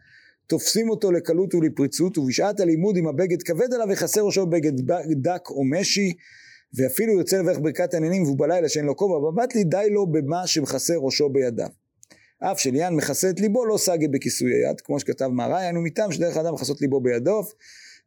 תופסים 0.48 0.90
אותו 0.90 1.12
לקלות 1.12 1.56
ולפריצות 1.56 2.18
ובשעת 2.18 2.60
הלימוד 2.60 2.98
עם 2.98 3.08
הבגד 3.08 3.44
כבד 3.44 3.74
עליו 3.74 3.88
וחסר 3.92 4.22
ראשו 4.22 4.46
בבגד 4.46 4.72
דק 5.22 5.50
או 5.50 5.64
משי 5.64 6.14
ואפילו 6.74 7.14
יוצא 7.14 7.40
לברך 7.40 7.60
ברכת 7.60 7.94
עניינים 7.94 8.24
והוא 8.24 8.40
בלילה 8.40 8.70
שאין 8.70 8.86
לו 8.86 8.96
כובע 8.96 9.32
בבטלי 9.32 9.64
די 9.64 9.88
לו 9.92 10.12
במה 10.12 10.48
שמכסה 10.48 10.94
ראשו 10.98 11.30
בידיו. 11.30 11.68
אף 12.40 12.60
שלעניין 12.60 12.96
מכסה 12.96 13.30
את 13.30 13.40
ליבו 13.40 13.66
לא 13.66 13.78
סגי 13.78 14.08
בכיסוי 14.08 14.52
היד, 14.54 14.82
כמו 14.82 15.00
שכתב 15.00 15.28
מהר"י, 15.28 15.64
היינו 15.64 15.82
מטעם 15.82 16.12
שדרך 16.12 16.38
אדם 16.38 16.54
מכסות 16.54 16.82
ליבו 16.82 17.02
בידו, 17.02 17.42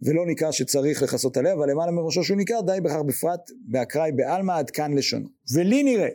ולא 0.03 0.27
ניכר 0.27 0.51
שצריך 0.51 1.03
לכסות 1.03 1.37
עליה, 1.37 1.53
אבל 1.53 1.71
למעלה 1.71 1.93
מראשו 1.93 2.25
שהוא 2.25 2.37
ניכר, 2.37 2.61
די 2.67 2.81
בכך 2.81 3.01
בפרט 3.07 3.41
באקראי 3.69 4.13
בעלמא 4.13 4.53
עד 4.53 4.71
כאן 4.71 4.99
לשונו. 4.99 5.29
ולי 5.55 5.83
נראה 5.83 6.09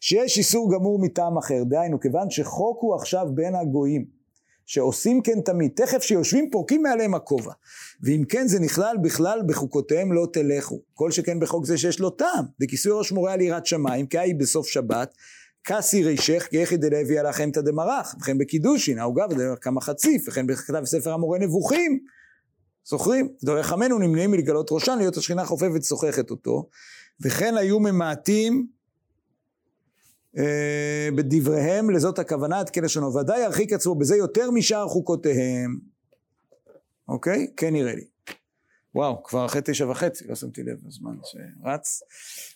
שיש 0.00 0.38
איסור 0.38 0.72
גמור 0.74 0.98
מטעם 0.98 1.38
אחר, 1.38 1.64
דהיינו, 1.64 2.00
כיוון 2.00 2.30
שחוק 2.30 2.78
הוא 2.82 2.94
עכשיו 2.94 3.26
בין 3.34 3.54
הגויים, 3.54 4.21
שעושים 4.66 5.22
כן 5.22 5.40
תמיד, 5.40 5.70
תכף 5.76 6.02
שיושבים 6.02 6.50
פורקים 6.50 6.82
מעליהם 6.82 7.14
הכובע. 7.14 7.52
ואם 8.02 8.24
כן 8.28 8.48
זה 8.48 8.60
נכלל 8.60 8.96
בכלל 9.02 9.40
בחוקותיהם 9.46 10.12
לא 10.12 10.28
תלכו. 10.32 10.80
כל 10.94 11.10
שכן 11.10 11.40
בחוק 11.40 11.66
זה 11.66 11.78
שיש 11.78 12.00
לו 12.00 12.10
טעם. 12.10 12.44
דכיסוי 12.60 12.92
ראש 12.92 13.12
מורה 13.12 13.32
על 13.32 13.40
יראת 13.40 13.66
שמיים, 13.66 14.06
כי 14.06 14.18
היה 14.18 14.34
בסוף 14.34 14.66
שבת, 14.66 15.14
כסי 15.64 16.04
רישך 16.04 16.48
כיחי 16.50 16.76
דלוי 16.76 17.18
על 17.18 17.26
החמתא 17.26 17.60
דמרח, 17.60 18.14
וכן 18.20 18.38
בקידושין, 18.38 18.98
העוגה 18.98 19.24
כמה 19.60 19.80
חציף, 19.80 20.28
וכן 20.28 20.46
בכתב 20.46 20.84
ספר 20.84 21.12
המורה 21.12 21.38
נבוכים. 21.38 21.98
זוכרים? 22.84 23.28
דורי 23.44 23.62
חמנו 23.62 23.98
נמנעים 23.98 24.30
מלגלות 24.30 24.72
ראשן, 24.72 24.96
להיות 24.98 25.16
השכינה 25.16 25.44
חופפת 25.44 25.84
שוחכת 25.84 26.30
אותו, 26.30 26.68
וכן 27.20 27.56
היו 27.56 27.80
ממעטים 27.80 28.66
אה, 30.38 31.08
בדבריהם, 31.16 31.90
לזאת 31.90 32.18
הכוונה 32.18 32.60
עד 32.60 32.70
כן 32.70 32.84
לשונו, 32.84 33.14
ודאי 33.14 33.42
ירחיק 33.42 33.72
עצמו 33.72 33.94
בזה 33.94 34.16
יותר 34.16 34.50
משאר 34.50 34.88
חוקותיהם. 34.88 35.78
אוקיי? 37.08 37.46
כן 37.56 37.72
נראה 37.72 37.94
לי. 37.94 38.04
וואו, 38.94 39.22
כבר 39.22 39.46
אחרי 39.46 39.60
תשע 39.64 39.90
וחצי, 39.90 40.28
לא 40.28 40.34
שמתי 40.34 40.62
לב 40.62 40.78
הזמן 40.86 41.16
שרץ. 41.24 42.02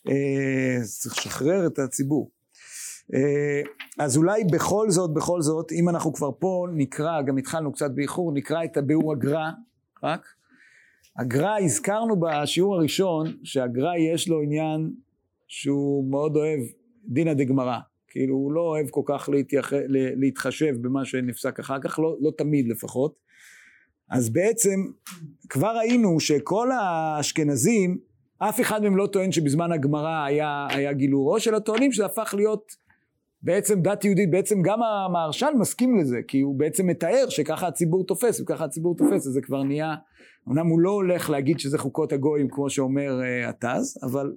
אה, 0.08 0.84
צריך 0.84 1.18
לשחרר 1.18 1.66
את 1.66 1.78
הציבור. 1.78 2.30
אה, 3.14 3.62
אז 3.98 4.16
אולי 4.16 4.44
בכל 4.44 4.90
זאת, 4.90 5.14
בכל 5.14 5.42
זאת, 5.42 5.72
אם 5.72 5.88
אנחנו 5.88 6.12
כבר 6.12 6.30
פה 6.38 6.66
נקרא, 6.74 7.22
גם 7.22 7.36
התחלנו 7.36 7.72
קצת 7.72 7.90
באיחור, 7.90 8.32
נקרא 8.32 8.64
את 8.64 8.76
הביאור 8.76 9.12
הגר"א, 9.12 9.50
רק. 10.02 10.26
הגר"א, 11.18 11.58
הזכרנו 11.64 12.20
בשיעור 12.20 12.76
הראשון, 12.76 13.36
שהגר"א 13.44 13.96
יש 13.96 14.28
לו 14.28 14.42
עניין 14.42 14.90
שהוא 15.46 16.10
מאוד 16.10 16.36
אוהב 16.36 16.60
דינא 17.08 17.34
דגמרא. 17.34 17.78
כאילו 18.08 18.34
הוא 18.34 18.52
לא 18.52 18.60
אוהב 18.60 18.86
כל 18.90 19.02
כך 19.06 19.28
להתייח... 19.32 19.72
להתחשב 20.16 20.74
במה 20.80 21.04
שנפסק 21.04 21.58
אחר 21.58 21.78
כך, 21.80 21.98
לא, 21.98 22.16
לא 22.20 22.30
תמיד 22.38 22.68
לפחות. 22.68 23.14
אז 24.10 24.30
בעצם 24.30 24.84
כבר 25.48 25.76
ראינו 25.76 26.20
שכל 26.20 26.68
האשכנזים, 26.72 27.98
אף 28.38 28.60
אחד 28.60 28.82
מהם 28.82 28.96
לא 28.96 29.06
טוען 29.06 29.32
שבזמן 29.32 29.72
הגמרא 29.72 30.24
היה, 30.24 30.66
היה 30.70 30.92
גילוי 30.92 31.24
ראש, 31.26 31.48
אלא 31.48 31.58
טוענים 31.58 31.92
שזה 31.92 32.06
הפך 32.06 32.34
להיות 32.36 32.72
בעצם 33.42 33.82
דת 33.82 34.04
יהודית, 34.04 34.30
בעצם 34.30 34.62
גם 34.62 34.82
המהרש"ל 34.82 35.54
מסכים 35.58 35.98
לזה, 35.98 36.16
כי 36.28 36.40
הוא 36.40 36.58
בעצם 36.58 36.86
מתאר 36.86 37.24
שככה 37.28 37.66
הציבור 37.66 38.06
תופס, 38.06 38.40
וככה 38.40 38.64
הציבור 38.64 38.96
תופס, 38.96 39.26
אז 39.26 39.32
זה 39.32 39.40
כבר 39.40 39.62
נהיה, 39.62 39.94
אמנם 40.48 40.66
הוא 40.66 40.80
לא 40.80 40.90
הולך 40.90 41.30
להגיד 41.30 41.58
שזה 41.58 41.78
חוקות 41.78 42.12
הגויים 42.12 42.48
כמו 42.50 42.70
שאומר 42.70 43.20
uh, 43.20 43.48
התז, 43.48 43.98
אבל 44.02 44.32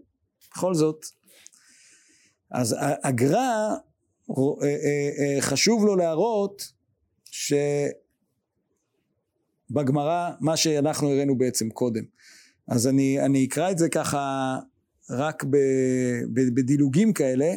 בכל 0.52 0.74
זאת. 0.74 1.06
אז 2.52 2.76
הגר"א, 3.04 3.76
uh, 4.30 4.34
uh, 4.34 4.34
uh, 4.34 5.42
חשוב 5.42 5.86
לו 5.86 5.96
להראות 5.96 6.74
שבגמרא, 9.72 10.30
מה 10.40 10.58
שאנחנו 10.58 11.10
הראינו 11.10 11.38
בעצם 11.38 11.70
קודם. 11.70 12.04
אז 12.68 12.88
אני, 12.88 13.20
אני 13.26 13.46
אקרא 13.46 13.72
את 13.72 13.78
זה 13.78 13.90
ככה 13.90 14.56
רק 15.10 15.44
בדילוגים 16.34 17.14
כאלה, 17.14 17.54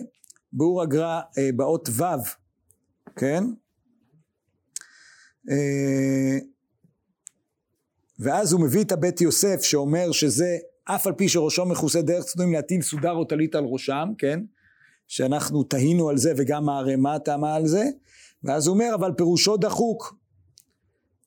באור 0.53 0.83
הגר"א 0.83 1.21
אה, 1.39 1.51
באות 1.57 1.89
ו', 1.89 2.05
כן? 3.17 3.45
אה, 5.51 6.39
ואז 8.19 8.53
הוא 8.53 8.61
מביא 8.61 8.85
את 8.85 8.93
הבית 8.93 9.21
יוסף 9.21 9.63
שאומר 9.63 10.13
שזה 10.13 10.57
אף 10.85 11.07
על 11.07 11.13
פי 11.13 11.29
שראשו 11.29 11.67
מכוסה 11.67 12.03
דרך 12.03 12.25
צדודים 12.25 12.53
להטיל 12.53 12.83
סודר 12.83 13.13
או 13.13 13.25
טלית 13.25 13.55
על 13.55 13.65
ראשם, 13.65 14.09
כן? 14.19 14.41
שאנחנו 15.09 15.63
תהינו 15.63 16.09
על 16.09 16.17
זה 16.17 16.33
וגם 16.37 16.69
הערימה 16.69 17.19
טעמה 17.19 17.55
על 17.55 17.67
זה, 17.67 17.85
ואז 18.45 18.67
הוא 18.67 18.75
אומר 18.75 18.91
אבל 18.95 19.13
פירושו 19.17 19.57
דחוק. 19.57 20.15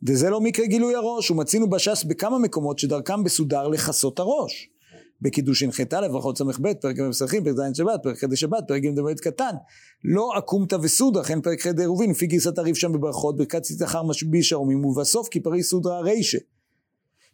וזה 0.08 0.30
לא 0.30 0.42
מקרה 0.42 0.66
גילוי 0.66 0.96
הראש, 0.96 1.32
ומצינו 1.32 1.70
בש"ס 1.70 2.04
בכמה 2.04 2.40
מקומות 2.40 2.80
שדרכם 2.80 3.24
בסודר 3.24 3.68
לכסות 3.68 4.20
הראש. 4.20 4.70
בקידושין 5.22 5.72
ח' 5.72 5.80
ברכות 6.12 6.38
ס"ב, 6.38 6.74
פרק 6.74 6.96
ג' 6.96 7.02
מסרחים, 7.02 7.44
פרק 7.44 7.56
ז' 7.56 7.78
שבת, 7.78 8.00
פרק 8.04 8.24
ח' 8.24 8.36
שבת, 8.36 8.64
פרק 8.68 8.82
ג' 8.82 8.96
דמועד 8.96 9.20
קטן. 9.20 9.56
לא 10.04 10.32
עקומתא 10.36 10.78
וסודרא, 10.82 11.22
לכן 11.22 11.42
פרק 11.42 11.68
ח' 11.68 11.80
עירובין, 11.80 12.12
לפי 12.12 12.28
גרסת 12.28 12.58
הריב 12.58 12.76
שם 12.76 12.94
בברכות, 12.94 13.38
ברכת 13.38 13.62
צית 13.62 13.82
אחר 13.82 14.04
משביש 14.04 14.54
ערומים, 14.54 14.86
ובסוף 14.86 15.30
כי 15.30 15.40
פרי 15.40 15.64
סודרא 15.64 16.00
רישה. 16.00 16.38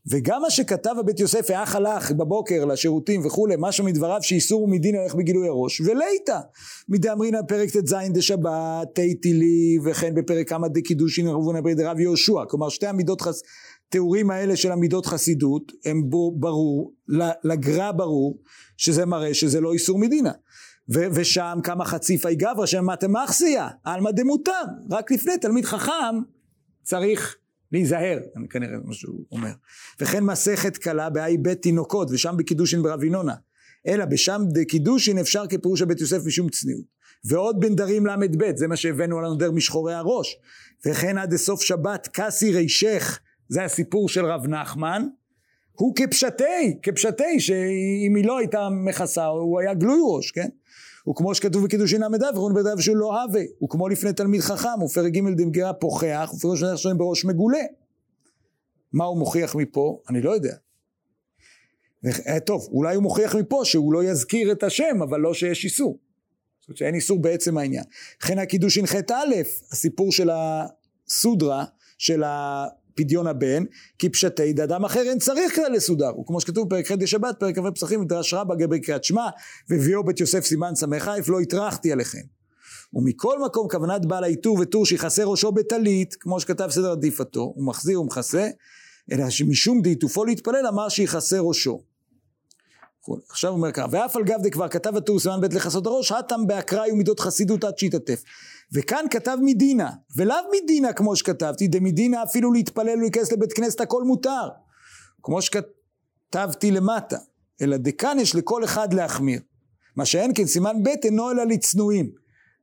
וגם 0.10 0.42
מה 0.42 0.50
שכתב 0.50 0.96
הבית 1.00 1.20
יוסף, 1.20 1.50
האח 1.50 1.76
הלך 1.76 2.12
בבוקר 2.12 2.66
לשירותים 2.66 3.26
וכולי, 3.26 3.56
משהו 3.60 3.86
מדבריו 3.86 4.20
שאיסור 4.22 4.64
ומדין 4.64 4.96
הולך 4.96 5.16
בגילוי 5.16 5.48
הראש, 5.48 5.82
וליתא, 5.82 6.40
מדאמרינא 6.90 7.40
פרק 7.48 7.70
ט"ז 7.70 7.96
דשבת, 8.14 8.88
תיתילי, 8.96 9.78
וכן 9.86 10.16
בפרק 10.16 10.50
כמה 10.50 10.68
דקידושין 10.68 11.28
רבונה 11.28 11.62
ברי 11.62 11.76
דרב 11.76 12.00
יהושע, 12.00 12.46
כלומר 12.50 12.70
שתי 12.70 12.88
המידות 12.88 13.22
חס... 13.22 13.42
תיאורים 13.90 14.32
האלה 14.32 14.56
של 14.56 14.72
המידות 14.72 15.06
חסידות, 15.06 15.72
הם 15.86 16.10
בו, 16.10 16.32
ברור, 16.40 16.94
לגרע 17.44 17.92
ברור, 17.92 18.40
שזה 18.78 19.06
מראה 19.06 19.34
שזה 19.34 19.62
לא 19.62 19.74
איסור 19.74 20.00
מדינה. 20.00 20.32
ו- 20.94 21.08
ושם 21.14 21.60
כמה 21.64 21.86
חציפי 21.86 22.36
גברא 22.36 22.66
שם 22.66 22.86
מתמחסיה, 22.86 23.68
עלמא 23.84 24.12
דמותר, 24.12 24.62
רק 24.92 25.12
לפני 25.12 25.38
תלמיד 25.38 25.66
חכם 25.66 26.16
צריך 26.84 27.38
להיזהר, 27.72 28.20
אני 28.38 28.48
כנראה 28.48 28.78
מה 28.84 28.94
שהוא 28.94 29.26
אומר. 29.32 29.52
וכן 30.00 30.24
מסכת 30.24 30.78
קלה 30.78 31.10
באי 31.10 31.38
בית 31.38 31.62
תינוקות, 31.62 32.12
ושם 32.12 32.36
בקידושין 32.38 32.82
ברב 32.84 33.04
ינונה. 33.04 33.36
אלא 33.88 34.06
בשם 34.06 34.42
דקידושין 34.54 35.18
אפשר 35.18 35.48
כפירוש 35.48 35.82
הבית 35.82 36.02
יוסף 36.02 36.26
משום 36.26 36.50
צניעות. 36.50 36.86
ועוד 37.24 37.60
בנדרים 37.60 38.06
ל"ב, 38.06 38.56
זה 38.56 38.68
מה 38.68 38.76
שהבאנו 38.76 39.20
על 39.20 39.26
הנודר 39.26 39.52
משחורי 39.52 39.94
הראש. 39.94 40.38
וכן 40.86 41.18
עד 41.18 41.34
לסוף 41.34 41.62
שבת 41.62 42.08
כסי 42.14 42.52
רישך, 42.52 43.20
זה 43.50 43.64
הסיפור 43.64 44.10
של 44.10 44.26
רב 44.26 44.48
נחמן. 44.48 45.08
הוא 45.72 45.96
כפשטי, 45.96 46.80
כפשטי, 46.84 47.40
שאם 47.40 48.16
היא 48.16 48.26
לא 48.26 48.38
הייתה 48.38 48.70
מכסה, 48.72 49.26
הוא 49.26 49.60
היה 49.60 49.74
גלוי 49.74 50.00
ראש, 50.04 50.32
כן? 50.32 50.50
וכמו 51.10 51.36
שכתוב 51.36 51.66
בקידושין 51.66 52.02
ל"א, 52.02 52.38
ורואים 52.38 52.56
בדף 52.56 52.80
שהוא 52.80 52.98
לא 52.98 53.22
הווה, 53.22 53.42
וכמו 53.64 53.88
לפני 53.90 54.14
תלמיד 54.14 54.42
חכם, 54.42 54.82
ופרק 54.86 55.14
ג' 55.14 55.38
דמגירה 55.38 55.74
פוחח, 55.74 56.32
ופירוש 56.36 56.64
נלך 56.64 56.78
שלהם 56.78 56.98
בראש 56.98 57.26
מגולה. 57.26 57.64
מה 58.94 59.06
הוא 59.06 59.18
מוכיח 59.18 59.56
מפה? 59.56 60.02
אני 60.10 60.22
לא 60.22 60.32
יודע. 60.32 60.54
אה, 62.06 62.40
טוב, 62.40 62.68
אולי 62.72 62.96
הוא 62.96 63.04
מוכיח 63.04 63.36
מפה 63.36 63.62
שהוא 63.66 63.94
לא 63.94 64.04
יזכיר 64.04 64.52
את 64.52 64.64
השם, 64.64 65.02
אבל 65.04 65.20
לא 65.20 65.34
שיש 65.34 65.66
איסור. 65.66 65.98
זאת 66.60 66.70
אומרת 66.70 66.78
שאין 66.78 66.96
איסור 66.96 67.22
בעצם 67.22 67.58
העניין. 67.58 67.84
לכן 68.22 68.40
הקידושין 68.40 68.86
ח'-א', 68.86 69.42
הסיפור 69.72 70.12
של 70.12 70.30
הסודרה, 70.34 71.66
של 71.98 72.24
פדיון 72.96 73.28
הבן, 73.28 73.64
כי 74.00 74.10
פשטי 74.10 74.54
דאדם 74.54 74.86
אחר 74.86 75.02
אין 75.02 75.20
צריך 75.20 75.56
כלל 75.56 75.72
לסודר, 75.72 76.20
וכמו 76.20 76.42
שכתוב 76.42 76.68
בפרק 76.68 76.92
ח' 76.92 77.06
שבת, 77.06 77.40
פרק 77.40 77.60
כ"ו 77.60 77.74
פסחים, 77.76 78.02
מדרש 78.02 78.34
רבה 78.34 78.56
גבי 78.56 78.82
קריאת 78.82 79.04
שמע, 79.04 79.30
והביאו 79.70 80.04
בית 80.04 80.20
יוסף 80.20 80.46
סימן 80.46 80.76
ס"א, 80.76 81.20
לא 81.28 81.42
הטרחתי 81.42 81.92
עליכם. 81.92 82.22
ומכל 82.94 83.40
מקום 83.46 83.68
כוונת 83.70 84.06
בעל 84.06 84.24
העיטור 84.24 84.58
וטור 84.62 84.86
שיכסה 84.86 85.24
ראשו 85.24 85.52
בטלית, 85.52 86.16
כמו 86.20 86.40
שכתב 86.40 86.68
סדר 86.70 86.92
עדיפתו, 86.92 87.54
הוא 87.56 87.68
מחזיר 87.68 88.02
ומכסה, 88.02 88.50
אלא 89.12 89.30
שמשום 89.30 89.82
דעיטופו 89.82 90.26
להתפלל 90.26 90.68
אמר 90.68 90.90
שיכסה 90.90 91.40
ראשו. 91.40 91.91
עכשיו 93.30 93.52
אומר 93.52 93.72
ככה, 93.72 93.86
ואף 93.92 94.16
על 94.16 94.24
גב 94.24 94.40
דכבר 94.44 94.68
כתב 94.68 94.98
הטור 94.98 95.20
סימן 95.20 95.42
ב' 95.42 95.54
לכסות 95.54 95.86
הראש, 95.86 96.12
הטם 96.12 96.48
באקראי 96.48 96.92
ומידות 96.92 97.20
חסידות 97.20 97.64
עד 97.64 97.78
שיתעטף. 97.78 98.24
וכאן 98.74 99.06
כתב 99.12 99.38
מדינה, 99.42 99.90
ולאו 100.16 100.36
מדינה 100.64 100.94
כמו 100.94 101.16
שכתבתי, 101.16 101.68
דמדינה 101.68 102.24
אפילו 102.24 102.52
להתפלל 102.52 102.98
ולהיכנס 102.98 103.32
לבית 103.32 103.54
כנסת 103.54 103.82
הכל 103.82 104.04
מותר, 104.04 104.50
כמו 105.24 105.42
שכתבתי 105.42 106.72
למטה, 106.72 107.18
אלא 107.62 107.78
דכאן 107.78 108.18
יש 108.20 108.36
לכל 108.36 108.64
אחד 108.64 108.94
להחמיר. 108.94 109.40
מה 109.96 110.06
שאין 110.06 110.32
כן 110.36 110.46
סימן 110.46 110.84
ב' 110.84 110.88
אינו 111.04 111.32
אלא 111.32 111.44
לצנועים. 111.44 112.12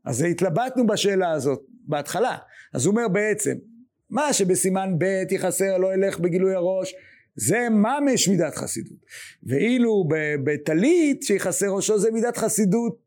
אז 0.05 0.23
התלבטנו 0.23 0.87
בשאלה 0.87 1.31
הזאת 1.31 1.61
בהתחלה. 1.87 2.37
אז 2.75 2.87
הוא 2.87 2.93
אומר 2.93 3.09
בעצם, 3.09 3.55
מה 4.11 4.33
שבסימן 4.33 4.95
ב' 4.99 5.25
יכסה 5.31 5.79
לא 5.79 5.95
ילך 5.95 6.19
בגילוי 6.19 6.55
הראש, 6.55 6.95
זה 7.39 7.69
ממש 7.71 8.29
מידת 8.29 8.55
חסידות. 8.55 8.99
ואילו 9.43 10.05
בטלית 10.45 11.23
שיכסה 11.23 11.69
ראשו 11.69 11.99
זה 11.99 12.11
מידת 12.11 12.37
חסידות 12.37 12.99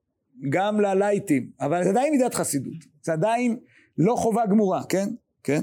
גם 0.49 0.81
ללייטים, 0.81 1.49
אבל 1.59 1.83
זה 1.83 1.89
עדיין 1.89 2.13
מידת 2.13 2.33
חסידות, 2.33 2.73
זה 3.03 3.13
עדיין 3.13 3.57
לא 3.97 4.15
חובה 4.15 4.45
גמורה, 4.45 4.83
כן? 4.89 5.09
כן? 5.43 5.61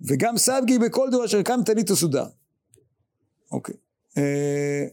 וגם 0.00 0.38
סבגי 0.38 0.78
בכל 0.78 1.08
דור 1.10 1.24
אשר 1.24 1.42
קם 1.42 1.60
טלית 1.66 1.90
וסודר. 1.90 2.26
אוקיי. 3.52 3.74
אה, 4.18 4.84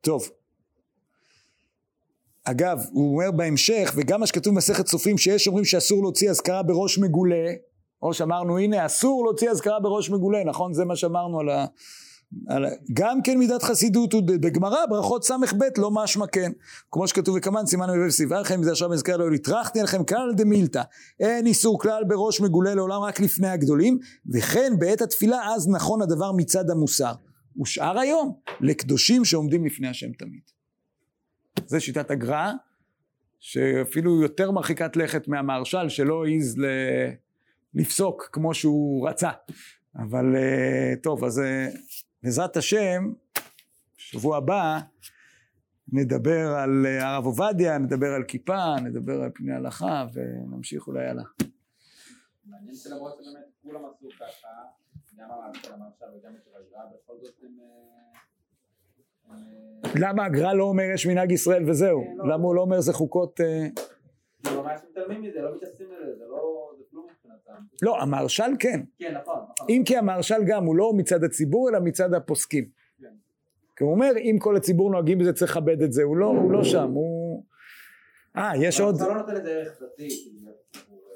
טוב. 0.00 0.28
אגב, 2.44 2.78
הוא 2.92 3.12
אומר 3.12 3.30
בהמשך, 3.30 3.92
וגם 3.96 4.20
מה 4.20 4.26
שכתוב 4.26 4.54
במסכת 4.54 4.86
סופרים, 4.86 5.18
שיש 5.18 5.48
אומרים 5.48 5.64
שאסור 5.64 6.02
להוציא 6.02 6.30
אזכרה 6.30 6.62
בראש 6.62 6.98
מגולה, 6.98 7.52
או 8.02 8.14
שאמרנו 8.14 8.58
הנה 8.58 8.86
אסור 8.86 9.24
להוציא 9.24 9.50
אזכרה 9.50 9.80
בראש 9.80 10.10
מגולה, 10.10 10.44
נכון? 10.44 10.74
זה 10.74 10.84
מה 10.84 10.96
שאמרנו 10.96 11.40
על 11.40 11.48
ה... 11.48 11.66
גם 12.92 13.22
כן 13.22 13.38
מידת 13.38 13.62
חסידות 13.62 14.14
בגמרא 14.26 14.86
ברכות 14.86 15.24
ס"ב 15.24 15.34
לא 15.78 15.90
משמע 15.90 16.26
כן. 16.26 16.52
כמו 16.90 17.08
שכתוב 17.08 17.36
וכמובן 17.38 17.66
סימן 17.66 17.90
מבב 17.90 18.10
סיבה 18.10 18.40
לכם 18.40 18.60
מזה 18.60 18.70
עכשיו 18.70 18.88
מזכר 18.88 19.16
לו 19.16 19.34
התרחתי 19.34 19.78
עליכם 19.78 20.04
כלל 20.04 20.32
דמילתא. 20.36 20.82
אין 21.20 21.46
איסור 21.46 21.80
כלל 21.80 22.02
בראש 22.08 22.40
מגולה 22.40 22.74
לעולם 22.74 23.00
רק 23.00 23.20
לפני 23.20 23.48
הגדולים. 23.48 23.98
וכן 24.32 24.72
בעת 24.78 25.00
התפילה 25.00 25.54
אז 25.54 25.68
נכון 25.68 26.02
הדבר 26.02 26.32
מצד 26.32 26.70
המוסר. 26.70 27.12
ושאר 27.62 27.98
היום 27.98 28.34
לקדושים 28.60 29.24
שעומדים 29.24 29.64
לפני 29.64 29.88
השם 29.88 30.12
תמיד. 30.12 30.42
זה 31.66 31.80
שיטת 31.80 32.10
הגר"א 32.10 32.52
שאפילו 33.40 34.22
יותר 34.22 34.50
מרחיקת 34.50 34.96
לכת 34.96 35.28
מהמהרש"ל 35.28 35.88
שלא 35.88 36.24
העז 36.24 36.58
ל... 36.58 36.66
לפסוק 37.74 38.28
כמו 38.32 38.54
שהוא 38.54 39.08
רצה. 39.08 39.30
אבל 39.96 40.36
אה, 40.36 40.96
טוב 41.02 41.24
אז 41.24 41.38
אה, 41.38 41.68
בעזרת 42.22 42.56
השם, 42.56 43.12
שבוע 43.96 44.36
הבא 44.36 44.78
נדבר 45.92 46.48
על 46.48 46.86
אה, 46.86 47.08
הרב 47.08 47.24
עובדיה, 47.24 47.78
נדבר 47.78 48.06
על 48.06 48.24
כיפה, 48.24 48.74
נדבר 48.84 49.22
על 49.22 49.30
פני 49.34 49.54
הלכה 49.54 50.06
ונמשיך 50.12 50.86
אולי 50.86 51.06
הלאה. 51.06 51.24
מעניין 52.44 52.74
שלמרות 52.74 53.12
שבאמת 53.20 53.44
כולם 53.62 53.80
עשו 53.84 54.08
ככה, 54.20 54.48
גם 55.16 55.28
המרשל 55.30 56.04
וגם 56.18 56.32
את 56.34 56.46
הגר"א, 56.46 56.80
בכל 56.94 57.14
זאת 57.22 57.34
הם... 57.42 57.58
אה, 59.30 59.34
אה, 59.84 59.90
למה 60.00 60.24
הגר"א 60.24 60.52
לא 60.52 60.64
אומר 60.64 60.84
יש 60.94 61.06
מנהג 61.06 61.32
ישראל 61.32 61.70
וזהו? 61.70 62.04
כן, 62.04 62.16
לא. 62.16 62.28
למה 62.28 62.44
הוא 62.44 62.54
לא 62.54 62.60
אומר 62.60 62.80
זה 62.80 62.92
חוקות... 62.92 63.40
לא, 64.44 64.62
ממש 64.62 64.80
מתעלמים 64.90 65.22
מזה, 65.22 65.42
לא 65.42 65.56
מתייחסים 65.56 65.86
לזה, 65.92 66.18
זה 66.18 66.24
לא... 67.82 67.92
לא, 67.92 68.02
המהרש"ל 68.02 68.52
כן. 68.58 68.80
כן, 68.98 69.14
נכון, 69.22 69.40
נכון. 69.50 69.66
אם 69.68 69.82
כי 69.86 69.96
המהרש"ל 69.96 70.44
גם, 70.46 70.64
הוא 70.64 70.76
לא 70.76 70.92
מצד 70.96 71.24
הציבור, 71.24 71.68
אלא 71.68 71.80
מצד 71.80 72.14
הפוסקים. 72.14 72.64
כן. 73.00 73.06
כי 73.76 73.84
הוא 73.84 73.92
אומר, 73.92 74.10
אם 74.16 74.36
כל 74.40 74.56
הציבור 74.56 74.90
נוהגים 74.90 75.18
בזה, 75.18 75.32
צריך 75.32 75.56
לכבד 75.56 75.82
את 75.82 75.92
זה. 75.92 76.02
הוא 76.02 76.16
לא, 76.16 76.26
הוא 76.26 76.52
לא 76.52 76.64
שם, 76.64 76.90
הוא... 76.90 77.44
אה, 78.36 78.52
יש 78.56 78.80
עוד... 78.80 78.94
אתה 78.94 79.08
לא 79.08 79.14
נותן 79.14 79.34
לזה 79.34 79.50
ערך 79.50 79.82
דתי. 79.82 80.08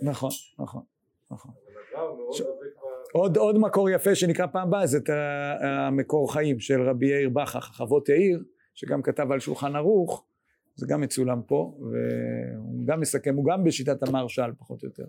נכון, 0.03 0.31
נכון, 0.59 0.83
נכון. 1.31 1.53
עוד, 3.13 3.37
עוד 3.37 3.59
מקור 3.59 3.91
יפה 3.91 4.15
שנקרא 4.15 4.47
פעם 4.47 4.69
הבאה 4.69 4.87
זה 4.87 4.99
את 4.99 5.11
המקור 5.61 6.33
חיים 6.33 6.61
של 6.61 6.83
רבי 6.83 7.07
יאיר 7.07 7.29
בכך, 7.29 7.71
חוות 7.77 8.09
יאיר, 8.09 8.45
שגם 8.75 9.03
כתב 9.03 9.33
על 9.33 9.41
שולחן 9.41 9.77
ערוך, 9.77 10.25
זה 10.75 10.87
גם 10.89 11.01
מצולם 11.01 11.43
פה, 11.43 11.79
והוא 11.81 12.87
גם 12.87 13.01
מסכם, 13.01 13.35
הוא 13.37 13.45
גם 13.45 13.65
בשיטת 13.65 14.09
המהרש"ל 14.09 14.53
פחות 14.59 14.83
או 14.83 14.89
יותר. 14.89 15.05